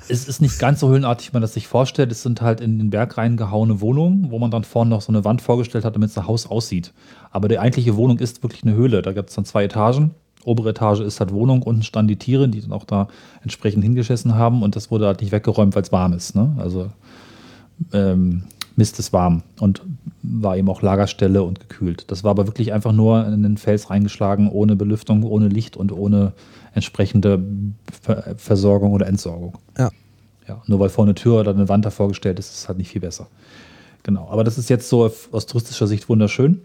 Es 0.09 0.29
ist 0.29 0.41
nicht 0.41 0.59
ganz 0.59 0.81
so 0.81 0.89
höhlenartig, 0.89 1.29
wie 1.29 1.33
man 1.35 1.43
das 1.43 1.55
sich 1.55 1.67
vorstellt. 1.67 2.13
Es 2.13 2.23
sind 2.23 2.41
halt 2.41 2.61
in 2.61 2.79
den 2.79 2.91
Berg 2.91 3.19
reingehauene 3.19 3.81
Wohnungen, 3.81 4.31
wo 4.31 4.39
man 4.39 4.51
dann 4.51 4.65
vorne 4.65 4.91
noch 4.91 5.03
so 5.03 5.11
eine 5.11 5.25
Wand 5.25 5.43
vorgestellt 5.43 5.85
hat, 5.85 5.95
damit 5.95 6.11
es 6.11 6.19
ein 6.19 6.27
Haus 6.27 6.47
aussieht. 6.47 6.93
Aber 7.31 7.49
die 7.49 7.59
eigentliche 7.59 7.97
Wohnung 7.97 8.19
ist 8.19 8.43
wirklich 8.43 8.63
eine 8.63 8.75
Höhle. 8.75 9.03
Da 9.03 9.13
gibt 9.13 9.31
es 9.31 9.35
dann 9.35 9.45
zwei 9.45 9.65
Etagen. 9.65 10.13
Obere 10.45 10.71
Etage 10.71 11.01
ist 11.01 11.21
halt 11.21 11.33
Wohnung, 11.33 11.63
unten 11.63 11.83
standen 11.83 12.09
die 12.09 12.17
Tiere, 12.17 12.49
die 12.49 12.61
dann 12.61 12.73
auch 12.73 12.85
da 12.85 13.09
entsprechend 13.43 13.85
hingeschissen 13.85 14.35
haben 14.35 14.63
und 14.63 14.75
das 14.75 14.91
wurde 14.91 15.07
halt 15.07 15.21
nicht 15.21 15.31
weggeräumt, 15.31 15.75
weil 15.77 15.83
es 15.83 15.93
warm 15.93 16.13
ist. 16.13 16.35
Ne? 16.35 16.57
Also 16.59 16.91
ähm, 17.93 18.43
Mist 18.77 18.99
ist 18.99 19.13
warm 19.13 19.43
und 19.61 19.83
war 20.23 20.57
eben 20.57 20.69
auch 20.69 20.83
Lagerstelle 20.83 21.43
und 21.43 21.61
gekühlt. 21.61 22.11
Das 22.11 22.25
war 22.25 22.31
aber 22.31 22.47
wirklich 22.47 22.73
einfach 22.73 22.93
nur 22.93 23.27
in 23.27 23.43
den 23.43 23.57
Fels 23.57 23.91
reingeschlagen, 23.91 24.49
ohne 24.49 24.77
Belüftung, 24.77 25.23
ohne 25.25 25.49
Licht 25.49 25.77
und 25.77 25.93
ohne 25.93 26.33
entsprechende 26.75 27.43
Ver 28.03 28.35
Versorgung 28.37 28.93
oder 28.93 29.07
Entsorgung. 29.07 29.59
Ja. 29.79 29.91
Ja, 30.49 30.61
nur 30.67 30.81
weil 30.81 30.89
vorne 30.89 31.11
eine 31.11 31.15
Tür 31.15 31.41
oder 31.41 31.53
eine 31.53 31.69
Wand 31.69 31.85
davor 31.85 32.09
gestellt 32.09 32.39
ist, 32.41 32.51
ist 32.51 32.59
es 32.63 32.69
halt 32.69 32.79
nicht 32.79 32.91
viel 32.91 33.01
besser. 33.01 33.29
Genau, 34.03 34.29
aber 34.29 34.43
das 34.43 34.59
ist 34.59 34.69
jetzt 34.71 34.89
so 34.89 35.05
aus 35.31 35.47
touristischer 35.47 35.87
Sicht 35.87 36.09
wunderschön. 36.09 36.63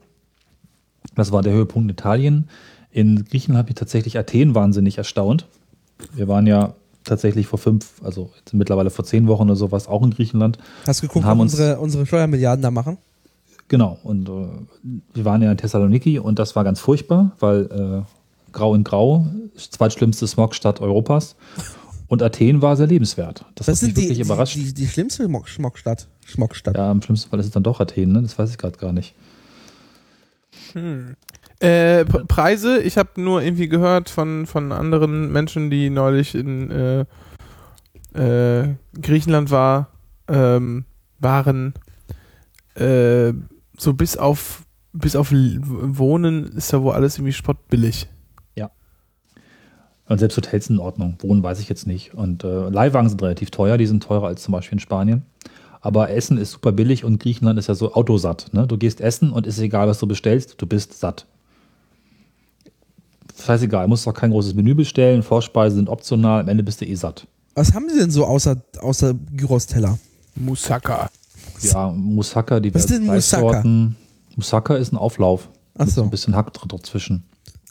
Das 1.16 1.32
war 1.32 1.44
der 1.44 1.54
Höhepunkt 1.54 1.86
in 1.86 1.90
Italien. 1.94 2.50
In 2.92 3.24
Griechenland 3.26 3.60
habe 3.60 3.70
ich 3.70 3.76
tatsächlich 3.76 4.18
Athen 4.18 4.56
wahnsinnig 4.56 4.98
erstaunt. 4.98 5.46
Wir 6.14 6.28
waren 6.28 6.48
ja 6.48 6.74
tatsächlich 7.04 7.46
vor 7.48 7.60
fünf, 7.60 8.02
also 8.04 8.32
mittlerweile 8.52 8.90
vor 8.90 9.06
zehn 9.06 9.28
Wochen 9.28 9.44
oder 9.44 9.56
sowas 9.56 9.88
auch 9.88 10.02
in 10.04 10.10
Griechenland. 10.12 10.58
Hast 10.88 11.04
du 11.04 11.08
geguckt, 11.08 11.26
Haben 11.26 11.38
was 11.40 11.44
uns- 11.44 11.54
unsere, 11.54 11.80
unsere 11.80 12.06
Steuermilliarden 12.08 12.64
da 12.64 12.72
machen? 12.72 12.98
Genau, 13.68 14.00
und 14.04 14.28
äh, 14.28 14.48
wir 15.14 15.26
waren 15.26 15.42
ja 15.44 15.52
in 15.52 15.58
Thessaloniki 15.58 16.18
und 16.20 16.40
das 16.40 16.56
war 16.56 16.64
ganz 16.64 16.80
furchtbar, 16.80 17.34
weil 17.40 17.66
äh, 18.06 18.17
grau 18.52 18.74
in 18.76 18.84
grau, 18.84 19.26
zweitschlimmste 19.56 20.28
Smogstadt 20.28 20.82
Europas. 20.82 21.36
Und 22.10 22.24
Athen 22.24 22.62
war 22.62 22.78
sehr 22.78 22.88
lebenswert. 22.88 23.44
Das, 23.56 23.68
Das 23.68 23.82
hat 23.82 23.88
mich 23.90 23.96
wirklich 23.98 24.18
die, 24.18 24.24
überrascht. 24.24 24.56
die, 24.56 24.74
die 24.74 24.88
schlimmste 24.88 25.24
Schmock- 25.26 25.50
Schmockstadt. 25.50 26.08
Schmockstadt. 26.26 26.78
ja, 26.78 26.90
im 26.92 27.02
schlimmsten 27.02 27.30
Fall 27.30 27.40
ist 27.40 27.48
es 27.48 27.52
dann 27.52 27.64
doch 27.64 27.82
Athen, 27.82 28.14
ne? 28.14 28.22
Das 28.22 28.38
weiß 28.40 28.50
ich 28.52 28.58
gerade 28.58 28.78
gar 28.78 28.94
nicht. 28.94 29.14
Äh, 31.60 32.06
P- 32.06 32.24
Preise, 32.28 32.80
ich 32.82 32.98
habe 32.98 33.20
nur 33.22 33.42
irgendwie 33.42 33.68
gehört 33.68 34.10
von, 34.10 34.46
von 34.46 34.72
anderen 34.72 35.32
Menschen, 35.32 35.70
die 35.70 35.90
neulich 35.90 36.36
in 36.36 36.72
äh, 36.72 37.06
äh, 38.14 38.76
Griechenland 39.02 39.50
war, 39.52 39.90
ähm, 40.28 40.86
waren 41.20 41.74
äh, 42.76 43.34
so 43.78 43.94
bis 43.94 44.18
auf 44.18 44.64
bis 44.94 45.16
auf 45.16 45.32
Wohnen 45.32 46.46
ist 46.56 46.74
da 46.74 46.82
wohl 46.82 46.94
alles 46.94 47.18
irgendwie 47.18 47.34
spottbillig. 47.34 48.08
Und 50.10 50.20
selbst 50.20 50.38
Hotels 50.38 50.70
in 50.70 50.80
Ordnung. 50.80 51.16
Wohnen 51.20 51.44
weiß 51.44 51.60
ich 51.60 51.68
jetzt 51.68 51.86
nicht. 51.86 52.14
Und 52.14 52.44
äh, 52.44 52.70
Leihwagen 52.70 53.10
sind 53.10 53.22
relativ 53.22 53.52
teuer, 53.52 53.78
die 53.78 53.86
sind 53.86 54.04
teurer 54.04 54.28
als 54.28 54.42
zum 54.42 54.54
Beispiel 54.54 54.78
in 54.78 54.80
Spanien. 54.80 55.24
Aber 55.82 56.10
Essen 56.10 56.38
ist 56.38 56.52
super 56.52 56.72
billig 56.72 57.04
und 57.04 57.20
Griechenland 57.20 57.60
ist 57.60 57.68
ja 57.68 57.76
so 57.76 57.94
autosatt. 57.94 58.48
Ne? 58.54 58.68
Du 58.68 58.78
gehst 58.78 59.02
essen 59.02 59.32
und 59.32 59.46
ist 59.46 59.60
egal, 59.60 59.88
was 59.88 60.00
du 60.00 60.08
bestellst, 60.08 60.56
du 60.58 60.66
bist 60.66 60.98
satt. 61.00 61.26
Scheißegal, 63.40 63.84
du 63.84 63.90
musst 63.90 64.08
auch 64.08 64.14
kein 64.14 64.32
großes 64.32 64.56
Menü 64.56 64.74
bestellen, 64.74 65.22
Vorspeisen 65.22 65.78
sind 65.78 65.90
optional, 65.90 66.42
am 66.42 66.48
Ende 66.50 66.64
bist 66.64 66.82
du 66.82 66.86
eh 66.86 66.96
satt. 66.96 67.28
Was 67.54 67.74
haben 67.74 67.88
sie 67.90 68.00
denn 68.00 68.10
so 68.12 68.26
außer, 68.26 68.58
außer 68.80 69.14
Gyros-Teller? 69.14 69.98
Moussaka. 70.36 71.10
Ja, 71.62 71.90
Moussaka, 71.92 72.60
die 72.60 72.74
Was 72.74 72.86
ist 72.86 72.92
denn 72.92 73.06
Moussaka? 73.06 73.64
Moussaka 74.36 74.76
ist 74.76 74.92
ein 74.92 74.98
Auflauf. 74.98 75.50
Ach 75.76 75.86
Mit 75.86 75.90
so 75.90 76.02
so. 76.02 76.04
ein 76.04 76.10
bisschen 76.10 76.36
Hack 76.36 76.52
dazwischen. 76.68 77.24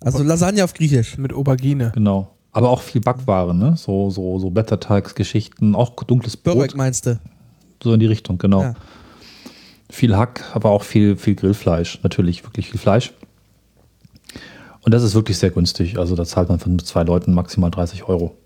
Also 0.06 0.22
Lasagne 0.22 0.62
auf 0.62 0.72
Griechisch. 0.72 1.18
Mit 1.18 1.32
Aubergine. 1.32 1.90
Genau. 1.92 2.30
Aber 2.52 2.70
auch 2.70 2.80
viel 2.80 3.00
Backware, 3.00 3.52
ne? 3.54 3.76
So, 3.76 4.08
so, 4.08 4.38
so 4.38 4.50
Blätterteigsgeschichten, 4.50 5.74
auch 5.74 5.90
dunkles 6.04 6.36
Brot. 6.36 6.54
Börek 6.54 6.76
meinst 6.76 7.06
du? 7.06 7.18
So 7.82 7.92
in 7.92 7.98
die 7.98 8.06
Richtung, 8.06 8.38
genau. 8.38 8.62
Ja. 8.62 8.74
Viel 9.90 10.16
Hack, 10.16 10.44
aber 10.54 10.70
auch 10.70 10.84
viel, 10.84 11.16
viel 11.16 11.34
Grillfleisch. 11.34 12.00
Natürlich 12.04 12.44
wirklich 12.44 12.70
viel 12.70 12.78
Fleisch. 12.78 13.12
Und 14.82 14.94
das 14.94 15.02
ist 15.02 15.16
wirklich 15.16 15.38
sehr 15.38 15.50
günstig. 15.50 15.98
Also 15.98 16.14
da 16.14 16.24
zahlt 16.24 16.48
man 16.48 16.60
von 16.60 16.78
zwei 16.78 17.02
Leuten 17.02 17.34
maximal 17.34 17.72
30 17.72 18.04
Euro. 18.04 18.36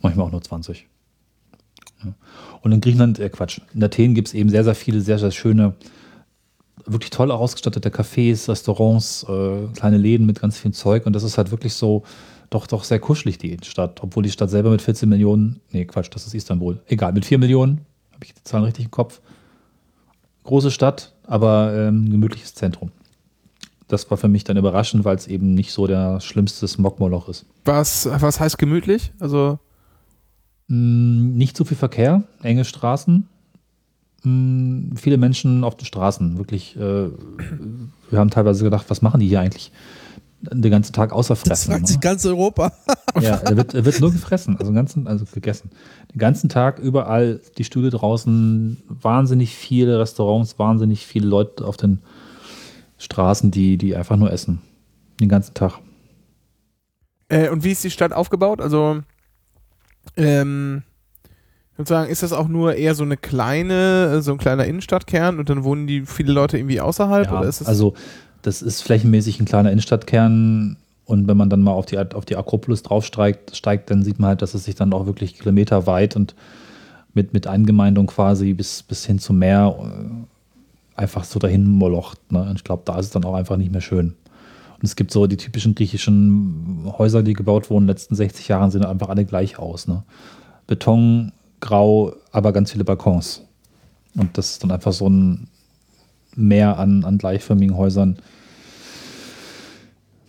Manchmal 0.00 0.26
auch 0.26 0.32
nur 0.32 0.42
20. 0.42 0.86
Ja. 2.04 2.14
Und 2.62 2.70
in 2.70 2.80
Griechenland, 2.80 3.18
äh 3.18 3.28
Quatsch, 3.28 3.60
in 3.74 3.82
Athen 3.82 4.14
gibt 4.14 4.28
es 4.28 4.34
eben 4.34 4.50
sehr, 4.50 4.62
sehr 4.62 4.76
viele, 4.76 5.00
sehr, 5.00 5.18
sehr 5.18 5.32
schöne, 5.32 5.74
wirklich 6.86 7.10
toll 7.10 7.30
ausgestattete 7.30 7.90
Cafés, 7.90 8.48
Restaurants, 8.48 9.24
äh, 9.28 9.66
kleine 9.74 9.98
Läden 9.98 10.26
mit 10.26 10.40
ganz 10.40 10.58
viel 10.58 10.72
Zeug. 10.72 11.06
Und 11.06 11.12
das 11.14 11.22
ist 11.22 11.38
halt 11.38 11.50
wirklich 11.50 11.74
so, 11.74 12.02
doch, 12.50 12.66
doch 12.66 12.84
sehr 12.84 12.98
kuschelig, 12.98 13.38
die 13.38 13.56
Stadt. 13.62 14.02
Obwohl 14.02 14.22
die 14.22 14.30
Stadt 14.30 14.50
selber 14.50 14.70
mit 14.70 14.82
14 14.82 15.08
Millionen, 15.08 15.60
nee, 15.72 15.84
Quatsch, 15.84 16.08
das 16.12 16.26
ist 16.26 16.34
Istanbul. 16.34 16.80
Egal, 16.86 17.12
mit 17.12 17.24
4 17.24 17.38
Millionen, 17.38 17.82
habe 18.12 18.24
ich 18.24 18.34
die 18.34 18.42
Zahlen 18.44 18.64
richtig 18.64 18.86
im 18.86 18.90
Kopf. 18.90 19.20
Große 20.44 20.70
Stadt, 20.70 21.14
aber 21.26 21.74
ähm, 21.76 22.10
gemütliches 22.10 22.54
Zentrum. 22.54 22.90
Das 23.86 24.10
war 24.10 24.18
für 24.18 24.28
mich 24.28 24.44
dann 24.44 24.56
überraschend, 24.56 25.04
weil 25.04 25.16
es 25.16 25.26
eben 25.26 25.54
nicht 25.54 25.72
so 25.72 25.86
der 25.86 26.20
schlimmste 26.20 26.68
Smogmoloch 26.68 27.28
ist. 27.28 27.46
Was, 27.64 28.08
was 28.10 28.40
heißt 28.40 28.58
gemütlich? 28.58 29.12
Also 29.18 29.58
Mm, 30.68 31.36
Nicht 31.36 31.56
so 31.56 31.64
viel 31.64 31.76
Verkehr, 31.76 32.22
enge 32.42 32.64
Straßen, 32.64 33.26
Mm, 34.24 34.96
viele 34.96 35.16
Menschen 35.16 35.64
auf 35.64 35.76
den 35.76 35.86
Straßen. 35.86 36.38
Wirklich, 36.38 36.76
äh, 36.76 37.08
wir 38.10 38.18
haben 38.18 38.30
teilweise 38.30 38.64
gedacht, 38.64 38.86
was 38.88 39.02
machen 39.02 39.20
die 39.20 39.28
hier 39.28 39.40
eigentlich 39.40 39.72
den 40.40 40.70
ganzen 40.70 40.92
Tag 40.92 41.12
außer 41.12 41.34
Das 41.34 41.42
fressen? 41.42 41.70
fragt 41.70 41.82
ne? 41.82 41.88
sich 41.88 42.00
ganz 42.00 42.24
Europa. 42.24 42.72
Ja, 43.20 43.36
er 43.36 43.56
wird, 43.56 43.74
er 43.74 43.84
wird 43.84 44.00
nur 44.00 44.12
gefressen, 44.12 44.56
also, 44.58 44.72
ganzen, 44.72 45.08
also 45.08 45.24
gegessen. 45.24 45.70
Den 46.14 46.18
ganzen 46.18 46.48
Tag 46.48 46.78
überall 46.78 47.40
die 47.56 47.64
Stühle 47.64 47.90
draußen, 47.90 48.80
wahnsinnig 48.88 49.56
viele 49.56 49.98
Restaurants, 49.98 50.56
wahnsinnig 50.56 51.04
viele 51.04 51.26
Leute 51.26 51.64
auf 51.64 51.76
den 51.76 52.00
Straßen, 52.98 53.50
die, 53.50 53.76
die 53.76 53.96
einfach 53.96 54.16
nur 54.16 54.30
essen. 54.30 54.60
Den 55.20 55.28
ganzen 55.28 55.54
Tag. 55.54 55.80
Äh, 57.28 57.48
und 57.48 57.64
wie 57.64 57.72
ist 57.72 57.82
die 57.82 57.90
Stadt 57.90 58.12
aufgebaut? 58.12 58.60
Also, 58.60 59.00
ähm, 60.16 60.84
sozusagen, 61.78 62.10
ist 62.10 62.22
das 62.22 62.32
auch 62.32 62.48
nur 62.48 62.74
eher 62.74 62.94
so 62.94 63.04
eine 63.04 63.16
kleine, 63.16 64.20
so 64.20 64.32
ein 64.32 64.38
kleiner 64.38 64.66
Innenstadtkern 64.66 65.38
und 65.38 65.48
dann 65.48 65.64
wohnen 65.64 65.86
die 65.86 66.04
viele 66.04 66.32
Leute 66.32 66.58
irgendwie 66.58 66.80
außerhalb? 66.80 67.26
Ja, 67.26 67.38
oder 67.38 67.48
ist 67.48 67.60
das 67.60 67.68
also 67.68 67.94
das 68.42 68.62
ist 68.62 68.82
flächenmäßig 68.82 69.40
ein 69.40 69.46
kleiner 69.46 69.70
Innenstadtkern 69.70 70.76
und 71.04 71.26
wenn 71.26 71.36
man 71.36 71.48
dann 71.48 71.62
mal 71.62 71.72
auf 71.72 71.86
die, 71.86 71.98
auf 71.98 72.24
die 72.24 72.36
Akropolis 72.36 72.82
draufsteigt, 72.82 73.56
steigt, 73.56 73.90
dann 73.90 74.02
sieht 74.02 74.18
man 74.18 74.28
halt, 74.28 74.42
dass 74.42 74.54
es 74.54 74.64
sich 74.64 74.74
dann 74.74 74.92
auch 74.92 75.06
wirklich 75.06 75.34
kilometerweit 75.38 76.16
und 76.16 76.34
mit, 77.14 77.32
mit 77.32 77.46
Eingemeindung 77.46 78.06
quasi 78.06 78.52
bis, 78.52 78.82
bis 78.82 79.06
hin 79.06 79.18
zum 79.18 79.38
Meer 79.38 79.74
äh, 79.80 81.00
einfach 81.00 81.24
so 81.24 81.38
dahin 81.38 81.66
molocht. 81.66 82.30
Ne? 82.30 82.42
Und 82.42 82.56
ich 82.56 82.64
glaube, 82.64 82.82
da 82.84 82.98
ist 82.98 83.06
es 83.06 83.12
dann 83.12 83.24
auch 83.24 83.34
einfach 83.34 83.56
nicht 83.56 83.72
mehr 83.72 83.80
schön. 83.80 84.14
Und 84.76 84.84
es 84.84 84.96
gibt 84.96 85.10
so 85.10 85.26
die 85.26 85.36
typischen 85.36 85.74
griechischen 85.74 86.92
Häuser, 86.98 87.22
die 87.22 87.32
gebaut 87.32 87.70
wurden 87.70 87.84
in 87.84 87.86
den 87.86 87.94
letzten 87.94 88.14
60 88.14 88.48
Jahren, 88.48 88.70
sehen 88.70 88.84
einfach 88.84 89.08
alle 89.08 89.24
gleich 89.24 89.58
aus. 89.58 89.88
Ne? 89.88 90.04
Beton, 90.66 91.32
grau, 91.60 92.12
aber 92.32 92.52
ganz 92.52 92.72
viele 92.72 92.84
Balkons. 92.84 93.42
Und 94.16 94.36
das 94.38 94.50
ist 94.52 94.62
dann 94.62 94.70
einfach 94.70 94.92
so 94.92 95.08
ein 95.08 95.48
Meer 96.34 96.78
an, 96.78 97.04
an 97.04 97.18
gleichförmigen 97.18 97.76
Häusern. 97.76 98.18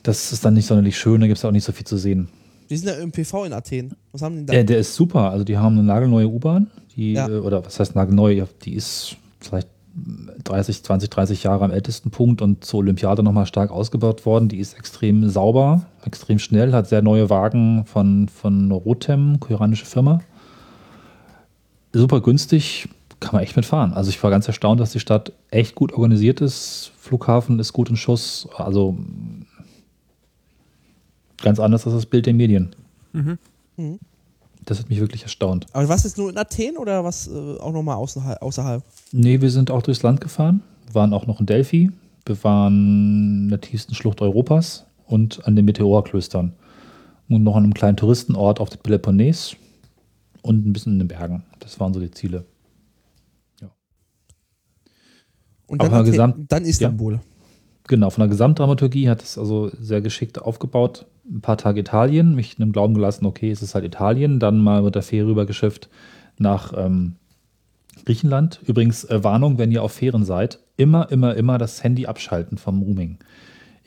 Das 0.04 0.32
ist 0.32 0.44
dann 0.46 0.54
nicht 0.54 0.66
sonderlich 0.66 0.98
schön, 0.98 1.22
da 1.22 1.28
gibt 1.28 1.38
es 1.38 1.46
auch 1.46 1.52
nicht 1.52 1.64
so 1.64 1.72
viel 1.72 1.86
zu 1.86 1.98
sehen. 1.98 2.30
Die 2.70 2.78
sind 2.78 2.88
ja 2.88 2.96
im 2.96 3.12
PV 3.12 3.46
in 3.46 3.54
Athen. 3.54 3.96
Was 4.12 4.22
haben 4.22 4.38
die 4.38 4.46
da? 4.46 4.54
Ja, 4.54 4.64
der 4.64 4.80
ist 4.80 4.96
super. 4.96 5.32
Also 5.32 5.44
die 5.44 5.58
haben 5.58 5.74
eine 5.78 5.84
nagelneue 5.84 6.28
U-Bahn, 6.28 6.68
die, 6.96 7.14
Ja. 7.14 7.28
äh, 7.28 7.40
oder 7.40 7.66
was 7.66 7.80
heißt 7.80 7.96
nagelneu? 7.96 8.46
Die 8.64 8.74
ist 8.74 9.18
vielleicht 9.40 9.68
30, 10.44 10.84
20, 10.84 11.10
30 11.10 11.44
Jahre 11.44 11.66
am 11.66 11.72
ältesten 11.72 12.12
Punkt 12.12 12.42
und 12.42 12.64
zur 12.64 12.80
Olympiade 12.80 13.24
nochmal 13.24 13.48
stark 13.48 13.72
ausgebaut 13.72 14.26
worden. 14.26 14.48
Die 14.50 14.60
ist 14.60 14.78
extrem 14.78 15.30
sauber, 15.30 15.86
extrem 16.06 16.40
schnell, 16.40 16.72
hat 16.74 16.88
sehr 16.88 17.02
neue 17.02 17.30
Wagen 17.30 17.86
von, 17.86 18.30
von 18.30 18.72
Rotem, 18.72 19.40
koreanische 19.40 19.86
Firma. 19.86 20.22
Super 21.94 22.22
günstig, 22.22 22.88
kann 23.20 23.34
man 23.34 23.44
echt 23.44 23.56
mitfahren. 23.56 23.94
Also 23.94 24.10
ich 24.10 24.22
war 24.24 24.32
ganz 24.32 24.48
erstaunt, 24.48 24.80
dass 24.80 24.92
die 24.92 25.00
Stadt 25.00 25.34
echt 25.52 25.76
gut 25.76 25.92
organisiert 25.92 26.42
ist. 26.42 26.92
Flughafen 26.98 27.60
ist 27.60 27.74
gut 27.74 27.90
in 27.90 27.96
Schuss. 27.96 28.48
Also 28.56 28.98
ganz 31.42 31.60
anders 31.60 31.86
als 31.86 31.96
das 31.96 32.06
Bild 32.06 32.26
der 32.26 32.34
Medien. 32.34 32.76
Mhm. 33.14 33.38
Mhm. 33.78 34.00
Das 34.66 34.80
hat 34.80 34.90
mich 34.90 35.00
wirklich 35.00 35.24
erstaunt. 35.24 35.66
Aber 35.74 35.90
was 35.90 36.06
ist 36.06 36.18
nur 36.18 36.30
in 36.30 36.38
Athen 36.38 36.78
oder 36.78 37.04
was 37.04 37.28
äh, 37.28 37.58
auch 37.60 37.72
nochmal 37.72 37.96
außerhalb? 37.96 38.42
außerhalb? 38.42 38.84
Nee, 39.12 39.42
wir 39.42 39.50
sind 39.50 39.72
auch 39.72 39.82
durchs 39.82 40.04
Land 40.04 40.22
gefahren, 40.22 40.62
waren 40.94 41.14
auch 41.14 41.26
noch 41.26 41.40
in 41.40 41.46
Delphi, 41.46 41.92
wir 42.26 42.44
waren 42.44 43.44
in 43.44 43.50
der 43.50 43.62
tiefsten 43.62 43.96
Schlucht 43.96 44.22
Europas 44.22 44.86
und 45.08 45.46
an 45.48 45.56
den 45.56 45.66
Meteorklöstern. 45.66 46.54
Und 47.30 47.44
noch 47.44 47.56
an 47.56 47.64
einem 47.64 47.74
kleinen 47.74 47.98
Touristenort 47.98 48.60
auf 48.60 48.70
der 48.70 48.78
Peloponnes 48.78 49.56
und 50.42 50.66
ein 50.66 50.74
bisschen 50.74 50.94
in 50.94 51.00
den 51.00 51.08
Bergen. 51.08 51.44
Das 51.60 51.80
waren 51.80 51.94
so 51.94 52.00
die 52.00 52.12
Ziele. 52.12 52.46
Und 55.68 55.82
Aber 55.82 55.90
dann, 55.90 56.00
Athen, 56.02 56.12
gesamt- 56.12 56.46
dann 56.52 56.66
Istanbul. 56.66 57.20
Genau, 57.88 58.10
von 58.10 58.22
der 58.22 58.30
Gesamtdramaturgie 58.30 59.10
hat 59.10 59.22
es 59.22 59.38
also 59.38 59.72
sehr 59.80 60.02
geschickt 60.02 60.42
aufgebaut. 60.42 61.06
Ein 61.30 61.42
paar 61.42 61.58
Tage 61.58 61.80
Italien, 61.82 62.34
mich 62.36 62.58
in 62.58 62.66
dem 62.66 62.72
Glauben 62.72 62.94
gelassen, 62.96 63.26
okay, 63.26 63.52
es 63.52 63.62
ist 63.62 63.76
halt 63.76 63.86
Italien. 63.86 64.40
Dann 64.40 64.60
mal 64.60 64.82
mit 64.82 64.96
der 64.96 65.04
Fähre 65.04 65.28
rübergeschifft 65.28 65.90
nach 66.38 66.74
ähm, 66.76 67.16
Griechenland. 68.06 68.62
Übrigens, 68.66 69.04
äh, 69.06 69.24
Warnung, 69.24 69.58
wenn 69.60 69.72
ihr 69.72 69.84
auf 69.84 69.92
Fähren 69.92 70.24
seid, 70.24 70.60
immer, 70.78 71.12
immer, 71.12 71.36
immer 71.36 71.58
das 71.58 71.84
Handy 71.84 72.08
abschalten 72.08 72.58
vom 72.58 72.82
Roaming. 72.82 73.20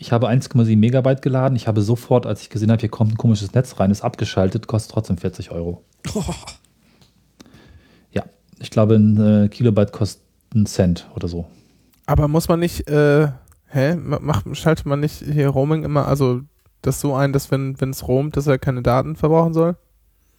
Ich 0.03 0.11
habe 0.11 0.29
1,7 0.29 0.77
Megabyte 0.77 1.23
geladen. 1.23 1.55
Ich 1.55 1.69
habe 1.69 1.81
sofort, 1.81 2.27
als 2.27 2.43
ich 2.43 2.51
gesehen 2.51 2.73
habe, 2.73 2.81
hier 2.81 2.89
kommt 2.89 3.13
ein 3.13 3.17
komisches 3.17 3.55
Netz 3.55 3.79
rein, 3.79 3.93
ist 3.93 4.03
abgeschaltet, 4.03 4.67
kostet 4.67 4.91
trotzdem 4.93 5.17
40 5.17 5.53
Euro. 5.53 5.85
Ja, 8.11 8.25
ich 8.59 8.71
glaube, 8.71 8.97
ein 8.97 9.45
äh, 9.45 9.49
Kilobyte 9.49 9.93
kostet 9.93 10.23
einen 10.55 10.67
Cent 10.67 11.07
oder 11.15 11.29
so. 11.29 11.47
Aber 12.07 12.27
muss 12.27 12.49
man 12.49 12.59
nicht, 12.59 12.89
äh, 12.91 13.29
hä, 13.69 13.95
Ma- 13.95 14.19
macht, 14.21 14.45
schaltet 14.57 14.87
man 14.87 14.99
nicht 14.99 15.23
hier 15.23 15.49
Roaming 15.49 15.85
immer, 15.85 16.09
also 16.09 16.41
das 16.83 17.01
so 17.01 17.15
ein, 17.15 17.33
dass 17.33 17.51
wenn 17.53 17.81
wenn 17.81 17.91
es 17.91 18.09
roamt, 18.09 18.37
dass 18.37 18.49
er 18.49 18.59
keine 18.59 18.83
Daten 18.83 19.15
verbrauchen 19.15 19.55
soll? 19.55 19.77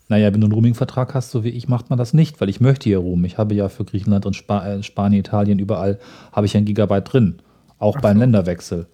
Naja, 0.09 0.33
wenn 0.33 0.41
du 0.41 0.47
einen 0.47 0.53
Roaming-Vertrag 0.53 1.13
hast, 1.15 1.31
so 1.31 1.45
wie 1.45 1.49
ich, 1.49 1.69
macht 1.69 1.89
man 1.89 1.97
das 1.97 2.13
nicht, 2.13 2.41
weil 2.41 2.49
ich 2.49 2.59
möchte 2.59 2.89
hier 2.89 2.97
roamen. 2.99 3.23
Ich 3.23 3.37
habe 3.37 3.55
ja 3.55 3.69
für 3.69 3.85
Griechenland 3.85 4.25
und 4.25 4.35
Spa 4.35 4.67
äh, 4.67 4.83
Spanien, 4.83 5.21
Italien, 5.21 5.57
überall 5.57 5.99
habe 6.33 6.45
ich 6.45 6.55
ein 6.57 6.65
Gigabyte 6.65 7.13
drin. 7.13 7.41
Auch 7.79 7.97
beim 8.01 8.17
Länderwechsel. 8.19 8.87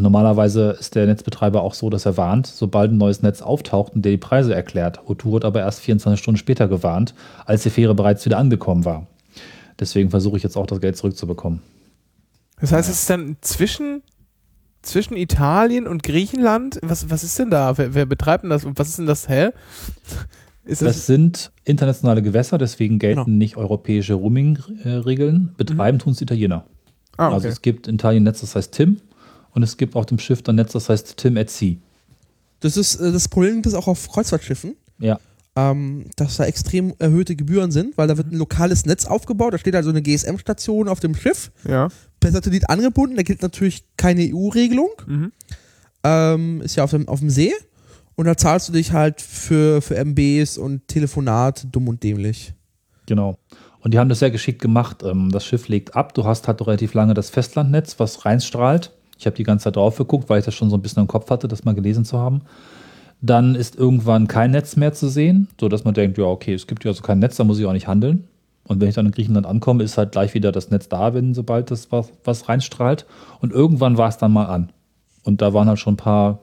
Normalerweise 0.00 0.76
ist 0.78 0.94
der 0.94 1.06
Netzbetreiber 1.06 1.62
auch 1.62 1.74
so, 1.74 1.90
dass 1.90 2.06
er 2.06 2.16
warnt, 2.16 2.46
sobald 2.46 2.90
ein 2.92 2.96
neues 2.98 3.22
Netz 3.22 3.42
auftaucht 3.42 3.94
und 3.94 4.02
der 4.04 4.12
die 4.12 4.18
Preise 4.18 4.54
erklärt. 4.54 5.00
O2 5.00 5.32
wird 5.32 5.44
aber 5.44 5.60
erst 5.60 5.80
24 5.80 6.20
Stunden 6.20 6.38
später 6.38 6.68
gewarnt, 6.68 7.14
als 7.44 7.62
die 7.62 7.70
Fähre 7.70 7.94
bereits 7.94 8.24
wieder 8.24 8.38
angekommen 8.38 8.84
war. 8.84 9.06
Deswegen 9.78 10.10
versuche 10.10 10.36
ich 10.36 10.42
jetzt 10.42 10.56
auch 10.56 10.66
das 10.66 10.80
Geld 10.80 10.96
zurückzubekommen. 10.96 11.60
Das 12.60 12.72
heißt, 12.72 12.88
es 12.90 13.00
ist 13.00 13.10
dann 13.10 13.36
zwischen 13.40 14.02
zwischen 14.82 15.14
Italien 15.16 15.86
und 15.86 16.02
Griechenland, 16.02 16.78
was, 16.82 17.10
was 17.10 17.22
ist 17.22 17.38
denn 17.38 17.50
da? 17.50 17.76
Wer, 17.76 17.94
wer 17.94 18.06
betreibt 18.06 18.44
denn 18.44 18.50
das? 18.50 18.64
Und 18.64 18.78
was 18.78 18.88
ist 18.88 18.98
denn 18.98 19.04
das? 19.06 19.28
Hä? 19.28 19.50
Ist 20.64 20.80
Das 20.80 20.96
das, 20.96 21.06
sind 21.06 21.52
internationale 21.64 22.22
Gewässer, 22.22 22.56
deswegen 22.56 22.98
gelten 22.98 23.24
Genau. 23.26 23.36
nicht 23.36 23.56
europäische 23.58 24.14
Roaming-Regeln. 24.14 25.54
Betreiben 25.58 25.98
tun 25.98 26.12
es 26.14 26.20
Italiener. 26.22 26.64
ah, 27.18 27.26
Also 27.26 27.36
okay. 27.38 27.48
es 27.48 27.60
gibt 27.62 27.88
in 27.88 27.96
Italien 27.96 28.22
ein 28.22 28.24
Netz, 28.24 28.40
das 28.40 28.56
heißt 28.56 28.72
Tim 28.72 29.00
und 29.52 29.62
es 29.62 29.76
gibt 29.76 29.96
auf 29.96 30.06
dem 30.06 30.18
Schiff 30.18 30.42
ein 30.48 30.56
Netz, 30.56 30.72
das 30.72 30.88
heißt 30.88 31.16
Tim 31.16 31.36
at 31.36 31.50
Sea. 31.50 31.76
Das 32.60 32.76
ist 32.76 32.96
äh, 32.96 33.12
das 33.12 33.28
Problem, 33.28 33.62
das 33.62 33.74
auch 33.74 33.88
auf 33.88 34.08
Kreuzfahrtschiffen, 34.10 34.74
Ja, 34.98 35.18
ähm, 35.56 36.06
dass 36.16 36.36
da 36.36 36.44
extrem 36.44 36.94
erhöhte 36.98 37.34
Gebühren 37.34 37.70
sind, 37.72 37.98
weil 37.98 38.06
da 38.06 38.16
wird 38.16 38.30
ein 38.32 38.36
lokales 38.36 38.86
Netz 38.86 39.04
aufgebaut. 39.06 39.52
Da 39.54 39.58
steht 39.58 39.74
also 39.74 39.90
eine 39.90 40.00
GSM-Station 40.02 40.88
auf 40.88 41.00
dem 41.00 41.14
Schiff, 41.14 41.50
ja. 41.66 41.88
per 42.20 42.30
Satellit 42.30 42.70
angebunden. 42.70 43.16
Da 43.16 43.22
gilt 43.22 43.42
natürlich 43.42 43.84
keine 43.96 44.22
EU-Regelung. 44.32 44.90
Mhm. 45.06 45.32
Ähm, 46.04 46.60
ist 46.62 46.76
ja 46.76 46.84
auf 46.84 46.90
dem, 46.90 47.08
auf 47.08 47.18
dem 47.18 47.30
See. 47.30 47.52
Und 48.14 48.26
da 48.26 48.36
zahlst 48.36 48.68
du 48.68 48.72
dich 48.72 48.92
halt 48.92 49.20
für, 49.20 49.80
für 49.82 49.96
MBs 49.96 50.56
und 50.58 50.86
Telefonat 50.88 51.66
dumm 51.72 51.88
und 51.88 52.02
dämlich. 52.02 52.54
genau. 53.06 53.38
Und 53.82 53.94
die 53.94 53.98
haben 53.98 54.10
das 54.10 54.18
sehr 54.18 54.30
geschickt 54.30 54.60
gemacht. 54.60 55.02
Ähm, 55.02 55.30
Das 55.32 55.44
Schiff 55.46 55.68
legt 55.68 55.96
ab, 55.96 56.12
du 56.12 56.24
hast 56.24 56.46
halt 56.46 56.60
relativ 56.60 56.92
lange 56.92 57.14
das 57.14 57.30
Festlandnetz, 57.30 57.98
was 57.98 58.26
reinstrahlt. 58.26 58.92
Ich 59.20 59.26
habe 59.26 59.36
die 59.36 59.42
ganze 59.42 59.64
Zeit 59.64 59.76
drauf 59.76 59.98
geguckt, 59.98 60.28
weil 60.30 60.38
ich 60.38 60.46
das 60.46 60.54
schon 60.54 60.70
so 60.70 60.76
ein 60.76 60.82
bisschen 60.82 61.02
im 61.02 61.06
Kopf 61.06 61.30
hatte, 61.30 61.46
das 61.46 61.64
mal 61.64 61.74
gelesen 61.74 62.04
zu 62.06 62.18
haben. 62.18 62.40
Dann 63.20 63.54
ist 63.54 63.76
irgendwann 63.76 64.28
kein 64.28 64.50
Netz 64.50 64.76
mehr 64.76 64.94
zu 64.94 65.08
sehen, 65.08 65.48
sodass 65.60 65.84
man 65.84 65.92
denkt, 65.92 66.16
ja, 66.16 66.24
okay, 66.24 66.54
es 66.54 66.66
gibt 66.66 66.84
ja 66.84 66.90
also 66.90 67.02
kein 67.02 67.18
Netz, 67.18 67.36
da 67.36 67.44
muss 67.44 67.58
ich 67.58 67.66
auch 67.66 67.74
nicht 67.74 67.86
handeln. 67.86 68.24
Und 68.64 68.80
wenn 68.80 68.88
ich 68.88 68.94
dann 68.94 69.04
in 69.04 69.12
Griechenland 69.12 69.46
ankomme, 69.46 69.84
ist 69.84 69.98
halt 69.98 70.12
gleich 70.12 70.32
wieder 70.32 70.52
das 70.52 70.70
Netz 70.70 70.88
da, 70.88 71.12
wenn 71.12 71.34
sobald 71.34 71.70
das 71.70 71.92
was, 71.92 72.10
was 72.24 72.48
reinstrahlt. 72.48 73.04
Und 73.40 73.52
irgendwann 73.52 73.98
war 73.98 74.08
es 74.08 74.16
dann 74.16 74.32
mal 74.32 74.46
an. 74.46 74.72
Und 75.22 75.42
da 75.42 75.52
waren 75.52 75.68
halt 75.68 75.78
schon 75.78 75.94
ein 75.94 75.98
paar 75.98 76.38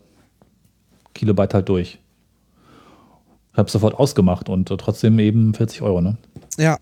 Kilobyte 1.16 1.56
halt 1.56 1.70
durch. 1.70 1.98
Ich 3.54 3.58
habe 3.58 3.72
sofort 3.72 3.96
ausgemacht 3.96 4.50
und 4.50 4.68
trotzdem 4.68 5.18
eben 5.18 5.56
40 5.56 5.82
Euro, 5.82 6.02
ne? 6.02 6.18
Ja, 6.60 6.78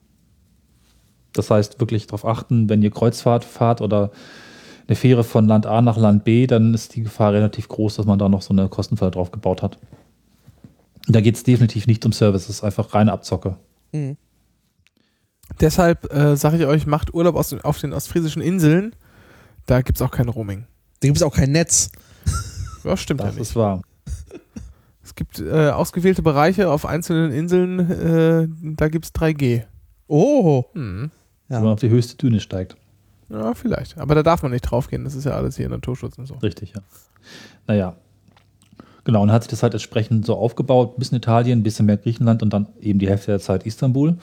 Das 1.32 1.50
heißt, 1.50 1.80
wirklich 1.80 2.08
darauf 2.08 2.26
achten, 2.26 2.68
wenn 2.68 2.82
ihr 2.82 2.92
Kreuzfahrt 2.92 3.46
fahrt 3.46 3.80
oder 3.80 4.12
eine 4.88 4.96
Fähre 4.96 5.24
von 5.24 5.48
Land 5.48 5.66
A 5.66 5.82
nach 5.82 5.98
Land 5.98 6.24
B, 6.24 6.48
dann 6.48 6.74
ist 6.74 6.96
die 6.96 7.04
Gefahr 7.04 7.34
relativ 7.34 7.68
groß, 7.68 7.96
dass 7.96 8.06
man 8.06 8.20
da 8.20 8.30
noch 8.30 8.42
so 8.42 8.54
eine 8.54 8.70
Kostenfalle 8.70 9.12
drauf 9.12 9.32
gebaut 9.32 9.62
hat. 9.62 9.78
Da 11.08 11.22
geht 11.22 11.36
es 11.36 11.44
definitiv 11.44 11.88
nicht 11.88 12.06
um 12.06 12.12
Service, 12.12 12.44
es 12.44 12.58
ist 12.58 12.64
einfach 12.64 12.94
reine 12.94 13.12
Abzocke. 13.12 13.58
Mhm. 13.92 14.18
Deshalb 15.60 16.12
äh, 16.14 16.36
sage 16.36 16.58
ich 16.58 16.66
euch, 16.66 16.86
macht 16.88 17.14
Urlaub 17.14 17.36
aus 17.36 17.50
den, 17.50 17.62
auf 17.62 17.80
den 17.80 17.94
ostfriesischen 17.94 18.42
Inseln. 18.42 18.96
Da 19.68 19.82
gibt 19.82 19.98
es 19.98 20.02
auch 20.02 20.12
kein 20.12 20.28
Roaming. 20.30 20.66
da 21.00 21.08
gibt 21.08 21.18
es 21.18 21.24
auch 21.24 21.34
kein 21.34 21.52
Netz. 21.52 21.92
Ja, 22.84 22.98
stimmt 22.98 23.22
ja 23.22 23.28
Das 23.28 23.36
nicht. 23.36 23.44
ist 23.44 23.56
wahr. 23.56 23.82
Es 25.04 25.14
gibt 25.16 25.40
äh, 25.40 25.70
ausgewählte 25.70 26.22
Bereiche 26.24 26.70
auf 26.70 26.86
einzelnen 26.86 27.32
Inseln, 27.32 27.80
äh, 27.92 28.48
da 28.76 28.90
gibt 28.90 29.06
es 29.06 29.14
3G. 29.14 29.64
Oh. 30.08 30.66
Hm. 30.74 31.12
Ja. 31.48 31.58
Wenn 31.58 31.64
man 31.64 31.74
auf 31.74 31.80
die 31.80 31.90
höchste 31.90 32.16
Düne 32.18 32.40
steigt. 32.40 32.76
Ja, 33.30 33.54
vielleicht. 33.54 33.98
Aber 33.98 34.16
da 34.16 34.24
darf 34.24 34.44
man 34.44 34.52
nicht 34.52 34.62
draufgehen. 34.62 35.04
Das 35.04 35.16
ist 35.16 35.26
ja 35.26 35.32
alles 35.32 35.58
hier 35.58 35.70
Naturschutz 35.70 36.18
und 36.18 36.28
so. 36.28 36.36
Richtig, 36.36 36.74
ja. 36.76 36.82
Naja. 37.68 37.96
Genau, 39.04 39.22
und 39.22 39.32
hat 39.32 39.44
sich 39.44 39.52
das 39.52 39.62
halt 39.62 39.74
entsprechend 39.74 40.26
so 40.26 40.36
aufgebaut, 40.36 40.96
ein 40.96 41.00
bisschen 41.00 41.18
Italien, 41.18 41.60
ein 41.60 41.64
bisschen 41.64 41.86
mehr 41.86 41.98
Griechenland 41.98 42.42
und 42.42 42.52
dann 42.54 42.68
eben 42.82 42.98
die 42.98 43.08
Hälfte 43.08 43.32
der 43.32 43.40
Zeit 43.40 43.66
Istanbul. 43.66 44.18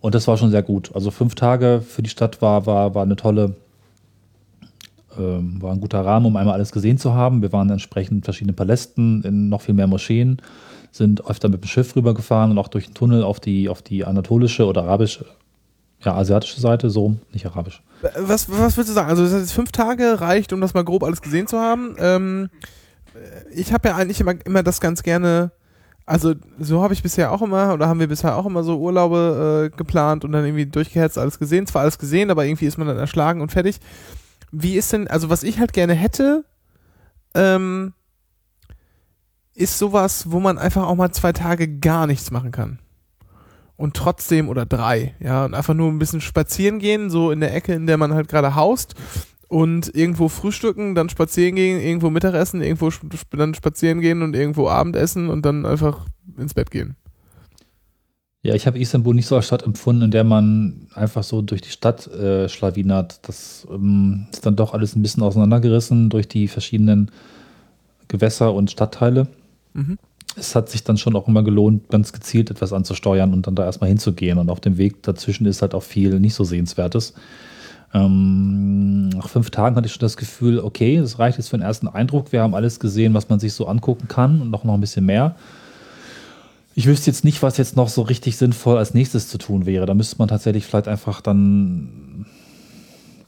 Und 0.00 0.14
das 0.14 0.26
war 0.28 0.36
schon 0.36 0.50
sehr 0.50 0.62
gut. 0.62 0.94
Also 0.94 1.10
fünf 1.10 1.34
Tage 1.34 1.82
für 1.86 2.02
die 2.02 2.10
Stadt 2.10 2.40
war, 2.40 2.66
war, 2.66 2.94
war 2.94 3.02
eine 3.02 3.16
tolle, 3.16 3.54
ähm, 5.18 5.60
war 5.60 5.72
ein 5.72 5.80
guter 5.80 6.04
Rahmen, 6.04 6.26
um 6.26 6.36
einmal 6.36 6.54
alles 6.54 6.72
gesehen 6.72 6.96
zu 6.96 7.14
haben. 7.14 7.42
Wir 7.42 7.52
waren 7.52 7.68
entsprechend 7.70 8.18
in 8.18 8.22
verschiedenen 8.22 8.56
Palästen, 8.56 9.22
in 9.22 9.50
noch 9.50 9.60
viel 9.60 9.74
mehr 9.74 9.86
Moscheen, 9.86 10.40
sind 10.90 11.26
öfter 11.26 11.48
mit 11.48 11.62
dem 11.62 11.68
Schiff 11.68 11.94
rübergefahren 11.94 12.50
und 12.50 12.58
auch 12.58 12.68
durch 12.68 12.86
den 12.86 12.94
Tunnel 12.94 13.22
auf 13.22 13.40
die, 13.40 13.68
auf 13.68 13.82
die 13.82 14.04
anatolische 14.04 14.66
oder 14.66 14.84
arabische, 14.84 15.26
ja, 16.04 16.14
asiatische 16.14 16.60
Seite, 16.60 16.90
so, 16.90 17.16
nicht 17.32 17.46
arabisch. 17.46 17.82
Äh, 18.02 18.08
Was, 18.18 18.48
was 18.50 18.76
würdest 18.76 18.90
du 18.90 18.94
sagen? 18.94 19.08
Also, 19.08 19.24
das 19.24 19.32
heißt, 19.32 19.52
fünf 19.52 19.72
Tage 19.72 20.20
reicht, 20.20 20.52
um 20.52 20.60
das 20.60 20.74
mal 20.74 20.84
grob 20.84 21.02
alles 21.02 21.22
gesehen 21.22 21.46
zu 21.46 21.58
haben. 21.58 21.96
Ähm, 21.98 22.50
ich 23.52 23.72
habe 23.72 23.88
ja 23.88 23.96
eigentlich 23.96 24.20
immer, 24.20 24.34
immer 24.44 24.62
das 24.62 24.80
ganz 24.80 25.02
gerne, 25.02 25.52
also 26.06 26.34
so 26.58 26.82
habe 26.82 26.94
ich 26.94 27.02
bisher 27.02 27.32
auch 27.32 27.42
immer, 27.42 27.72
oder 27.72 27.88
haben 27.88 28.00
wir 28.00 28.08
bisher 28.08 28.36
auch 28.36 28.46
immer 28.46 28.62
so 28.62 28.78
Urlaube 28.78 29.70
äh, 29.72 29.76
geplant 29.76 30.24
und 30.24 30.32
dann 30.32 30.44
irgendwie 30.44 30.66
durchgehetzt, 30.66 31.18
alles 31.18 31.38
gesehen, 31.38 31.66
zwar 31.66 31.82
alles 31.82 31.98
gesehen, 31.98 32.30
aber 32.30 32.44
irgendwie 32.44 32.66
ist 32.66 32.78
man 32.78 32.88
dann 32.88 32.98
erschlagen 32.98 33.40
und 33.40 33.52
fertig. 33.52 33.78
Wie 34.50 34.76
ist 34.76 34.92
denn, 34.92 35.08
also 35.08 35.30
was 35.30 35.42
ich 35.42 35.58
halt 35.58 35.72
gerne 35.72 35.94
hätte, 35.94 36.44
ähm, 37.34 37.94
ist 39.54 39.78
sowas, 39.78 40.30
wo 40.30 40.40
man 40.40 40.58
einfach 40.58 40.86
auch 40.86 40.96
mal 40.96 41.12
zwei 41.12 41.32
Tage 41.32 41.78
gar 41.78 42.06
nichts 42.06 42.30
machen 42.30 42.50
kann. 42.50 42.80
Und 43.76 43.94
trotzdem, 43.94 44.48
oder 44.48 44.66
drei, 44.66 45.14
ja, 45.18 45.44
und 45.44 45.54
einfach 45.54 45.74
nur 45.74 45.90
ein 45.90 45.98
bisschen 45.98 46.20
spazieren 46.20 46.78
gehen, 46.78 47.10
so 47.10 47.32
in 47.32 47.40
der 47.40 47.54
Ecke, 47.54 47.74
in 47.74 47.86
der 47.86 47.96
man 47.96 48.14
halt 48.14 48.28
gerade 48.28 48.54
haust 48.54 48.94
und 49.48 49.94
irgendwo 49.94 50.28
frühstücken, 50.28 50.94
dann 50.94 51.08
spazieren 51.08 51.56
gehen, 51.56 51.80
irgendwo 51.80 52.10
Mittagessen, 52.10 52.62
irgendwo 52.62 52.88
sp 52.90 53.06
dann 53.36 53.54
spazieren 53.54 54.00
gehen 54.00 54.22
und 54.22 54.34
irgendwo 54.34 54.68
Abendessen 54.68 55.28
und 55.28 55.44
dann 55.44 55.66
einfach 55.66 56.06
ins 56.38 56.54
Bett 56.54 56.70
gehen. 56.70 56.96
Ja, 58.42 58.54
ich 58.54 58.66
habe 58.66 58.78
Istanbul 58.78 59.14
nicht 59.14 59.26
so 59.26 59.36
als 59.36 59.46
Stadt 59.46 59.62
empfunden, 59.62 60.02
in 60.02 60.10
der 60.10 60.24
man 60.24 60.86
einfach 60.92 61.22
so 61.22 61.40
durch 61.40 61.62
die 61.62 61.70
Stadt 61.70 62.06
äh, 62.08 62.48
schlawinert. 62.48 63.26
Das 63.26 63.66
ähm, 63.70 64.26
ist 64.30 64.44
dann 64.44 64.54
doch 64.54 64.74
alles 64.74 64.94
ein 64.96 65.02
bisschen 65.02 65.22
auseinandergerissen 65.22 66.10
durch 66.10 66.28
die 66.28 66.46
verschiedenen 66.46 67.10
Gewässer 68.08 68.52
und 68.52 68.70
Stadtteile. 68.70 69.28
Mhm. 69.72 69.98
Es 70.36 70.54
hat 70.54 70.68
sich 70.68 70.82
dann 70.82 70.96
schon 70.96 71.14
auch 71.16 71.28
immer 71.28 71.42
gelohnt, 71.42 71.88
ganz 71.90 72.12
gezielt 72.12 72.50
etwas 72.50 72.72
anzusteuern 72.72 73.32
und 73.32 73.46
dann 73.46 73.54
da 73.54 73.64
erstmal 73.64 73.88
hinzugehen. 73.88 74.38
Und 74.38 74.50
auf 74.50 74.60
dem 74.60 74.78
Weg 74.78 75.02
dazwischen 75.02 75.46
ist 75.46 75.62
halt 75.62 75.74
auch 75.74 75.82
viel 75.82 76.18
nicht 76.20 76.34
so 76.34 76.44
Sehenswertes. 76.44 77.14
Ähm, 77.94 79.10
nach 79.10 79.28
fünf 79.28 79.50
Tagen 79.50 79.76
hatte 79.76 79.86
ich 79.86 79.92
schon 79.92 80.00
das 80.00 80.16
Gefühl, 80.16 80.58
okay, 80.58 80.98
das 80.98 81.20
reicht 81.20 81.38
jetzt 81.38 81.48
für 81.50 81.56
den 81.56 81.62
ersten 81.62 81.86
Eindruck. 81.86 82.32
Wir 82.32 82.42
haben 82.42 82.54
alles 82.54 82.80
gesehen, 82.80 83.14
was 83.14 83.28
man 83.28 83.38
sich 83.38 83.52
so 83.52 83.68
angucken 83.68 84.08
kann 84.08 84.40
und 84.40 84.50
noch, 84.50 84.64
noch 84.64 84.74
ein 84.74 84.80
bisschen 84.80 85.06
mehr. 85.06 85.36
Ich 86.74 86.86
wüsste 86.86 87.08
jetzt 87.08 87.24
nicht, 87.24 87.40
was 87.44 87.56
jetzt 87.56 87.76
noch 87.76 87.88
so 87.88 88.02
richtig 88.02 88.36
sinnvoll 88.36 88.78
als 88.78 88.94
nächstes 88.94 89.28
zu 89.28 89.38
tun 89.38 89.64
wäre. 89.64 89.86
Da 89.86 89.94
müsste 89.94 90.16
man 90.18 90.26
tatsächlich 90.26 90.66
vielleicht 90.66 90.88
einfach 90.88 91.20
dann 91.20 92.26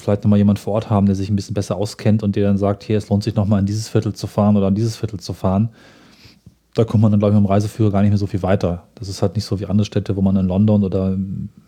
vielleicht 0.00 0.24
nochmal 0.24 0.38
jemand 0.38 0.58
vor 0.58 0.74
Ort 0.74 0.90
haben, 0.90 1.06
der 1.06 1.14
sich 1.14 1.30
ein 1.30 1.36
bisschen 1.36 1.54
besser 1.54 1.76
auskennt 1.76 2.24
und 2.24 2.34
der 2.34 2.48
dann 2.48 2.58
sagt, 2.58 2.82
hier, 2.82 2.98
es 2.98 3.08
lohnt 3.08 3.22
sich 3.22 3.36
nochmal 3.36 3.60
in 3.60 3.66
dieses 3.66 3.88
Viertel 3.88 4.14
zu 4.14 4.26
fahren 4.26 4.56
oder 4.56 4.68
in 4.68 4.74
dieses 4.74 4.96
Viertel 4.96 5.20
zu 5.20 5.32
fahren. 5.32 5.68
Da 6.76 6.84
kommt 6.84 7.02
man 7.02 7.10
dann, 7.10 7.18
glaube 7.18 7.32
ich, 7.34 7.40
mit 7.40 7.48
dem 7.48 7.50
Reiseführer 7.50 7.90
gar 7.90 8.02
nicht 8.02 8.10
mehr 8.10 8.18
so 8.18 8.26
viel 8.26 8.42
weiter. 8.42 8.84
Das 8.96 9.08
ist 9.08 9.22
halt 9.22 9.34
nicht 9.34 9.46
so 9.46 9.58
wie 9.58 9.64
andere 9.64 9.86
Städte, 9.86 10.14
wo 10.14 10.20
man 10.20 10.36
in 10.36 10.46
London 10.46 10.84
oder 10.84 11.16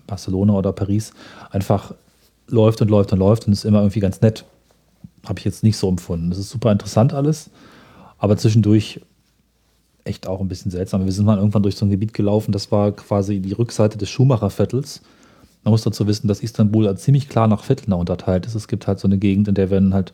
Barcelona 0.06 0.52
oder 0.52 0.72
Paris 0.72 1.12
einfach 1.50 1.94
läuft 2.46 2.82
und 2.82 2.90
läuft 2.90 3.12
und 3.14 3.18
läuft 3.18 3.46
und 3.46 3.54
ist 3.54 3.64
immer 3.64 3.80
irgendwie 3.80 4.00
ganz 4.00 4.20
nett. 4.20 4.44
Habe 5.26 5.38
ich 5.38 5.46
jetzt 5.46 5.64
nicht 5.64 5.78
so 5.78 5.88
empfunden. 5.88 6.28
Das 6.28 6.38
ist 6.38 6.50
super 6.50 6.70
interessant 6.70 7.14
alles, 7.14 7.48
aber 8.18 8.36
zwischendurch 8.36 9.00
echt 10.04 10.26
auch 10.26 10.40
ein 10.40 10.48
bisschen 10.48 10.70
seltsam. 10.70 11.06
Wir 11.06 11.12
sind 11.12 11.24
mal 11.24 11.38
irgendwann 11.38 11.62
durch 11.62 11.76
so 11.76 11.86
ein 11.86 11.90
Gebiet 11.90 12.12
gelaufen, 12.12 12.52
das 12.52 12.70
war 12.70 12.92
quasi 12.92 13.40
die 13.40 13.52
Rückseite 13.52 13.96
des 13.96 14.10
Schuhmacherviertels. 14.10 15.00
Man 15.64 15.72
muss 15.72 15.82
dazu 15.82 16.06
wissen, 16.06 16.28
dass 16.28 16.42
Istanbul 16.42 16.96
ziemlich 16.98 17.30
klar 17.30 17.48
nach 17.48 17.64
Vierteln 17.64 17.94
unterteilt 17.94 18.44
ist. 18.44 18.54
Es 18.54 18.68
gibt 18.68 18.86
halt 18.86 18.98
so 18.98 19.08
eine 19.08 19.18
Gegend, 19.18 19.48
in 19.48 19.54
der 19.54 19.70
werden 19.70 19.94
halt 19.94 20.12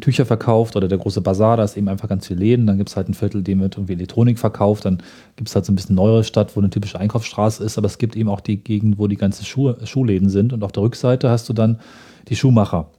Tücher 0.00 0.24
verkauft 0.24 0.76
oder 0.76 0.88
der 0.88 0.98
große 0.98 1.20
Bazar, 1.20 1.56
da 1.56 1.64
ist 1.64 1.76
eben 1.76 1.88
einfach 1.88 2.08
ganz 2.08 2.26
viel 2.26 2.36
Läden. 2.36 2.66
Dann 2.66 2.78
gibt 2.78 2.90
es 2.90 2.96
halt 2.96 3.08
ein 3.08 3.14
Viertel, 3.14 3.42
dem 3.42 3.60
wird 3.60 3.76
irgendwie 3.76 3.94
Elektronik 3.94 4.38
verkauft. 4.38 4.84
Dann 4.84 4.98
gibt 5.36 5.48
es 5.48 5.54
halt 5.54 5.64
so 5.64 5.72
ein 5.72 5.76
bisschen 5.76 5.96
neuere 5.96 6.22
Stadt, 6.22 6.54
wo 6.54 6.60
eine 6.60 6.70
typische 6.70 7.00
Einkaufsstraße 7.00 7.64
ist. 7.64 7.78
Aber 7.78 7.86
es 7.86 7.98
gibt 7.98 8.14
eben 8.14 8.28
auch 8.28 8.40
die 8.40 8.58
Gegend, 8.58 8.98
wo 8.98 9.08
die 9.08 9.16
ganzen 9.16 9.44
Schuh 9.44 9.74
Schuhläden 9.84 10.28
sind. 10.28 10.52
Und 10.52 10.62
auf 10.62 10.72
der 10.72 10.82
Rückseite 10.82 11.28
hast 11.30 11.48
du 11.48 11.52
dann 11.52 11.80
die 12.28 12.36
Schuhmacher. 12.36 12.90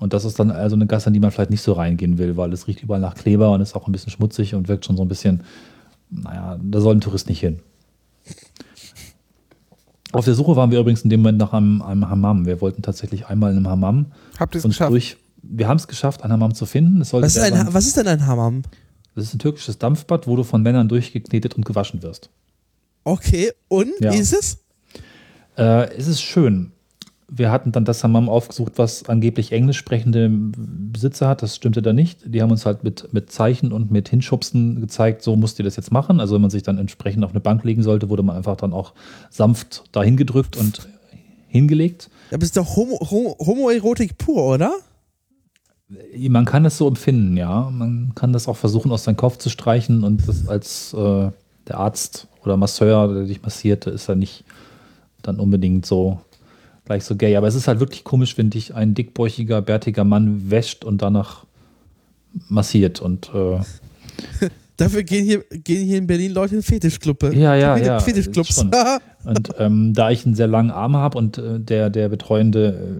Und 0.00 0.12
das 0.12 0.24
ist 0.24 0.38
dann 0.40 0.50
also 0.50 0.74
eine 0.74 0.86
Gasse, 0.86 1.10
in 1.10 1.14
die 1.14 1.20
man 1.20 1.30
vielleicht 1.30 1.50
nicht 1.50 1.62
so 1.62 1.72
reingehen 1.72 2.18
will, 2.18 2.36
weil 2.36 2.52
es 2.52 2.66
riecht 2.66 2.82
überall 2.82 3.00
nach 3.00 3.14
Kleber 3.14 3.52
und 3.52 3.60
ist 3.60 3.76
auch 3.76 3.86
ein 3.86 3.92
bisschen 3.92 4.10
schmutzig 4.10 4.54
und 4.54 4.66
wirkt 4.66 4.84
schon 4.84 4.96
so 4.96 5.02
ein 5.02 5.08
bisschen, 5.08 5.44
naja, 6.10 6.58
da 6.60 6.80
soll 6.80 6.96
ein 6.96 7.00
Tourist 7.00 7.28
nicht 7.28 7.40
hin. 7.40 7.60
Auf 10.12 10.24
der 10.24 10.34
Suche 10.34 10.56
waren 10.56 10.70
wir 10.70 10.80
übrigens 10.80 11.02
in 11.02 11.10
dem 11.10 11.20
Moment 11.20 11.38
nach 11.38 11.52
einem, 11.52 11.82
einem 11.82 12.08
Hammam. 12.08 12.46
Wir 12.46 12.60
wollten 12.60 12.82
tatsächlich 12.82 13.26
einmal 13.26 13.50
in 13.50 13.58
einem 13.58 13.68
Hammam 13.68 14.06
Habt 14.38 14.54
uns 14.54 14.64
geschafft? 14.64 14.92
durch. 14.92 15.16
Wir 15.46 15.68
haben 15.68 15.76
es 15.76 15.86
geschafft, 15.88 16.22
einen 16.22 16.32
Hammam 16.32 16.54
zu 16.54 16.66
finden. 16.66 17.00
Was 17.00 17.12
ist, 17.12 17.38
ein, 17.38 17.68
was 17.72 17.86
ist 17.86 17.96
denn 17.96 18.08
ein 18.08 18.26
Hammam? 18.26 18.62
das 19.14 19.24
ist 19.26 19.34
ein 19.34 19.38
türkisches 19.38 19.78
Dampfbad, 19.78 20.26
wo 20.26 20.34
du 20.36 20.42
von 20.42 20.62
Männern 20.62 20.88
durchgeknetet 20.88 21.54
und 21.54 21.64
gewaschen 21.64 22.02
wirst. 22.02 22.30
Okay, 23.04 23.52
und 23.68 23.90
Ja. 24.00 24.12
wie 24.12 24.16
ist 24.18 24.32
es? 24.32 24.58
Äh, 25.56 25.94
es 25.96 26.08
ist 26.08 26.20
schön. 26.22 26.72
Wir 27.28 27.50
hatten 27.50 27.70
dann 27.72 27.84
das 27.84 28.02
Hammam 28.04 28.28
aufgesucht, 28.28 28.72
was 28.76 29.08
angeblich 29.08 29.52
englisch 29.52 29.78
sprechende 29.78 30.28
Besitzer 30.30 31.28
hat. 31.28 31.42
Das 31.42 31.56
stimmte 31.56 31.80
da 31.80 31.92
nicht. 31.92 32.20
Die 32.26 32.42
haben 32.42 32.50
uns 32.50 32.66
halt 32.66 32.84
mit, 32.84 33.12
mit 33.12 33.30
Zeichen 33.30 33.72
und 33.72 33.90
mit 33.90 34.08
Hinschubsen 34.08 34.80
gezeigt, 34.80 35.22
so 35.22 35.36
musst 35.36 35.58
ihr 35.58 35.64
das 35.64 35.76
jetzt 35.76 35.90
machen. 35.92 36.20
Also 36.20 36.34
wenn 36.34 36.42
man 36.42 36.50
sich 36.50 36.62
dann 36.62 36.78
entsprechend 36.78 37.24
auf 37.24 37.30
eine 37.30 37.40
Bank 37.40 37.64
legen 37.64 37.82
sollte, 37.82 38.08
wurde 38.08 38.22
man 38.22 38.36
einfach 38.36 38.56
dann 38.56 38.72
auch 38.72 38.94
sanft 39.30 39.84
dahin 39.92 40.16
gedrückt 40.16 40.56
und 40.56 40.88
hingelegt. 41.48 42.10
Aber 42.32 42.42
ist 42.42 42.56
doch 42.56 42.76
Homo, 42.76 42.98
Homo, 43.10 43.36
Homoerotik 43.38 44.18
pur, 44.18 44.44
oder? 44.44 44.72
Man 45.88 46.44
kann 46.44 46.64
es 46.64 46.78
so 46.78 46.88
empfinden, 46.88 47.36
ja. 47.36 47.70
Man 47.70 48.12
kann 48.14 48.32
das 48.32 48.48
auch 48.48 48.56
versuchen, 48.56 48.90
aus 48.90 49.04
seinem 49.04 49.16
Kopf 49.16 49.36
zu 49.38 49.50
streichen 49.50 50.02
und 50.02 50.26
das 50.26 50.48
als 50.48 50.94
äh, 50.94 51.30
der 51.68 51.78
Arzt 51.78 52.26
oder 52.42 52.56
Masseur, 52.56 53.12
der 53.12 53.24
dich 53.24 53.42
massiert, 53.42 53.86
ist 53.86 54.08
ja 54.08 54.14
nicht 54.14 54.44
dann 55.22 55.40
unbedingt 55.40 55.86
so 55.86 56.20
gleich 56.84 57.04
so 57.04 57.16
gay. 57.16 57.36
Aber 57.36 57.48
es 57.48 57.54
ist 57.54 57.68
halt 57.68 57.80
wirklich 57.80 58.04
komisch, 58.04 58.36
wenn 58.38 58.50
dich 58.50 58.74
ein 58.74 58.94
dickbäuchiger, 58.94 59.62
bärtiger 59.62 60.04
Mann 60.04 60.50
wäscht 60.50 60.84
und 60.84 61.02
danach 61.02 61.44
massiert. 62.48 63.00
Und 63.00 63.30
äh, 63.34 63.60
Dafür 64.76 65.04
gehen 65.04 65.24
hier, 65.24 65.44
gehen 65.50 65.86
hier 65.86 65.98
in 65.98 66.06
Berlin 66.06 66.32
Leute 66.32 66.56
in 66.56 66.62
Fetischclubbe. 66.62 67.32
Ja, 67.34 67.54
ja, 67.54 67.76
ja, 67.76 68.00
Fetischclubs. 68.00 68.58
Und 69.24 69.50
ähm, 69.58 69.94
da 69.94 70.10
ich 70.10 70.26
einen 70.26 70.34
sehr 70.34 70.48
langen 70.48 70.70
Arm 70.70 70.96
habe 70.96 71.16
und 71.16 71.38
äh, 71.38 71.58
der, 71.58 71.88
der 71.88 72.10
betreuende 72.10 72.98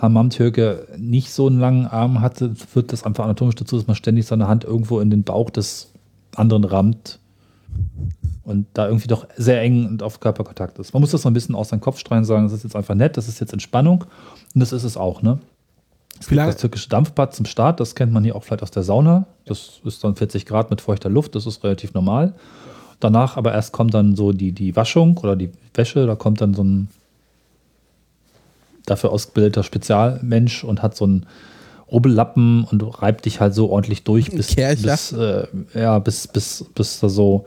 äh, 0.00 0.02
Hammam-Türke 0.02 0.86
nicht 0.96 1.30
so 1.32 1.46
einen 1.46 1.60
langen 1.60 1.86
Arm 1.86 2.20
hatte, 2.20 2.54
führt 2.54 2.92
das 2.92 3.04
einfach 3.04 3.24
anatomisch 3.24 3.54
dazu, 3.54 3.76
dass 3.76 3.86
man 3.86 3.96
ständig 3.96 4.26
seine 4.26 4.48
Hand 4.48 4.64
irgendwo 4.64 5.00
in 5.00 5.10
den 5.10 5.24
Bauch 5.24 5.50
des 5.50 5.92
anderen 6.34 6.64
rammt 6.64 7.18
und 8.44 8.66
da 8.74 8.86
irgendwie 8.86 9.08
doch 9.08 9.26
sehr 9.36 9.60
eng 9.62 9.86
und 9.86 10.02
auf 10.02 10.20
Körperkontakt 10.20 10.78
ist. 10.78 10.92
Man 10.92 11.00
muss 11.00 11.10
das 11.10 11.22
so 11.22 11.30
ein 11.30 11.34
bisschen 11.34 11.54
aus 11.54 11.68
seinem 11.68 11.80
Kopf 11.80 11.98
streuen 11.98 12.20
und 12.20 12.24
sagen, 12.24 12.44
das 12.44 12.52
ist 12.52 12.64
jetzt 12.64 12.76
einfach 12.76 12.94
nett, 12.94 13.16
das 13.16 13.28
ist 13.28 13.40
jetzt 13.40 13.52
Entspannung 13.52 14.04
und 14.54 14.60
das 14.60 14.72
ist 14.72 14.84
es 14.84 14.96
auch, 14.96 15.22
ne? 15.22 15.38
Es 16.18 16.28
gibt 16.28 16.38
das 16.38 16.58
türkische 16.58 16.90
Dampfbad 16.90 17.34
zum 17.34 17.46
Start, 17.46 17.80
das 17.80 17.94
kennt 17.94 18.12
man 18.12 18.22
hier 18.24 18.36
auch 18.36 18.44
vielleicht 18.44 18.62
aus 18.62 18.70
der 18.70 18.82
Sauna. 18.82 19.26
Das 19.46 19.80
ist 19.84 20.04
dann 20.04 20.16
40 20.16 20.44
Grad 20.44 20.68
mit 20.68 20.82
feuchter 20.82 21.08
Luft, 21.08 21.34
das 21.34 21.46
ist 21.46 21.64
relativ 21.64 21.94
normal. 21.94 22.34
Danach 22.98 23.38
aber 23.38 23.54
erst 23.54 23.72
kommt 23.72 23.94
dann 23.94 24.14
so 24.14 24.32
die, 24.32 24.52
die 24.52 24.76
Waschung 24.76 25.16
oder 25.16 25.34
die 25.34 25.50
Wäsche, 25.72 26.06
da 26.06 26.16
kommt 26.16 26.42
dann 26.42 26.52
so 26.52 26.62
ein 26.62 26.88
dafür 28.86 29.12
ausgebildeter 29.12 29.62
Spezialmensch 29.62 30.64
und 30.64 30.82
hat 30.82 30.96
so 30.96 31.04
einen 31.04 31.26
Rubbellappen 31.90 32.64
und 32.64 32.82
reibt 33.02 33.24
dich 33.24 33.40
halt 33.40 33.54
so 33.54 33.70
ordentlich 33.70 34.04
durch, 34.04 34.30
bis, 34.30 34.54
bis, 34.82 35.12
äh, 35.12 35.46
ja, 35.74 35.98
bis, 35.98 36.28
bis, 36.28 36.64
bis 36.74 37.00
da 37.00 37.08
so, 37.08 37.46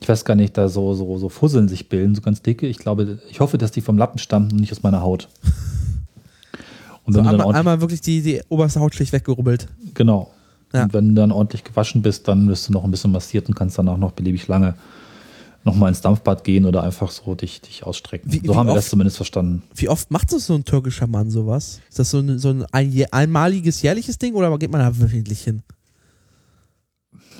ich 0.00 0.08
weiß 0.08 0.24
gar 0.24 0.34
nicht, 0.34 0.56
da 0.58 0.68
so, 0.68 0.94
so, 0.94 1.16
so 1.18 1.28
Fusseln 1.28 1.68
sich 1.68 1.88
bilden, 1.88 2.14
so 2.14 2.20
ganz 2.20 2.42
dicke. 2.42 2.66
Ich 2.66 2.78
glaube, 2.78 3.18
ich 3.30 3.40
hoffe, 3.40 3.56
dass 3.56 3.70
die 3.72 3.80
vom 3.80 3.96
Lappen 3.96 4.18
stammen 4.18 4.52
und 4.52 4.60
nicht 4.60 4.72
aus 4.72 4.82
meiner 4.82 5.00
Haut. 5.02 5.28
Und 7.04 7.14
So 7.14 7.20
einmal, 7.20 7.54
einmal 7.54 7.80
wirklich 7.80 8.00
die, 8.00 8.20
die 8.20 8.42
oberste 8.48 8.80
Hautschicht 8.80 9.12
weggerubbelt. 9.12 9.68
genau. 9.94 10.30
Ja. 10.72 10.82
Und 10.82 10.92
wenn 10.92 11.08
du 11.10 11.14
dann 11.14 11.30
ordentlich 11.30 11.62
gewaschen 11.62 12.02
bist, 12.02 12.26
dann 12.26 12.48
wirst 12.48 12.68
du 12.68 12.72
noch 12.72 12.82
ein 12.84 12.90
bisschen 12.90 13.12
massiert 13.12 13.48
und 13.48 13.54
kannst 13.54 13.78
danach 13.78 13.96
noch 13.96 14.12
beliebig 14.12 14.48
lange 14.48 14.74
nochmal 15.66 15.90
ins 15.90 16.00
Dampfbad 16.00 16.44
gehen 16.44 16.64
oder 16.64 16.82
einfach 16.82 17.10
so 17.10 17.34
dich, 17.34 17.60
dich 17.60 17.84
ausstrecken. 17.84 18.32
Wie- 18.32 18.38
so 18.38 18.52
wie 18.52 18.56
haben 18.56 18.66
wir 18.68 18.74
das 18.74 18.88
zumindest 18.88 19.16
verstanden. 19.16 19.62
Wie 19.74 19.88
oft 19.88 20.10
macht 20.10 20.32
das 20.32 20.46
so 20.46 20.54
ein 20.54 20.64
türkischer 20.64 21.06
Mann 21.06 21.28
sowas? 21.30 21.80
Ist 21.90 21.98
das 21.98 22.10
so 22.10 22.20
ein, 22.20 22.38
so 22.38 22.50
ein, 22.50 22.64
ein 22.72 23.04
einmaliges, 23.10 23.82
jährliches 23.82 24.16
Ding 24.18 24.34
oder 24.34 24.56
geht 24.58 24.70
man 24.70 24.80
da 24.80 24.98
wöchentlich 24.98 25.42
hin? 25.42 25.62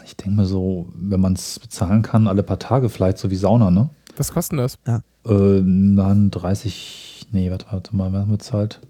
Ich 0.05 0.17
denke 0.17 0.37
mir 0.41 0.47
so, 0.47 0.89
wenn 0.95 1.21
man 1.21 1.33
es 1.35 1.59
bezahlen 1.59 2.03
kann, 2.03 2.29
alle 2.29 2.43
paar 2.43 2.59
Tage 2.59 2.89
vielleicht, 2.89 3.19
so 3.19 3.31
wie 3.31 3.37
Sauna, 3.37 3.71
ne? 3.71 3.91
Was 4.17 4.33
kostet 4.33 4.59
das? 4.59 4.79
Äh, 4.85 5.01
dann 5.27 6.31
30, 6.31 7.27
nee, 7.33 7.51
warte, 7.51 7.67
warte 7.71 7.95
mal, 7.97 8.13
wer 8.13 8.21
hat 8.21 8.29
bezahlt? 8.29 8.81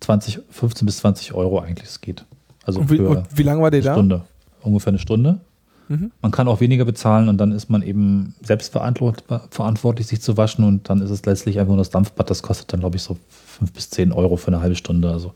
20, 0.00 0.40
15 0.50 0.86
bis 0.86 0.98
20 0.98 1.32
Euro 1.32 1.58
eigentlich, 1.60 1.88
es 1.88 2.00
geht. 2.00 2.24
Also 2.64 2.80
Und 2.80 2.90
wie, 2.90 2.96
für 2.98 3.08
und 3.08 3.26
wie 3.36 3.42
lange 3.42 3.62
war 3.62 3.70
der 3.70 3.78
eine 3.80 3.84
da? 3.86 3.94
Stunde. 3.94 4.24
Ungefähr 4.62 4.90
eine 4.90 4.98
Stunde. 4.98 5.40
Mhm. 5.88 6.10
Man 6.20 6.32
kann 6.32 6.48
auch 6.48 6.60
weniger 6.60 6.84
bezahlen 6.84 7.28
und 7.28 7.38
dann 7.38 7.52
ist 7.52 7.70
man 7.70 7.82
eben 7.82 8.34
selbst 8.42 8.74
verantwort- 8.74 9.24
verantwortlich, 9.50 10.06
sich 10.06 10.20
zu 10.20 10.36
waschen 10.36 10.64
und 10.64 10.88
dann 10.90 11.00
ist 11.00 11.10
es 11.10 11.24
letztlich 11.24 11.58
einfach 11.58 11.70
nur 11.70 11.78
das 11.78 11.90
Dampfbad, 11.90 12.28
das 12.28 12.42
kostet 12.42 12.72
dann, 12.72 12.80
glaube 12.80 12.96
ich, 12.96 13.02
so 13.02 13.16
5 13.58 13.72
bis 13.72 13.90
10 13.90 14.12
Euro 14.12 14.36
für 14.36 14.48
eine 14.48 14.60
halbe 14.60 14.74
Stunde. 14.74 15.10
Also 15.10 15.32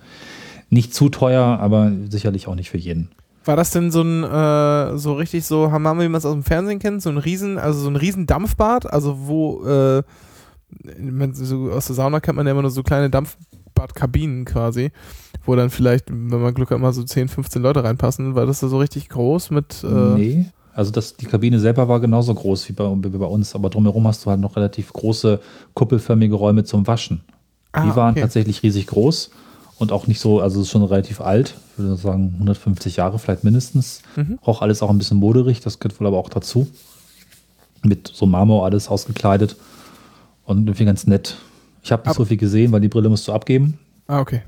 nicht 0.68 0.94
zu 0.94 1.08
teuer, 1.08 1.58
aber 1.60 1.92
sicherlich 2.08 2.46
auch 2.48 2.54
nicht 2.54 2.70
für 2.70 2.78
jeden. 2.78 3.10
War 3.44 3.56
das 3.56 3.70
denn 3.70 3.90
so 3.90 4.02
ein, 4.02 4.22
äh, 4.22 4.98
so 4.98 5.14
richtig 5.14 5.46
so 5.46 5.72
Hammam, 5.72 6.00
wie 6.00 6.08
man 6.08 6.18
es 6.18 6.26
aus 6.26 6.34
dem 6.34 6.42
Fernsehen 6.42 6.78
kennt? 6.78 7.02
So 7.02 7.10
ein 7.10 7.16
riesen, 7.18 7.58
also 7.58 7.80
so 7.80 7.88
ein 7.88 7.96
riesen 7.96 8.26
Dampfbad, 8.26 8.92
also 8.92 9.26
wo, 9.26 9.64
äh, 9.64 10.02
so 11.32 11.70
aus 11.72 11.86
der 11.86 11.96
Sauna 11.96 12.20
kennt 12.20 12.36
man 12.36 12.46
ja 12.46 12.52
immer 12.52 12.62
nur 12.62 12.70
so 12.70 12.82
kleine 12.82 13.10
Dampfbadkabinen 13.10 14.44
quasi, 14.44 14.92
wo 15.50 15.56
dann 15.56 15.68
vielleicht, 15.70 16.08
wenn 16.10 16.40
man 16.40 16.54
Glück 16.54 16.70
hat, 16.70 16.78
mal 16.78 16.92
so 16.92 17.02
10, 17.02 17.26
15 17.26 17.60
Leute 17.60 17.82
reinpassen. 17.82 18.36
War 18.36 18.46
das 18.46 18.60
da 18.60 18.68
so 18.68 18.78
richtig 18.78 19.08
groß 19.08 19.50
mit. 19.50 19.82
Äh, 19.82 19.86
nee. 20.14 20.46
Also 20.72 20.92
das, 20.92 21.16
die 21.16 21.26
Kabine 21.26 21.58
selber 21.58 21.88
war 21.88 21.98
genauso 21.98 22.32
groß 22.32 22.68
wie 22.68 22.72
bei, 22.72 22.84
wie 22.88 23.18
bei 23.18 23.26
uns, 23.26 23.56
aber 23.56 23.68
drumherum 23.68 24.06
hast 24.06 24.24
du 24.24 24.30
halt 24.30 24.38
noch 24.40 24.54
relativ 24.54 24.92
große 24.92 25.40
kuppelförmige 25.74 26.36
Räume 26.36 26.62
zum 26.62 26.86
Waschen. 26.86 27.22
ah, 27.72 27.84
die 27.84 27.96
waren 27.96 28.12
okay. 28.12 28.20
tatsächlich 28.20 28.62
riesig 28.62 28.86
groß 28.86 29.30
und 29.78 29.90
auch 29.90 30.06
nicht 30.06 30.20
so, 30.20 30.40
also 30.40 30.60
es 30.60 30.66
ist 30.68 30.70
schon 30.70 30.84
relativ 30.84 31.20
alt, 31.20 31.56
ich 31.72 31.82
würde 31.82 31.96
sagen 31.96 32.30
150 32.34 32.96
Jahre 32.96 33.18
vielleicht 33.18 33.42
mindestens. 33.42 34.02
Mhm. 34.14 34.38
Auch 34.42 34.62
alles 34.62 34.80
auch 34.82 34.90
ein 34.90 34.98
bisschen 34.98 35.18
moderig, 35.18 35.60
das 35.60 35.80
gehört 35.80 36.00
wohl 36.00 36.06
aber 36.06 36.18
auch 36.18 36.28
dazu. 36.28 36.68
Mit 37.82 38.08
so 38.14 38.26
Marmor 38.26 38.64
alles 38.64 38.88
ausgekleidet 38.88 39.56
und 40.44 40.58
irgendwie 40.58 40.84
ganz 40.84 41.06
nett. 41.06 41.36
Ich 41.82 41.90
habe 41.90 42.02
nicht 42.02 42.10
Ab- 42.10 42.16
so 42.16 42.24
viel 42.24 42.36
gesehen, 42.36 42.70
weil 42.70 42.80
die 42.80 42.88
Brille 42.88 43.08
musst 43.08 43.26
du 43.26 43.32
abgeben. 43.32 43.76
Ah, 44.06 44.20
okay. 44.20 44.42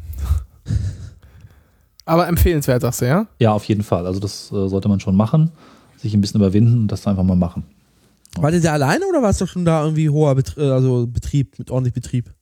Aber 2.05 2.27
empfehlenswert, 2.29 2.83
sagst 2.83 3.01
du, 3.03 3.07
ja? 3.07 3.27
Ja, 3.39 3.53
auf 3.53 3.65
jeden 3.65 3.83
Fall. 3.83 4.07
Also 4.07 4.19
das 4.21 4.51
äh, 4.53 4.69
sollte 4.69 4.89
man 4.89 5.01
schon 5.01 5.15
machen, 5.17 5.53
sich 5.99 6.15
ein 6.15 6.21
bisschen 6.21 6.41
überwinden 6.41 6.81
und 6.83 6.89
das 6.89 7.07
einfach 7.07 7.23
mal 7.23 7.37
machen. 7.37 7.65
War 8.37 8.53
ihr 8.53 8.61
da 8.61 8.73
alleine 8.73 9.07
oder 9.07 9.23
war 9.23 9.31
es 9.31 9.39
doch 9.39 9.47
schon 9.47 9.65
da 9.65 9.85
irgendwie 9.85 10.09
hoher 10.09 10.35
Betrie 10.35 10.63
also 10.71 11.07
Betrieb, 11.07 11.59
mit 11.59 11.71
ordentlich 11.71 11.95
Betrieb? 11.95 12.33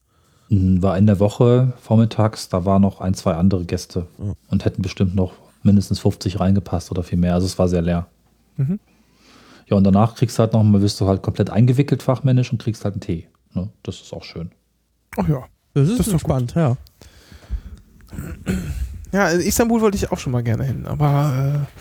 Mm, 0.49 0.81
War 0.83 0.97
in 0.97 1.07
der 1.07 1.19
Woche 1.21 1.73
vormittags, 1.81 2.49
da 2.49 2.65
waren 2.65 2.83
noch 2.83 3.01
ein, 3.01 3.13
zwei 3.15 3.35
andere 3.35 3.65
Gäste 3.65 4.07
Ja. 4.19 4.33
und 4.49 4.65
hätten 4.65 4.83
bestimmt 4.83 5.15
noch 5.15 5.33
mindestens 5.63 5.99
50 6.01 6.41
reingepasst 6.41 6.91
oder 6.91 7.03
viel 7.03 7.19
mehr. 7.19 7.35
Also 7.35 7.47
es 7.47 7.59
war 7.59 7.69
sehr 7.69 7.83
leer. 7.83 8.07
Mhm. 8.57 8.81
Ja, 9.67 9.77
und 9.77 9.85
danach 9.85 10.15
kriegst 10.15 10.39
du 10.39 10.41
halt 10.41 10.53
noch 10.55 10.63
mal, 10.63 10.81
wirst 10.81 11.01
du 11.01 11.07
halt 11.07 11.23
komplett 11.23 11.51
eingewickelt 11.51 12.03
fachmännisch 12.03 12.51
und 12.51 12.59
kriegst 12.63 12.85
halt 12.85 12.95
einen 12.95 13.03
Tee. 13.03 13.29
Ne? 13.53 13.69
Das 13.83 14.01
ist 14.01 14.13
auch 14.15 14.25
schön. 14.25 14.51
Ach 15.19 15.29
ja. 15.29 15.43
Das 15.75 15.89
ist, 15.89 15.99
Das 15.99 16.07
ist 16.07 16.15
doch 16.15 16.21
spannend, 16.21 16.55
ja. 16.57 16.77
Ja, 19.13 19.29
in 19.31 19.41
Istanbul 19.41 19.81
wollte 19.81 19.97
ich 19.97 20.11
auch 20.13 20.19
schon 20.19 20.33
mal 20.33 20.43
gerne 20.43 20.65
hin, 20.65 20.87
aber 20.87 21.65
äh, 21.67 21.81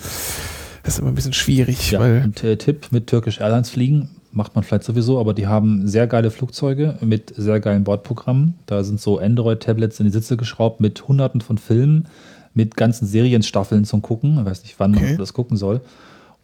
das 0.83 0.93
ist 0.95 0.99
immer 0.99 1.09
ein 1.09 1.15
bisschen 1.15 1.33
schwierig, 1.33 1.91
Ja, 1.91 1.99
weil. 1.99 2.23
und 2.23 2.43
äh, 2.43 2.57
Tipp 2.57 2.87
mit 2.91 3.07
Turkish 3.07 3.39
Airlines 3.39 3.69
fliegen 3.69 4.09
macht 4.31 4.55
man 4.55 4.63
vielleicht 4.63 4.83
sowieso, 4.83 5.19
aber 5.19 5.33
die 5.33 5.47
haben 5.47 5.87
sehr 5.87 6.07
geile 6.07 6.31
Flugzeuge 6.31 6.97
mit 7.01 7.33
sehr 7.35 7.59
geilen 7.59 7.83
Bordprogrammen. 7.83 8.55
Da 8.67 8.83
sind 8.83 8.99
so 9.01 9.17
Android-Tablets 9.19 9.99
in 9.99 10.05
die 10.05 10.11
Sitze 10.11 10.37
geschraubt 10.37 10.81
mit 10.81 11.07
hunderten 11.07 11.41
von 11.41 11.57
Filmen, 11.57 12.07
mit 12.53 12.75
ganzen 12.75 13.07
Serienstaffeln 13.07 13.85
zum 13.85 14.01
Gucken. 14.03 14.37
Ich 14.39 14.45
weiß 14.45 14.63
nicht, 14.63 14.75
wann 14.79 14.95
Okay. 14.95 15.05
man 15.09 15.17
das 15.17 15.33
gucken 15.33 15.57
soll. 15.57 15.81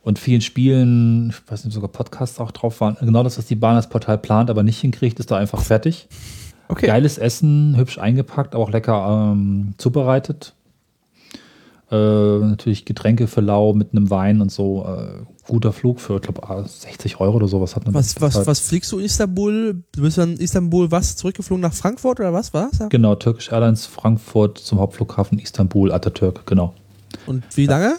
Und 0.01 0.17
vielen 0.19 0.41
Spielen, 0.41 1.29
ich 1.29 1.51
weiß 1.51 1.63
nicht, 1.63 1.67
ob 1.71 1.73
sogar 1.73 1.89
Podcasts 1.91 2.39
auch 2.39 2.51
drauf 2.51 2.79
waren. 2.81 2.95
Genau 3.01 3.23
das, 3.23 3.37
was 3.39 3.45
die 3.47 3.55
Bahn 3.55 3.75
als 3.75 3.89
Portal 3.89 4.17
plant, 4.19 4.49
aber 4.51 4.61
nicht 4.63 4.79
hinkriegt, 4.79 5.19
ist 5.19 5.29
da 5.31 5.37
einfach 5.37 5.61
fertig. 5.61 6.07
Okay. 6.67 6.87
Geiles 6.87 7.17
Essen, 7.17 7.75
hübsch 7.77 7.97
eingepackt, 7.97 8.55
aber 8.55 8.63
auch 8.63 8.71
lecker 8.71 9.31
ähm, 9.33 9.73
zubereitet. 9.77 10.55
Äh, 11.91 11.95
natürlich 11.95 12.85
Getränke 12.85 13.27
für 13.27 13.41
lau 13.41 13.73
mit 13.73 13.91
einem 13.91 14.09
Wein 14.09 14.41
und 14.41 14.51
so. 14.51 14.85
Äh, 14.85 15.23
guter 15.47 15.71
Flug 15.71 15.99
für, 15.99 16.15
ich 16.15 16.23
glaube, 16.23 16.41
60 16.67 17.19
Euro 17.19 17.35
oder 17.35 17.47
sowas 17.47 17.75
hat 17.75 17.85
man 17.85 17.93
Was, 17.93 18.19
was, 18.19 18.47
was 18.47 18.59
fliegst 18.61 18.91
du 18.91 18.97
in 18.97 19.05
Istanbul? 19.05 19.83
Du 19.91 20.01
bist 20.01 20.17
dann 20.17 20.33
in 20.33 20.39
Istanbul 20.39 20.89
was? 20.89 21.15
Zurückgeflogen 21.15 21.61
nach 21.61 21.73
Frankfurt 21.73 22.19
oder 22.19 22.33
was 22.33 22.53
war? 22.53 22.71
Genau, 22.89 23.13
Turkish 23.13 23.51
Airlines 23.51 23.85
Frankfurt 23.85 24.57
zum 24.57 24.79
Hauptflughafen 24.79 25.37
Istanbul, 25.37 25.91
Atatürk, 25.91 26.47
genau. 26.47 26.73
Und 27.27 27.43
wie 27.55 27.67
lange? 27.67 27.97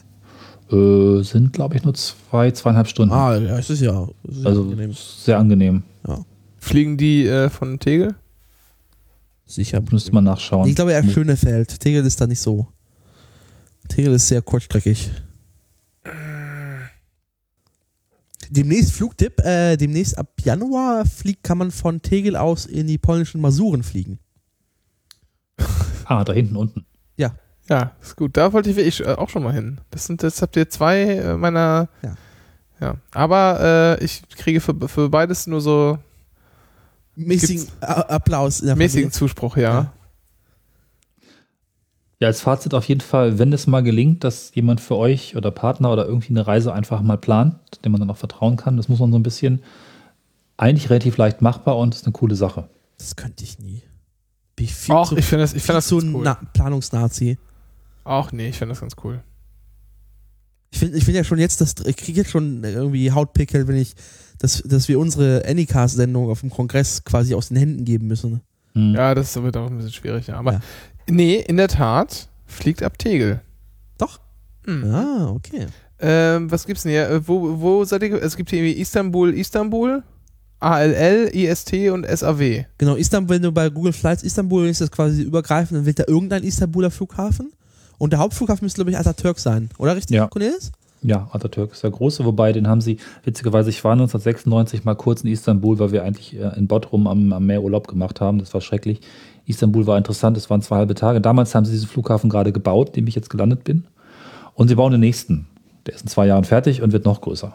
Äh, 0.72 1.22
sind, 1.22 1.52
glaube 1.52 1.76
ich, 1.76 1.84
nur 1.84 1.94
zwei, 1.94 2.50
zweieinhalb 2.50 2.88
Stunden. 2.88 3.14
Ah, 3.14 3.36
ja, 3.36 3.56
es 3.56 3.70
ist 3.70 3.80
ja, 3.80 4.08
es 4.28 4.38
ist 4.38 4.42
ja 4.42 4.48
also 4.48 4.62
angenehm. 4.62 4.92
sehr 4.92 5.38
angenehm. 5.38 5.82
Fliegen 6.58 6.96
die 6.96 7.26
äh, 7.28 7.48
von 7.48 7.78
Tegel? 7.78 8.16
Sicher. 9.46 9.82
Müsste 9.90 10.12
man 10.12 10.24
nachschauen. 10.24 10.68
Ich 10.68 10.74
glaube 10.74 10.92
eher 10.92 11.04
Schönefeld. 11.04 11.80
Tegel 11.80 12.04
ist 12.04 12.20
da 12.20 12.26
nicht 12.26 12.40
so. 12.40 12.66
Tegel 13.88 14.14
ist 14.14 14.28
sehr 14.28 14.42
kurzstreckig. 14.42 15.10
Demnächst 18.50 18.92
Flugtipp, 18.92 19.40
äh, 19.40 19.76
demnächst 19.76 20.18
ab 20.18 20.28
Januar 20.42 21.04
fliegt, 21.04 21.42
kann 21.42 21.58
man 21.58 21.70
von 21.72 22.00
Tegel 22.00 22.36
aus 22.36 22.64
in 22.66 22.86
die 22.86 22.98
polnischen 22.98 23.40
Masuren 23.40 23.82
fliegen. 23.82 24.18
Ah, 26.08 26.22
da 26.22 26.32
hinten 26.32 26.54
unten. 26.54 26.86
Ja, 27.68 27.92
ist 28.00 28.16
gut. 28.16 28.36
Da 28.36 28.52
wollte 28.52 28.70
ich 28.70 28.76
wirklich 28.76 29.00
äh, 29.00 29.14
auch 29.14 29.28
schon 29.28 29.42
mal 29.42 29.52
hin. 29.52 29.80
Das 29.90 30.06
sind, 30.06 30.22
jetzt 30.22 30.40
habt 30.40 30.56
ihr 30.56 30.68
zwei 30.68 31.02
äh, 31.02 31.36
meiner. 31.36 31.88
Ja. 32.02 32.14
Ja. 32.80 32.96
Aber 33.12 33.96
äh, 34.00 34.04
ich 34.04 34.22
kriege 34.28 34.60
für, 34.60 34.88
für 34.88 35.08
beides 35.08 35.46
nur 35.46 35.60
so 35.60 35.98
Mäßigen 37.16 37.66
Applaus 37.80 38.60
in 38.60 38.66
der 38.66 38.76
mäßigen 38.76 39.10
Familie. 39.10 39.18
Zuspruch, 39.18 39.56
ja. 39.56 39.62
Ja. 39.62 39.92
Ja, 42.18 42.28
als 42.28 42.40
Fazit 42.40 42.72
auf 42.72 42.88
jeden 42.88 43.02
Fall, 43.02 43.38
wenn 43.38 43.52
es 43.52 43.66
mal 43.66 43.82
gelingt, 43.82 44.24
dass 44.24 44.54
jemand 44.54 44.80
für 44.80 44.96
euch 44.96 45.36
oder 45.36 45.50
Partner 45.50 45.92
oder 45.92 46.06
irgendwie 46.06 46.30
eine 46.30 46.46
Reise 46.46 46.72
einfach 46.72 47.02
mal 47.02 47.18
plant, 47.18 47.56
dem 47.84 47.92
man 47.92 48.00
dann 48.00 48.10
auch 48.10 48.16
vertrauen 48.16 48.56
kann, 48.56 48.78
das 48.78 48.88
muss 48.88 49.00
man 49.00 49.12
so 49.12 49.18
ein 49.18 49.22
bisschen 49.22 49.62
eigentlich 50.56 50.88
relativ 50.88 51.18
leicht 51.18 51.42
machbar 51.42 51.76
und 51.76 51.94
ist 51.94 52.06
eine 52.06 52.12
coole 52.12 52.34
Sache. 52.34 52.70
Das 52.96 53.16
könnte 53.16 53.44
ich 53.44 53.58
nie. 53.58 53.82
Bin 54.54 54.64
ich 54.64 54.74
viel 54.74 54.94
Auch, 54.94 55.10
zu, 55.10 55.18
ich 55.18 55.26
finde 55.26 55.42
das, 55.44 55.52
ich 55.52 55.62
viel 55.62 55.66
find 55.66 55.76
das 55.76 55.88
zu 55.88 55.98
ganz 55.98 56.14
cool. 56.14 56.22
Na 56.24 56.34
Planungsnazi. 56.54 57.38
Auch 58.04 58.32
nee, 58.32 58.48
ich 58.48 58.56
finde 58.56 58.72
das 58.72 58.80
ganz 58.80 58.94
cool. 59.04 59.22
Ich 60.70 60.78
finde 60.78 60.96
ich 60.96 61.04
find 61.04 61.16
ja 61.18 61.24
schon 61.24 61.38
jetzt, 61.38 61.60
dass 61.60 61.74
ich 61.84 61.96
kriege 61.96 62.18
jetzt 62.22 62.30
schon 62.30 62.64
irgendwie 62.64 63.12
Hautpickel, 63.12 63.68
wenn 63.68 63.76
ich, 63.76 63.94
dass, 64.46 64.62
dass 64.62 64.88
wir 64.88 64.98
unsere 64.98 65.42
Anycast-Sendung 65.46 66.30
auf 66.30 66.40
dem 66.40 66.50
Kongress 66.50 67.02
quasi 67.04 67.34
aus 67.34 67.48
den 67.48 67.56
Händen 67.56 67.84
geben 67.84 68.06
müssen. 68.06 68.40
Hm. 68.74 68.94
Ja, 68.94 69.14
das 69.14 69.34
wird 69.42 69.56
auch 69.56 69.68
ein 69.68 69.76
bisschen 69.76 69.92
schwierig, 69.92 70.28
ja. 70.28 70.36
Aber 70.36 70.52
Ja. 70.54 70.60
nee, 71.10 71.36
in 71.36 71.56
der 71.56 71.68
Tat 71.68 72.28
fliegt 72.46 72.82
ab 72.82 72.96
Tegel. 72.98 73.40
Doch? 73.98 74.20
Hm. 74.66 74.84
Ah, 74.94 75.30
okay. 75.30 75.66
Ähm, 75.98 76.50
was 76.50 76.66
gibt's 76.66 76.82
denn 76.84 76.92
hier? 76.92 77.08
Äh, 77.10 77.26
Wo, 77.26 77.60
wo 77.60 77.84
seid 77.84 78.02
ihr? 78.02 78.22
Es 78.22 78.36
gibt 78.36 78.50
hier 78.50 78.60
irgendwie 78.62 78.80
Istanbul, 78.80 79.32
Istanbul, 79.34 80.02
ALL, 80.60 81.30
IST 81.34 81.72
und 81.90 82.06
SAW. 82.06 82.64
Genau, 82.78 82.94
Istanbul, 82.96 83.36
wenn 83.36 83.42
du 83.42 83.52
bei 83.52 83.68
Google 83.70 83.92
Flights 83.92 84.22
Istanbul 84.22 84.66
ist 84.66 84.80
das 84.80 84.90
quasi 84.90 85.22
übergreifend, 85.22 85.78
dann 85.78 85.86
wird 85.86 85.98
da 85.98 86.04
irgendein 86.06 86.42
Istanbuler 86.44 86.90
Flughafen. 86.90 87.52
Und 87.98 88.10
der 88.12 88.18
Hauptflughafen 88.20 88.64
müsste, 88.64 88.76
glaube 88.76 88.90
ich, 88.90 88.98
Atatürk 88.98 89.38
sein. 89.38 89.70
Oder 89.78 89.96
richtig, 89.96 90.16
Ja. 90.16 90.28
Cornelis? 90.28 90.70
Ja, 91.02 91.28
Atatürk 91.32 91.72
ist 91.72 91.82
der 91.82 91.90
große, 91.90 92.24
wobei 92.24 92.52
den 92.52 92.66
haben 92.68 92.80
sie, 92.80 92.98
witzigerweise, 93.24 93.70
ich 93.70 93.84
war 93.84 93.92
1996 93.92 94.84
mal 94.84 94.94
kurz 94.94 95.22
in 95.22 95.30
Istanbul, 95.30 95.78
weil 95.78 95.92
wir 95.92 96.04
eigentlich 96.04 96.36
äh, 96.38 96.56
in 96.56 96.66
Bodrum 96.66 97.06
am, 97.06 97.32
am 97.32 97.46
Meer 97.46 97.62
Urlaub 97.62 97.86
gemacht 97.86 98.20
haben. 98.20 98.38
Das 98.38 98.54
war 98.54 98.60
schrecklich. 98.60 99.00
Istanbul 99.46 99.86
war 99.86 99.98
interessant, 99.98 100.36
es 100.36 100.50
waren 100.50 100.62
zwei 100.62 100.76
halbe 100.76 100.94
Tage. 100.94 101.20
Damals 101.20 101.54
haben 101.54 101.64
sie 101.64 101.72
diesen 101.72 101.88
Flughafen 101.88 102.30
gerade 102.30 102.52
gebaut, 102.52 102.88
in 102.88 102.94
dem 102.94 103.06
ich 103.06 103.14
jetzt 103.14 103.30
gelandet 103.30 103.62
bin. 103.64 103.84
Und 104.54 104.68
sie 104.68 104.74
bauen 104.74 104.90
den 104.90 105.00
nächsten. 105.00 105.46
Der 105.86 105.94
ist 105.94 106.02
in 106.02 106.08
zwei 106.08 106.26
Jahren 106.26 106.44
fertig 106.44 106.82
und 106.82 106.92
wird 106.92 107.04
noch 107.04 107.20
größer. 107.20 107.54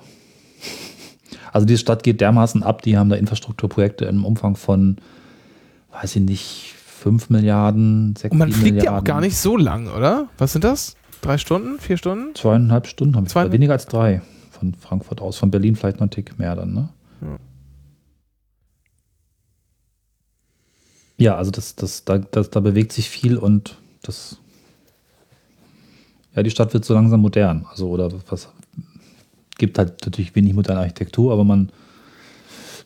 Also 1.52 1.66
diese 1.66 1.80
Stadt 1.80 2.04
geht 2.04 2.22
dermaßen 2.22 2.64
ab, 2.64 2.82
die 2.82 2.98
haben 2.98 3.10
da 3.10 3.18
Infrastrukturprojekte 3.18 4.06
im 4.06 4.24
Umfang 4.24 4.56
von, 4.56 4.98
weiß 5.92 6.16
ich 6.16 6.22
nicht, 6.22 6.76
5 7.02 7.30
Milliarden, 7.30 8.16
6 8.16 8.32
Und 8.32 8.38
man 8.38 8.52
fliegt 8.52 8.76
Milliarden. 8.76 8.86
ja 8.86 9.00
auch 9.00 9.04
gar 9.04 9.20
nicht 9.22 9.36
so 9.36 9.58
lang, 9.58 9.88
oder? 9.88 10.28
Was 10.38 10.54
sind 10.54 10.64
das? 10.64 10.96
Drei 11.22 11.38
Stunden? 11.38 11.80
Vier 11.80 11.98
Stunden? 11.98 12.36
Zweieinhalb 12.36 12.88
Stunden 12.88 13.16
habe 13.16 13.26
ich. 13.26 13.32
Zweieinhalb? 13.32 13.54
Weniger 13.54 13.74
als 13.74 13.86
drei 13.86 14.22
von 14.52 14.74
Frankfurt 14.74 15.22
aus. 15.22 15.38
Von 15.38 15.52
Berlin 15.52 15.76
vielleicht 15.76 15.98
noch 15.98 16.02
einen 16.02 16.12
Tick 16.12 16.38
mehr 16.40 16.56
dann, 16.56 16.74
ne? 16.74 16.90
Ja. 17.22 17.38
Ja, 21.18 21.36
also 21.36 21.52
das, 21.52 21.76
das, 21.76 22.04
da, 22.04 22.18
das, 22.18 22.50
da 22.50 22.60
bewegt 22.62 22.92
sich 22.92 23.08
viel 23.08 23.38
und 23.38 23.78
das. 24.02 24.38
Ja, 26.36 26.42
die 26.42 26.50
Stadt 26.50 26.74
wird 26.74 26.84
so 26.84 26.96
langsam 26.96 27.22
modern. 27.22 27.68
Also, 27.70 27.90
oder 27.90 28.12
was. 28.30 28.50
Gibt 29.60 29.78
halt 29.78 30.04
natürlich 30.04 30.34
wenig 30.34 30.56
moderne 30.56 30.80
Architektur, 30.80 31.32
aber 31.32 31.44
man 31.44 31.72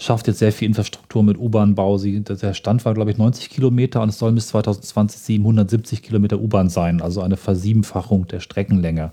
schafft 0.06 0.28
jetzt 0.28 0.40
sehr 0.40 0.52
viel 0.52 0.68
Infrastruktur 0.68 1.24
mit 1.24 1.38
U-Bahn-Bau. 1.38 1.98
Der 1.98 2.54
Stand 2.54 2.86
war, 2.86 2.94
glaube 2.94 3.12
ich, 3.12 3.18
90 3.18 3.50
Kilometer 3.50 4.02
und 4.02 4.10
es 4.10 4.20
sollen 4.20 4.36
bis 4.36 4.48
2020 4.48 5.20
770 5.20 6.04
Kilometer 6.04 6.40
U-Bahn 6.40 6.70
sein, 6.70 7.02
also 7.02 7.22
eine 7.22 7.38
Versiebenfachung 7.38 8.28
der 8.28 8.40
Streckenlänge. 8.40 9.12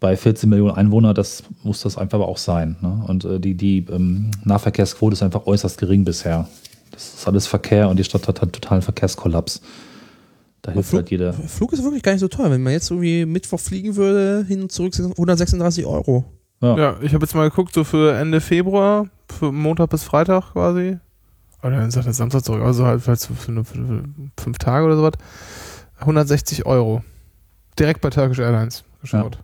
Bei 0.00 0.16
14 0.16 0.48
Millionen 0.48 0.74
Einwohnern, 0.74 1.14
das 1.14 1.44
muss 1.62 1.82
das 1.82 1.96
einfach 1.96 2.18
aber 2.18 2.28
auch 2.28 2.38
sein. 2.38 2.76
Ne? 2.80 3.04
Und 3.06 3.24
äh, 3.24 3.38
die, 3.38 3.54
die 3.54 3.86
ähm, 3.90 4.30
Nahverkehrsquote 4.44 5.14
ist 5.14 5.22
einfach 5.22 5.46
äußerst 5.46 5.78
gering 5.78 6.04
bisher. 6.04 6.48
Das 6.90 7.14
ist 7.14 7.26
alles 7.28 7.46
Verkehr 7.46 7.88
und 7.88 7.98
die 7.98 8.04
Stadt 8.04 8.26
hat 8.26 8.42
einen 8.42 8.52
totalen 8.52 8.82
Verkehrskollaps. 8.82 9.62
Da 10.62 10.72
hilft 10.72 10.90
Flug- 10.90 10.98
halt 10.98 11.10
jeder. 11.10 11.32
Flug 11.32 11.72
ist 11.72 11.82
wirklich 11.82 12.02
gar 12.02 12.12
nicht 12.12 12.20
so 12.20 12.28
teuer. 12.28 12.50
Wenn 12.50 12.62
man 12.62 12.72
jetzt 12.72 12.90
irgendwie 12.90 13.26
Mittwoch 13.26 13.60
fliegen 13.60 13.96
würde, 13.96 14.44
hin 14.46 14.62
und 14.62 14.72
zurück 14.72 14.94
136 14.96 15.86
Euro. 15.86 16.24
Ja. 16.62 16.76
Ja, 16.78 16.96
ich 17.02 17.12
habe 17.12 17.24
jetzt 17.24 17.34
mal 17.34 17.48
geguckt, 17.50 17.74
so 17.74 17.84
für 17.84 18.16
Ende 18.16 18.40
Februar, 18.40 19.06
für 19.28 19.52
Montag 19.52 19.90
bis 19.90 20.04
Freitag 20.04 20.52
quasi. 20.52 20.98
Oder 21.62 21.76
dann 21.78 21.90
sagt 21.90 22.06
er 22.06 22.12
Samstag 22.12 22.44
zurück, 22.44 22.62
also 22.62 22.86
halt 22.86 23.02
vielleicht 23.02 23.20
so 23.22 23.34
für, 23.34 23.52
für, 23.64 23.84
für 23.86 24.04
fünf 24.40 24.58
Tage 24.58 24.86
oder 24.86 24.96
sowas. 24.96 25.12
160 25.98 26.64
Euro. 26.66 27.02
Direkt 27.78 28.00
bei 28.00 28.10
Turkish 28.10 28.38
Airlines 28.38 28.84
geschaut. 29.00 29.38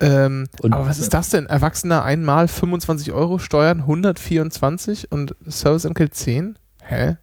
Ähm, 0.00 0.46
Und- 0.62 0.72
aber 0.72 0.86
was 0.86 0.98
ist 0.98 1.12
das 1.14 1.28
denn? 1.30 1.46
Erwachsener 1.46 2.04
einmal 2.04 2.48
25 2.48 3.12
Euro, 3.12 3.38
Steuern 3.38 3.80
124 3.86 5.10
und 5.12 5.34
Serviceentgelt 5.46 6.14
10? 6.14 6.58
Hä? 6.82 7.16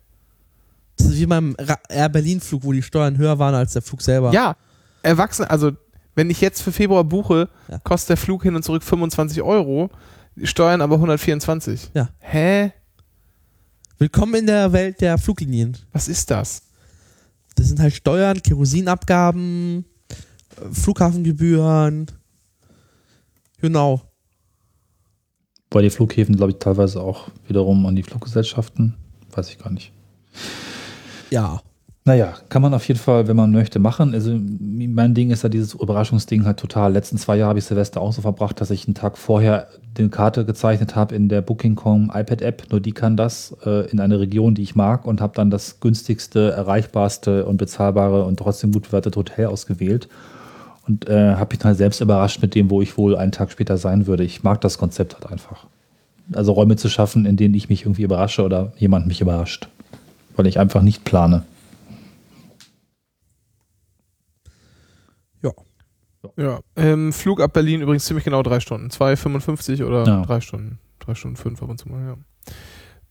Das 0.98 1.08
ist 1.08 1.18
wie 1.18 1.26
beim 1.26 1.56
Air 1.90 2.10
Berlin 2.10 2.40
Flug, 2.42 2.64
wo 2.64 2.72
die 2.72 2.82
Steuern 2.82 3.18
höher 3.18 3.40
waren 3.40 3.56
als 3.56 3.74
der 3.74 3.82
Flug 3.82 4.02
selber. 4.02 4.32
Ja, 4.32 4.56
Erwachsene, 5.04 5.50
also 5.50 5.72
wenn 6.18 6.32
ich 6.32 6.42
jetzt 6.42 6.64
für 6.64 6.72
Februar 6.72 7.04
buche, 7.04 7.48
Ja. 7.70 7.78
kostet 7.80 8.10
der 8.10 8.18
Flug 8.18 8.42
hin 8.42 8.56
und 8.56 8.64
zurück 8.64 8.84
25 8.84 9.44
Euro, 9.44 9.92
die 10.36 10.48
Steuern 10.48 10.82
aber 10.82 10.96
124. 10.96 11.92
Ja. 11.94 12.10
Hä? 12.20 12.74
Willkommen 14.00 14.34
in 14.34 14.48
der 14.48 14.74
Welt 14.74 15.00
der 15.00 15.20
Fluglinien. 15.20 15.78
Was 15.92 16.08
ist 16.08 16.32
das? 16.32 16.64
Das 17.56 17.68
sind 17.68 17.80
halt 17.80 17.94
Steuern, 17.94 18.42
Kerosinabgaben, 18.42 19.86
äh, 20.10 20.74
Flughafengebühren. 20.74 22.08
Genau. 23.62 24.02
Bei 25.70 25.82
den 25.84 25.92
Flughäfen, 25.92 26.36
glaube 26.36 26.54
ich, 26.54 26.58
teilweise 26.58 27.00
auch 27.02 27.30
wiederum 27.48 27.86
an 27.86 27.96
die 27.96 28.04
Fluggesellschaften. 28.04 28.96
Weiß 29.32 29.50
ich 29.50 29.60
gar 29.60 29.70
nicht. 29.72 29.92
Ja. 31.30 31.62
Naja, 32.08 32.36
kann 32.48 32.62
man 32.62 32.74
auf 32.74 32.88
jeden 32.88 33.02
Fall, 33.02 33.28
wenn 33.28 33.36
man 33.36 33.52
möchte, 33.52 33.80
machen. 33.80 34.14
Also 34.14 34.32
mein 34.32 35.14
Ding 35.14 35.30
ist 35.30 35.44
ja 35.44 35.50
dieses 35.50 35.74
Überraschungsding 35.74 36.46
halt 36.46 36.58
total. 36.58 36.94
Letzten 36.94 37.18
zwei 37.18 37.36
Jahre 37.36 37.50
habe 37.50 37.60
ich 37.60 37.66
Silvester 37.66 38.00
auch 38.00 38.14
so 38.14 38.22
verbracht, 38.22 38.62
dass 38.62 38.72
ich 38.72 38.88
einen 38.88 38.96
Tag 38.96 39.18
vorher 39.18 39.68
die 39.98 40.08
Karte 40.08 40.46
gezeichnet 40.46 40.96
habe 40.96 41.14
in 41.16 41.28
der 41.28 41.42
Booking.com 41.42 42.10
iPad-App. 42.14 42.64
Nur 42.72 42.80
die 42.80 42.94
kann 42.94 43.18
das 43.18 43.58
äh, 43.66 43.92
in 43.92 44.00
eine 44.00 44.22
Region, 44.22 44.56
die 44.56 44.62
ich 44.62 44.74
mag 44.74 45.06
und 45.06 45.20
habe 45.20 45.34
dann 45.36 45.50
das 45.50 45.82
günstigste, 45.82 46.52
erreichbarste 46.52 47.44
und 47.46 47.58
bezahlbare 47.58 48.24
und 48.24 48.40
trotzdem 48.40 48.72
gut 48.72 48.84
bewertete 48.84 49.20
Hotel 49.20 49.48
ausgewählt. 49.48 50.08
Und 50.88 51.10
äh, 51.10 51.36
habe 51.36 51.50
mich 51.50 51.60
dann 51.60 51.72
halt 51.72 51.78
selbst 51.78 52.00
überrascht 52.00 52.42
mit 52.42 52.56
dem, 52.56 52.70
wo 52.70 52.82
ich 52.82 52.98
wohl 52.98 53.18
einen 53.18 53.34
Tag 53.34 53.52
später 53.52 53.76
sein 53.76 54.08
würde. 54.08 54.24
Ich 54.24 54.44
mag 54.44 54.62
das 54.62 54.78
Konzept 54.78 55.16
halt 55.16 55.30
einfach. 55.30 55.66
Also 56.32 56.54
Räume 56.54 56.78
zu 56.78 56.88
schaffen, 56.88 57.26
in 57.26 57.36
denen 57.36 57.54
ich 57.54 57.68
mich 57.68 57.82
irgendwie 57.82 58.04
überrasche 58.04 58.44
oder 58.44 58.72
jemand 58.78 59.08
mich 59.08 59.20
überrascht. 59.20 59.68
Weil 60.38 60.48
ich 60.48 60.58
einfach 60.58 60.82
nicht 60.82 61.04
plane. 61.04 61.44
Ja. 65.44 65.52
Ja. 66.36 66.60
Ähm, 66.76 67.14
Flug 67.14 67.40
ab 67.42 67.54
Berlin 67.54 67.82
übrigens 67.82 68.06
ziemlich 68.06 68.26
genau 68.26 68.44
drei 68.44 68.60
Stunden. 68.60 68.90
2,55 68.90 69.84
oder 69.86 70.04
Ja. 70.06 70.22
drei 70.24 70.42
Stunden. 70.42 70.80
Drei 71.00 71.16
Stunden 71.16 71.38
fünf 71.38 71.62
ab 71.62 71.70
und 71.70 71.78
zu 71.78 71.88
mal, 71.90 72.06
ja. 72.06 72.18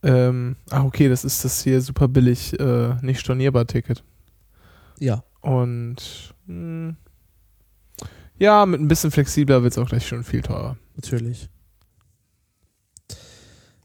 Ähm, 0.03 0.57
ach, 0.71 0.85
okay, 0.85 1.09
das 1.09 1.25
ist 1.25 1.45
das 1.45 1.63
hier 1.63 1.81
super 1.81 2.09
billig, 2.09 2.59
äh, 2.61 2.95
nicht 3.03 3.21
stornierbar 3.21 3.67
Ticket. 3.67 4.05
Ja. 4.99 5.25
Und 5.41 6.35
mh, 6.47 6.95
ja, 8.39 8.67
mit 8.67 8.81
ein 8.81 8.89
bisschen 8.89 9.11
flexibler 9.11 9.63
wird 9.63 9.73
es 9.73 9.79
auch 9.79 9.89
gleich 9.89 10.07
schon 10.07 10.23
viel 10.25 10.43
teurer. 10.43 10.77
Natürlich. 10.97 11.49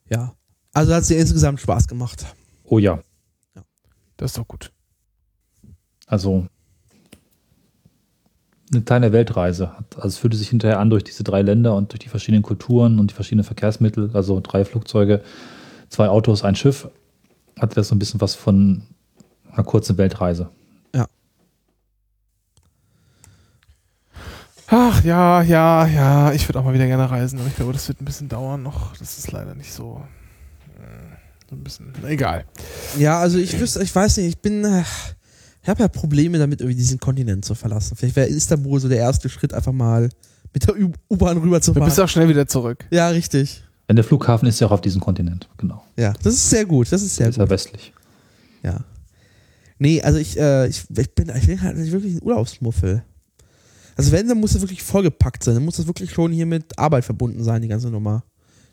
Ja. 0.10 0.36
Also 0.74 0.94
hat 0.94 1.04
es 1.04 1.08
dir 1.08 1.18
insgesamt 1.20 1.62
Spaß 1.62 1.88
gemacht. 1.88 2.26
Oh 2.64 2.80
ja. 2.80 3.00
Das 4.18 4.32
ist 4.32 4.38
doch 4.38 4.48
gut. 4.48 4.72
Also 6.06 6.48
eine 8.74 8.82
kleine 8.84 9.12
Weltreise. 9.12 9.78
Hat- 9.78 9.96
Also 9.98 10.08
es 10.10 10.18
fühlte 10.18 10.38
sich 10.38 10.50
hinterher 10.50 10.80
an 10.80 10.90
durch 10.90 11.04
diese 11.04 11.24
drei 11.24 11.42
Länder 11.42 11.76
und 11.76 11.92
durch 11.92 12.00
die 12.00 12.10
verschiedenen 12.10 12.44
Kulturen 12.44 13.00
und 13.00 13.12
die 13.12 13.16
verschiedenen 13.16 13.44
Verkehrsmittel, 13.44 14.12
also 14.14 14.40
drei 14.42 14.64
Flugzeuge, 14.66 15.22
zwei 15.90 16.08
Autos, 16.10 16.44
ein 16.44 16.56
Schiff, 16.56 16.88
hatte 17.60 17.76
das 17.76 17.90
so 17.90 17.96
ein 17.96 18.00
bisschen 18.00 18.22
was 18.22 18.36
von 18.36 18.84
einer 19.52 19.64
kurzen 19.64 19.98
Weltreise. 19.98 20.50
Ach 24.74 25.04
ja, 25.04 25.42
ja, 25.42 25.86
ja, 25.86 26.32
ich 26.32 26.48
würde 26.48 26.60
auch 26.60 26.64
mal 26.64 26.74
wieder 26.74 26.88
gerne 26.88 27.10
reisen, 27.12 27.40
aber 27.40 27.48
ich 27.50 27.56
glaube, 27.58 27.74
das 27.74 27.90
wird 27.90 28.02
ein 28.02 28.06
bisschen 28.06 28.30
dauern 28.30 28.64
noch. 28.64 28.96
Das 28.96 29.18
ist 29.18 29.30
leider 29.32 29.54
nicht 29.54 29.74
so. 29.74 30.02
äh, 30.80 31.16
So 31.50 31.56
ein 31.58 31.64
bisschen. 31.64 31.94
Egal. 32.08 32.46
Ja, 32.98 33.20
also 33.20 33.38
ich 33.38 33.60
wüsste, 33.60 33.84
ich 33.84 33.94
weiß 33.94 34.16
nicht, 34.18 34.28
ich 34.28 34.38
bin, 34.38 34.64
äh, 34.64 34.84
ich 35.64 35.70
habe 35.70 35.82
ja 35.84 35.88
Probleme 35.88 36.38
damit, 36.40 36.62
irgendwie 36.62 36.78
diesen 36.78 37.00
Kontinent 37.00 37.46
zu 37.46 37.56
verlassen. 37.56 37.96
Vielleicht 37.96 38.16
wäre 38.16 38.28
Istanbul 38.28 38.80
so 38.80 38.90
der 38.90 38.98
erste 38.98 39.30
Schritt, 39.30 39.54
einfach 39.54 39.72
mal 39.72 40.10
mit 40.54 40.68
der 40.68 40.76
U-Bahn 41.10 41.38
rüber 41.38 41.62
zu 41.62 41.74
Du 41.74 41.80
bist 41.84 42.00
auch 42.00 42.10
schnell 42.10 42.28
wieder 42.28 42.48
zurück. 42.48 42.86
Ja, 42.92 43.10
richtig. 43.10 43.64
Denn 43.88 43.96
der 43.96 44.06
Flughafen 44.06 44.48
ist 44.48 44.60
ja 44.60 44.68
auch 44.68 44.72
auf 44.72 44.82
diesem 44.82 45.02
Kontinent, 45.02 45.50
genau. 45.58 45.84
Ja, 45.98 46.14
das 46.24 46.34
ist 46.34 46.50
sehr 46.50 46.66
gut. 46.66 46.92
Das 46.92 47.02
ist 47.02 47.16
sehr 47.16 47.30
ist 47.30 47.38
ja 47.38 47.44
gut. 47.44 47.52
westlich. 47.52 47.94
Ja. 48.64 48.80
Nee, 49.80 50.02
also 50.02 50.18
ich, 50.20 50.40
äh, 50.40 50.68
ich, 50.68 50.84
ich 50.96 51.14
bin, 51.16 51.32
ich 51.36 51.48
bin 51.48 51.62
halt 51.62 51.78
wirklich 51.92 52.16
ein 52.16 52.24
Urlaubsmuffel. 52.24 53.04
Also 53.98 54.12
wenn, 54.12 54.28
dann 54.28 54.40
muss 54.40 54.54
das 54.54 54.62
wirklich 54.62 54.84
vollgepackt 54.84 55.44
sein. 55.44 55.56
Dann 55.56 55.66
muss 55.66 55.78
das 55.78 55.88
wirklich 55.88 56.12
schon 56.12 56.32
hier 56.32 56.46
mit 56.46 56.78
Arbeit 56.80 57.04
verbunden 57.06 57.44
sein, 57.44 57.62
die 57.62 57.68
ganze 57.68 57.90
Nummer. 57.90 58.24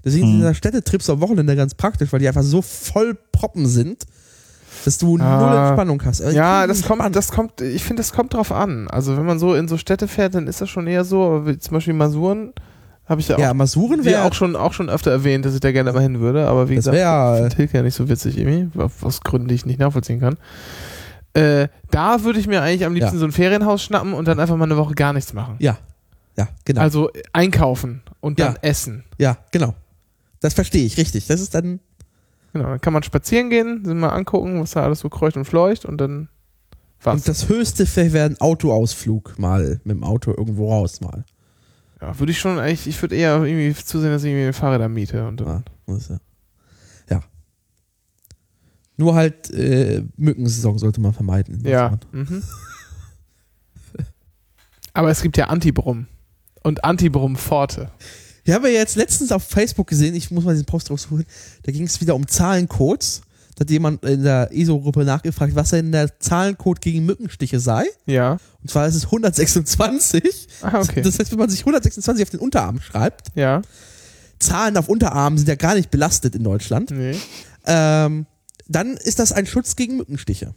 Deswegen 0.05 0.27
Hm. 0.27 0.33
sind 0.35 0.43
da 0.43 0.55
Städtetrips 0.55 1.11
am 1.11 1.21
Wochenende 1.21 1.57
ganz 1.57 1.75
praktisch, 1.75 2.13
weil 2.13 2.21
die 2.21 2.29
einfach 2.29 2.43
so 2.43 2.63
voll 2.63 3.15
proppen 3.33 3.67
sind, 3.67 4.05
dass 4.89 4.99
du 4.99 5.17
Ah. 5.21 5.41
null 5.41 5.57
Entspannung 5.67 6.03
hast. 6.05 6.23
Also 6.23 6.37
Ja, 6.37 6.67
das 6.67 6.83
kommt, 6.83 7.15
das 7.15 7.31
kommt, 7.31 7.61
ich 7.61 7.85
finde, 7.85 8.01
das 8.01 8.13
kommt 8.13 8.35
drauf 8.35 8.51
an. 8.53 8.89
Also 8.89 9.17
wenn 9.17 9.25
man 9.27 9.39
so 9.39 9.55
in 9.55 9.69
so 9.69 9.77
Städte 9.77 10.09
fährt, 10.09 10.35
dann 10.35 10.47
ist 10.47 10.61
das 10.61 10.69
schon 10.71 10.87
eher 10.87 11.05
so, 11.05 11.23
aber 11.25 11.47
wie 11.47 11.59
zum 11.59 11.75
Beispiel 11.75 11.95
Masuren 11.95 12.53
habe 13.07 13.21
ich 13.21 13.29
ja 13.29 13.37
auch, 13.37 13.41
Ja, 13.41 13.55
Masuren 13.55 14.05
wäre 14.05 14.25
auch 14.25 14.35
schon, 14.35 14.57
auch 14.57 14.73
schon 14.73 14.91
öfter 14.91 15.11
erwähnt, 15.11 15.45
dass 15.45 15.55
ich 15.55 15.61
da 15.61 15.73
gerne 15.73 15.93
mal 15.93 16.03
hin 16.03 16.21
würde, 16.21 16.47
aber 16.49 16.69
wie 16.69 16.77
Das 16.77 16.87
gesagt, 16.87 17.47
ich 17.51 17.55
Tilke 17.57 17.77
ja 17.79 17.83
nicht 17.83 17.95
so 17.95 18.09
witzig 18.09 18.37
irgendwie, 18.39 18.69
aus 19.03 19.21
Gründen, 19.23 19.49
die 19.49 19.55
ich 19.55 19.65
nicht 19.67 19.79
nachvollziehen 19.79 20.21
kann. 20.21 20.37
Äh, 21.35 21.69
da 21.91 22.25
würde 22.25 22.39
ich 22.41 22.47
mir 22.47 22.63
eigentlich 22.63 22.85
am 22.85 22.95
liebsten 22.95 23.15
Ja. 23.17 23.21
so 23.21 23.25
ein 23.27 23.33
Ferienhaus 23.33 23.83
schnappen 23.83 24.13
und 24.15 24.27
dann 24.27 24.41
einfach 24.41 24.57
mal 24.57 24.65
eine 24.65 24.77
Woche 24.77 24.95
gar 24.95 25.13
nichts 25.13 25.33
machen. 25.35 25.57
Ja. 25.59 25.77
Ja, 26.37 26.49
genau. 26.65 26.81
Also 26.81 27.11
einkaufen 27.33 28.03
und 28.21 28.39
dann 28.41 28.55
Ja. 28.55 28.59
essen. 28.63 29.05
ja, 29.19 29.37
genau. 29.51 29.75
Das 30.41 30.55
verstehe 30.55 30.85
ich, 30.85 30.97
richtig. 30.99 31.27
Das 31.27 31.41
ist 31.41 31.55
dann, 31.55 31.81
Genau, 32.53 32.69
dann 32.71 32.81
kann 32.81 32.93
man 32.93 33.03
spazieren 33.03 33.51
gehen, 33.51 33.85
sich 33.85 33.95
mal 33.95 34.09
angucken, 34.09 34.61
was 34.61 34.73
da 34.73 34.83
alles 34.83 35.01
so 35.01 35.09
kreucht 35.09 35.37
und 35.37 35.45
fleucht 35.45 35.85
und 35.85 35.99
dann 35.99 36.29
was. 37.03 37.15
und 37.15 37.29
das 37.29 37.49
höchste 37.49 37.87
vielleicht 37.87 38.13
wäre 38.13 38.29
ein 38.29 38.41
Autoausflug 38.41 39.39
mal 39.39 39.81
mit 39.85 39.97
dem 39.97 40.03
Auto 40.05 40.31
irgendwo 40.31 40.71
raus 40.71 41.01
mal. 41.01 41.25
Ja, 42.01 42.19
würde 42.19 42.33
ich 42.33 42.39
schon 42.39 42.59
eigentlich, 42.59 42.87
ich 42.87 43.01
würde 43.03 43.17
eher 43.17 43.43
irgendwie 43.43 43.75
zusehen, 43.75 44.11
dass 44.11 44.25
ich 44.25 44.33
irgendwie 44.33 44.53
Fahrräder 44.53 44.89
miete 44.89 45.27
und 45.27 45.41
dann. 45.41 45.65
Ja, 45.87 45.97
ist 45.97 46.11
ja. 46.11 46.19
ja. 47.11 47.23
Nur 48.97 49.15
halt 49.15 49.51
äh, 49.51 50.05
Mückensaison 50.17 50.79
sollte 50.79 51.01
man 51.01 51.13
vermeiden. 51.13 51.61
Ja. 51.65 51.99
Mhm. 52.13 52.43
Aber 54.93 55.11
es 55.11 55.23
gibt 55.23 55.37
ja 55.37 55.47
Antibrum. 55.47 56.07
Und 56.63 56.85
Antibrum 56.85 57.37
Forte. 57.37 57.91
Ich 58.49 58.55
habe 58.55 58.71
ja 58.71 58.79
jetzt 58.79 58.97
letztens 58.97 59.31
auf 59.31 59.43
Facebook 59.43 59.89
gesehen, 59.89 60.15
ich 60.15 60.31
muss 60.31 60.43
mal 60.43 60.53
diesen 60.53 60.65
Post 60.65 60.91
rausholen, 60.91 61.27
da 61.65 61.71
ging 61.71 61.83
es 61.85 62.01
wieder 62.01 62.15
um 62.15 62.27
Zahlencodes. 62.27 63.21
Da 63.55 63.61
hat 63.61 63.71
jemand 63.71 64.03
in 64.07 64.23
der 64.23 64.49
ESO-Gruppe 64.51 65.05
nachgefragt, 65.05 65.55
was 65.55 65.69
denn 65.69 65.93
der 65.93 66.19
Zahlencode 66.19 66.81
gegen 66.81 67.05
Mückenstiche 67.05 67.61
sei. 67.61 67.85
Ja. 68.07 68.39
Und 68.63 68.71
zwar 68.71 68.87
ist 68.87 68.95
es 68.95 69.05
126. 69.05 70.49
Ah, 70.63 70.81
okay. 70.81 71.03
Das 71.03 71.19
heißt, 71.19 71.31
wenn 71.31 71.39
man 71.39 71.51
sich 71.51 71.61
126 71.61 72.23
auf 72.23 72.31
den 72.31 72.41
Unterarm 72.41 72.81
schreibt, 72.81 73.27
ja. 73.35 73.61
Zahlen 74.39 74.79
auf 74.79 74.89
Unterarmen 74.89 75.37
sind 75.39 75.49
ja 75.49 75.55
gar 75.57 75.75
nicht 75.75 75.91
belastet 75.91 76.35
in 76.35 76.43
Deutschland, 76.43 76.91
Nee. 76.91 77.17
ähm, 77.67 78.25
dann 78.67 78.97
ist 78.97 79.19
das 79.19 79.33
ein 79.33 79.45
Schutz 79.45 79.77
gegen 79.77 79.99
Mückenstiche. 79.99 80.55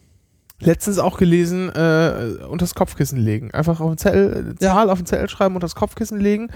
Letztens 0.64 1.00
auch 1.00 1.18
gelesen, 1.18 1.70
äh, 1.70 2.38
unter 2.48 2.64
das 2.64 2.76
Kopfkissen 2.76 3.18
legen. 3.20 3.50
Einfach 3.52 3.80
auf 3.82 3.90
den 3.92 3.98
Zettel, 3.98 4.56
äh, 4.60 4.64
Ja. 4.64 4.74
Zahl 4.76 4.90
auf 4.92 5.00
den 5.00 5.08
Zettel 5.08 5.28
schreiben, 5.28 5.56
unter 5.56 5.66
das 5.66 5.74
Kopfkissen 5.76 6.20
legen. 6.22 6.50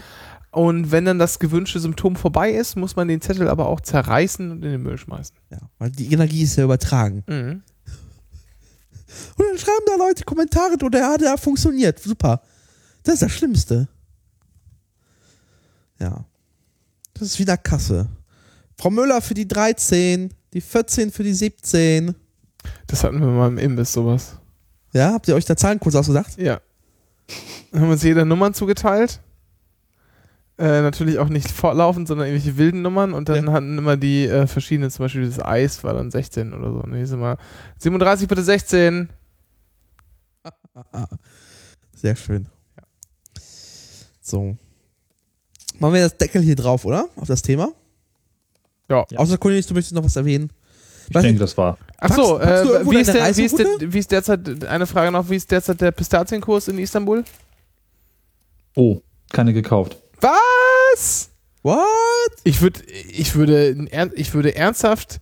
Und 0.56 0.90
wenn 0.90 1.04
dann 1.04 1.20
das 1.20 1.40
gewünschte 1.40 1.82
Symptom 1.82 2.16
vorbei 2.16 2.52
ist, 2.52 2.78
muss 2.78 2.96
man 2.96 3.10
den 3.10 3.20
Zettel 3.20 3.50
aber 3.50 3.68
auch 3.68 3.82
zerreißen 3.82 4.52
und 4.52 4.64
in 4.64 4.72
den 4.72 4.84
Müll 4.84 4.98
schmeißen. 4.98 5.36
Ja, 5.52 5.58
weil 5.80 5.90
die 5.92 6.14
Energie 6.14 6.44
ist 6.44 6.56
ja 6.56 6.64
übertragen. 6.64 7.26
Mhm. 7.28 7.62
Und 9.36 9.46
dann 9.46 9.58
schreiben 9.58 9.84
da 9.86 9.98
Leute 9.98 10.24
Kommentare 10.24 10.78
drunter, 10.78 11.00
ja, 11.00 11.18
der 11.18 11.38
funktioniert. 11.38 12.00
Super. 12.00 12.42
Das 13.04 13.16
ist 13.16 13.24
das 13.24 13.34
Schlimmste. 13.34 13.90
Ja. 16.00 16.24
Das 17.16 17.24
ist 17.24 17.40
wieder 17.40 17.58
Kasse. 17.58 18.08
Frau 18.78 18.90
Müller 18.92 19.22
für 19.22 19.34
die 19.34 19.50
13, 19.50 20.34
die 20.54 20.62
14 20.62 21.12
für 21.12 21.24
die 21.24 21.34
17. 21.34 22.16
Das 22.88 23.04
hatten 23.04 23.20
wir 23.20 23.28
mal 23.28 23.50
im 23.50 23.58
Imbiss, 23.58 23.92
sowas. 23.92 24.38
Ja, 24.94 25.12
habt 25.12 25.28
ihr 25.28 25.36
euch 25.36 25.44
da 25.44 25.58
Zahlencodes 25.58 25.98
ausgedacht? 25.98 26.38
Ja. 26.38 26.62
Dann 27.74 27.82
haben 27.82 27.90
uns 27.90 28.04
jeder 28.04 28.24
Nummern 28.24 28.54
zugeteilt. 28.54 29.20
Äh, 30.58 30.82
natürlich 30.82 31.20
auch 31.20 31.28
nicht 31.28 31.52
fortlaufend, 31.52 32.08
sondern 32.08 32.28
irgendwelche 32.28 32.58
wilden 32.58 32.82
Nummern 32.82 33.14
und 33.14 33.28
dann 33.28 33.48
Ja. 33.48 33.52
hatten 33.52 33.78
immer 33.78 33.98
die 33.98 34.26
äh, 34.26 34.48
verschiedenen, 34.48 34.90
zum 34.90 35.04
Beispiel 35.04 35.26
das 35.28 35.44
Eis 35.44 35.84
war 35.84 35.94
dann 35.94 36.12
16 36.12 36.54
oder 36.54 36.72
so. 36.72 36.78
Und 36.80 36.94
hieß 36.96 37.12
immer 37.12 37.38
37 37.80 38.28
bitte 38.28 38.42
16. 38.44 39.10
Sehr 41.94 42.16
schön. 42.16 42.48
So. 44.22 44.58
Machen 45.80 45.94
wir 45.94 46.02
das 46.04 46.18
Deckel 46.18 46.42
hier 46.42 46.56
drauf, 46.56 46.86
oder? 46.86 47.10
Auf 47.18 47.28
das 47.28 47.42
Thema? 47.42 47.70
Ja. 48.90 49.06
Ja. 49.10 49.20
Außer 49.20 49.38
Cornelius, 49.38 49.68
du 49.68 49.74
möchtest 49.74 49.94
noch 49.94 50.04
was 50.06 50.16
erwähnen. 50.16 50.52
Ich 51.10 51.22
denke, 51.22 51.40
das 51.40 51.58
war. 51.58 51.78
Achso, 51.98 52.40
äh, 52.40 52.90
wie, 52.90 52.98
ist 52.98 53.14
der, 53.14 53.36
wie, 53.38 53.44
ist 53.44 53.58
der, 53.58 53.66
Reiseroute? 53.68 53.94
wie 53.94 54.00
ist 54.00 54.12
derzeit, 54.12 54.64
eine 54.66 54.88
Frage 54.88 55.12
noch, 55.12 55.30
wie 55.30 55.36
ist 55.36 55.52
derzeit 55.52 55.80
der 55.82 55.92
Pistazienkurs 55.92 56.68
in 56.68 56.80
Istanbul? 56.80 57.24
Oh, 58.76 59.02
keine 59.32 59.54
gekauft. 59.54 59.98
Was? 60.26 61.30
What? 61.62 61.78
Ich, 62.44 62.62
würd, 62.62 62.84
ich, 63.10 63.36
würde, 63.36 63.88
ich 64.16 64.34
würde 64.34 64.56
ernsthaft 64.56 65.20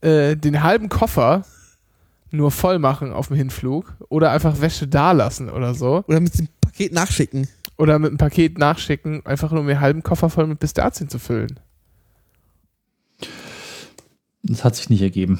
äh, 0.00 0.34
den 0.34 0.62
halben 0.62 0.88
Koffer 0.88 1.44
nur 2.30 2.50
voll 2.50 2.78
machen 2.78 3.12
auf 3.12 3.28
dem 3.28 3.36
Hinflug 3.36 3.94
oder 4.08 4.30
einfach 4.30 4.60
Wäsche 4.62 4.88
da 4.88 5.12
lassen 5.12 5.50
oder 5.50 5.74
so. 5.74 6.04
Oder 6.06 6.20
mit 6.20 6.38
dem 6.38 6.48
Paket 6.60 6.92
nachschicken. 6.92 7.48
Oder 7.76 7.98
mit 7.98 8.08
einem 8.08 8.18
Paket 8.18 8.56
nachschicken, 8.56 9.26
einfach 9.26 9.52
nur 9.52 9.62
mir 9.62 9.72
einen 9.72 9.80
halben 9.80 10.02
Koffer 10.02 10.30
voll 10.30 10.46
mit 10.46 10.58
Pistazien 10.58 11.10
zu 11.10 11.18
füllen. 11.18 11.60
Das 14.42 14.64
hat 14.64 14.76
sich 14.76 14.88
nicht 14.88 15.02
ergeben. 15.02 15.38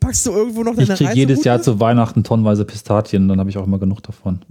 Packst 0.00 0.26
du 0.26 0.32
irgendwo 0.32 0.64
noch 0.64 0.76
Ich 0.76 0.88
deine 0.88 0.96
kriege 0.96 1.12
jedes? 1.14 1.44
Jahr 1.44 1.62
zu 1.62 1.78
Weihnachten 1.78 2.24
tonnenweise 2.24 2.64
Pistazien, 2.64 3.28
dann 3.28 3.38
habe 3.38 3.50
ich 3.50 3.58
auch 3.58 3.66
immer 3.66 3.78
genug 3.78 4.02
davon. 4.02 4.44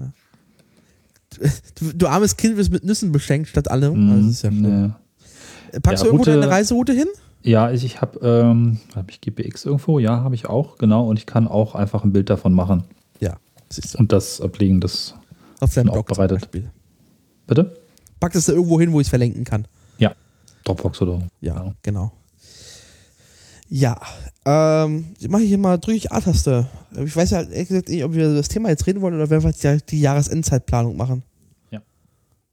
Du, 1.75 1.93
du 1.93 2.07
armes 2.07 2.37
Kind 2.37 2.57
wirst 2.57 2.71
mit 2.71 2.83
Nüssen 2.83 3.11
beschenkt 3.11 3.49
statt 3.49 3.69
allem. 3.69 4.09
Also 4.11 4.21
das 4.27 4.31
ist 4.35 4.41
ja 4.43 4.51
schlimm. 4.51 4.95
Ja. 5.73 5.79
Packst 5.81 6.03
Ja, 6.03 6.09
du 6.09 6.15
irgendwo 6.15 6.23
Route- 6.31 6.39
deine 6.39 6.49
Reiseroute 6.51 6.93
hin? 6.93 7.07
Ja, 7.43 7.71
ich, 7.71 7.83
ich 7.85 8.01
habe 8.01 8.19
ähm, 8.27 8.79
hab 8.95 9.09
ich 9.11 9.21
GPX 9.21 9.65
irgendwo, 9.65 9.99
ja, 9.99 10.23
habe 10.23 10.33
ich 10.35 10.47
auch, 10.47 10.77
genau. 10.77 11.07
Und 11.07 11.19
ich 11.19 11.25
kann 11.25 11.47
auch 11.47 11.75
einfach 11.75 12.03
ein 12.03 12.11
Bild 12.11 12.29
davon 12.29 12.53
machen 12.53 12.83
Ja. 13.19 13.37
Siehst 13.69 13.93
du. 13.93 13.97
und 13.99 14.11
das 14.11 14.41
ablegen. 14.41 14.81
Das 14.81 15.13
Auf 15.59 15.73
deinem 15.73 15.91
Blog. 15.91 16.07
Beispiel. 16.15 16.71
bitte? 17.47 17.75
Pack 18.19 18.33
das 18.33 18.45
da 18.45 18.53
irgendwo 18.53 18.79
hin, 18.79 18.91
wo 18.93 18.99
ich 19.01 19.05
es 19.07 19.09
verlinken 19.09 19.43
kann. 19.43 19.67
Dropbox 20.63 20.99
oder 21.03 21.19
Ja, 21.41 21.55
Ja. 21.65 21.73
genau. 21.83 22.11
Ja, 23.67 23.99
ähm, 24.45 25.15
mache 25.27 25.41
ich 25.41 25.49
hier 25.49 25.57
mal, 25.57 25.77
drücke 25.77 25.97
ich 25.97 26.11
A-Taste. 26.11 26.67
Ich 27.03 27.15
weiß 27.15 27.31
ja 27.31 27.41
ehrlich 27.41 27.67
gesagt 27.67 27.89
nicht, 27.89 28.03
ob 28.03 28.13
wir 28.13 28.25
über 28.27 28.35
das 28.35 28.47
Thema 28.47 28.69
jetzt 28.69 28.85
reden 28.85 29.01
wollen 29.01 29.15
oder 29.15 29.29
wenn 29.29 29.41
wir 29.41 29.49
jetzt 29.49 29.63
ja 29.63 29.75
die 29.77 30.01
Jahresendzeitplanung 30.01 30.95
machen. 30.97 31.23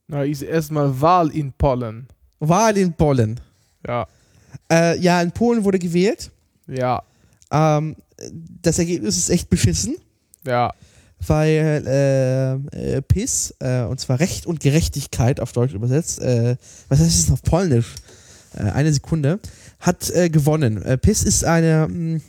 Na, 0.05 0.23
ist 0.25 0.41
erstmal 0.41 0.99
Wahl 0.99 1.29
in 1.29 1.53
Polen. 1.53 2.07
Wahl 2.39 2.77
in 2.77 2.91
Polen. 2.93 3.39
Ja. 3.87 4.05
Äh, 4.69 4.99
ja, 4.99 5.21
in 5.21 5.31
Polen 5.31 5.63
wurde 5.63 5.79
gewählt. 5.79 6.29
Ja. 6.67 7.01
Ähm, 7.49 7.95
das 8.61 8.79
Ergebnis 8.79 9.17
ist 9.17 9.29
echt 9.29 9.49
beschissen, 9.49 9.95
Ja. 10.45 10.73
weil 11.25 11.83
äh, 11.87 12.95
äh, 12.97 13.01
PIS, 13.01 13.55
äh, 13.59 13.83
und 13.83 13.99
zwar 14.01 14.19
Recht 14.19 14.45
und 14.45 14.59
Gerechtigkeit 14.59 15.39
auf 15.39 15.53
Deutsch 15.53 15.73
übersetzt, 15.73 16.19
äh, 16.21 16.57
was 16.89 16.99
heißt 16.99 17.27
das 17.29 17.31
auf 17.31 17.41
Polnisch? 17.41 17.95
Äh, 18.55 18.63
eine 18.71 18.91
Sekunde, 18.91 19.39
hat 19.83 20.09
äh, 20.11 20.29
gewonnen. 20.29 20.81
Äh, 20.81 20.97
PIS 20.97 21.23
ist 21.23 21.43
eine, 21.43 21.87
mh, 21.89 22.21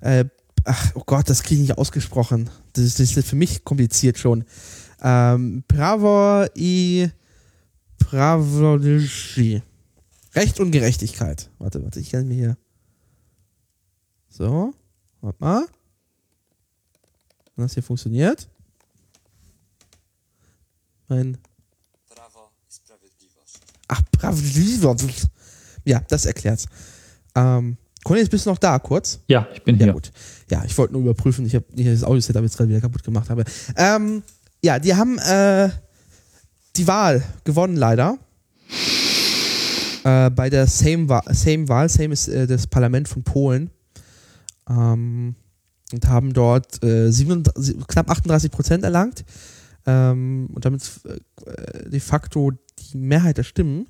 äh, 0.00 0.24
ach 0.64 0.92
oh 0.96 1.02
Gott, 1.06 1.30
das 1.30 1.44
kriege 1.44 1.62
ich 1.62 1.68
nicht 1.68 1.78
ausgesprochen. 1.78 2.50
Das 2.72 2.84
ist, 2.84 2.98
das 2.98 3.16
ist 3.16 3.28
für 3.28 3.36
mich 3.36 3.64
kompliziert 3.64 4.18
schon. 4.18 4.44
Ähm, 5.00 5.62
Prawo 5.68 6.44
i 6.56 7.08
Prawodyszy. 7.98 9.62
Recht 10.34 10.58
und 10.58 10.72
Gerechtigkeit. 10.72 11.50
Warte, 11.58 11.82
warte, 11.84 12.00
ich 12.00 12.10
kann 12.10 12.26
mir 12.26 12.34
hier. 12.34 12.56
So, 14.28 14.74
warte 15.20 15.38
mal. 15.40 15.66
Wenn 17.54 17.64
das 17.64 17.74
hier 17.74 17.82
funktioniert. 17.82 18.48
Mein. 21.08 21.38
Ach, 23.86 24.02
Prawo 24.10 24.36
Ja, 25.84 26.02
das 26.08 26.26
erklärt's. 26.26 26.66
Ähm, 27.34 27.76
Cornelis, 28.04 28.28
bist 28.28 28.46
du 28.46 28.50
noch 28.50 28.58
da, 28.58 28.78
kurz? 28.78 29.20
Ja, 29.28 29.46
ich 29.54 29.62
bin 29.62 29.76
Ja, 29.78 29.84
hier. 29.84 29.92
gut. 29.92 30.10
Ja, 30.50 30.64
ich 30.64 30.76
wollte 30.76 30.92
nur 30.94 31.02
überprüfen. 31.02 31.46
Ich 31.46 31.54
habe 31.54 31.64
das 31.74 32.02
Audio-Setup 32.04 32.42
jetzt 32.42 32.56
gerade 32.56 32.70
wieder 32.70 32.80
kaputt 32.80 33.04
gemacht 33.04 33.30
habe. 33.30 33.44
Ähm, 33.76 34.22
ja, 34.62 34.78
die 34.78 34.94
haben 34.94 35.18
äh, 35.18 35.70
die 36.76 36.86
Wahl 36.86 37.22
gewonnen, 37.44 37.76
leider. 37.76 38.18
Äh, 40.04 40.30
bei 40.30 40.50
der 40.50 40.66
Sejm-Wahl. 40.66 41.22
Sejm-Wahl. 41.32 41.88
Sejm 41.88 42.12
ist 42.12 42.28
äh, 42.28 42.46
das 42.46 42.66
Parlament 42.66 43.08
von 43.08 43.22
Polen. 43.22 43.70
Ähm, 44.68 45.36
und 45.92 46.08
haben 46.08 46.32
dort 46.32 46.82
äh, 46.82 47.10
37, 47.10 47.76
knapp 47.86 48.10
38 48.10 48.50
Prozent 48.50 48.82
erlangt. 48.84 49.24
Ähm, 49.86 50.48
und 50.54 50.64
damit 50.64 50.82
äh, 51.04 51.88
de 51.88 52.00
facto 52.00 52.50
die 52.78 52.96
Mehrheit 52.96 53.38
der 53.38 53.42
Stimmen. 53.44 53.86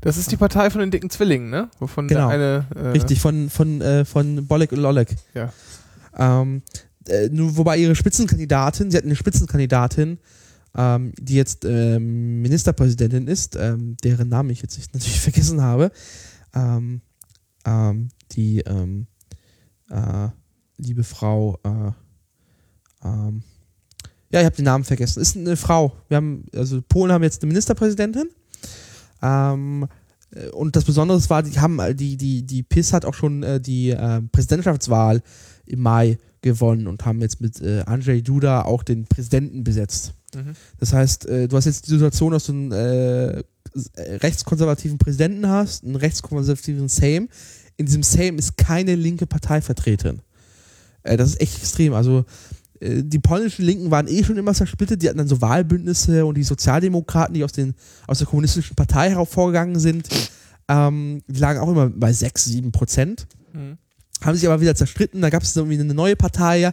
Das 0.00 0.16
ist 0.16 0.32
die 0.32 0.36
Partei 0.36 0.70
von 0.70 0.80
den 0.80 0.90
dicken 0.90 1.10
Zwillingen, 1.10 1.50
ne? 1.50 1.68
Wovon 1.78 2.08
Genau. 2.08 2.28
der 2.28 2.36
eine. 2.36 2.66
Äh, 2.74 2.88
Richtig, 2.88 3.20
von, 3.20 3.50
von, 3.50 3.80
äh, 3.80 4.04
von 4.04 4.46
Bolek 4.46 4.72
und 4.72 4.78
Lolek. 4.80 5.14
Ja. 5.34 5.52
Ähm, 6.16 6.62
äh, 7.06 7.28
nur 7.28 7.56
wobei 7.56 7.76
ihre 7.76 7.94
Spitzenkandidatin, 7.94 8.90
sie 8.90 8.96
hatten 8.96 9.08
eine 9.08 9.16
Spitzenkandidatin, 9.16 10.18
ähm, 10.76 11.12
die 11.18 11.34
jetzt 11.34 11.64
ähm, 11.64 12.40
Ministerpräsidentin 12.42 13.26
ist, 13.26 13.56
ähm, 13.56 13.96
deren 14.02 14.28
Namen 14.28 14.50
ich 14.50 14.62
jetzt 14.62 14.78
nicht, 14.78 14.94
natürlich 14.94 15.20
vergessen 15.20 15.60
habe, 15.60 15.90
ähm, 16.54 17.02
ähm, 17.66 18.08
die 18.32 18.60
äh, 18.60 20.28
liebe 20.78 21.04
Frau, 21.04 21.58
äh, 21.64 21.92
ja, 24.32 24.38
ich 24.40 24.44
habe 24.46 24.54
den 24.56 24.66
Namen 24.66 24.84
vergessen, 24.84 25.20
ist 25.20 25.36
eine 25.36 25.56
Frau. 25.56 25.96
Wir 26.08 26.18
haben, 26.18 26.44
also 26.54 26.80
Polen 26.82 27.10
haben 27.10 27.24
jetzt 27.24 27.42
eine 27.42 27.48
Ministerpräsidentin. 27.48 28.28
Ähm, 29.22 29.86
äh, 30.34 30.48
und 30.48 30.76
das 30.76 30.84
Besondere 30.84 31.20
war, 31.28 31.42
die 31.42 31.58
haben 31.58 31.78
äh, 31.78 31.94
die, 31.94 32.16
die, 32.16 32.42
die 32.42 32.62
PIS 32.62 32.92
hat 32.92 33.04
auch 33.04 33.14
schon 33.14 33.42
äh, 33.42 33.60
die 33.60 33.90
äh, 33.90 34.20
Präsidentschaftswahl 34.32 35.22
im 35.66 35.80
Mai 35.80 36.18
gewonnen 36.42 36.86
und 36.86 37.04
haben 37.04 37.20
jetzt 37.20 37.40
mit 37.40 37.60
äh, 37.60 37.82
Andrzej 37.86 38.22
Duda 38.22 38.62
auch 38.62 38.82
den 38.82 39.04
Präsidenten 39.04 39.62
besetzt. 39.62 40.14
Mhm. 40.34 40.54
Das 40.78 40.92
heißt, 40.92 41.26
äh, 41.26 41.48
du 41.48 41.56
hast 41.56 41.66
jetzt 41.66 41.86
die 41.86 41.92
Situation, 41.92 42.32
dass 42.32 42.46
du 42.46 42.52
einen 42.52 42.72
äh, 42.72 43.30
äh, 43.38 43.42
rechtskonservativen 43.96 44.98
Präsidenten 44.98 45.48
hast, 45.48 45.84
einen 45.84 45.96
rechtskonservativen 45.96 46.88
Sejm. 46.88 47.28
In 47.76 47.86
diesem 47.86 48.02
Sejm 48.02 48.38
ist 48.38 48.56
keine 48.56 48.94
linke 48.94 49.26
Partei 49.26 49.60
vertreten. 49.60 50.22
Das 51.02 51.30
ist 51.30 51.40
echt 51.40 51.56
extrem. 51.56 51.94
Also 51.94 52.26
die 52.80 53.18
polnischen 53.18 53.64
Linken 53.64 53.90
waren 53.90 54.08
eh 54.08 54.24
schon 54.24 54.36
immer 54.38 54.54
zersplittet. 54.54 55.02
Die 55.02 55.08
hatten 55.08 55.18
dann 55.18 55.28
so 55.28 55.40
Wahlbündnisse 55.40 56.24
und 56.24 56.36
die 56.36 56.42
Sozialdemokraten, 56.42 57.34
die 57.34 57.44
aus, 57.44 57.52
den, 57.52 57.74
aus 58.06 58.18
der 58.18 58.26
kommunistischen 58.26 58.74
Partei 58.74 59.10
hervorgegangen 59.10 59.78
sind, 59.78 60.08
ähm, 60.68 61.22
die 61.26 61.40
lagen 61.40 61.58
auch 61.58 61.68
immer 61.68 61.90
bei 61.90 62.12
6, 62.12 62.44
7 62.44 62.72
Prozent 62.72 63.26
Mhm. 63.52 63.78
haben 64.22 64.36
sich 64.36 64.46
aber 64.46 64.60
wieder 64.60 64.74
zerstritten. 64.74 65.20
Da 65.22 65.30
gab 65.30 65.42
es 65.42 65.56
irgendwie 65.56 65.80
eine 65.80 65.94
neue 65.94 66.16
Partei, 66.16 66.72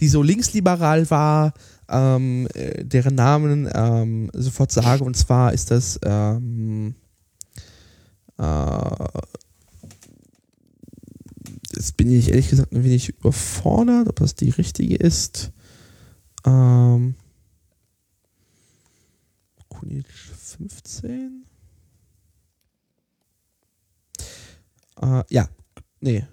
die 0.00 0.08
so 0.08 0.22
linksliberal 0.22 1.10
war, 1.10 1.52
ähm, 1.88 2.48
äh, 2.54 2.84
deren 2.84 3.14
Namen 3.14 3.68
ähm, 3.72 4.30
sofort 4.32 4.72
sage. 4.72 5.04
Und 5.04 5.16
zwar 5.16 5.52
ist 5.52 5.70
das 5.70 5.98
ähm, 6.02 6.94
äh, 8.38 8.42
jetzt 11.76 11.96
bin 11.96 12.10
ich 12.10 12.30
ehrlich 12.30 12.50
gesagt 12.50 12.72
ein 12.72 12.84
wenig 12.84 13.08
überfordert, 13.08 14.08
ob 14.08 14.16
das 14.16 14.34
die 14.34 14.50
richtige 14.50 14.96
ist. 14.96 15.52
Ähm, 16.46 17.14
Kunic 19.68 20.06
15. 20.10 21.44
Äh, 25.00 25.22
ja, 25.30 25.48
nee. 26.00 26.24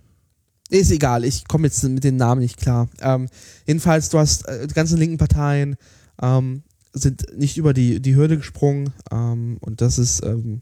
Ist 0.70 0.92
egal, 0.92 1.26
ich 1.26 1.48
komme 1.48 1.68
jetzt 1.68 1.84
mit 1.84 2.04
den 2.04 2.16
Namen 2.16 2.42
nicht 2.42 2.58
klar. 2.58 2.90
Ähm, 3.02 3.28
jedenfalls, 3.66 4.10
du 4.10 4.20
hast 4.20 4.48
äh, 4.48 4.68
die 4.68 4.74
ganzen 4.74 4.98
linken 4.98 5.18
Parteien 5.18 5.76
ähm, 6.22 6.64
sind 6.94 7.26
nicht 7.38 7.58
über 7.58 7.74
die, 7.74 8.02
die 8.02 8.16
Hürde 8.16 8.38
gesprungen 8.38 8.94
ähm, 9.12 9.58
und 9.60 9.82
das 9.82 9.98
ist 9.98 10.24
ähm, 10.24 10.62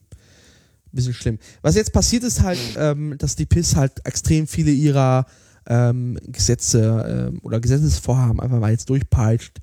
ein 0.91 0.95
bisschen 0.95 1.14
schlimm. 1.14 1.40
Was 1.61 1.76
jetzt 1.76 1.94
passiert 1.94 2.24
ist 2.24 2.41
halt, 2.41 2.60
ähm, 2.78 3.16
dass 3.18 3.36
die 3.36 3.45
PIS 3.45 3.76
halt 3.76 4.06
extrem 4.06 4.48
viele 4.48 4.72
ihrer 4.72 5.26
ähm, 5.68 6.18
Gesetze 6.28 7.30
ähm, 7.32 7.40
oder 7.44 7.60
Gesetzesvorhaben 7.60 8.40
einfach 8.40 8.60
mal 8.60 8.72
jetzt 8.72 8.90
durchpeitscht. 8.90 9.60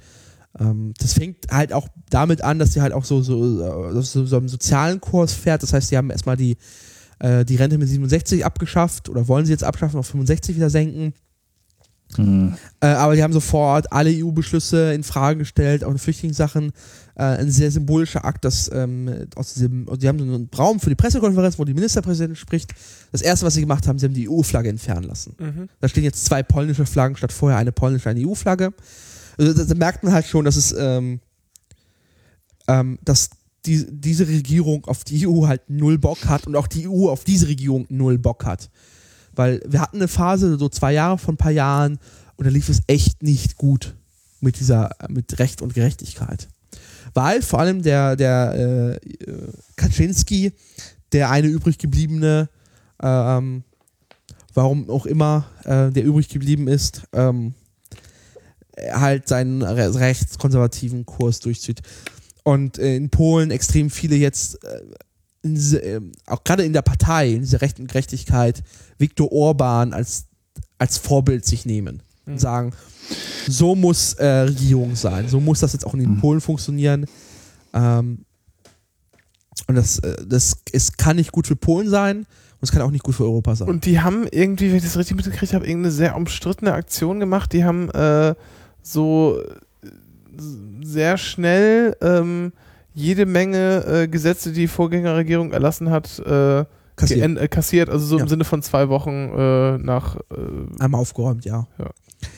Ähm, 0.59 0.95
das 0.99 1.15
fängt 1.15 1.51
halt 1.51 1.73
auch 1.73 1.89
damit 2.11 2.43
an, 2.43 2.59
dass 2.59 2.73
sie 2.73 2.81
halt 2.81 2.93
auch 2.93 3.05
so, 3.05 3.23
so, 3.23 3.91
äh, 3.91 4.03
so, 4.03 4.25
so 4.25 4.37
einen 4.37 4.49
sozialen 4.49 5.01
Kurs 5.01 5.33
fährt. 5.33 5.63
Das 5.63 5.73
heißt, 5.73 5.89
sie 5.89 5.97
haben 5.97 6.11
erstmal 6.11 6.37
die 6.37 6.57
äh, 7.19 7.45
die 7.45 7.57
Rente 7.57 7.79
mit 7.79 7.89
67 7.89 8.45
abgeschafft 8.45 9.09
oder 9.09 9.29
wollen 9.29 9.47
sie 9.47 9.53
jetzt 9.53 9.65
abschaffen, 9.65 9.99
auf 9.99 10.07
65 10.07 10.57
wieder 10.57 10.71
senken. 10.71 11.15
Hm. 12.15 12.55
Äh, 12.81 12.87
aber 12.87 13.17
die 13.17 13.23
haben 13.23 13.33
sofort 13.33 13.93
alle 13.93 14.11
EU-Beschlüsse 14.11 14.93
in 14.95 15.03
Frage 15.03 15.41
gestellt, 15.41 15.85
auch 15.85 15.91
in 15.91 15.99
Flüchtlingssachen. 15.99 16.73
Äh, 17.17 17.23
ein 17.23 17.51
sehr 17.51 17.71
symbolischer 17.71 18.25
Akt, 18.25 18.45
dass 18.45 18.71
ähm, 18.73 19.27
aus 19.35 19.55
diesem, 19.55 19.87
die 19.99 20.09
haben 20.09 20.19
so 20.19 20.25
einen 20.25 20.49
Raum 20.57 20.81
für 20.81 20.91
die 20.91 20.95
Pressekonferenz, 20.95 21.59
wo 21.59 21.65
die 21.65 21.75
Ministerpräsidentin 21.75 22.37
spricht. 22.37 22.73
Das 23.13 23.23
erste, 23.23 23.47
was 23.47 23.55
sie 23.55 23.61
gemacht 23.61 23.87
haben, 23.89 23.99
sie 23.99 24.07
haben 24.07 24.15
die 24.15 24.29
EU-Flagge 24.29 24.69
entfernen 24.69 25.05
lassen. 25.05 25.35
Mhm. 25.39 25.69
Da 25.81 25.89
stehen 25.89 26.05
jetzt 26.05 26.25
zwei 26.25 26.43
polnische 26.43 26.87
Flaggen 26.87 27.17
statt 27.17 27.33
vorher 27.33 27.59
eine 27.59 27.73
polnische, 27.73 28.09
eine 28.09 28.27
EU-Flagge. 28.27 28.73
Also 29.39 29.53
da, 29.53 29.65
da 29.65 29.75
merkt 29.75 30.05
man 30.05 30.13
halt 30.13 30.27
schon, 30.27 30.45
dass 30.45 30.57
es, 30.57 30.75
ähm, 30.79 31.21
ähm, 32.69 32.99
dass 33.03 33.31
die, 33.67 33.87
diese 33.91 34.29
Regierung 34.29 34.85
auf 34.87 35.05
die 35.05 35.27
EU 35.27 35.47
halt 35.47 35.69
null 35.69 35.99
Bock 35.99 36.27
hat 36.27 36.47
und 36.47 36.57
auch 36.57 36.67
die 36.67 36.89
EU 36.89 37.09
auf 37.09 37.25
diese 37.25 37.49
Regierung 37.49 37.87
null 37.89 38.19
Bock 38.19 38.45
hat. 38.45 38.71
Weil 39.37 39.61
wir 39.67 39.81
hatten 39.81 39.97
eine 39.97 40.09
Phase, 40.09 40.59
so 40.59 40.69
zwei 40.69 40.93
Jahre 40.93 41.19
von 41.19 41.35
ein 41.35 41.39
paar 41.39 41.53
Jahren, 41.53 41.99
und 42.37 42.45
da 42.45 42.51
lief 42.51 42.69
es 42.69 42.83
echt 42.87 43.23
nicht 43.23 43.57
gut 43.57 43.95
mit 44.41 44.59
dieser, 44.59 44.91
mit 45.09 45.39
Recht 45.39 45.63
und 45.63 45.75
Gerechtigkeit. 45.75 46.49
Weil 47.15 47.41
vor 47.43 47.61
allem 47.61 47.83
der, 47.83 48.17
der 48.17 48.99
äh, 48.99 49.11
Kaczynski, 49.77 50.53
der 51.13 51.31
eine 51.31 51.47
übrig 51.47 51.79
gebliebene, 51.79 52.49
ähm, 53.03 53.65
warum 54.53 54.91
auch 54.91 55.07
immer 55.07 55.47
äh, 55.65 55.91
der 55.91 56.05
übrig 56.05 56.29
geblieben 56.29 56.69
ist, 56.69 57.03
ähm, 57.13 57.55
halt 58.79 59.29
seinen 59.29 59.63
re 59.63 59.95
rechtskonservativen 59.95 61.07
Kurs 61.07 61.41
durchzieht. 61.41 61.81
Und 62.43 62.79
äh, 62.79 62.97
in 62.97 63.11
Polen 63.11 63.51
extrem 63.51 63.91
viele 63.91 64.17
jetzt, 64.17 64.63
äh, 64.65 64.81
diese, 65.55 65.83
äh, 65.83 66.01
auch 66.27 66.45
gerade 66.45 66.65
in 66.65 66.73
der 66.73 66.83
Partei, 66.83 67.31
in 67.31 67.41
dieser 67.41 67.61
rechten 67.61 67.87
Gerechtigkeit, 67.87 68.63
Viktor 68.99 69.31
Orban 69.33 69.93
als, 69.93 70.27
als 70.79 70.99
Vorbild 70.99 71.45
sich 71.45 71.67
nehmen 71.67 72.03
und 72.27 72.41
sagen, 72.41 72.73
so 73.49 73.75
muss 73.75 74.15
äh, 74.15 74.27
Regierung 74.27 74.97
sein, 74.97 75.29
so 75.29 75.41
muss 75.41 75.61
das 75.61 75.73
jetzt 75.73 75.87
auch 75.87 75.95
in 75.95 76.01
Mhm. 76.01 76.21
Polen 76.21 76.41
funktionieren. 76.41 77.07
Ähm, 77.73 78.25
und 79.69 79.75
das, 79.75 79.99
äh, 80.01 80.17
das 80.27 80.59
es 80.73 80.97
kann 80.97 81.17
nicht 81.17 81.33
gut 81.33 81.47
für 81.47 81.57
Polen 81.57 81.89
sein 81.89 82.19
und 82.19 82.27
es 82.63 82.73
kann 82.73 82.83
auch 82.83 82.91
nicht 82.91 83.05
gut 83.05 83.15
für 83.15 83.25
Europa 83.25 83.55
sein. 83.55 83.69
Und 83.69 83.85
die 83.85 84.01
haben 84.01 84.27
irgendwie, 84.31 84.71
wenn 84.71 84.77
ich 84.77 84.83
das 84.83 84.97
richtig 84.97 85.17
mitgekriegt 85.17 85.53
habe, 85.53 85.67
irgendeine 85.67 85.93
sehr 85.93 86.17
umstrittene 86.17 86.73
Aktion 86.73 87.21
gemacht. 87.21 87.53
Die 87.53 87.65
haben 87.65 87.91
äh, 87.91 88.35
so 88.83 89.41
äh, 89.41 90.41
sehr 90.85 91.19
schnell 91.19 91.97
ähm, 92.01 92.53
jede 92.97 93.27
Menge 93.27 93.85
äh, 93.85 94.09
Gesetze, 94.09 94.53
die 94.53 94.61
die 94.63 94.69
Vorgängerregierung 94.69 95.53
erlassen 95.53 95.91
hat, 95.91 96.19
äh, 96.21 96.65
Kassiert. 96.97 97.39
äh, 97.39 97.47
kassiert. 97.49 97.91
Also 97.91 98.07
so 98.07 98.17
Ja. 98.17 98.23
im 98.23 98.29
Sinne 98.29 98.45
von 98.45 98.63
zwei 98.63 98.89
Wochen 98.89 99.11
äh, 99.37 99.77
nach. 99.79 100.17
Äh, 100.17 100.83
Einmal 100.83 101.03
aufgeräumt, 101.03 101.45
ja. 101.45 101.67
Ja. 101.79 101.91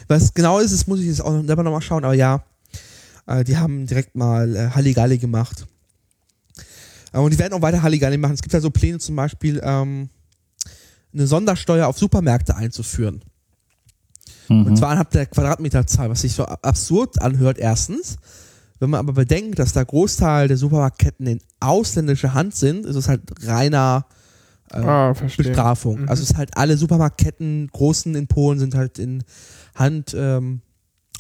Was 0.09 0.35
genau 0.35 0.59
ist, 0.59 0.73
das 0.75 0.89
muss 0.89 0.99
ich 0.99 1.07
jetzt 1.07 1.21
auch 1.21 1.33
noch- 1.33 1.45
selber 1.47 1.63
nochmal 1.63 1.81
schauen, 1.81 2.05
aber 2.05 2.15
ja, 2.15 2.43
äh, 3.27 3.45
die 3.45 3.57
haben 3.57 3.87
direkt 3.87 4.17
mal 4.17 4.57
äh, 4.57 4.71
Halligalli 4.71 5.19
gemacht. 5.19 5.65
Äh, 7.13 7.19
und 7.21 7.33
die 7.33 7.39
werden 7.39 7.55
auch 7.55 7.63
weiter 7.63 7.83
Halligalli 7.85 8.19
machen. 8.19 8.35
Es 8.35 8.43
gibt 8.43 8.53
ja 8.53 8.61
so 8.61 8.71
Pläne 8.71 8.99
zum 8.99 9.15
Beispiel, 9.15 9.61
ähm, 9.63 10.09
eine 11.15 11.27
Sondersteuer 11.29 11.87
auf 11.87 11.97
Supermärkte 11.99 12.57
einzuführen. 12.57 13.23
Mhm. 14.49 14.67
Und 14.67 14.77
zwar 14.77 14.91
anhand 14.91 15.15
der 15.15 15.27
Quadratmeterzahl, 15.27 16.11
was 16.11 16.23
sich 16.23 16.33
so 16.33 16.45
absurd 16.45 17.23
anhört, 17.23 17.59
erstens. 17.59 18.17
Wenn 18.81 18.91
man 18.91 19.01
aber 19.01 19.13
bedenkt, 19.13 19.59
dass 19.59 19.73
der 19.73 19.85
Großteil 19.85 20.49
der 20.49 20.57
Supermarktketten 20.57 21.27
in 21.27 21.41
ausländischer 21.61 22.35
Hand 22.35 22.55
sind, 22.55 22.87
ist 22.87 22.97
es 22.97 23.09
halt 23.09 23.23
reiner 23.43 24.07
äh, 24.73 24.79
ah. 24.79 25.15
Bestrafung. 25.37 26.03
Mhm. 26.03 26.09
Also 26.09 26.23
es 26.23 26.31
ist 26.31 26.37
halt 26.37 26.57
alle 26.57 26.77
Supermarktketten, 26.77 27.69
großen 27.73 28.15
in 28.15 28.27
Polen 28.27 28.59
sind 28.59 28.75
halt 28.75 28.99
in 28.99 29.25
Hand, 29.75 30.15
ähm, 30.17 30.61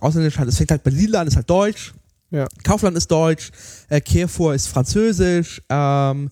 ausländischer 0.01 0.40
Hand. 0.40 0.51
Es 0.51 0.59
fängt 0.59 0.70
halt 0.70 0.85
bei 0.85 0.90
Lidl 0.90 1.16
an, 1.16 1.26
ist 1.26 1.36
halt 1.36 1.51
deutsch. 1.51 1.94
Ja. 2.30 2.47
Kaufland 2.62 2.97
ist 2.97 3.10
deutsch, 3.10 3.51
äh, 3.89 4.01
Carrefour 4.01 4.55
ist 4.55 4.68
französisch, 4.68 5.62
ähm, 5.70 6.28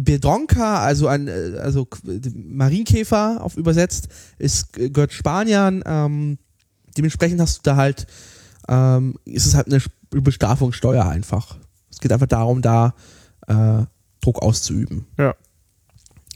Biedronka, 0.00 0.80
also 0.82 1.08
ein, 1.08 1.28
äh, 1.28 1.58
also 1.60 1.86
Marienkäfer 2.34 3.42
auf 3.42 3.56
übersetzt, 3.56 4.08
ist, 4.38 4.72
gehört 4.72 5.12
Spaniern, 5.12 5.82
ähm, 5.84 6.38
dementsprechend 6.96 7.40
hast 7.40 7.58
du 7.58 7.60
da 7.64 7.76
halt, 7.76 8.06
ähm, 8.68 9.16
ist 9.24 9.46
es 9.46 9.54
halt 9.54 9.66
eine 9.66 9.80
Bestrafungssteuer 10.22 11.06
einfach. 11.06 11.58
Es 11.90 12.00
geht 12.00 12.12
einfach 12.12 12.26
darum, 12.26 12.62
da 12.62 12.94
äh, 13.46 13.84
Druck 14.20 14.42
auszuüben. 14.42 15.06
Ja. 15.18 15.34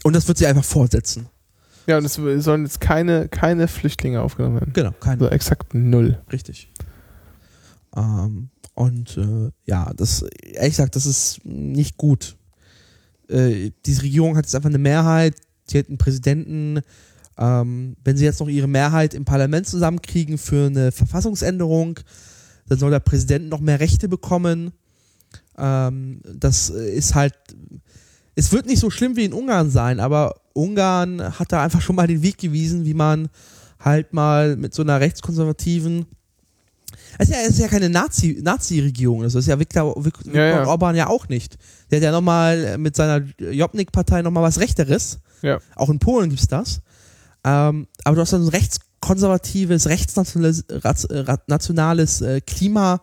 Und 0.03 0.15
das 0.15 0.27
wird 0.27 0.37
sie 0.37 0.47
einfach 0.47 0.63
fortsetzen. 0.63 1.27
Ja, 1.87 1.97
und 1.97 2.05
es 2.05 2.15
sollen 2.43 2.63
jetzt 2.63 2.79
keine, 2.79 3.27
keine 3.27 3.67
Flüchtlinge 3.67 4.21
aufgenommen 4.21 4.59
werden. 4.59 4.73
Genau, 4.73 4.91
kein 4.99 5.19
Also 5.19 5.29
exakt 5.29 5.73
null. 5.73 6.19
Richtig. 6.31 6.71
Ähm, 7.95 8.49
und 8.75 9.17
äh, 9.17 9.51
ja, 9.65 9.91
das, 9.95 10.23
ehrlich 10.43 10.71
gesagt, 10.71 10.95
das 10.95 11.05
ist 11.05 11.41
nicht 11.43 11.97
gut. 11.97 12.37
Äh, 13.27 13.71
diese 13.85 14.03
Regierung 14.03 14.37
hat 14.37 14.45
jetzt 14.45 14.55
einfach 14.55 14.69
eine 14.69 14.77
Mehrheit, 14.77 15.35
sie 15.65 15.79
hat 15.79 15.89
einen 15.89 15.97
Präsidenten. 15.97 16.81
Ähm, 17.37 17.95
wenn 18.03 18.17
sie 18.17 18.25
jetzt 18.25 18.39
noch 18.39 18.47
ihre 18.47 18.67
Mehrheit 18.67 19.13
im 19.13 19.25
Parlament 19.25 19.67
zusammenkriegen 19.67 20.37
für 20.37 20.67
eine 20.67 20.91
Verfassungsänderung, 20.91 21.99
dann 22.71 22.79
soll 22.79 22.89
der 22.89 23.01
Präsident 23.01 23.49
noch 23.49 23.59
mehr 23.59 23.81
Rechte 23.81 24.07
bekommen. 24.07 24.71
Ähm, 25.57 26.21
das 26.23 26.69
ist 26.69 27.15
halt, 27.15 27.33
es 28.35 28.53
wird 28.53 28.65
nicht 28.65 28.79
so 28.79 28.89
schlimm 28.89 29.17
wie 29.17 29.25
in 29.25 29.33
Ungarn 29.33 29.69
sein, 29.69 29.99
aber 29.99 30.35
Ungarn 30.53 31.37
hat 31.37 31.51
da 31.51 31.61
einfach 31.61 31.81
schon 31.81 31.97
mal 31.97 32.07
den 32.07 32.23
Weg 32.23 32.37
gewiesen, 32.37 32.85
wie 32.85 32.93
man 32.93 33.27
halt 33.77 34.13
mal 34.13 34.55
mit 34.55 34.73
so 34.73 34.83
einer 34.83 35.01
rechtskonservativen 35.01 36.05
es 37.17 37.27
ist 37.27 37.35
ja, 37.35 37.41
es 37.41 37.49
ist 37.49 37.59
ja 37.59 37.67
keine 37.67 37.89
Nazi- 37.89 38.39
Nazi-Regierung, 38.41 39.23
das 39.23 39.35
ist 39.35 39.47
ja 39.47 39.59
Viktor, 39.59 39.93
Viktor 40.03 40.33
Ja, 40.33 40.45
ja. 40.47 40.65
Orban 40.65 40.95
ja 40.95 41.07
auch 41.07 41.27
nicht. 41.27 41.57
Der 41.89 41.97
hat 41.97 42.03
ja 42.03 42.11
nochmal 42.11 42.77
mit 42.77 42.95
seiner 42.95 43.25
Jobnik-Partei 43.37 44.21
nochmal 44.21 44.43
was 44.43 44.59
Rechteres. 44.59 45.19
Ja. 45.41 45.59
Auch 45.75 45.89
in 45.89 45.99
Polen 45.99 46.29
gibt's 46.29 46.47
das. 46.47 46.81
Ähm, 47.43 47.87
aber 48.05 48.15
du 48.15 48.21
hast 48.21 48.31
dann 48.31 48.43
so 48.43 48.47
ein 48.49 48.55
rechtskonservatives, 49.01 49.87
rechtsnationales 49.87 50.61
äh, 51.05 51.37
nationales 51.47 52.21
äh, 52.21 52.41
Klima, 52.41 53.01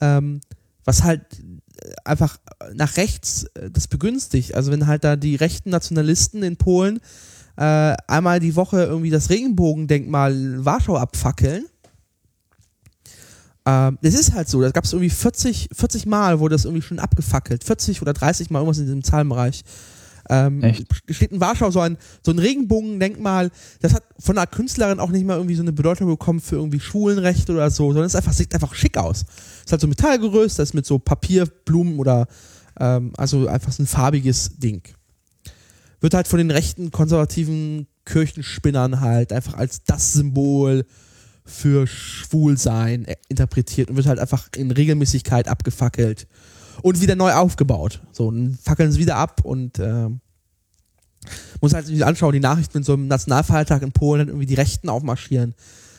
ähm, 0.00 0.40
was 0.84 1.02
halt 1.02 1.22
äh, 1.40 1.92
einfach 2.04 2.38
nach 2.74 2.96
rechts 2.96 3.44
äh, 3.54 3.70
das 3.70 3.88
begünstigt. 3.88 4.54
Also 4.54 4.70
wenn 4.70 4.86
halt 4.86 5.04
da 5.04 5.16
die 5.16 5.36
rechten 5.36 5.70
Nationalisten 5.70 6.42
in 6.42 6.56
Polen 6.56 7.00
äh, 7.56 7.94
einmal 8.06 8.40
die 8.40 8.56
Woche 8.56 8.82
irgendwie 8.84 9.10
das 9.10 9.30
Regenbogendenkmal 9.30 10.64
Warschau 10.64 10.96
abfackeln, 10.96 11.66
ähm, 13.66 13.98
das 14.02 14.14
ist 14.14 14.34
halt 14.34 14.48
so, 14.48 14.60
da 14.60 14.70
gab 14.70 14.84
es 14.84 14.92
irgendwie 14.92 15.10
40, 15.10 15.70
40 15.72 16.06
Mal, 16.06 16.38
wurde 16.38 16.54
das 16.54 16.64
irgendwie 16.64 16.82
schon 16.82 16.98
abgefackelt. 16.98 17.64
40 17.64 18.02
oder 18.02 18.12
30 18.12 18.50
Mal, 18.50 18.58
irgendwas 18.58 18.78
in 18.78 18.84
diesem 18.84 19.02
Zahlenbereich. 19.02 19.64
Ähm, 20.30 20.62
Echt? 20.62 20.86
Steht 21.10 21.32
in 21.32 21.40
Warschau 21.40 21.70
so 21.70 21.80
ein, 21.80 21.96
so 22.22 22.32
ein 22.32 22.38
Regenbogendenkmal, 22.38 23.50
das 23.80 23.94
hat 23.94 24.04
von 24.18 24.38
einer 24.38 24.46
Künstlerin 24.46 25.00
auch 25.00 25.10
nicht 25.10 25.26
mal 25.26 25.36
irgendwie 25.36 25.54
so 25.54 25.62
eine 25.62 25.72
Bedeutung 25.72 26.08
bekommen 26.08 26.40
für 26.40 26.56
irgendwie 26.56 26.80
Schulenrecht 26.80 27.50
oder 27.50 27.70
so, 27.70 27.88
sondern 27.88 28.06
es 28.06 28.16
einfach, 28.16 28.32
sieht 28.32 28.54
einfach 28.54 28.74
schick 28.74 28.96
aus. 28.96 29.24
Es 29.28 29.66
ist 29.66 29.72
halt 29.72 29.80
so 29.80 29.86
Metallgerüst, 29.86 30.58
das 30.58 30.70
ist 30.70 30.74
mit 30.74 30.86
so 30.86 30.98
Papierblumen 30.98 31.98
oder, 31.98 32.26
ähm, 32.80 33.12
also 33.16 33.46
einfach 33.46 33.72
so 33.72 33.82
ein 33.82 33.86
farbiges 33.86 34.58
Ding. 34.58 34.82
Wird 36.00 36.14
halt 36.14 36.28
von 36.28 36.38
den 36.38 36.50
rechten 36.50 36.90
konservativen 36.90 37.86
Kirchenspinnern 38.04 39.00
halt 39.00 39.32
einfach 39.32 39.54
als 39.54 39.84
das 39.84 40.12
Symbol 40.12 40.84
für 41.46 41.86
Schwulsein 41.86 43.04
äh, 43.04 43.16
interpretiert 43.28 43.90
und 43.90 43.96
wird 43.96 44.06
halt 44.06 44.18
einfach 44.18 44.48
in 44.56 44.70
Regelmäßigkeit 44.70 45.48
abgefackelt 45.48 46.26
und 46.82 47.00
wieder 47.00 47.16
neu 47.16 47.32
aufgebaut. 47.32 48.00
So, 48.12 48.30
dann 48.30 48.58
fackeln 48.60 48.92
sie 48.92 49.00
wieder 49.00 49.16
ab 49.16 49.40
und 49.44 49.78
ähm, 49.78 50.20
muss 51.60 51.74
halt 51.74 51.86
sich 51.86 52.04
anschauen, 52.04 52.32
die 52.32 52.40
Nachrichten 52.40 52.78
mit 52.78 52.84
so 52.84 52.94
einem 52.94 53.08
Nationalfeiertag 53.08 53.82
in 53.82 53.92
Polen 53.92 54.28
irgendwie 54.28 54.46
die 54.46 54.54
Rechten 54.54 54.88
aufmarschieren. 54.88 55.54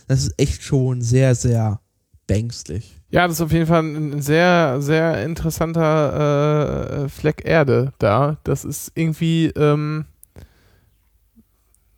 Das 0.07 0.19
ist 0.19 0.33
echt 0.37 0.63
schon 0.63 1.01
sehr, 1.01 1.35
sehr 1.35 1.79
bängstlich. 2.27 2.95
Ja, 3.09 3.27
das 3.27 3.37
ist 3.37 3.41
auf 3.41 3.51
jeden 3.51 3.67
Fall 3.67 3.83
ein 3.83 4.21
sehr, 4.21 4.81
sehr 4.81 5.23
interessanter 5.23 7.05
äh, 7.05 7.09
Fleck 7.09 7.43
Erde 7.45 7.93
da. 7.97 8.37
Das 8.43 8.65
ist 8.65 8.91
irgendwie, 8.95 9.47
ähm, 9.55 10.05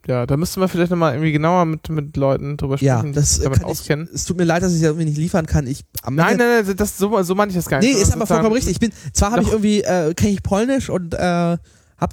ja, 0.08 0.26
da 0.26 0.38
müssten 0.38 0.60
wir 0.62 0.68
vielleicht 0.68 0.90
nochmal 0.92 1.14
irgendwie 1.14 1.32
genauer 1.34 1.66
mit, 1.66 1.88
mit 1.90 2.16
Leuten 2.18 2.58
drüber 2.58 2.78
Ja, 2.80 2.98
sprechen, 3.00 3.12
die 3.14 3.20
das 3.20 3.36
sich 3.36 3.42
äh, 3.42 3.44
damit 3.44 3.60
kann 3.60 3.68
ich, 3.70 3.72
auskennen. 3.80 4.10
es 4.14 4.24
tut 4.26 4.38
mir 4.38 4.46
leid, 4.46 4.64
dass 4.64 4.74
ich 4.74 4.80
das 4.82 4.88
irgendwie 4.90 5.06
nicht 5.06 5.18
liefern 5.18 5.46
kann. 5.46 5.68
Ich, 5.68 5.84
am 6.04 6.16
Nein, 6.16 6.34
Ende- 6.34 6.46
nein, 6.46 6.66
nein, 6.66 6.76
das, 6.78 6.98
so, 6.98 7.22
so 7.24 7.36
meine 7.36 7.50
ich 7.52 7.56
das 7.56 7.68
gar 7.68 7.80
nicht. 7.80 7.88
Nee, 7.88 7.94
ist 8.02 8.10
sondern 8.10 8.22
aber 8.22 8.28
vollkommen 8.28 8.54
richtig. 8.56 8.72
Ich 8.74 8.80
bin, 8.80 8.92
zwar 9.14 9.32
habe 9.32 9.44
ich 9.44 9.50
irgendwie, 9.50 9.82
äh, 9.82 10.14
kenne 10.14 10.32
ich 10.32 10.42
Polnisch 10.44 10.90
und 10.90 11.14
äh, 11.14 11.18
habe 11.20 11.60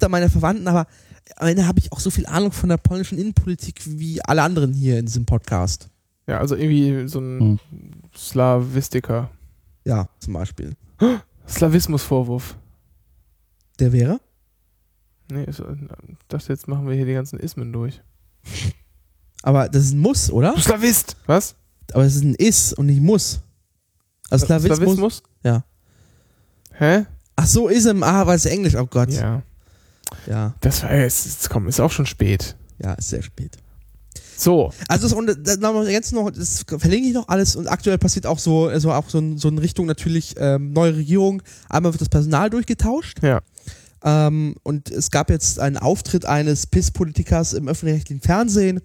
da 0.00 0.08
meine 0.08 0.28
Verwandten, 0.28 0.66
aber 0.68 0.86
am 1.36 1.48
Ende 1.48 1.66
habe 1.66 1.78
ich 1.78 1.90
auch 1.92 2.00
so 2.00 2.10
viel 2.10 2.26
Ahnung 2.26 2.52
von 2.52 2.68
der 2.68 2.76
polnischen 2.76 3.16
Innenpolitik 3.18 3.80
wie 3.86 4.20
alle 4.22 4.42
anderen 4.42 4.72
hier 4.72 4.98
in 4.98 5.06
diesem 5.06 5.24
Podcast. 5.24 5.88
Ja, 6.26 6.38
also 6.38 6.56
irgendwie 6.56 7.06
so 7.08 7.20
ein 7.20 7.40
Hm. 7.40 7.58
Slavistiker. 8.16 9.30
Ja, 9.84 10.08
zum 10.18 10.32
Beispiel. 10.34 10.72
Slawismusvorwurf. 11.48 12.56
Der 13.80 13.92
wäre? 13.92 14.20
Nee, 15.30 15.46
ich 15.48 15.56
dachte, 16.28 16.52
jetzt 16.52 16.68
machen 16.68 16.86
wir 16.86 16.94
hier 16.94 17.06
die 17.06 17.14
ganzen 17.14 17.38
Ismen 17.38 17.72
durch. 17.72 18.02
Aber 19.42 19.68
das 19.68 19.84
ist 19.86 19.92
ein 19.92 20.00
Muss, 20.00 20.30
oder? 20.30 20.56
Slavist! 20.58 21.16
Was? 21.26 21.54
Aber 21.92 22.04
es 22.04 22.16
ist 22.16 22.24
ein 22.24 22.34
Ist 22.34 22.72
und 22.74 22.86
nicht 22.86 23.00
Muss. 23.00 23.40
Also 24.30 24.46
Slawismus. 24.46 25.22
Ja. 25.42 25.64
Hä? 26.72 27.04
Ach 27.36 27.46
so, 27.46 27.68
Ism. 27.68 28.02
Ah, 28.02 28.26
weil 28.26 28.36
es 28.36 28.46
Englisch. 28.46 28.74
Oh 28.76 28.86
Gott. 28.86 29.10
Ja. 29.10 29.20
Ja. 29.20 29.42
Ja, 30.26 30.54
Das 30.60 30.82
war 30.82 30.94
jetzt, 30.94 31.50
komm, 31.50 31.66
ist 31.68 31.80
auch 31.80 31.90
schon 31.90 32.06
spät. 32.06 32.56
ist 32.98 33.08
sehr 33.10 33.22
spät. 33.22 33.56
So. 34.36 34.72
Also 34.88 35.08
das, 35.08 35.12
und 35.16 35.26
das, 35.46 35.58
noch- 35.58 35.84
jetzt 35.86 36.12
noch, 36.12 36.30
das 36.30 36.64
verlinke 36.66 37.08
ich 37.08 37.14
noch 37.14 37.28
alles 37.28 37.56
und 37.56 37.66
aktuell 37.68 37.98
passiert 37.98 38.26
auch 38.26 38.38
so, 38.38 38.66
also 38.66 38.92
auch 38.92 39.08
so, 39.08 39.18
in- 39.18 39.38
so 39.38 39.48
in 39.48 39.58
Richtung 39.58 39.86
natürlich 39.86 40.34
ähm, 40.38 40.72
neue 40.72 40.96
Regierung. 40.96 41.42
Einmal 41.68 41.92
wird 41.92 42.00
das 42.00 42.08
Personal 42.08 42.50
durchgetauscht. 42.50 43.22
Ja. 43.22 43.40
Ähm, 44.06 44.56
und 44.62 44.90
es 44.90 45.10
gab 45.10 45.30
jetzt 45.30 45.58
einen 45.58 45.78
Auftritt 45.78 46.26
eines 46.26 46.66
PIS-Politikers 46.66 47.54
im 47.54 47.68
öffentlich-rechtlichen 47.68 48.20
Fernsehen. 48.20 48.80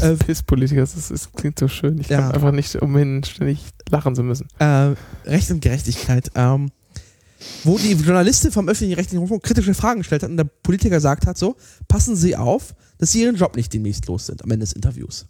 Äh, 0.00 0.14
Pisspolitiker, 0.16 0.82
das, 0.82 1.08
das 1.08 1.32
klingt 1.32 1.58
so 1.58 1.66
schön. 1.68 1.98
Ich 1.98 2.08
Ja. 2.08 2.20
kann 2.20 2.32
einfach 2.32 2.52
nicht 2.52 2.76
umhin, 2.76 3.24
ständig 3.24 3.64
lachen 3.90 4.14
zu 4.14 4.22
müssen. 4.22 4.46
äh, 4.58 4.94
Recht 5.24 5.50
und 5.50 5.60
Gerechtigkeit. 5.60 6.30
Ähm, 6.34 6.70
wo 7.64 7.78
die 7.78 7.92
Journalistin 7.92 8.50
vom 8.50 8.68
öffentlich-rechtlichen 8.68 9.18
Rundfunk 9.20 9.42
kritische 9.44 9.72
Fragen 9.72 10.00
gestellt 10.00 10.24
hat 10.24 10.30
und 10.30 10.36
der 10.36 10.44
Politiker 10.44 10.96
gesagt 10.96 11.26
hat 11.26 11.38
so, 11.38 11.56
passen 11.86 12.16
Sie 12.16 12.36
auf, 12.36 12.74
dass 12.98 13.12
Sie 13.12 13.22
Ihren 13.22 13.36
Job 13.36 13.56
nicht 13.56 13.72
demnächst 13.72 14.06
los 14.06 14.26
sind 14.26 14.42
am 14.44 14.50
Ende 14.50 14.64
des 14.64 14.72
Interviews. 14.72 15.26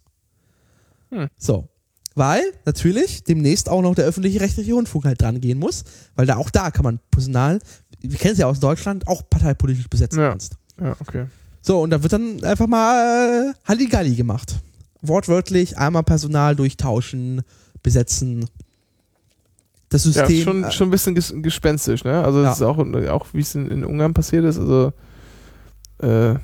Hm. 1.11 1.29
So. 1.39 1.69
Weil 2.15 2.43
natürlich 2.65 3.23
demnächst 3.23 3.69
auch 3.69 3.81
noch 3.83 3.95
der 3.95 4.07
öffentlich-rechtliche 4.07 4.73
Rundfunk 4.73 5.05
halt 5.05 5.20
dran 5.23 5.41
gehen 5.41 5.59
muss, 5.59 5.85
weil 6.16 6.27
da 6.27 6.37
auch 6.37 6.51
da 6.51 6.70
kann 6.73 6.83
man 6.83 6.99
Personal, 7.12 7.61
wir 8.01 8.19
kennen 8.19 8.33
es 8.33 8.39
ja 8.39 8.47
aus 8.47 8.61
Deutschland, 8.61 9.07
auch 9.09 9.23
parteipolitisch 9.29 9.89
besetzen 9.89 10.20
Ja. 10.20 10.31
kannst. 10.31 10.55
Ja, 10.81 10.97
okay. 11.01 11.27
So, 11.62 11.81
und 11.83 11.91
da 11.91 12.03
wird 12.03 12.12
dann 12.12 12.43
einfach 12.45 12.66
mal 12.66 13.53
äh, 13.55 13.69
Halligalli 13.69 14.15
gemacht. 14.15 14.57
Wortwörtlich 15.03 15.77
einmal 15.79 16.03
Personal 16.03 16.57
durchtauschen, 16.57 17.43
besetzen. 17.83 18.47
Das 19.91 20.05
Ja, 20.05 20.12
System. 20.27 20.37
ist 20.37 20.43
schon, 20.45 20.65
äh, 20.65 20.73
schon 20.73 20.89
ein 20.89 20.91
bisschen 20.91 21.15
ges 21.15 21.33
gespenstisch, 21.37 22.05
ne? 22.05 22.23
Also, 22.25 22.43
das 22.43 22.57
ist 22.57 22.61
Ja. 22.61 22.69
auch, 22.69 22.79
auch 22.79 23.27
wie 23.33 23.41
es 23.41 23.55
in, 23.55 23.70
in 23.70 23.85
Ungarn 23.85 24.15
passiert 24.15 24.45
ist. 24.45 24.59
Also, 24.59 24.93
äh, 26.03 26.35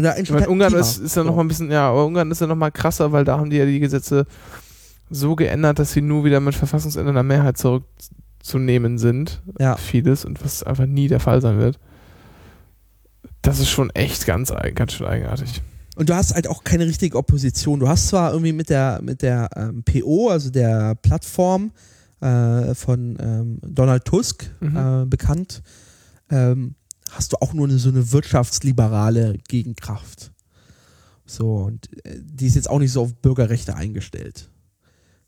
ja, 0.00 0.16
ich 0.20 0.30
meine, 0.30 0.48
Ungarn 0.48 0.74
ist, 0.74 0.98
ist 0.98 1.14
ja 1.14 1.22
noch 1.22 1.36
mal 1.36 1.42
ein 1.42 1.48
bisschen, 1.48 1.70
ja, 1.70 1.88
aber 1.90 2.04
Ungarn 2.06 2.30
ist 2.30 2.40
ja 2.40 2.46
noch 2.48 2.56
mal 2.56 2.70
krasser, 2.72 3.12
weil 3.12 3.24
da 3.24 3.38
haben 3.38 3.50
die 3.50 3.56
ja 3.58 3.66
die 3.66 3.78
Gesetze 3.80 4.26
so 5.10 5.36
geändert, 5.36 5.78
dass 5.78 5.92
sie 5.92 6.00
nur 6.00 6.24
wieder 6.24 6.40
mit 6.40 6.54
verfassungsändernder 6.54 7.22
Mehrheit 7.22 7.58
zurückzunehmen 8.44 8.98
sind. 8.98 9.42
Ja. 9.58 9.76
Vieles 9.76 10.24
und 10.24 10.44
was 10.44 10.62
einfach 10.62 10.86
nie 10.86 11.08
der 11.08 11.20
Fall 11.20 11.40
sein 11.40 11.58
wird. 11.58 11.78
Das 13.42 13.58
ist 13.58 13.68
schon 13.70 13.90
echt 13.90 14.26
ganz, 14.26 14.52
ganz 14.74 14.92
schön 14.92 15.06
eigenartig. 15.06 15.62
Und 15.96 16.08
du 16.08 16.14
hast 16.14 16.34
halt 16.34 16.48
auch 16.48 16.64
keine 16.64 16.86
richtige 16.86 17.16
Opposition. 17.16 17.80
Du 17.80 17.88
hast 17.88 18.08
zwar 18.08 18.32
irgendwie 18.32 18.52
mit 18.52 18.68
der, 18.68 19.00
mit 19.02 19.22
der 19.22 19.48
ähm, 19.56 19.82
PO, 19.84 20.28
also 20.28 20.50
der 20.50 20.94
Plattform 20.96 21.72
äh, 22.20 22.74
von 22.74 23.16
ähm, 23.20 23.58
Donald 23.62 24.04
Tusk 24.04 24.50
Mhm. 24.60 24.76
äh, 24.76 25.06
bekannt, 25.06 25.62
ähm, 26.30 26.74
hast 27.10 27.32
du 27.32 27.36
auch 27.40 27.52
nur 27.52 27.68
eine, 27.68 27.78
so 27.78 27.90
eine 27.90 28.12
wirtschaftsliberale 28.12 29.38
Gegenkraft. 29.48 30.32
So, 31.26 31.56
und 31.64 31.88
äh, 32.04 32.18
die 32.20 32.46
ist 32.46 32.56
jetzt 32.56 32.68
auch 32.68 32.78
nicht 32.78 32.92
so 32.92 33.02
auf 33.02 33.14
Bürgerrechte 33.14 33.76
eingestellt. 33.76 34.50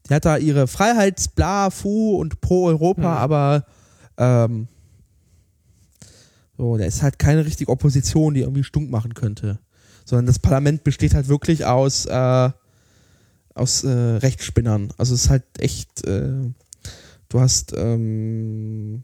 Die 0.09 0.15
hat 0.15 0.25
da 0.25 0.37
ihre 0.37 0.67
Freiheits-, 0.67 1.29
bla, 1.29 1.71
fu 1.71 2.17
und 2.17 2.41
pro 2.41 2.67
Europa, 2.67 3.01
Mhm. 3.01 3.07
aber 3.07 3.67
ähm, 4.19 4.69
so, 6.57 6.77
da 6.77 6.85
ist 6.85 7.03
halt 7.03 7.19
keine 7.19 7.45
richtige 7.45 7.71
Opposition, 7.71 8.35
die 8.35 8.41
irgendwie 8.41 8.65
stunk 8.65 8.91
machen 8.91 9.15
könnte 9.15 9.59
sondern 10.09 10.27
das 10.27 10.39
Parlament 10.39 10.85
besteht 10.85 11.15
halt 11.15 11.27
wirklich 11.27 11.65
aus, 11.65 12.07
äh, 12.07 12.51
aus 13.55 13.83
äh, 13.83 13.89
Rechtsspinnern. 13.91 14.93
Also 14.99 15.15
es 15.15 15.25
ist 15.25 15.31
halt 15.31 15.43
echt, 15.59 16.07
äh, 16.07 16.31
du 17.29 17.41
hast, 17.41 17.73
ähm, 17.77 19.03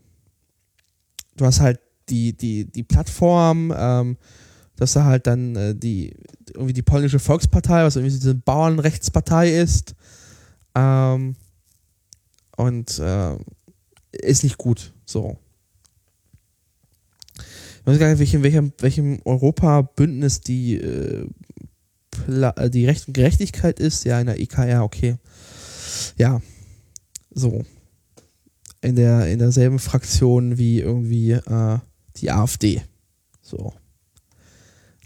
du 1.36 1.44
hast 1.44 1.58
halt 1.58 1.80
die, 2.08 2.34
die, 2.36 2.66
die 2.66 2.84
Plattform, 2.84 3.74
ähm, 3.76 4.16
dass 4.76 4.92
da 4.92 5.04
halt 5.04 5.26
dann 5.26 5.56
äh, 5.56 5.74
die, 5.74 6.14
irgendwie 6.54 6.72
die 6.72 6.82
polnische 6.82 7.18
Volkspartei, 7.18 7.82
was 7.82 7.96
irgendwie 7.96 8.14
diese 8.14 8.36
Bauernrechtspartei 8.36 9.50
ist, 9.50 9.96
ähm, 10.74 11.36
und 12.56 12.98
äh, 12.98 13.36
ist 14.12 14.44
nicht 14.44 14.58
gut, 14.58 14.92
so. 15.04 15.38
Ich 17.36 17.86
weiß 17.86 17.98
gar 17.98 18.08
nicht, 18.08 18.20
welchem, 18.20 18.42
welchem, 18.44 18.72
welchem 18.78 19.20
Europa-Bündnis 19.24 20.40
die, 20.40 20.76
äh, 20.76 21.26
äh, 22.28 22.70
die 22.70 22.86
Recht 22.86 23.08
und 23.08 23.14
Gerechtigkeit 23.14 23.80
ist. 23.80 24.04
Ja, 24.04 24.20
in 24.20 24.26
der 24.26 24.40
EKR, 24.40 24.84
okay. 24.84 25.16
Ja, 26.16 26.40
so. 27.30 27.64
In, 28.82 28.94
der, 28.94 29.26
in 29.28 29.40
derselben 29.40 29.80
Fraktion 29.80 30.58
wie 30.58 30.80
irgendwie 30.80 31.32
äh, 31.32 31.78
die 32.16 32.30
AfD. 32.30 32.82
So. 33.40 33.72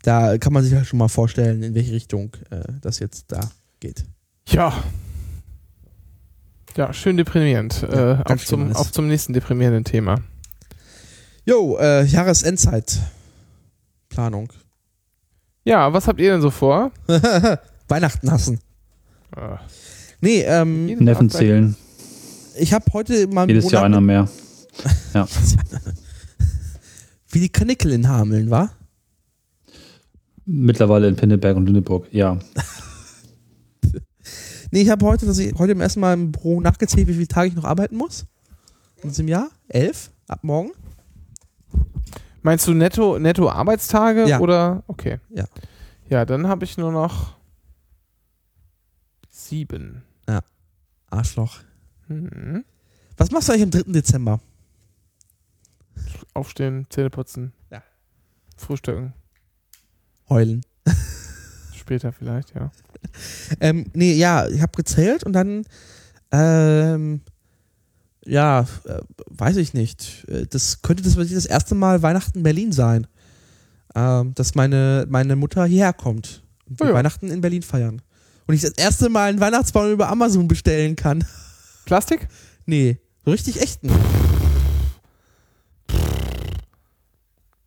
Da 0.02 0.36
kann 0.36 0.52
man 0.52 0.62
sich 0.62 0.74
halt 0.74 0.86
schon 0.86 0.98
mal 0.98 1.08
vorstellen, 1.08 1.62
in 1.62 1.74
welche 1.74 1.92
Richtung 1.92 2.36
äh, 2.50 2.62
das 2.82 2.98
jetzt 2.98 3.32
da 3.32 3.50
geht. 3.80 4.04
Ja. 4.48 4.84
Ja, 6.76 6.92
schön 6.92 7.16
deprimierend. 7.16 7.82
Ja, 7.90 8.20
äh, 8.20 8.24
auf, 8.24 8.44
zum, 8.44 8.72
auf 8.76 8.92
zum 8.92 9.08
nächsten 9.08 9.32
deprimierenden 9.32 9.84
Thema. 9.84 10.16
Jo, 11.46 11.78
äh, 11.78 12.04
Jahresendzeit. 12.04 12.98
Planung. 14.10 14.52
Ja, 15.64 15.92
was 15.92 16.06
habt 16.06 16.20
ihr 16.20 16.32
denn 16.32 16.42
so 16.42 16.50
vor? 16.50 16.92
Weihnachten 17.88 18.30
hassen. 18.30 18.60
Ah, 19.34 19.58
Nee, 20.20 20.42
ähm, 20.42 20.86
Neffen 20.98 21.30
zählen. 21.30 21.76
ich 22.58 22.72
habe 22.72 22.84
heute 22.92 23.26
mal 23.26 23.46
Jedes 23.48 23.70
Jahr 23.70 23.84
einer 23.84 24.00
mehr. 24.00 24.28
wie 27.30 27.40
die 27.40 27.48
Kanickel 27.48 27.92
in 27.92 28.08
Hameln, 28.08 28.50
war? 28.50 28.70
Mittlerweile 30.46 31.08
in 31.08 31.16
Pinneberg 31.16 31.56
und 31.56 31.66
Lüneburg. 31.66 32.06
Ja. 32.12 32.38
Nee, 34.70 34.82
ich 34.82 34.90
habe 34.90 35.04
heute, 35.06 35.26
dass 35.26 35.38
ich 35.38 35.54
heute 35.58 35.72
im 35.72 35.80
ersten 35.80 36.00
Mal 36.00 36.14
im 36.14 36.32
Büro 36.32 36.60
nachgezählt, 36.60 37.06
wie 37.08 37.14
viele 37.14 37.28
Tage 37.28 37.48
ich 37.48 37.54
noch 37.54 37.64
arbeiten 37.64 37.96
muss. 37.96 38.26
In 39.02 39.10
diesem 39.10 39.28
Jahr? 39.28 39.48
Elf? 39.68 40.10
Ab 40.28 40.40
morgen? 40.42 40.72
Meinst 42.42 42.66
du 42.66 42.74
netto, 42.74 43.18
netto 43.18 43.48
Arbeitstage 43.48 44.26
Ja. 44.28 44.40
oder? 44.40 44.82
Okay. 44.86 45.18
Ja. 45.30 45.44
Ja, 46.08 46.24
dann 46.24 46.46
habe 46.46 46.64
ich 46.64 46.76
nur 46.78 46.92
noch 46.92 47.36
sieben. 49.30 50.02
Arschloch. 51.08 51.60
Mhm. 52.08 52.64
Was 53.16 53.30
machst 53.30 53.48
du 53.48 53.52
eigentlich 53.52 53.62
am 53.64 53.70
3. 53.70 53.92
Dezember? 53.92 54.40
Aufstehen, 56.34 56.86
Zähne 56.90 57.10
putzen. 57.10 57.52
Ja. 57.70 57.82
Frühstücken. 58.56 59.14
Heulen. 60.28 60.62
Später 61.74 62.12
vielleicht, 62.12 62.54
ja. 62.54 62.70
Ähm, 63.60 63.86
nee, 63.94 64.12
ja, 64.14 64.48
ich 64.48 64.60
habe 64.60 64.72
gezählt 64.76 65.24
und 65.24 65.32
dann, 65.32 65.64
ähm, 66.32 67.20
ja, 68.24 68.66
äh, 68.84 69.00
weiß 69.26 69.56
ich 69.56 69.72
nicht. 69.74 70.24
Äh, 70.28 70.46
Das 70.46 70.82
könnte 70.82 71.02
das, 71.02 71.14
das 71.14 71.46
erste 71.46 71.74
Mal 71.74 72.02
Weihnachten 72.02 72.38
in 72.38 72.42
Berlin 72.42 72.72
sein. 72.72 73.06
Ähm, 73.94 74.34
dass 74.34 74.54
meine, 74.54 75.06
meine 75.08 75.36
Mutter 75.36 75.64
hierher 75.64 75.92
kommt 75.92 76.42
und 76.68 76.78
wir 76.80 76.86
Oh 76.86 76.88
ja. 76.90 76.94
Weihnachten 76.94 77.30
in 77.30 77.40
Berlin 77.40 77.62
feiern. 77.62 78.02
Und 78.46 78.54
ich 78.54 78.60
das 78.60 78.72
erste 78.72 79.08
Mal 79.08 79.30
einen 79.30 79.40
Weihnachtsbaum 79.40 79.90
über 79.90 80.08
Amazon 80.08 80.46
bestellen 80.48 80.96
kann. 80.96 81.24
Plastik? 81.86 82.28
Nee, 82.66 82.98
so 83.24 83.30
richtig 83.30 83.60
echten. 83.60 83.90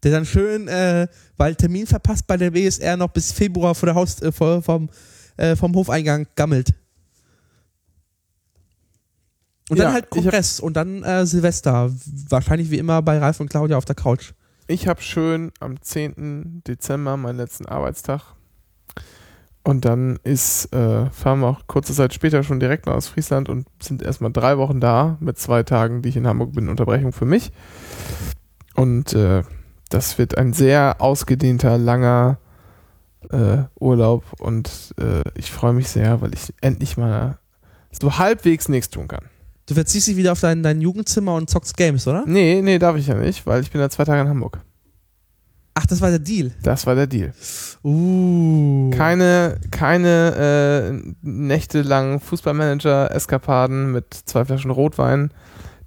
Der 0.04 0.12
dann 0.12 0.26
schön, 0.26 0.68
äh, 0.68 1.08
weil 1.36 1.56
Termin 1.56 1.86
verpasst 1.86 2.26
bei 2.26 2.38
der 2.38 2.54
WSR 2.54 2.96
noch 2.96 3.10
bis 3.10 3.32
Februar 3.32 3.76
vor 3.76 3.88
der 3.88 3.96
Haus, 3.96 4.22
äh, 4.22 4.32
vor, 4.32 4.62
vom, 4.62 4.90
äh, 5.40 5.56
vom 5.56 5.74
Hofeingang 5.74 6.28
gammelt. 6.36 6.74
Und 9.70 9.78
Ja, 9.78 9.86
dann 9.86 9.94
halt 9.94 10.10
Kongress 10.10 10.60
und 10.60 10.74
dann 10.74 11.04
äh, 11.04 11.26
Silvester. 11.26 11.92
Wahrscheinlich 12.30 12.72
wie 12.72 12.78
immer 12.78 13.02
bei 13.02 13.20
Ralf 13.20 13.40
und 13.40 13.50
Claudia 13.50 13.78
auf 13.78 13.86
der 13.86 13.96
Couch. 13.96 14.34
Ich 14.68 14.88
habe 14.88 15.02
schön 15.02 15.52
am 15.60 15.82
10. 15.82 16.64
Dezember 16.68 17.18
meinen 17.18 17.38
letzten 17.38 17.68
Arbeitstag. 17.68 18.22
Und 19.64 19.86
dann 19.86 20.20
ist, 20.24 20.74
äh, 20.74 21.10
fahren 21.12 21.40
wir 21.42 21.48
auch 21.48 21.68
kurze 21.68 21.94
Zeit 21.94 22.14
später 22.14 22.44
schon 22.44 22.60
direkt 22.60 22.86
nach 22.88 22.96
aus 22.96 23.08
Friesland 23.08 23.50
und 23.50 23.68
sind 23.82 24.02
erstmal 24.02 24.32
drei 24.32 24.58
Wochen 24.58 24.80
da 24.80 25.18
mit 25.20 25.38
zwei 25.38 25.64
Tagen, 25.64 26.02
die 26.02 26.10
ich 26.10 26.18
in 26.18 26.28
Hamburg 26.28 26.54
bin, 26.54 26.70
Unterbrechung 26.70 27.14
für 27.14 27.26
mich. 27.26 27.52
Und 28.76 29.14
äh, 29.14 29.44
das 29.90 30.18
wird 30.18 30.38
ein 30.38 30.54
sehr 30.54 30.98
ausgedehnter, 31.00 31.78
langer 31.78 32.40
äh, 33.32 33.64
Urlaub 33.80 34.24
und 34.40 34.94
äh, 35.00 35.22
ich 35.36 35.52
freue 35.52 35.74
mich 35.74 35.90
sehr, 35.90 36.22
weil 36.22 36.34
ich 36.34 36.54
endlich 36.62 36.98
mal 36.98 37.38
so 37.92 38.18
halbwegs 38.18 38.70
nichts 38.70 38.90
tun 38.90 39.08
kann. 39.08 39.24
Du 39.66 39.76
verziehst 39.76 40.08
dich 40.08 40.18
wieder 40.18 40.32
auf 40.32 40.40
dein, 40.40 40.64
dein 40.64 40.82
Jugendzimmer 40.82 41.36
und 41.36 41.50
zockst 41.50 41.78
Games, 41.78 42.08
oder? 42.08 42.24
Nee, 42.26 42.62
nee, 42.64 42.80
darf 42.80 42.96
ich 42.98 43.08
ja 43.08 43.16
nicht, 43.16 43.46
weil 43.46 43.62
ich 43.62 43.72
bin 43.72 43.80
ja 43.80 43.90
zwei 43.90 44.04
Tage 44.04 44.22
in 44.22 44.28
Hamburg. 44.28 44.60
Ach, 45.76 45.86
das 45.86 46.02
war 46.02 46.10
der 46.10 46.20
Deal. 46.20 46.52
Das 46.64 46.86
war 46.88 46.96
der 46.96 47.08
Deal. 47.08 47.34
Uh. 47.84 48.90
Keine, 48.90 49.60
keine 49.72 51.02
äh, 51.06 51.14
nächtelangen 51.22 52.20
Fußballmanager-Eskapaden 52.20 53.92
mit 53.92 54.14
zwei 54.14 54.44
Flaschen 54.44 54.72
Rotwein. 54.72 55.32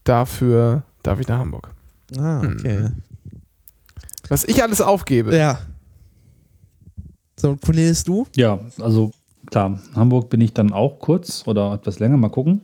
Dafür 0.04 0.84
darf 1.02 1.20
ich 1.20 1.28
nach 1.28 1.40
Hamburg. 1.40 1.70
Ah, 2.16 2.38
okay. 2.38 2.90
Was 4.28 4.44
ich 4.44 4.62
alles 4.62 4.80
aufgebe. 4.80 5.36
Ja. 5.36 5.58
So, 7.42 7.56
Cornelis, 7.56 8.04
du? 8.04 8.24
Ja, 8.36 8.60
also 8.80 9.10
klar, 9.46 9.80
Hamburg 9.96 10.30
bin 10.30 10.40
ich 10.40 10.52
dann 10.52 10.72
auch 10.72 11.00
kurz 11.00 11.42
oder 11.48 11.74
etwas 11.74 11.98
länger, 11.98 12.16
mal 12.16 12.28
gucken. 12.28 12.60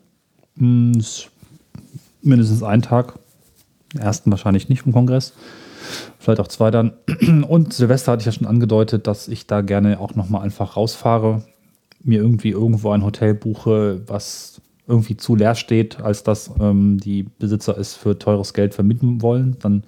Hm, 0.56 1.02
Mindestens 2.22 2.62
einen 2.62 2.82
Tag. 2.82 3.18
Ersten 3.98 4.30
wahrscheinlich 4.30 4.68
nicht 4.68 4.82
vom 4.82 4.92
Kongress. 4.92 5.32
Vielleicht 6.20 6.38
auch 6.38 6.46
zwei 6.46 6.70
dann. 6.70 6.92
Und 7.48 7.72
Silvester 7.72 8.12
hatte 8.12 8.20
ich 8.20 8.26
ja 8.26 8.30
schon 8.30 8.46
angedeutet, 8.46 9.08
dass 9.08 9.26
ich 9.26 9.48
da 9.48 9.62
gerne 9.62 9.98
auch 9.98 10.14
nochmal 10.14 10.42
einfach 10.42 10.76
rausfahre, 10.76 11.42
mir 12.04 12.20
irgendwie 12.20 12.50
irgendwo 12.50 12.90
ein 12.92 13.04
Hotel 13.04 13.34
buche, 13.34 14.02
was 14.06 14.60
irgendwie 14.86 15.16
zu 15.16 15.34
leer 15.34 15.56
steht, 15.56 16.00
als 16.00 16.22
dass 16.22 16.52
ähm, 16.60 16.98
die 17.00 17.24
Besitzer 17.24 17.76
es 17.76 17.94
für 17.94 18.16
teures 18.16 18.54
Geld 18.54 18.74
vermieten 18.74 19.22
wollen. 19.22 19.56
Dann, 19.58 19.82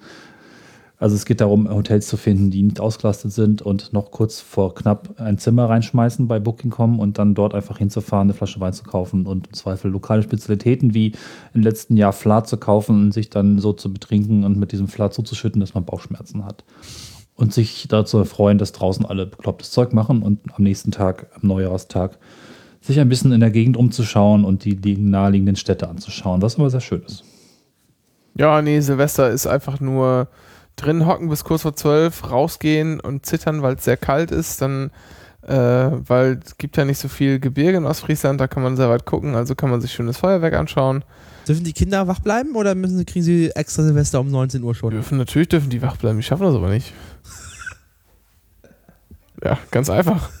also 1.01 1.15
es 1.15 1.25
geht 1.25 1.41
darum, 1.41 1.67
Hotels 1.67 2.07
zu 2.07 2.15
finden, 2.15 2.51
die 2.51 2.61
nicht 2.61 2.79
ausgelastet 2.79 3.31
sind 3.31 3.63
und 3.63 3.91
noch 3.91 4.11
kurz 4.11 4.39
vor 4.39 4.75
knapp 4.75 5.19
ein 5.19 5.39
Zimmer 5.39 5.67
reinschmeißen 5.67 6.27
bei 6.27 6.39
Booking.com 6.39 6.99
und 6.99 7.17
dann 7.17 7.33
dort 7.33 7.55
einfach 7.55 7.79
hinzufahren, 7.79 8.27
eine 8.27 8.35
Flasche 8.35 8.59
Wein 8.59 8.73
zu 8.73 8.83
kaufen 8.83 9.25
und 9.25 9.47
im 9.47 9.53
Zweifel 9.53 9.89
lokale 9.89 10.21
Spezialitäten 10.21 10.93
wie 10.93 11.13
im 11.55 11.63
letzten 11.63 11.97
Jahr 11.97 12.13
Flat 12.13 12.47
zu 12.47 12.57
kaufen 12.57 13.01
und 13.05 13.13
sich 13.15 13.31
dann 13.31 13.57
so 13.57 13.73
zu 13.73 13.91
betrinken 13.91 14.43
und 14.43 14.57
mit 14.57 14.73
diesem 14.73 14.87
Flat 14.87 15.15
zuzuschütten, 15.15 15.59
dass 15.59 15.73
man 15.73 15.85
Bauchschmerzen 15.85 16.45
hat. 16.45 16.63
Und 17.33 17.51
sich 17.51 17.87
dazu 17.89 18.19
erfreuen, 18.19 18.59
dass 18.59 18.71
draußen 18.71 19.03
alle 19.03 19.25
beklopptes 19.25 19.71
Zeug 19.71 19.93
machen 19.93 20.21
und 20.21 20.39
am 20.53 20.63
nächsten 20.63 20.91
Tag, 20.91 21.31
am 21.33 21.47
Neujahrstag, 21.47 22.19
sich 22.79 22.99
ein 22.99 23.09
bisschen 23.09 23.31
in 23.31 23.39
der 23.39 23.49
Gegend 23.49 23.75
umzuschauen 23.75 24.45
und 24.45 24.65
die 24.65 24.75
liegen- 24.75 25.09
naheliegenden 25.09 25.55
Städte 25.55 25.89
anzuschauen, 25.89 26.43
was 26.43 26.59
aber 26.59 26.69
sehr 26.69 26.79
schön 26.79 27.01
ist. 27.01 27.23
Ja, 28.35 28.61
nee, 28.61 28.79
Silvester 28.81 29.31
ist 29.31 29.47
einfach 29.47 29.79
nur 29.79 30.27
drin 30.75 31.05
hocken 31.05 31.29
bis 31.29 31.43
kurz 31.43 31.61
vor 31.63 31.75
zwölf, 31.75 32.29
rausgehen 32.31 32.99
und 32.99 33.25
zittern, 33.25 33.61
weil 33.61 33.75
es 33.75 33.83
sehr 33.83 33.97
kalt 33.97 34.31
ist. 34.31 34.61
Dann, 34.61 34.91
äh, 35.43 35.53
weil 35.53 36.39
es 36.45 36.57
gibt 36.57 36.77
ja 36.77 36.85
nicht 36.85 36.97
so 36.99 37.07
viel 37.07 37.39
Gebirge 37.39 37.77
in 37.77 37.85
Ostfriesland, 37.85 38.39
da 38.41 38.47
kann 38.47 38.63
man 38.63 38.77
sehr 38.77 38.89
weit 38.89 39.05
gucken, 39.05 39.35
also 39.35 39.55
kann 39.55 39.69
man 39.69 39.81
sich 39.81 39.91
schönes 39.91 40.17
Feuerwerk 40.17 40.53
anschauen. 40.53 41.03
Dürfen 41.47 41.63
die 41.63 41.73
Kinder 41.73 42.07
wach 42.07 42.19
bleiben 42.19 42.55
oder 42.55 42.75
müssen 42.75 42.97
sie, 42.97 43.05
kriegen 43.05 43.25
sie 43.25 43.49
extra 43.55 43.81
Silvester 43.83 44.19
um 44.19 44.29
19 44.29 44.61
Uhr 44.63 44.75
schon? 44.75 44.91
Dürfen, 44.91 45.17
natürlich 45.17 45.49
dürfen 45.49 45.69
die 45.71 45.81
wach 45.81 45.97
bleiben, 45.97 46.17
die 46.17 46.23
schaffen 46.23 46.43
das 46.43 46.55
aber 46.55 46.69
nicht. 46.69 46.93
ja, 49.43 49.57
ganz 49.71 49.89
einfach. 49.89 50.29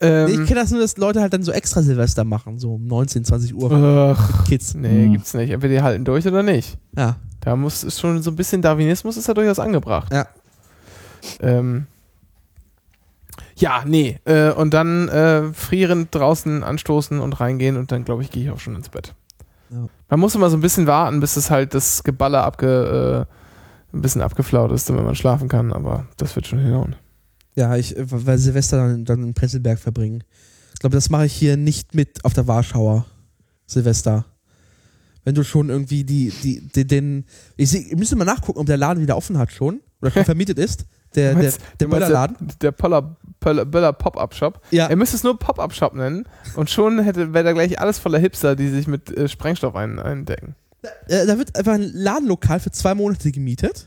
Nee, 0.00 0.26
ich 0.26 0.34
Ähm, 0.38 0.46
kenne 0.46 0.60
das 0.60 0.70
nur, 0.70 0.80
dass 0.80 0.96
Leute 0.96 1.20
halt 1.22 1.32
dann 1.32 1.42
so 1.42 1.50
extra 1.52 1.82
Silvester 1.82 2.22
machen, 2.22 2.58
so 2.58 2.74
um 2.74 2.86
19, 2.86 3.24
20 3.24 3.54
Uhr. 3.54 3.72
ach, 4.16 4.44
Kids. 4.44 4.74
nee, 4.74 5.04
Hm. 5.06 5.12
gibt's 5.14 5.34
nicht. 5.34 5.50
Entweder 5.50 5.74
die 5.74 5.82
halten 5.82 6.04
durch 6.04 6.26
oder 6.26 6.42
nicht. 6.42 6.76
Ja. 6.96 7.16
Da 7.46 7.54
muss 7.54 7.84
ist 7.84 8.00
schon 8.00 8.20
so 8.22 8.32
ein 8.32 8.34
bisschen 8.34 8.60
Darwinismus 8.60 9.16
ist 9.16 9.28
da 9.28 9.32
durchaus 9.32 9.60
angebracht. 9.60 10.12
Ja. 10.12 10.26
Ähm, 11.38 11.86
ja, 13.54 13.84
nee. 13.86 14.18
Äh, 14.24 14.50
und 14.50 14.74
dann 14.74 15.08
äh, 15.08 15.52
frierend 15.52 16.12
draußen 16.12 16.64
anstoßen 16.64 17.20
und 17.20 17.38
reingehen 17.38 17.76
und 17.76 17.92
dann, 17.92 18.04
glaube 18.04 18.22
ich, 18.22 18.32
gehe 18.32 18.42
ich 18.42 18.50
auch 18.50 18.58
schon 18.58 18.74
ins 18.74 18.88
Bett. 18.88 19.14
Ja. 19.70 19.86
Man 20.08 20.18
muss 20.18 20.34
immer 20.34 20.50
so 20.50 20.56
ein 20.56 20.60
bisschen 20.60 20.88
warten, 20.88 21.20
bis 21.20 21.36
es 21.36 21.48
halt 21.48 21.72
das 21.72 22.02
Geballer 22.02 22.42
abge, 22.42 23.28
äh, 23.92 23.96
ein 23.96 24.02
bisschen 24.02 24.22
abgeflaut 24.22 24.72
ist, 24.72 24.88
damit 24.88 25.04
man 25.04 25.14
schlafen 25.14 25.48
kann, 25.48 25.72
aber 25.72 26.06
das 26.16 26.34
wird 26.34 26.48
schon 26.48 26.58
hinhauen. 26.58 26.96
Ja, 27.54 27.76
ich 27.76 27.96
äh, 27.96 28.06
weil 28.08 28.38
Silvester 28.38 28.76
dann, 28.76 29.04
dann 29.04 29.22
in 29.22 29.34
Prenzlberg 29.34 29.78
verbringen. 29.78 30.24
Ich 30.74 30.80
glaube, 30.80 30.96
das 30.96 31.10
mache 31.10 31.26
ich 31.26 31.32
hier 31.32 31.56
nicht 31.56 31.94
mit 31.94 32.24
auf 32.24 32.32
der 32.32 32.48
Warschauer 32.48 33.06
Silvester. 33.66 34.24
Wenn 35.26 35.34
du 35.34 35.42
schon 35.44 35.68
irgendwie 35.68 36.04
die, 36.04 36.32
die, 36.42 36.60
die 36.68 36.86
den. 36.86 37.26
Ich, 37.56 37.68
seh, 37.70 37.78
ich 37.90 37.96
müsste 37.96 38.14
mal 38.16 38.24
nachgucken, 38.24 38.60
ob 38.60 38.66
der 38.66 38.76
Laden 38.78 39.02
wieder 39.02 39.16
offen 39.16 39.36
hat 39.36 39.50
schon. 39.52 39.80
Oder 40.00 40.10
schon 40.12 40.24
vermietet 40.24 40.58
ist. 40.58 40.86
Der, 41.16 41.34
der, 41.34 41.52
der 41.80 41.88
Böllerladen. 41.88 42.36
Der, 42.40 42.56
der 42.60 42.72
Poller, 42.72 43.16
Poller, 43.40 43.64
Böller 43.64 43.92
Pop-Up-Shop. 43.92 44.60
Ja, 44.70 44.86
Er 44.86 44.96
müsste 44.96 45.16
es 45.16 45.22
nur 45.24 45.38
Pop-Up-Shop 45.38 45.94
nennen 45.94 46.28
und 46.54 46.70
schon 46.70 46.98
hätte 47.02 47.34
wäre 47.34 47.44
da 47.44 47.52
gleich 47.52 47.78
alles 47.80 47.98
voller 47.98 48.18
Hipster, 48.18 48.54
die 48.54 48.68
sich 48.68 48.86
mit 48.86 49.10
äh, 49.16 49.28
Sprengstoff 49.28 49.74
ein, 49.74 49.98
eindecken. 49.98 50.54
äh, 51.08 51.26
da 51.26 51.38
wird 51.38 51.56
einfach 51.56 51.72
ein 51.74 51.90
Ladenlokal 51.92 52.60
für 52.60 52.70
zwei 52.70 52.94
Monate 52.94 53.32
gemietet. 53.32 53.86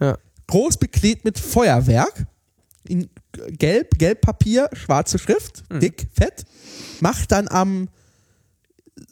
Ja. 0.00 0.16
Groß 0.46 0.78
beklebt 0.78 1.24
mit 1.24 1.38
Feuerwerk. 1.38 2.26
In 2.88 3.10
gelb, 3.58 3.98
gelb 3.98 4.24
schwarze 4.72 5.18
Schrift, 5.18 5.64
Mhm. 5.70 5.80
dick, 5.80 6.06
fett. 6.14 6.44
Macht 7.00 7.30
dann 7.32 7.48
am 7.48 7.88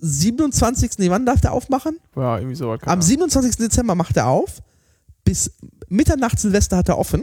27. 0.00 0.98
Nee, 0.98 1.10
wann 1.10 1.26
darf 1.26 1.40
der 1.40 1.52
aufmachen? 1.52 1.98
Ja, 2.16 2.38
irgendwie 2.38 2.56
so. 2.56 2.68
keine 2.70 2.82
Am 2.84 2.90
Ahnung. 2.92 3.02
27. 3.02 3.56
Dezember 3.56 3.94
macht 3.94 4.16
er 4.16 4.28
auf. 4.28 4.62
Bis 5.24 5.50
Mitternacht 5.88 6.38
Silvester 6.38 6.76
hat 6.78 6.88
er 6.88 6.98
offen. 6.98 7.22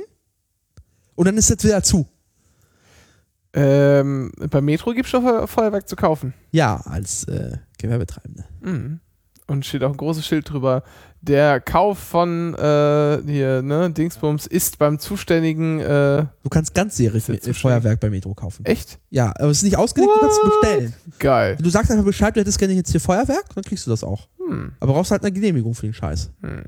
Und 1.16 1.26
dann 1.26 1.38
ist 1.38 1.50
jetzt 1.50 1.64
wieder 1.64 1.82
zu. 1.84 2.08
Ähm, 3.54 4.32
bei 4.50 4.60
Metro 4.62 4.92
gibt 4.94 5.06
es 5.06 5.12
schon 5.12 5.24
Feu- 5.24 5.48
Feuerwerk 5.48 5.88
zu 5.88 5.96
kaufen. 5.96 6.34
Ja, 6.52 6.78
als 6.86 7.24
äh, 7.26 7.58
Gewerbetreibende. 7.78 8.44
Mhm. 8.62 9.00
Und 9.48 9.66
steht 9.66 9.84
auch 9.84 9.92
ein 9.92 9.98
großes 9.98 10.26
Schild 10.26 10.50
drüber. 10.50 10.84
Der 11.28 11.60
Kauf 11.60 11.98
von 11.98 12.54
äh, 12.54 13.22
hier, 13.26 13.62
ne, 13.62 13.90
Dingsbums 13.92 14.46
ist 14.46 14.78
beim 14.78 15.00
zuständigen 15.00 15.80
äh, 15.80 16.26
Du 16.44 16.50
kannst 16.50 16.78
äh, 16.78 17.40
zu 17.40 17.54
Feuerwerk 17.54 18.00
bei 18.00 18.10
Metro 18.10 18.34
kaufen. 18.34 18.64
echt 18.66 19.00
Ja, 19.10 19.34
aber 19.40 19.50
es 19.50 19.58
ist 19.58 19.64
nicht 19.64 19.78
ausgelegt, 19.78 20.12
du 20.14 20.20
kannst 20.20 20.38
es 20.38 20.44
What? 20.44 20.62
bestellen. 20.62 20.94
geil. 21.20 21.58
Du 21.60 21.70
sagst 21.70 21.90
einfach 21.92 22.06
Bescheid, 22.06 22.36
du 22.36 22.42
hättest 22.42 22.60
gerne 22.60 22.76
jetzt 22.76 22.92
hier 22.92 23.02
Feuerwerk, 23.02 23.46
dann 23.56 23.64
kriegst 23.64 23.88
du 23.88 23.90
das 23.92 24.04
auch. 24.04 24.28
Hm. 24.38 24.74
Aber 24.80 24.94
brauchst 24.94 25.12
halt 25.12 25.24
eine 25.24 25.32
Genehmigung 25.32 25.74
für 25.74 25.88
den 25.88 25.94
Scheiß. 25.94 26.30
Hm. 26.42 26.64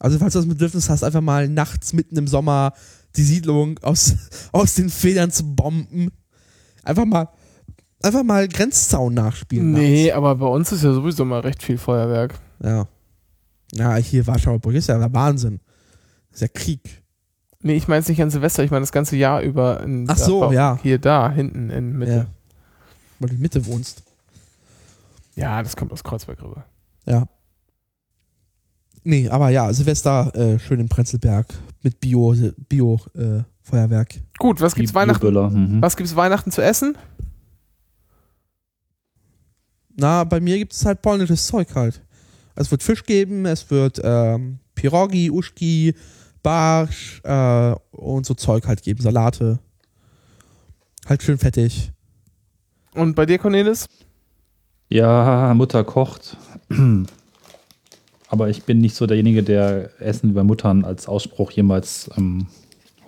Also 0.00 0.18
falls 0.18 0.32
du 0.32 0.38
das 0.38 0.48
Bedürfnis 0.48 0.88
hast, 0.88 1.04
einfach 1.04 1.20
mal 1.20 1.46
nachts 1.46 1.92
mitten 1.92 2.16
im 2.16 2.26
Sommer 2.26 2.72
die 3.16 3.22
Siedlung 3.22 3.78
aus, 3.82 4.14
aus 4.52 4.74
den 4.74 4.88
Federn 4.88 5.30
zu 5.30 5.54
bomben. 5.54 6.10
Einfach 6.82 7.04
mal, 7.04 7.28
einfach 8.02 8.22
mal 8.22 8.48
Grenzzaun 8.48 9.14
nachspielen. 9.14 9.72
Nee, 9.72 10.12
aber 10.12 10.36
bei 10.36 10.46
uns 10.46 10.72
ist 10.72 10.84
ja 10.84 10.92
sowieso 10.92 11.24
mal 11.24 11.40
recht 11.40 11.62
viel 11.62 11.78
Feuerwerk. 11.78 12.38
Ja. 12.62 12.86
Ja, 13.72 13.96
hier 13.96 14.26
Warschauer 14.26 14.58
Brücke 14.58 14.78
ist 14.78 14.88
ja 14.88 14.98
der 14.98 15.12
Wahnsinn. 15.12 15.60
Das 16.30 16.36
ist 16.36 16.42
ja 16.42 16.48
Krieg. 16.48 17.02
Nee, 17.62 17.74
ich 17.74 17.88
meine 17.88 18.00
es 18.00 18.08
nicht 18.08 18.22
an 18.22 18.30
Silvester, 18.30 18.64
ich 18.64 18.70
meine 18.70 18.82
das 18.82 18.92
ganze 18.92 19.16
Jahr 19.16 19.42
über. 19.42 19.82
In, 19.82 20.06
Ach 20.08 20.16
so, 20.16 20.50
ja. 20.52 20.78
Hier, 20.82 20.98
da, 20.98 21.30
hinten 21.30 21.70
in 21.70 21.98
Mitte. 21.98 22.12
Ja. 22.12 22.26
Weil 23.18 23.28
du 23.28 23.34
in 23.34 23.40
Mitte 23.42 23.66
wohnst. 23.66 24.02
Ja, 25.36 25.62
das 25.62 25.76
kommt 25.76 25.92
aus 25.92 26.02
Kreuzberg 26.02 26.42
rüber. 26.42 26.64
Ja. 27.06 27.26
Nee, 29.02 29.28
aber 29.28 29.50
ja, 29.50 29.72
Silvester 29.72 30.34
äh, 30.34 30.58
schön 30.58 30.80
in 30.80 30.88
Prenzlberg 30.88 31.46
mit 31.82 32.00
Bio, 32.00 32.34
Bio 32.68 33.00
äh, 33.14 33.42
Feuerwerk. 33.62 34.14
Gut, 34.38 34.60
was 34.60 34.74
gibt's 34.74 34.92
Die 34.92 34.94
Weihnachten? 34.94 35.32
Mhm. 35.32 35.82
Was 35.82 35.96
gibt's 35.96 36.16
Weihnachten 36.16 36.50
zu 36.50 36.62
essen? 36.62 36.96
Na, 40.00 40.24
bei 40.24 40.40
mir 40.40 40.56
gibt 40.56 40.72
es 40.72 40.86
halt 40.86 41.02
polnisches 41.02 41.46
Zeug 41.46 41.74
halt. 41.74 42.00
Es 42.56 42.70
wird 42.70 42.82
Fisch 42.82 43.04
geben, 43.04 43.44
es 43.44 43.70
wird 43.70 44.00
ähm, 44.02 44.58
Pirogi, 44.74 45.30
Uschki, 45.30 45.94
Barsch 46.42 47.20
äh, 47.22 47.74
und 47.90 48.24
so 48.24 48.32
Zeug 48.32 48.66
halt 48.66 48.82
geben, 48.82 49.02
Salate. 49.02 49.58
Halt 51.06 51.22
schön 51.22 51.36
fettig. 51.36 51.92
Und 52.94 53.14
bei 53.14 53.26
dir, 53.26 53.38
Cornelis? 53.38 53.86
Ja, 54.88 55.52
Mutter 55.54 55.84
kocht. 55.84 56.38
Aber 58.28 58.48
ich 58.48 58.62
bin 58.62 58.78
nicht 58.78 58.94
so 58.94 59.06
derjenige, 59.06 59.42
der 59.42 60.00
Essen 60.00 60.30
über 60.30 60.44
Muttern 60.44 60.82
als 60.82 61.08
Ausspruch 61.08 61.50
jemals 61.50 62.08
ähm, 62.16 62.46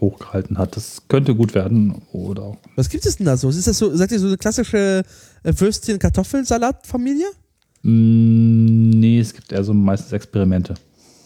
hochgehalten 0.02 0.58
hat. 0.58 0.76
Das 0.76 1.02
könnte 1.08 1.34
gut 1.34 1.54
werden 1.54 2.02
oder. 2.12 2.58
Was 2.76 2.90
gibt 2.90 3.06
es 3.06 3.16
denn 3.16 3.24
da 3.24 3.38
so? 3.38 3.48
Ist 3.48 3.66
das 3.66 3.78
so, 3.78 3.96
seid 3.96 4.12
ihr 4.12 4.18
so 4.20 4.26
eine 4.26 4.36
klassische 4.36 5.04
äh, 5.44 5.52
Würstchen-Kartoffelsalat-Familie? 5.56 7.26
Mm, 7.82 8.90
nee, 8.90 9.18
es 9.18 9.32
gibt 9.32 9.50
eher 9.52 9.64
so 9.64 9.72
meistens 9.72 10.12
Experimente. 10.12 10.74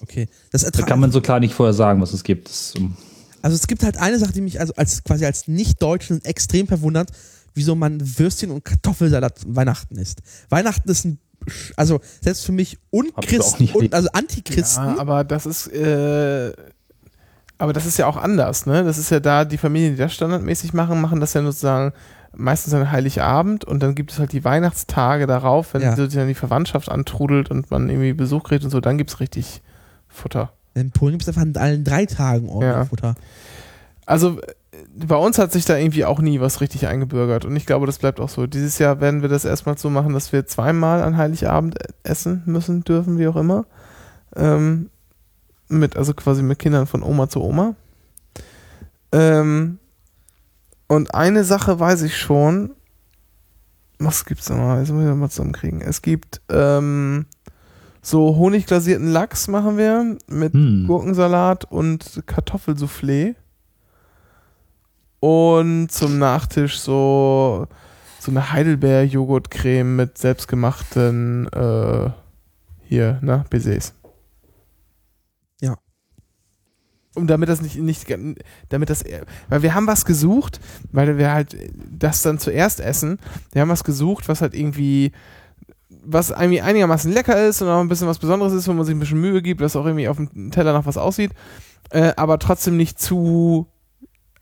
Okay. 0.03 0.29
Das 0.53 0.63
Da 0.63 0.83
kann 0.83 1.01
man 1.01 1.11
so 1.11 1.21
klar 1.21 1.41
nicht 1.41 1.55
vorher 1.55 1.73
sagen, 1.73 2.01
was 2.01 2.13
es 2.13 2.23
gibt. 2.23 2.49
Das, 2.49 2.75
ähm, 2.77 2.95
Also 3.43 3.57
es 3.57 3.67
gibt 3.67 3.83
halt 3.83 3.97
eine 3.97 4.19
Sache, 4.19 4.33
die 4.33 4.41
mich 4.41 4.61
also 4.61 4.73
als 4.77 5.03
quasi 5.03 5.25
als 5.25 5.49
Nicht-Deutschen 5.49 6.25
extrem 6.25 6.67
verwundert, 6.69 7.11
wieso 7.55 7.75
man 7.75 8.01
Würstchen 8.19 8.51
und 8.51 8.65
Kartoffelsalat 8.65 9.41
Weihnachten 9.47 9.97
isst. 9.97 10.21
Weihnachten 10.51 10.89
ist 10.91 11.05
ein, 11.07 11.19
also 11.77 12.01
selbst 12.21 12.45
für 12.45 12.53
mich 12.53 12.79
Unchristen, 12.91 13.69
und, 13.69 13.75
erlebt. 13.75 13.95
also 13.95 14.09
Antichristen. 14.13 14.85
Ja, 14.85 14.99
aber 14.99 15.25
das 15.25 15.47
ist, 15.47 15.69
äh, 15.69 16.53
aber 17.59 17.73
das 17.73 17.87
ist 17.87 17.97
ja 17.99 18.07
auch 18.07 18.17
anders, 18.17 18.67
ne? 18.67 18.85
Das 18.85 18.99
ist 18.99 19.11
ja 19.11 19.21
da, 19.21 19.45
die 19.45 19.59
Familien, 19.59 19.93
die 19.95 19.99
das 19.99 20.13
standardmäßig 20.15 20.73
machen, 20.75 21.01
machen 21.01 21.21
das 21.21 21.35
ja 21.35 21.43
sozusagen 21.43 21.93
meistens 22.39 22.75
an 22.75 22.91
Heiligabend 22.91 23.65
und 23.65 23.83
dann 23.83 23.95
gibt 23.95 24.13
es 24.13 24.19
halt 24.19 24.33
die 24.33 24.45
Weihnachtstage 24.45 25.27
darauf, 25.27 25.73
wenn 25.73 25.81
Ja. 25.83 25.95
dann 25.97 26.29
die 26.29 26.35
Verwandtschaft 26.35 26.91
antrudelt 26.91 27.51
und 27.51 27.71
man 27.71 27.89
irgendwie 27.89 28.13
Besuch 28.13 28.43
kriegt 28.45 28.63
und 28.65 28.71
so, 28.71 28.81
dann 28.81 28.99
gibt 28.99 29.11
es 29.11 29.21
richtig 29.21 29.63
Futter. 30.09 30.53
In 30.75 30.91
Polen 30.91 31.13
gibt 31.13 31.23
es 31.23 31.29
einfach 31.29 31.41
an 31.43 31.57
allen 31.57 31.83
drei 31.85 32.05
Tagen 32.05 32.49
ordentlich 32.51 32.75
Ja. 32.77 32.85
Futter. 32.85 33.15
Also 34.05 34.39
äh, 34.43 34.53
bei 35.07 35.17
uns 35.17 35.39
hat 35.39 35.51
sich 35.53 35.65
da 35.65 35.79
irgendwie 35.79 36.05
auch 36.05 36.21
nie 36.21 36.39
was 36.41 36.61
richtig 36.61 36.87
eingebürgert 36.87 37.47
und 37.47 37.57
ich 37.57 37.65
glaube, 37.65 37.87
das 37.87 37.99
bleibt 37.99 38.21
auch 38.21 38.29
so. 38.29 38.47
Dieses 38.47 38.79
Jahr 38.79 39.01
werden 39.01 39.23
wir 39.23 39.31
das 39.31 39.47
erstmal 39.47 39.79
so 39.79 39.89
machen, 39.89 40.13
dass 40.13 40.31
wir 40.33 40.47
zweimal 40.47 41.03
an 41.03 41.17
Heiligabend 41.17 41.77
e- 41.81 41.87
essen 42.03 42.43
müssen, 42.45 42.85
dürfen, 42.85 43.19
wie 43.19 43.29
auch 43.29 43.37
immer. 43.37 43.65
Ähm, 44.37 44.91
mit, 45.69 45.97
also 45.97 46.15
quasi 46.15 46.43
mit 46.43 46.59
Kindern 46.59 46.87
von 46.87 47.03
Oma 47.03 47.29
zu 47.29 47.43
Oma. 47.43 47.75
Ähm, 49.13 49.79
und 50.89 51.15
eine 51.15 51.45
Sache 51.45 51.79
weiß 51.79 52.03
ich 52.03 52.17
schon. 52.17 52.71
Was 53.99 54.25
gibt's 54.25 54.47
da 54.47 54.57
mal? 54.57 54.81
Jetzt 54.81 54.91
muss 54.91 55.03
ich 55.03 55.09
das 55.09 55.17
mal 55.17 55.31
zusammenkriegen. 55.31 55.81
Es 55.81 56.03
gibt 56.03 56.41
ähm, 56.51 57.27
so 58.03 58.37
honigglasierten 58.37 59.09
Lachs 59.09 59.49
machen 59.49 59.79
wir 59.79 60.17
mit 60.29 60.53
hm. 60.53 60.87
Gurkensalat 60.87 61.65
und 61.65 62.23
Kartoffelsoufflé. 62.27 63.35
Und 65.19 65.91
zum 65.91 66.19
Nachtisch 66.19 66.79
so, 66.79 67.67
so 68.21 68.31
eine 68.31 68.53
Heidelbeer-Joghurtcreme 68.53 69.97
mit 69.97 70.19
selbstgemachten 70.19 71.49
äh, 71.53 72.11
hier, 72.85 73.19
ne, 73.23 73.45
Baisers. 73.51 73.95
Ja. 75.61 75.77
Und 77.17 77.29
damit 77.29 77.49
das 77.49 77.63
nicht, 77.63 77.77
nicht, 77.77 78.07
damit 78.69 78.91
das, 78.91 79.03
weil 79.49 79.63
wir 79.63 79.75
haben 79.75 79.87
was 79.87 80.05
gesucht, 80.05 80.61
weil 80.93 81.17
wir 81.17 81.33
halt 81.33 81.57
das 81.91 82.23
dann 82.23 82.39
zuerst 82.39 82.79
essen. 82.81 83.19
Wir 83.53 83.63
haben 83.63 83.71
was 83.71 83.85
gesucht, 83.85 84.29
was 84.29 84.43
halt 84.43 84.55
irgendwie, 84.55 85.13
was 85.89 86.31
irgendwie 86.31 86.61
einigermaßen 86.61 87.11
lecker 87.11 87.47
ist 87.47 87.63
und 87.63 87.69
auch 87.69 87.81
ein 87.81 87.89
bisschen 87.89 88.07
was 88.07 88.19
Besonderes 88.19 88.53
ist, 88.53 88.69
wo 88.69 88.73
man 88.75 88.85
sich 88.85 88.95
ein 88.95 89.01
bisschen 89.01 89.21
Mühe 89.21 89.41
gibt, 89.41 89.63
was 89.63 89.77
auch 89.77 89.87
irgendwie 89.87 90.09
auf 90.09 90.17
dem 90.19 90.51
Teller 90.51 90.75
nach 90.75 90.85
was 90.85 90.99
aussieht, 90.99 91.33
äh, 91.91 92.13
aber 92.17 92.39
trotzdem 92.39 92.77
nicht 92.77 93.01
zu, 93.01 93.67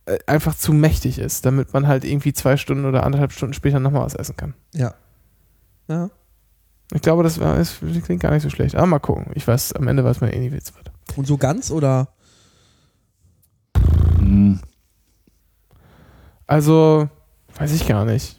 äh, 0.06 0.18
einfach 0.26 0.56
zu 0.56 0.72
mächtig 0.72 1.18
ist, 1.18 1.46
damit 1.46 1.72
man 1.72 1.86
halt 1.86 2.04
irgendwie 2.04 2.32
zwei 2.32 2.56
Stunden 2.56 2.86
oder 2.86 3.04
anderthalb 3.04 3.32
Stunden 3.32 3.54
später 3.54 3.78
nochmal 3.78 4.04
was 4.04 4.14
essen 4.14 4.36
kann. 4.36 4.54
Ja. 4.74 4.94
Ja. 5.88 6.10
Ich 6.92 7.02
glaube, 7.02 7.22
das, 7.22 7.40
war, 7.40 7.56
das 7.56 7.78
klingt 8.04 8.22
gar 8.22 8.30
nicht 8.32 8.42
so 8.42 8.50
schlecht. 8.50 8.74
Aber 8.74 8.86
mal 8.86 8.98
gucken. 8.98 9.32
Ich 9.34 9.46
weiß, 9.46 9.72
am 9.74 9.88
Ende 9.88 10.04
weiß 10.04 10.20
man 10.20 10.30
eh 10.30 10.38
nicht, 10.38 10.52
wie 10.52 10.58
es 10.58 10.74
wird. 10.74 10.92
Und 11.16 11.26
so 11.26 11.38
ganz 11.38 11.70
oder? 11.70 12.08
Hm. 14.24 14.58
Also, 16.46 17.08
weiß 17.56 17.72
ich 17.72 17.86
gar 17.86 18.04
nicht. 18.04 18.38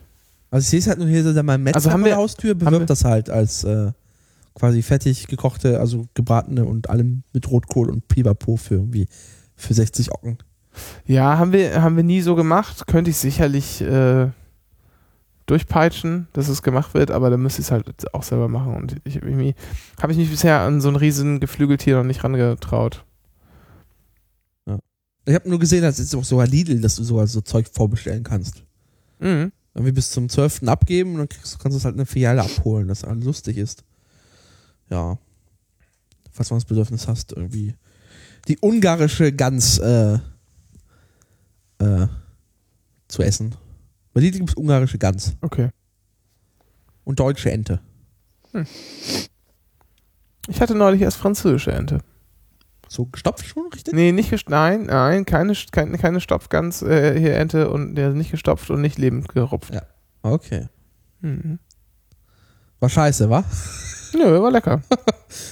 Also 0.52 0.64
ich 0.64 0.70
sehe 0.70 0.80
es 0.80 0.88
halt 0.88 1.00
nur 1.00 1.08
hier 1.08 1.24
so 1.24 1.44
mein 1.44 1.64
Metzger 1.64 1.76
Also 1.78 1.92
haben 1.92 2.02
wir- 2.04 2.10
der 2.10 2.18
Haustür 2.18 2.56
bewirbt 2.56 2.90
das 2.90 3.04
halt 3.04 3.30
als 3.30 3.64
äh, 3.64 3.92
quasi 4.54 4.82
fertig 4.84 5.28
gekochte, 5.28 5.80
also 5.80 6.08
gebratene 6.14 6.66
und 6.66 6.90
allem 6.90 7.24
mit 7.34 7.50
Rotkohl 7.50 7.90
und 7.90 8.08
Pipapo 8.08 8.56
für 8.56 8.76
irgendwie 8.76 9.08
für 9.56 9.74
60 9.74 10.12
Ocken. 10.14 10.38
Ja, 11.06 11.38
haben 11.38 11.52
wir, 11.52 11.82
haben 11.82 11.96
wir 11.96 12.04
nie 12.04 12.22
so 12.22 12.36
gemacht. 12.36 12.86
Könnte 12.88 13.10
ich 13.10 13.18
sicherlich 13.18 13.82
äh, 13.82 14.28
durchpeitschen, 15.46 16.28
dass 16.34 16.48
es 16.48 16.62
gemacht 16.64 16.94
wird, 16.94 17.12
aber 17.12 17.30
dann 17.30 17.42
müsste 17.42 17.62
ich 17.62 17.68
es 17.68 17.72
halt 17.72 18.14
auch 18.14 18.24
selber 18.24 18.48
machen. 18.48 18.76
Und 18.76 18.96
ich 19.04 19.16
irgendwie 19.18 19.56
habe 20.02 20.12
ich 20.12 20.18
mich 20.18 20.30
bisher 20.30 20.60
an 20.62 20.80
so 20.82 20.90
ein 20.90 20.96
riesen 20.96 21.40
Geflügeltier 21.40 21.98
noch 21.98 22.04
nicht 22.04 22.24
rangetraut. 22.24 23.04
Ich 25.26 25.34
habe 25.34 25.50
nur 25.50 25.60
gesehen, 25.60 25.82
dass 25.82 25.98
jetzt 25.98 26.16
auch 26.16 26.24
sogar 26.24 26.48
Lidl, 26.48 26.80
dass 26.82 26.96
du 26.96 27.04
sogar 27.04 27.26
so 27.28 27.42
Zeug 27.42 27.68
vorbestellen 27.72 28.24
kannst. 28.24 28.64
Mhm. 29.20 29.52
Irgendwie 29.74 29.92
bis 29.92 30.12
zum 30.12 30.30
12. 30.30 30.64
abgeben 30.68 31.14
und 31.14 31.18
dann 31.18 31.30
kriegst, 31.30 31.60
kannst 31.60 31.76
du 31.76 31.80
es 31.80 31.86
halt 31.86 31.94
in 31.96 31.98
der 31.98 32.06
Filiale 32.06 32.42
abholen, 32.42 32.88
dass 32.88 33.04
alles 33.04 33.26
lustig 33.26 33.58
ist. 33.58 33.84
Ja. 34.90 35.18
Falls 36.32 36.50
man 36.50 36.58
das 36.60 36.66
Bedürfnis 36.66 37.08
hast, 37.08 37.32
irgendwie 37.34 37.76
die 38.48 38.58
ungarische 38.62 39.34
Gans 39.34 39.80
äh, 39.80 40.20
äh, 41.80 42.08
zu 43.08 43.22
essen. 43.24 43.56
Bei 44.14 44.22
Lidl 44.22 44.38
gibt 44.40 44.52
es 44.52 44.56
ungarische 44.56 44.98
Gans 44.98 45.36
Okay. 45.42 45.70
und 47.04 47.20
deutsche 47.20 47.52
Ente. 47.52 47.80
Ich 50.48 50.62
hatte 50.62 50.76
neulich 50.76 51.02
erst 51.02 51.18
französische 51.18 51.72
Ente. 51.72 52.00
So 52.88 53.06
gestopft 53.06 53.46
schon, 53.46 53.68
richtig? 53.74 53.94
Nee, 53.94 54.12
nicht 54.12 54.30
gest 54.30 54.50
nein, 54.50 54.84
nein, 54.86 55.26
keine, 55.26 55.54
keine, 55.72 55.98
keine 55.98 56.22
Stopfgans 56.22 56.82
äh, 56.82 57.20
hier 57.20 57.36
Ente 57.36 57.70
und 57.70 57.96
der 57.96 58.10
ist 58.10 58.16
nicht 58.16 58.32
gestopft 58.32 58.70
und 58.70 58.82
nicht 58.82 58.98
lebend 58.98 59.30
gerupft. 59.30 59.74
Ja. 59.74 59.82
Okay. 60.22 60.68
Mhm. 61.22 61.60
War 62.80 62.90
scheiße, 62.90 63.30
wa? 63.30 63.44
Nö, 64.14 64.42
war 64.42 64.52
lecker. 64.52 64.82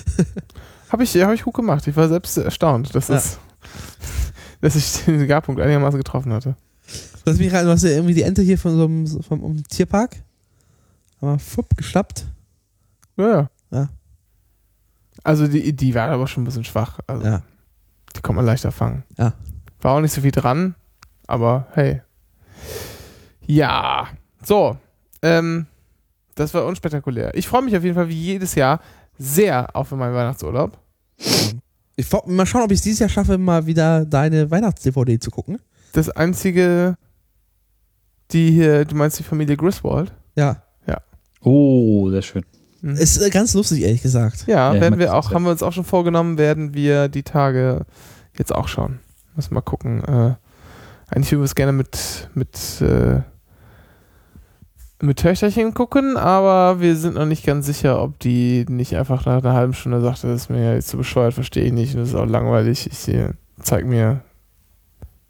habe 0.89 1.03
ich, 1.03 1.15
hab 1.15 1.33
ich 1.33 1.43
gut 1.43 1.53
gemacht. 1.55 1.87
Ich 1.87 1.95
war 1.95 2.07
selbst 2.07 2.37
erstaunt, 2.37 2.93
dass, 2.93 3.07
Ja. 3.07 3.15
das, 3.15 3.39
dass 4.61 4.75
ich 4.75 5.05
den 5.05 5.27
Garpunkt 5.27 5.59
einigermaßen 5.61 5.97
getroffen 5.97 6.31
hatte. 6.33 6.55
Lass 7.25 7.37
mich 7.37 7.51
rein, 7.53 7.65
du 7.65 7.71
hast 7.71 7.83
ja 7.83 7.91
irgendwie 7.91 8.13
die 8.13 8.23
Ente 8.23 8.41
hier 8.41 8.57
von 8.57 8.75
so 8.75 8.85
einem, 8.85 9.07
vom, 9.07 9.39
vom 9.41 9.63
Tierpark. 9.67 10.17
Aber 11.21 11.39
fupp, 11.39 11.75
geschnappt. 11.77 12.25
Ja, 13.17 13.29
ja. 13.29 13.49
Ja. 13.71 13.89
Also 15.23 15.47
die, 15.47 15.73
die 15.73 15.95
war 15.95 16.09
aber 16.09 16.27
schon 16.27 16.43
ein 16.43 16.45
bisschen 16.45 16.63
schwach. 16.63 16.99
Also 17.07 17.25
Ja. 17.25 17.41
Die 18.15 18.21
kann 18.21 18.35
man 18.35 18.45
leichter 18.45 18.71
fangen. 18.71 19.03
Ja. 19.17 19.33
War 19.81 19.93
auch 19.95 20.01
nicht 20.01 20.13
so 20.13 20.21
viel 20.21 20.31
dran, 20.31 20.75
aber 21.27 21.67
hey. 21.73 22.01
Ja. 23.45 24.07
So. 24.43 24.77
Ähm, 25.21 25.65
das 26.35 26.53
war 26.53 26.65
unspektakulär. 26.65 27.35
Ich 27.35 27.47
freue 27.47 27.61
mich 27.61 27.75
auf 27.75 27.83
jeden 27.83 27.95
Fall 27.95 28.09
wie 28.09 28.19
jedes 28.19 28.55
Jahr 28.55 28.79
sehr 29.17 29.75
auf 29.75 29.91
meinen 29.91 30.13
Weihnachtsurlaub. 30.13 30.77
Ich 31.95 32.07
mal 32.25 32.45
schauen, 32.45 32.63
ob 32.63 32.71
ich 32.71 32.79
es 32.79 32.83
dieses 32.83 32.99
Jahr 32.99 33.09
schaffe, 33.09 33.37
mal 33.37 33.65
wieder 33.65 34.05
deine 34.05 34.49
Weihnachts-DVD 34.49 35.19
zu 35.19 35.31
gucken. 35.31 35.59
Das 35.93 36.09
einzige, 36.09 36.97
die 38.31 38.51
hier, 38.51 38.85
du 38.85 38.95
meinst 38.95 39.19
die 39.19 39.23
Familie 39.23 39.55
Griswold? 39.57 40.11
Ja. 40.35 40.63
Oh, 41.43 42.09
sehr 42.09 42.21
schön. 42.21 42.45
Mhm. 42.83 42.97
Ist 42.97 43.17
äh, 43.17 43.29
ganz 43.29 43.53
lustig, 43.53 43.81
ehrlich 43.81 44.01
gesagt. 44.01 44.45
Ja, 44.45 44.73
Ja, 44.73 44.81
werden 44.81 44.95
ich 44.95 44.99
wir 44.99 45.15
auch, 45.15 45.31
haben 45.31 45.45
wir 45.45 45.51
uns 45.51 45.63
auch 45.63 45.71
schon 45.71 45.85
vorgenommen, 45.85 46.37
werden 46.37 46.73
wir 46.73 47.07
die 47.07 47.23
Tage 47.23 47.85
jetzt 48.37 48.53
auch 48.53 48.67
schauen. 48.67 48.99
Müssen 49.37 49.53
mal 49.53 49.61
gucken. 49.61 50.03
Äh, 50.03 50.35
eigentlich 51.07 51.31
würden 51.31 51.41
wir 51.41 51.45
es 51.45 51.55
gerne 51.55 51.71
mit, 51.71 52.29
mit, 52.33 52.81
äh, 52.81 53.21
mit 55.01 55.17
Töchterchen 55.17 55.73
gucken, 55.73 56.17
aber 56.17 56.81
wir 56.81 56.97
sind 56.97 57.15
noch 57.15 57.25
nicht 57.25 57.45
ganz 57.45 57.67
sicher, 57.67 58.01
ob 58.01 58.19
die 58.19 58.65
nicht 58.67 58.97
einfach 58.97 59.25
nach 59.25 59.41
einer 59.41 59.53
halben 59.53 59.73
Stunde 59.73 60.01
sagt, 60.01 60.25
das 60.25 60.41
ist 60.41 60.49
mir 60.49 60.75
jetzt 60.75 60.89
zu 60.89 60.97
bescheuert, 60.97 61.33
verstehe 61.33 61.63
ich 61.63 61.71
nicht, 61.71 61.95
und 61.95 62.01
das 62.01 62.09
ist 62.09 62.15
auch 62.15 62.25
langweilig. 62.25 62.87
Ich 62.87 62.97
sehe, 62.97 63.35
zeig 63.61 63.85
mir 63.85 64.23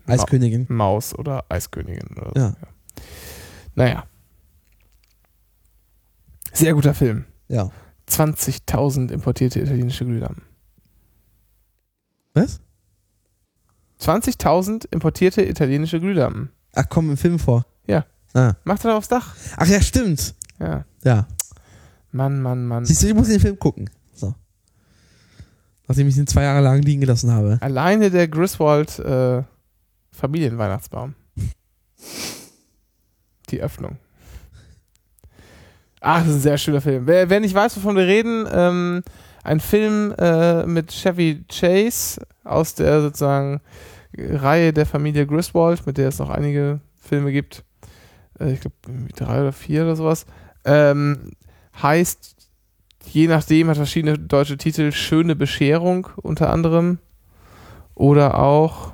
Eiskönigin. 0.07 0.65
Maus 0.69 1.13
oder 1.13 1.45
Eiskönigin 1.49 2.17
oder 2.17 2.31
so. 2.33 2.39
Ja. 2.39 2.53
Naja. 3.75 4.03
Sehr 6.51 6.73
guter 6.73 6.95
Film. 6.95 7.25
Ja. 7.47 7.71
20.000 8.09 9.11
importierte 9.11 9.59
italienische 9.59 10.05
Glühlampen. 10.05 10.43
Was? 12.33 12.59
20.000 13.99 14.87
importierte 14.91 15.43
italienische 15.43 15.99
Glühlampen. 15.99 16.49
Ach 16.73 16.85
komm, 16.89 17.09
im 17.09 17.17
Film 17.17 17.39
vor. 17.39 17.65
Ja. 17.87 18.05
Ah. 18.33 18.53
Macht 18.63 18.83
er 18.83 18.91
doch 18.91 18.97
aufs 18.97 19.07
Dach. 19.07 19.35
Ach 19.57 19.67
ja, 19.67 19.81
stimmt. 19.81 20.33
Ja. 20.59 20.85
Ja. 21.03 21.27
Mann, 22.11 22.41
Mann, 22.41 22.65
Mann. 22.65 22.85
Siehst 22.85 23.03
du, 23.03 23.07
ich 23.07 23.13
muss 23.13 23.27
den 23.27 23.39
Film 23.39 23.57
gucken. 23.57 23.89
So. 24.13 24.33
Nachdem 25.87 26.07
ich 26.07 26.17
ihn 26.17 26.27
zwei 26.27 26.43
Jahre 26.43 26.61
lang 26.61 26.81
liegen 26.81 27.01
gelassen 27.01 27.31
habe. 27.31 27.57
Alleine 27.61 28.09
der 28.09 28.27
Griswold 28.27 28.99
äh, 28.99 29.43
Familienweihnachtsbaum. 30.11 31.15
Die 33.49 33.61
Öffnung. 33.61 33.97
Ach, 36.05 36.19
das 36.19 36.27
ist 36.27 36.35
ein 36.35 36.41
sehr 36.41 36.57
schöner 36.57 36.81
Film. 36.81 37.07
Wer, 37.07 37.29
wer 37.29 37.39
nicht 37.39 37.55
weiß, 37.55 37.77
wovon 37.77 37.95
wir 37.95 38.05
reden, 38.05 38.45
ähm, 38.51 39.03
ein 39.41 39.61
Film 39.61 40.13
äh, 40.17 40.65
mit 40.65 40.91
Chevy 40.91 41.45
Chase 41.47 42.21
aus 42.43 42.75
der 42.75 43.01
sozusagen 43.01 43.61
Reihe 44.17 44.73
der 44.73 44.85
Familie 44.85 45.25
Griswold, 45.25 45.87
mit 45.87 45.97
der 45.97 46.09
es 46.09 46.19
noch 46.19 46.29
einige 46.29 46.81
Filme 47.01 47.31
gibt. 47.31 47.63
Äh, 48.37 48.51
ich 48.51 48.59
glaube, 48.59 48.75
drei 49.15 49.39
oder 49.39 49.53
vier 49.53 49.83
oder 49.83 49.95
sowas. 49.95 50.25
Ähm, 50.65 51.31
heißt, 51.81 52.35
je 53.05 53.27
nachdem, 53.27 53.69
hat 53.69 53.77
verschiedene 53.77 54.19
deutsche 54.19 54.57
Titel. 54.57 54.91
Schöne 54.91 55.37
Bescherung 55.37 56.09
unter 56.17 56.49
anderem. 56.49 56.99
Oder 57.95 58.39
auch, 58.39 58.91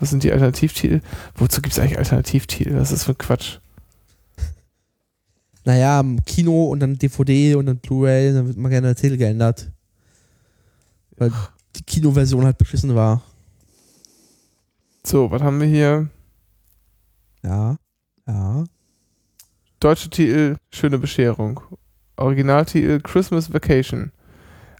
was 0.00 0.10
sind 0.10 0.24
die 0.24 0.32
Alternativtitel? 0.32 1.02
Wozu 1.36 1.62
gibt 1.62 1.74
es 1.74 1.78
eigentlich 1.78 1.98
Alternativtitel? 1.98 2.74
Was 2.74 2.90
ist 2.90 3.02
das 3.02 3.04
für 3.04 3.14
Quatsch? 3.14 3.58
Naja, 5.68 6.00
im 6.00 6.24
Kino 6.24 6.68
und 6.68 6.80
dann 6.80 6.96
DVD 6.96 7.54
und 7.54 7.66
dann 7.66 7.76
Blu-ray, 7.76 8.32
dann 8.32 8.46
wird 8.46 8.56
mal 8.56 8.70
gerne 8.70 8.86
der 8.86 8.96
Titel 8.96 9.18
geändert. 9.18 9.70
Weil 11.18 11.30
die 11.76 11.82
Kinoversion 11.82 12.46
halt 12.46 12.56
beschissen 12.56 12.94
war. 12.94 13.20
So, 15.04 15.30
was 15.30 15.42
haben 15.42 15.60
wir 15.60 15.66
hier? 15.66 16.08
Ja. 17.42 17.76
Ja. 18.26 18.64
Deutsche 19.78 20.08
Titel, 20.08 20.56
Schöne 20.72 20.96
Bescherung. 20.96 21.60
Originaltitel, 22.16 23.00
Christmas 23.02 23.52
Vacation. 23.52 24.10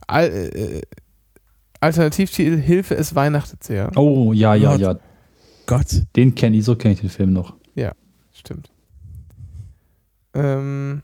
Al 0.06 0.30
äh, 0.30 0.80
Alternativtitel, 1.80 2.56
Hilfe, 2.56 2.96
es 2.96 3.14
weihnachtet 3.14 3.62
sehr. 3.62 3.90
Oh, 3.94 4.32
ja, 4.32 4.54
ja, 4.54 4.70
Gott. 4.70 4.80
ja. 4.80 4.98
Gott. 5.66 6.06
Den 6.16 6.34
kenne 6.34 6.56
ich, 6.56 6.64
so 6.64 6.76
kenne 6.76 6.94
ich 6.94 7.00
den 7.00 7.10
Film 7.10 7.34
noch. 7.34 7.58
Stimmt. 8.32 8.70
Ähm. 10.34 11.02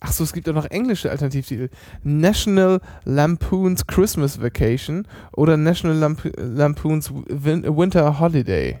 Ach 0.00 0.12
so, 0.12 0.22
es 0.22 0.32
gibt 0.32 0.48
auch 0.48 0.54
noch 0.54 0.66
englische 0.70 1.10
Alternativtitel. 1.10 1.70
National 2.04 2.80
Lampoon's 3.04 3.86
Christmas 3.86 4.40
Vacation 4.40 5.08
oder 5.32 5.56
National 5.56 5.96
Lamp 5.96 6.30
Lampoon's 6.36 7.10
Win 7.12 7.64
Winter 7.64 8.20
Holiday. 8.20 8.78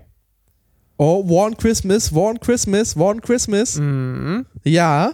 Oh, 0.96 1.24
One 1.28 1.56
Christmas, 1.56 2.12
One 2.12 2.38
Christmas, 2.38 2.96
One 2.96 3.20
Christmas. 3.20 3.78
Mhm. 3.78 4.46
Ja. 4.64 5.12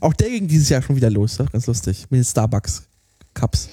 Auch 0.00 0.12
der 0.14 0.30
ging 0.30 0.48
dieses 0.48 0.68
Jahr 0.68 0.82
schon 0.82 0.96
wieder 0.96 1.10
los. 1.10 1.38
Ne? 1.38 1.46
Ganz 1.52 1.66
lustig. 1.66 2.06
Mit 2.10 2.18
den 2.18 2.24
Starbucks 2.24 2.88
Cups. 3.34 3.68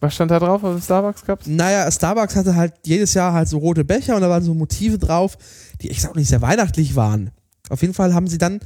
Was 0.00 0.14
stand 0.14 0.30
da 0.30 0.38
drauf 0.38 0.64
auf 0.64 0.74
dem 0.74 0.82
Starbucks 0.82 1.24
Cups? 1.24 1.46
Naja, 1.46 1.90
Starbucks 1.90 2.34
hatte 2.34 2.56
halt 2.56 2.72
jedes 2.86 3.12
Jahr 3.12 3.34
halt 3.34 3.48
so 3.48 3.58
rote 3.58 3.84
Becher 3.84 4.16
und 4.16 4.22
da 4.22 4.30
waren 4.30 4.42
so 4.42 4.54
Motive 4.54 4.98
drauf, 4.98 5.36
die 5.80 5.90
ich 5.90 6.00
sag 6.00 6.12
auch 6.12 6.14
nicht 6.14 6.28
sehr 6.28 6.40
weihnachtlich 6.40 6.96
waren. 6.96 7.30
Auf 7.68 7.82
jeden 7.82 7.92
Fall 7.92 8.14
haben 8.14 8.26
sie 8.26 8.38
dann 8.38 8.60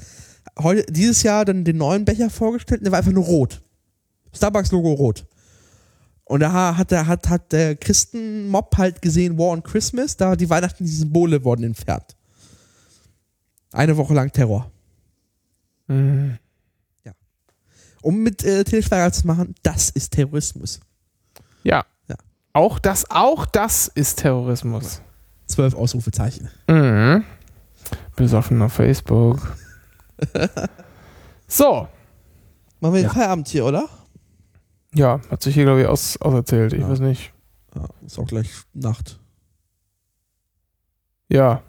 heute, 0.58 0.84
dieses 0.92 1.24
Jahr 1.24 1.44
dann 1.44 1.64
den 1.64 1.76
neuen 1.76 2.04
Becher 2.04 2.30
vorgestellt 2.30 2.80
und 2.80 2.84
der 2.84 2.92
war 2.92 2.98
einfach 3.00 3.12
nur 3.12 3.24
rot. 3.24 3.62
Starbucks-Logo 4.32 4.92
rot. 4.92 5.26
Und 6.24 6.40
da 6.40 6.76
hat 6.76 6.90
der, 6.90 7.06
hat, 7.06 7.28
hat 7.28 7.52
der 7.52 7.76
Christenmob 7.76 8.76
halt 8.78 9.02
gesehen, 9.02 9.36
War 9.36 9.48
on 9.48 9.62
Christmas, 9.62 10.16
da 10.16 10.36
die 10.36 10.48
Weihnachten, 10.48 10.84
die 10.84 10.90
Symbole 10.90 11.44
wurden 11.44 11.64
entfernt. 11.64 12.16
Eine 13.72 13.96
Woche 13.96 14.14
lang 14.14 14.32
Terror. 14.32 14.70
Mhm. 15.88 16.38
Um 18.02 18.22
mit 18.22 18.44
äh, 18.44 18.64
Til 18.64 18.82
Schweiger 18.82 19.10
zu 19.12 19.26
machen, 19.26 19.54
das 19.62 19.88
ist 19.88 20.12
Terrorismus. 20.12 20.78
Ja. 21.64 21.84
Ja. 22.08 22.16
Auch 22.52 22.78
das, 22.78 23.10
auch 23.10 23.46
das 23.46 23.88
ist 23.88 24.20
Terrorismus. 24.20 25.02
Zwölf 25.46 25.74
Ausrufezeichen. 25.74 26.48
Mhm. 26.68 27.24
Besoffen 28.16 28.62
auf 28.62 28.72
Facebook. 28.74 29.56
so. 31.48 31.88
Machen 32.80 32.94
wir 32.94 33.00
den 33.00 33.04
Ja. 33.04 33.12
Feierabend 33.12 33.48
hier, 33.48 33.64
oder? 33.66 33.88
Ja, 34.94 35.20
hat 35.30 35.42
sich 35.42 35.54
hier, 35.54 35.64
glaube 35.64 35.80
ich, 35.82 35.86
aus, 35.86 36.16
auserzählt. 36.20 36.72
Ich 36.72 36.80
Ja. 36.80 36.88
weiß 36.88 37.00
nicht. 37.00 37.32
Ja, 37.74 37.86
ist 38.06 38.18
auch 38.18 38.26
gleich 38.26 38.50
Nacht. 38.72 39.18
Ja. 41.28 41.62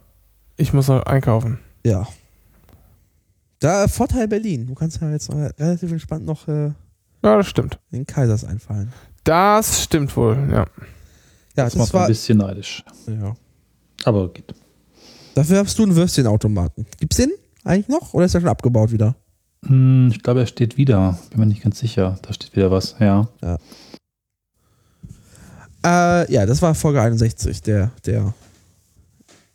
Ich 0.58 0.72
muss 0.74 0.88
noch 0.88 1.04
einkaufen. 1.04 1.60
Ja. 1.86 2.08
Da 3.60 3.88
Vorteil 3.88 4.28
Berlin. 4.28 4.68
Du 4.68 4.76
kannst 4.76 5.02
ja 5.02 5.10
jetzt 5.10 5.30
relativ 5.32 5.92
entspannt 5.92 6.26
noch 6.26 6.48
äh, 6.48 6.68
Ja, 7.24 7.38
das 7.38 7.48
stimmt. 7.48 7.80
in 7.92 8.06
Kaisers 8.06 8.44
einfallen. 8.46 8.94
Das 9.26 9.84
stimmt 9.84 10.16
wohl, 10.16 10.38
ja. 10.50 10.60
Ja, 10.60 10.66
Das 11.56 11.74
das, 11.74 11.76
macht 11.76 11.90
ein 11.96 12.00
war. 12.00 12.08
bisschen 12.08 12.38
neidisch. 12.38 12.84
Ja. 13.08 13.36
Aber 14.06 14.32
geht. 14.32 14.54
Dafür 15.36 15.60
hast 15.60 15.78
du 15.78 15.84
einen 15.84 15.96
Würstchenautomaten. 15.96 16.86
Gibt's 17.00 17.18
den 17.18 17.32
eigentlich 17.66 17.88
noch? 17.90 18.14
Oder 18.14 18.26
ist 18.26 18.34
der 18.34 18.42
schon 18.42 18.50
abgebaut 18.50 18.92
wieder? 18.92 19.16
Hm, 19.66 20.10
ich 20.12 20.22
glaube, 20.24 20.42
er 20.42 20.46
steht 20.48 20.78
wieder. 20.78 21.18
Bin 21.32 21.40
mir 21.40 21.46
nicht 21.48 21.64
ganz 21.64 21.80
sicher. 21.80 22.18
Da 22.22 22.32
steht 22.34 22.56
wieder 22.56 22.72
was. 22.72 22.96
Ja. 23.00 23.28
Äh, 25.84 26.32
ja, 26.32 26.46
das 26.46 26.62
war 26.62 26.74
Folge 26.76 27.02
61, 27.02 27.62
der, 27.62 27.92
der 28.06 28.34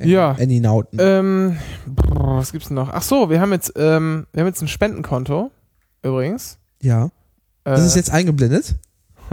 Ja. 0.00 0.32
Annie 0.32 0.60
Nauten. 0.60 0.98
Ähm, 1.00 1.58
brr, 1.86 2.36
was 2.38 2.52
gibt's 2.52 2.68
denn 2.68 2.76
noch? 2.76 2.88
Ach 2.90 3.02
so, 3.02 3.30
wir 3.30 3.40
haben 3.40 3.52
jetzt, 3.52 3.72
ähm, 3.76 4.26
wir 4.32 4.40
haben 4.42 4.48
jetzt 4.48 4.62
ein 4.62 4.68
Spendenkonto. 4.68 5.50
Übrigens. 6.02 6.58
ja. 6.82 7.06
Äh, 7.64 7.72
Das 7.72 7.84
ist 7.84 7.94
jetzt 7.96 8.10
eingeblendet. 8.10 8.76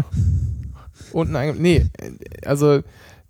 unten 1.12 1.36
einge 1.36 1.54
Nee, 1.60 1.88
also 2.46 2.82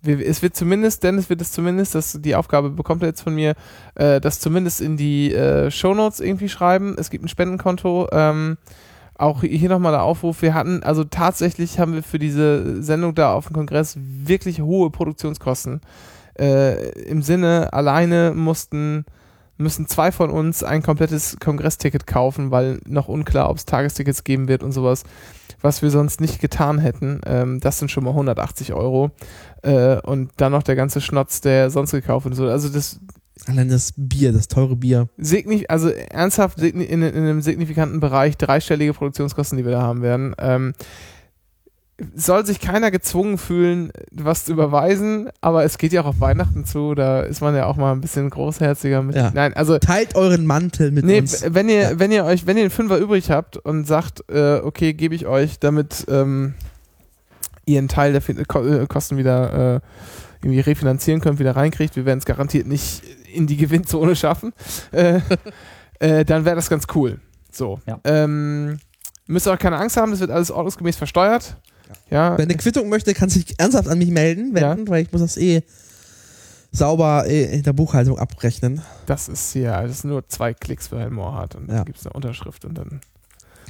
es 0.02 0.42
wird 0.42 0.54
zumindest, 0.54 1.02
Dennis 1.02 1.28
wird 1.28 1.40
es 1.40 1.50
zumindest, 1.52 1.94
dass 1.94 2.18
die 2.20 2.36
Aufgabe 2.36 2.70
bekommt 2.70 3.02
er 3.02 3.08
jetzt 3.08 3.22
von 3.22 3.34
mir, 3.34 3.54
äh, 3.96 4.20
das 4.20 4.38
zumindest 4.40 4.80
in 4.80 4.96
die 4.96 5.34
äh, 5.34 5.70
Shownotes 5.70 6.20
irgendwie 6.20 6.48
schreiben. 6.48 6.94
Es 6.98 7.10
gibt 7.10 7.24
ein 7.24 7.28
Spendenkonto. 7.28 8.08
Ähm, 8.12 8.58
auch 9.18 9.42
hier 9.42 9.68
nochmal 9.68 9.92
der 9.92 10.04
Aufruf, 10.04 10.42
wir 10.42 10.54
hatten, 10.54 10.84
also 10.84 11.02
tatsächlich 11.02 11.80
haben 11.80 11.92
wir 11.92 12.04
für 12.04 12.20
diese 12.20 12.80
Sendung 12.82 13.16
da 13.16 13.32
auf 13.34 13.48
dem 13.48 13.54
Kongress 13.54 13.96
wirklich 13.98 14.60
hohe 14.60 14.90
Produktionskosten. 14.90 15.80
Äh, 16.38 16.90
Im 17.00 17.22
Sinne, 17.22 17.72
alleine 17.72 18.32
mussten, 18.32 19.04
müssen 19.56 19.88
zwei 19.88 20.12
von 20.12 20.30
uns 20.30 20.62
ein 20.62 20.84
komplettes 20.84 21.36
Kongressticket 21.40 22.06
kaufen, 22.06 22.52
weil 22.52 22.78
noch 22.86 23.08
unklar, 23.08 23.50
ob 23.50 23.56
es 23.56 23.64
Tagestickets 23.64 24.22
geben 24.22 24.46
wird 24.46 24.62
und 24.62 24.70
sowas, 24.70 25.02
was 25.60 25.82
wir 25.82 25.90
sonst 25.90 26.20
nicht 26.20 26.40
getan 26.40 26.78
hätten. 26.78 27.20
Ähm, 27.26 27.60
das 27.60 27.78
sind 27.78 27.90
schon 27.90 28.04
mal 28.04 28.10
180 28.10 28.72
Euro. 28.72 29.10
Äh, 29.62 30.00
und 30.00 30.30
dann 30.36 30.52
noch 30.52 30.62
der 30.62 30.76
ganze 30.76 31.00
Schnotz, 31.00 31.40
der 31.40 31.70
sonst 31.70 31.90
gekauft 31.92 32.26
wird. 32.26 32.38
Also 32.50 32.68
das 32.68 33.00
Allein 33.46 33.68
das 33.68 33.92
Bier, 33.96 34.32
das 34.32 34.48
teure 34.48 34.74
Bier. 34.76 35.08
signif 35.16 35.64
also 35.68 35.88
ernsthaft 35.90 36.58
signi- 36.58 36.82
in, 36.84 37.02
in 37.02 37.14
einem 37.14 37.40
signifikanten 37.40 38.00
Bereich 38.00 38.36
dreistellige 38.36 38.92
Produktionskosten, 38.92 39.56
die 39.56 39.64
wir 39.64 39.72
da 39.72 39.80
haben 39.82 40.02
werden. 40.02 40.34
Ähm, 40.38 40.74
soll 42.14 42.46
sich 42.46 42.60
keiner 42.60 42.90
gezwungen 42.92 43.38
fühlen, 43.38 43.90
was 44.12 44.44
zu 44.44 44.52
überweisen, 44.52 45.30
aber 45.40 45.64
es 45.64 45.78
geht 45.78 45.92
ja 45.92 46.02
auch 46.02 46.06
auf 46.06 46.20
Weihnachten 46.20 46.64
zu, 46.64 46.94
da 46.94 47.22
ist 47.22 47.40
man 47.40 47.56
ja 47.56 47.66
auch 47.66 47.76
mal 47.76 47.90
ein 47.92 48.00
bisschen 48.00 48.30
großherziger 48.30 49.02
mit. 49.02 49.16
Ja. 49.16 49.32
Nein, 49.34 49.52
also 49.54 49.78
Teilt 49.78 50.14
euren 50.14 50.46
Mantel 50.46 50.92
mit 50.92 51.04
Nee, 51.04 51.18
uns. 51.20 51.44
wenn 51.48 51.68
ihr, 51.68 51.80
Ja. 51.82 51.98
wenn 51.98 52.12
ihr 52.12 52.24
euch, 52.24 52.46
wenn 52.46 52.56
ihr 52.56 52.62
einen 52.62 52.70
Fünfer 52.70 52.98
übrig 52.98 53.30
habt 53.32 53.56
und 53.56 53.84
sagt, 53.86 54.22
äh, 54.30 54.60
okay, 54.62 54.92
gebe 54.94 55.14
ich 55.16 55.26
euch, 55.26 55.58
damit 55.58 56.06
ähm, 56.08 56.54
ihr 57.66 57.78
einen 57.78 57.88
Teil 57.88 58.12
der 58.12 58.20
Fin- 58.22 58.46
Ko 58.46 58.64
äh, 58.64 58.86
Kosten 58.86 59.16
wieder 59.16 59.76
äh, 59.76 59.80
irgendwie 60.40 60.60
refinanzieren 60.60 61.20
könnt, 61.20 61.40
wieder 61.40 61.56
reinkriegt, 61.56 61.96
wir 61.96 62.06
werden 62.06 62.20
es 62.20 62.24
garantiert 62.26 62.68
nicht 62.68 63.02
in 63.34 63.48
die 63.48 63.56
Gewinnzone 63.56 64.14
schaffen, 64.14 64.52
äh, 64.92 65.20
äh, 65.98 66.24
dann 66.24 66.44
wäre 66.44 66.54
das 66.54 66.70
ganz 66.70 66.86
cool. 66.94 67.18
So. 67.50 67.80
Ja. 67.86 67.98
Ähm, 68.04 68.78
müsst 69.26 69.48
ihr 69.48 69.52
auch 69.52 69.58
keine 69.58 69.78
Angst 69.78 69.96
haben, 69.96 70.12
das 70.12 70.20
wird 70.20 70.30
alles 70.30 70.52
ordnungsgemäß 70.52 70.96
versteuert. 70.96 71.56
Ja. 72.10 72.36
Wer 72.36 72.44
eine 72.44 72.56
Quittung 72.56 72.88
möchte, 72.88 73.14
kann 73.14 73.28
sich 73.28 73.54
ernsthaft 73.58 73.88
an 73.88 73.98
mich 73.98 74.10
melden, 74.10 74.54
wenden, 74.54 74.88
weil 74.88 75.02
ich 75.02 75.12
muss 75.12 75.20
das 75.20 75.36
eh 75.36 75.62
sauber 76.72 77.24
äh, 77.26 77.56
in 77.56 77.62
der 77.62 77.72
Buchhaltung 77.72 78.18
abrechnen. 78.18 78.82
Das 79.06 79.28
ist 79.28 79.52
hier, 79.52 79.70
das 79.82 79.90
ist 79.90 80.04
nur 80.04 80.28
zwei 80.28 80.52
Klicks 80.54 80.88
für 80.88 80.98
Herrn 80.98 81.14
Mohrhardt 81.14 81.54
und 81.54 81.68
dann 81.68 81.76
Ja. 81.78 81.84
gibt 81.84 81.98
es 81.98 82.06
eine 82.06 82.12
Unterschrift 82.12 82.64
und 82.64 82.76
dann. 82.76 83.00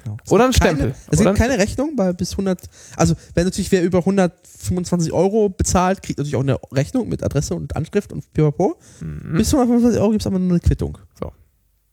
Genau. 0.05 0.17
Oder 0.31 0.45
ein 0.47 0.53
Stempel. 0.53 0.95
Es 1.11 1.19
gibt 1.19 1.29
ein 1.29 1.35
keine 1.35 1.59
Rechnung 1.59 1.97
bei 1.97 2.13
bis 2.13 2.33
100, 2.33 2.61
also 2.97 3.15
wenn 3.35 3.45
natürlich 3.45 3.71
wer 3.73 3.83
über 3.83 3.99
125 3.99 5.13
Euro 5.13 5.49
bezahlt, 5.49 6.03
kriegt 6.03 6.19
natürlich 6.19 6.37
auch 6.37 6.43
eine 6.43 6.59
Rechnung 6.73 7.09
mit 7.09 7.23
Adresse 7.23 7.55
und 7.55 7.75
Anschrift 7.77 8.13
und 8.13 8.33
pipapo. 8.33 8.79
Mhm. 9.01 9.35
Bis 9.37 9.53
125 9.53 10.01
Euro 10.01 10.11
gibt 10.11 10.23
es 10.23 10.27
aber 10.27 10.39
nur 10.39 10.51
eine 10.51 10.61
Quittung. 10.61 10.99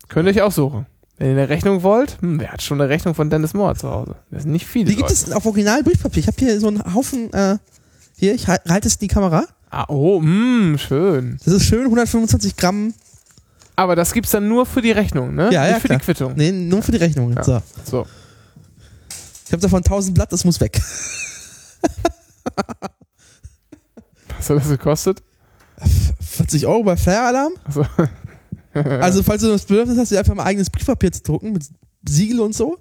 Könnt 0.07 0.27
ihr 0.27 0.31
euch 0.33 0.41
aussuchen. 0.43 0.85
Wenn 1.17 1.27
ihr 1.27 1.33
eine 1.33 1.47
Rechnung 1.49 1.81
wollt, 1.83 2.17
hm, 2.21 2.39
wer 2.39 2.51
hat 2.51 2.61
schon 2.61 2.79
eine 2.81 2.89
Rechnung 2.89 3.15
von 3.15 3.29
Dennis 3.29 3.53
Moore 3.53 3.75
zu 3.75 3.89
Hause? 3.89 4.15
Das 4.31 4.43
sind 4.43 4.51
nicht 4.51 4.65
viele. 4.67 4.85
Die 4.85 4.95
gibt 4.95 5.09
Leute. 5.09 5.13
es 5.13 5.31
auf 5.31 5.45
Original 5.45 5.81
Briefpapier. 5.83 6.19
Ich 6.19 6.27
habe 6.27 6.37
hier 6.37 6.59
so 6.59 6.67
einen 6.67 6.93
Haufen, 6.93 7.31
äh, 7.33 7.57
hier, 8.17 8.33
ich 8.35 8.47
hal- 8.47 8.59
halte 8.67 8.87
es 8.89 8.95
in 8.95 8.99
die 9.01 9.07
Kamera. 9.07 9.45
Ah, 9.69 9.85
oh, 9.87 10.19
mh, 10.21 10.77
schön. 10.77 11.37
Das 11.45 11.53
ist 11.53 11.65
schön, 11.65 11.83
125 11.85 12.55
Gramm. 12.57 12.93
Aber 13.77 13.95
das 13.95 14.13
gibt's 14.13 14.31
dann 14.31 14.47
nur 14.47 14.65
für 14.65 14.81
die 14.81 14.91
Rechnung, 14.91 15.35
ne? 15.35 15.49
Ja, 15.51 15.65
ja, 15.65 15.71
Nicht 15.73 15.81
für 15.81 15.87
klar. 15.87 15.99
die 15.99 16.05
Quittung. 16.05 16.33
Nee, 16.35 16.51
nur 16.51 16.81
für 16.81 16.91
die 16.93 16.97
Rechnung. 16.97 17.33
Ja. 17.33 17.43
So. 17.43 17.61
So. 17.83 18.07
Ich 19.45 19.51
habe 19.51 19.61
davon 19.61 19.83
1000 19.83 20.15
Blatt, 20.15 20.31
das 20.33 20.43
muss 20.45 20.59
weg. 20.61 20.81
Was 24.37 24.49
hat 24.49 24.57
das 24.57 24.69
gekostet? 24.69 25.23
40 26.21 26.65
Euro 26.67 26.83
bei 26.83 26.97
Fair 26.97 27.21
Alarm. 27.27 27.53
Also, 27.65 27.85
Also, 28.75 29.23
falls 29.23 29.41
du 29.41 29.47
das 29.47 29.65
Bedürfnis 29.65 29.97
hast, 29.97 30.11
dir 30.11 30.19
einfach 30.19 30.35
mal 30.35 30.43
eigenes 30.43 30.69
Briefpapier 30.69 31.11
zu 31.11 31.23
drucken 31.23 31.53
mit 31.53 31.65
Siegel 32.07 32.41
und 32.41 32.53
so. 32.53 32.77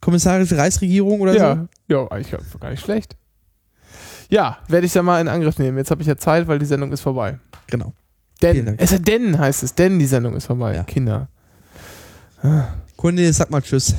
Kommissarische 0.00 0.56
Reichsregierung 0.56 1.20
oder 1.20 1.32
so. 1.32 1.38
ja, 1.38 1.68
ja, 1.88 2.06
eigentlich 2.08 2.34
gar 2.60 2.70
nicht 2.70 2.82
schlecht. 2.82 3.16
Ja, 4.28 4.58
werde 4.68 4.86
ich 4.86 4.92
da 4.92 5.02
mal 5.02 5.20
in 5.20 5.28
Angriff 5.28 5.58
nehmen. 5.58 5.78
Jetzt 5.78 5.90
habe 5.90 6.02
ich 6.02 6.08
ja 6.08 6.16
Zeit, 6.16 6.48
weil 6.48 6.58
die 6.58 6.66
Sendung 6.66 6.92
ist 6.92 7.00
vorbei. 7.00 7.38
Genau. 7.68 7.92
Denn, 8.42 8.76
es 8.78 8.92
ist 8.92 9.06
denn 9.06 9.38
heißt 9.38 9.62
es, 9.62 9.74
denn 9.74 9.98
die 9.98 10.06
Sendung 10.06 10.34
ist 10.34 10.46
vorbei. 10.46 10.74
Ja. 10.74 10.84
Kinder. 10.84 11.28
Cornelis, 12.96 13.36
sag 13.38 13.50
mal 13.50 13.62
Tschüss. 13.62 13.94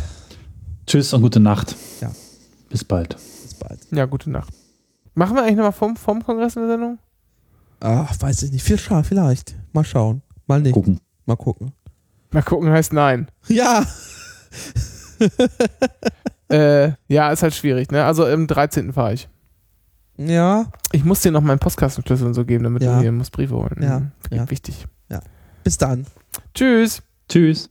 Tschüss 0.86 1.14
und 1.14 1.22
gute 1.22 1.40
Nacht. 1.40 1.76
Ja. 2.02 2.11
Bis 2.69 2.84
bald. 2.84 3.15
Bis 3.15 3.56
bald. 3.56 3.80
Ja, 3.91 4.06
gute 4.06 4.30
Nacht. 4.30 4.53
Machen 5.15 5.36
wir 5.36 5.44
eigentlich 5.44 5.57
nochmal 5.57 5.72
vom, 5.72 5.95
vom 5.95 6.24
Kongress 6.24 6.56
eine 6.57 6.68
Sendung? 6.68 6.99
Ach, 7.80 8.15
weiß 8.19 8.44
ich 8.44 8.52
nicht. 8.52 8.64
Viel 8.64 8.78
vielleicht. 8.78 9.56
Mal 9.74 9.84
schauen. 9.84 10.22
Mal 10.48 10.61
nicht. 10.61 10.74
Gucken. 10.74 10.99
Mal 11.26 11.36
gucken. 11.36 11.74
Mal 12.32 12.41
gucken 12.44 12.69
heißt 12.72 12.94
nein. 12.94 13.28
Ja. 13.48 13.86
äh, 16.49 16.91
ja, 17.07 17.32
ist 17.32 17.44
halt 17.44 17.53
schwierig, 17.53 17.91
ne? 17.91 18.03
Also 18.06 18.26
im 18.28 18.48
13. 18.48 18.94
fahre 18.94 19.14
ich. 19.14 19.30
Ja. 20.18 20.65
Ich 20.91 21.03
muss 21.06 21.22
dir 21.22 21.32
noch 21.32 21.41
meinen 21.41 21.60
Postkastenschlüssel 21.60 22.26
und 22.28 22.34
so 22.34 22.44
geben, 22.45 22.64
damit 22.64 22.82
Ja. 22.84 22.95
du 22.95 23.02
hier 23.02 23.11
musst 23.11 23.32
Briefe 23.32 23.56
holen. 23.56 23.78
Ja, 23.82 24.02
ja. 24.36 24.49
Wichtig. 24.49 24.86
Bis 25.64 25.78
dann. 25.78 26.06
Tschüss. 26.53 27.02
Tschüss. 27.28 27.69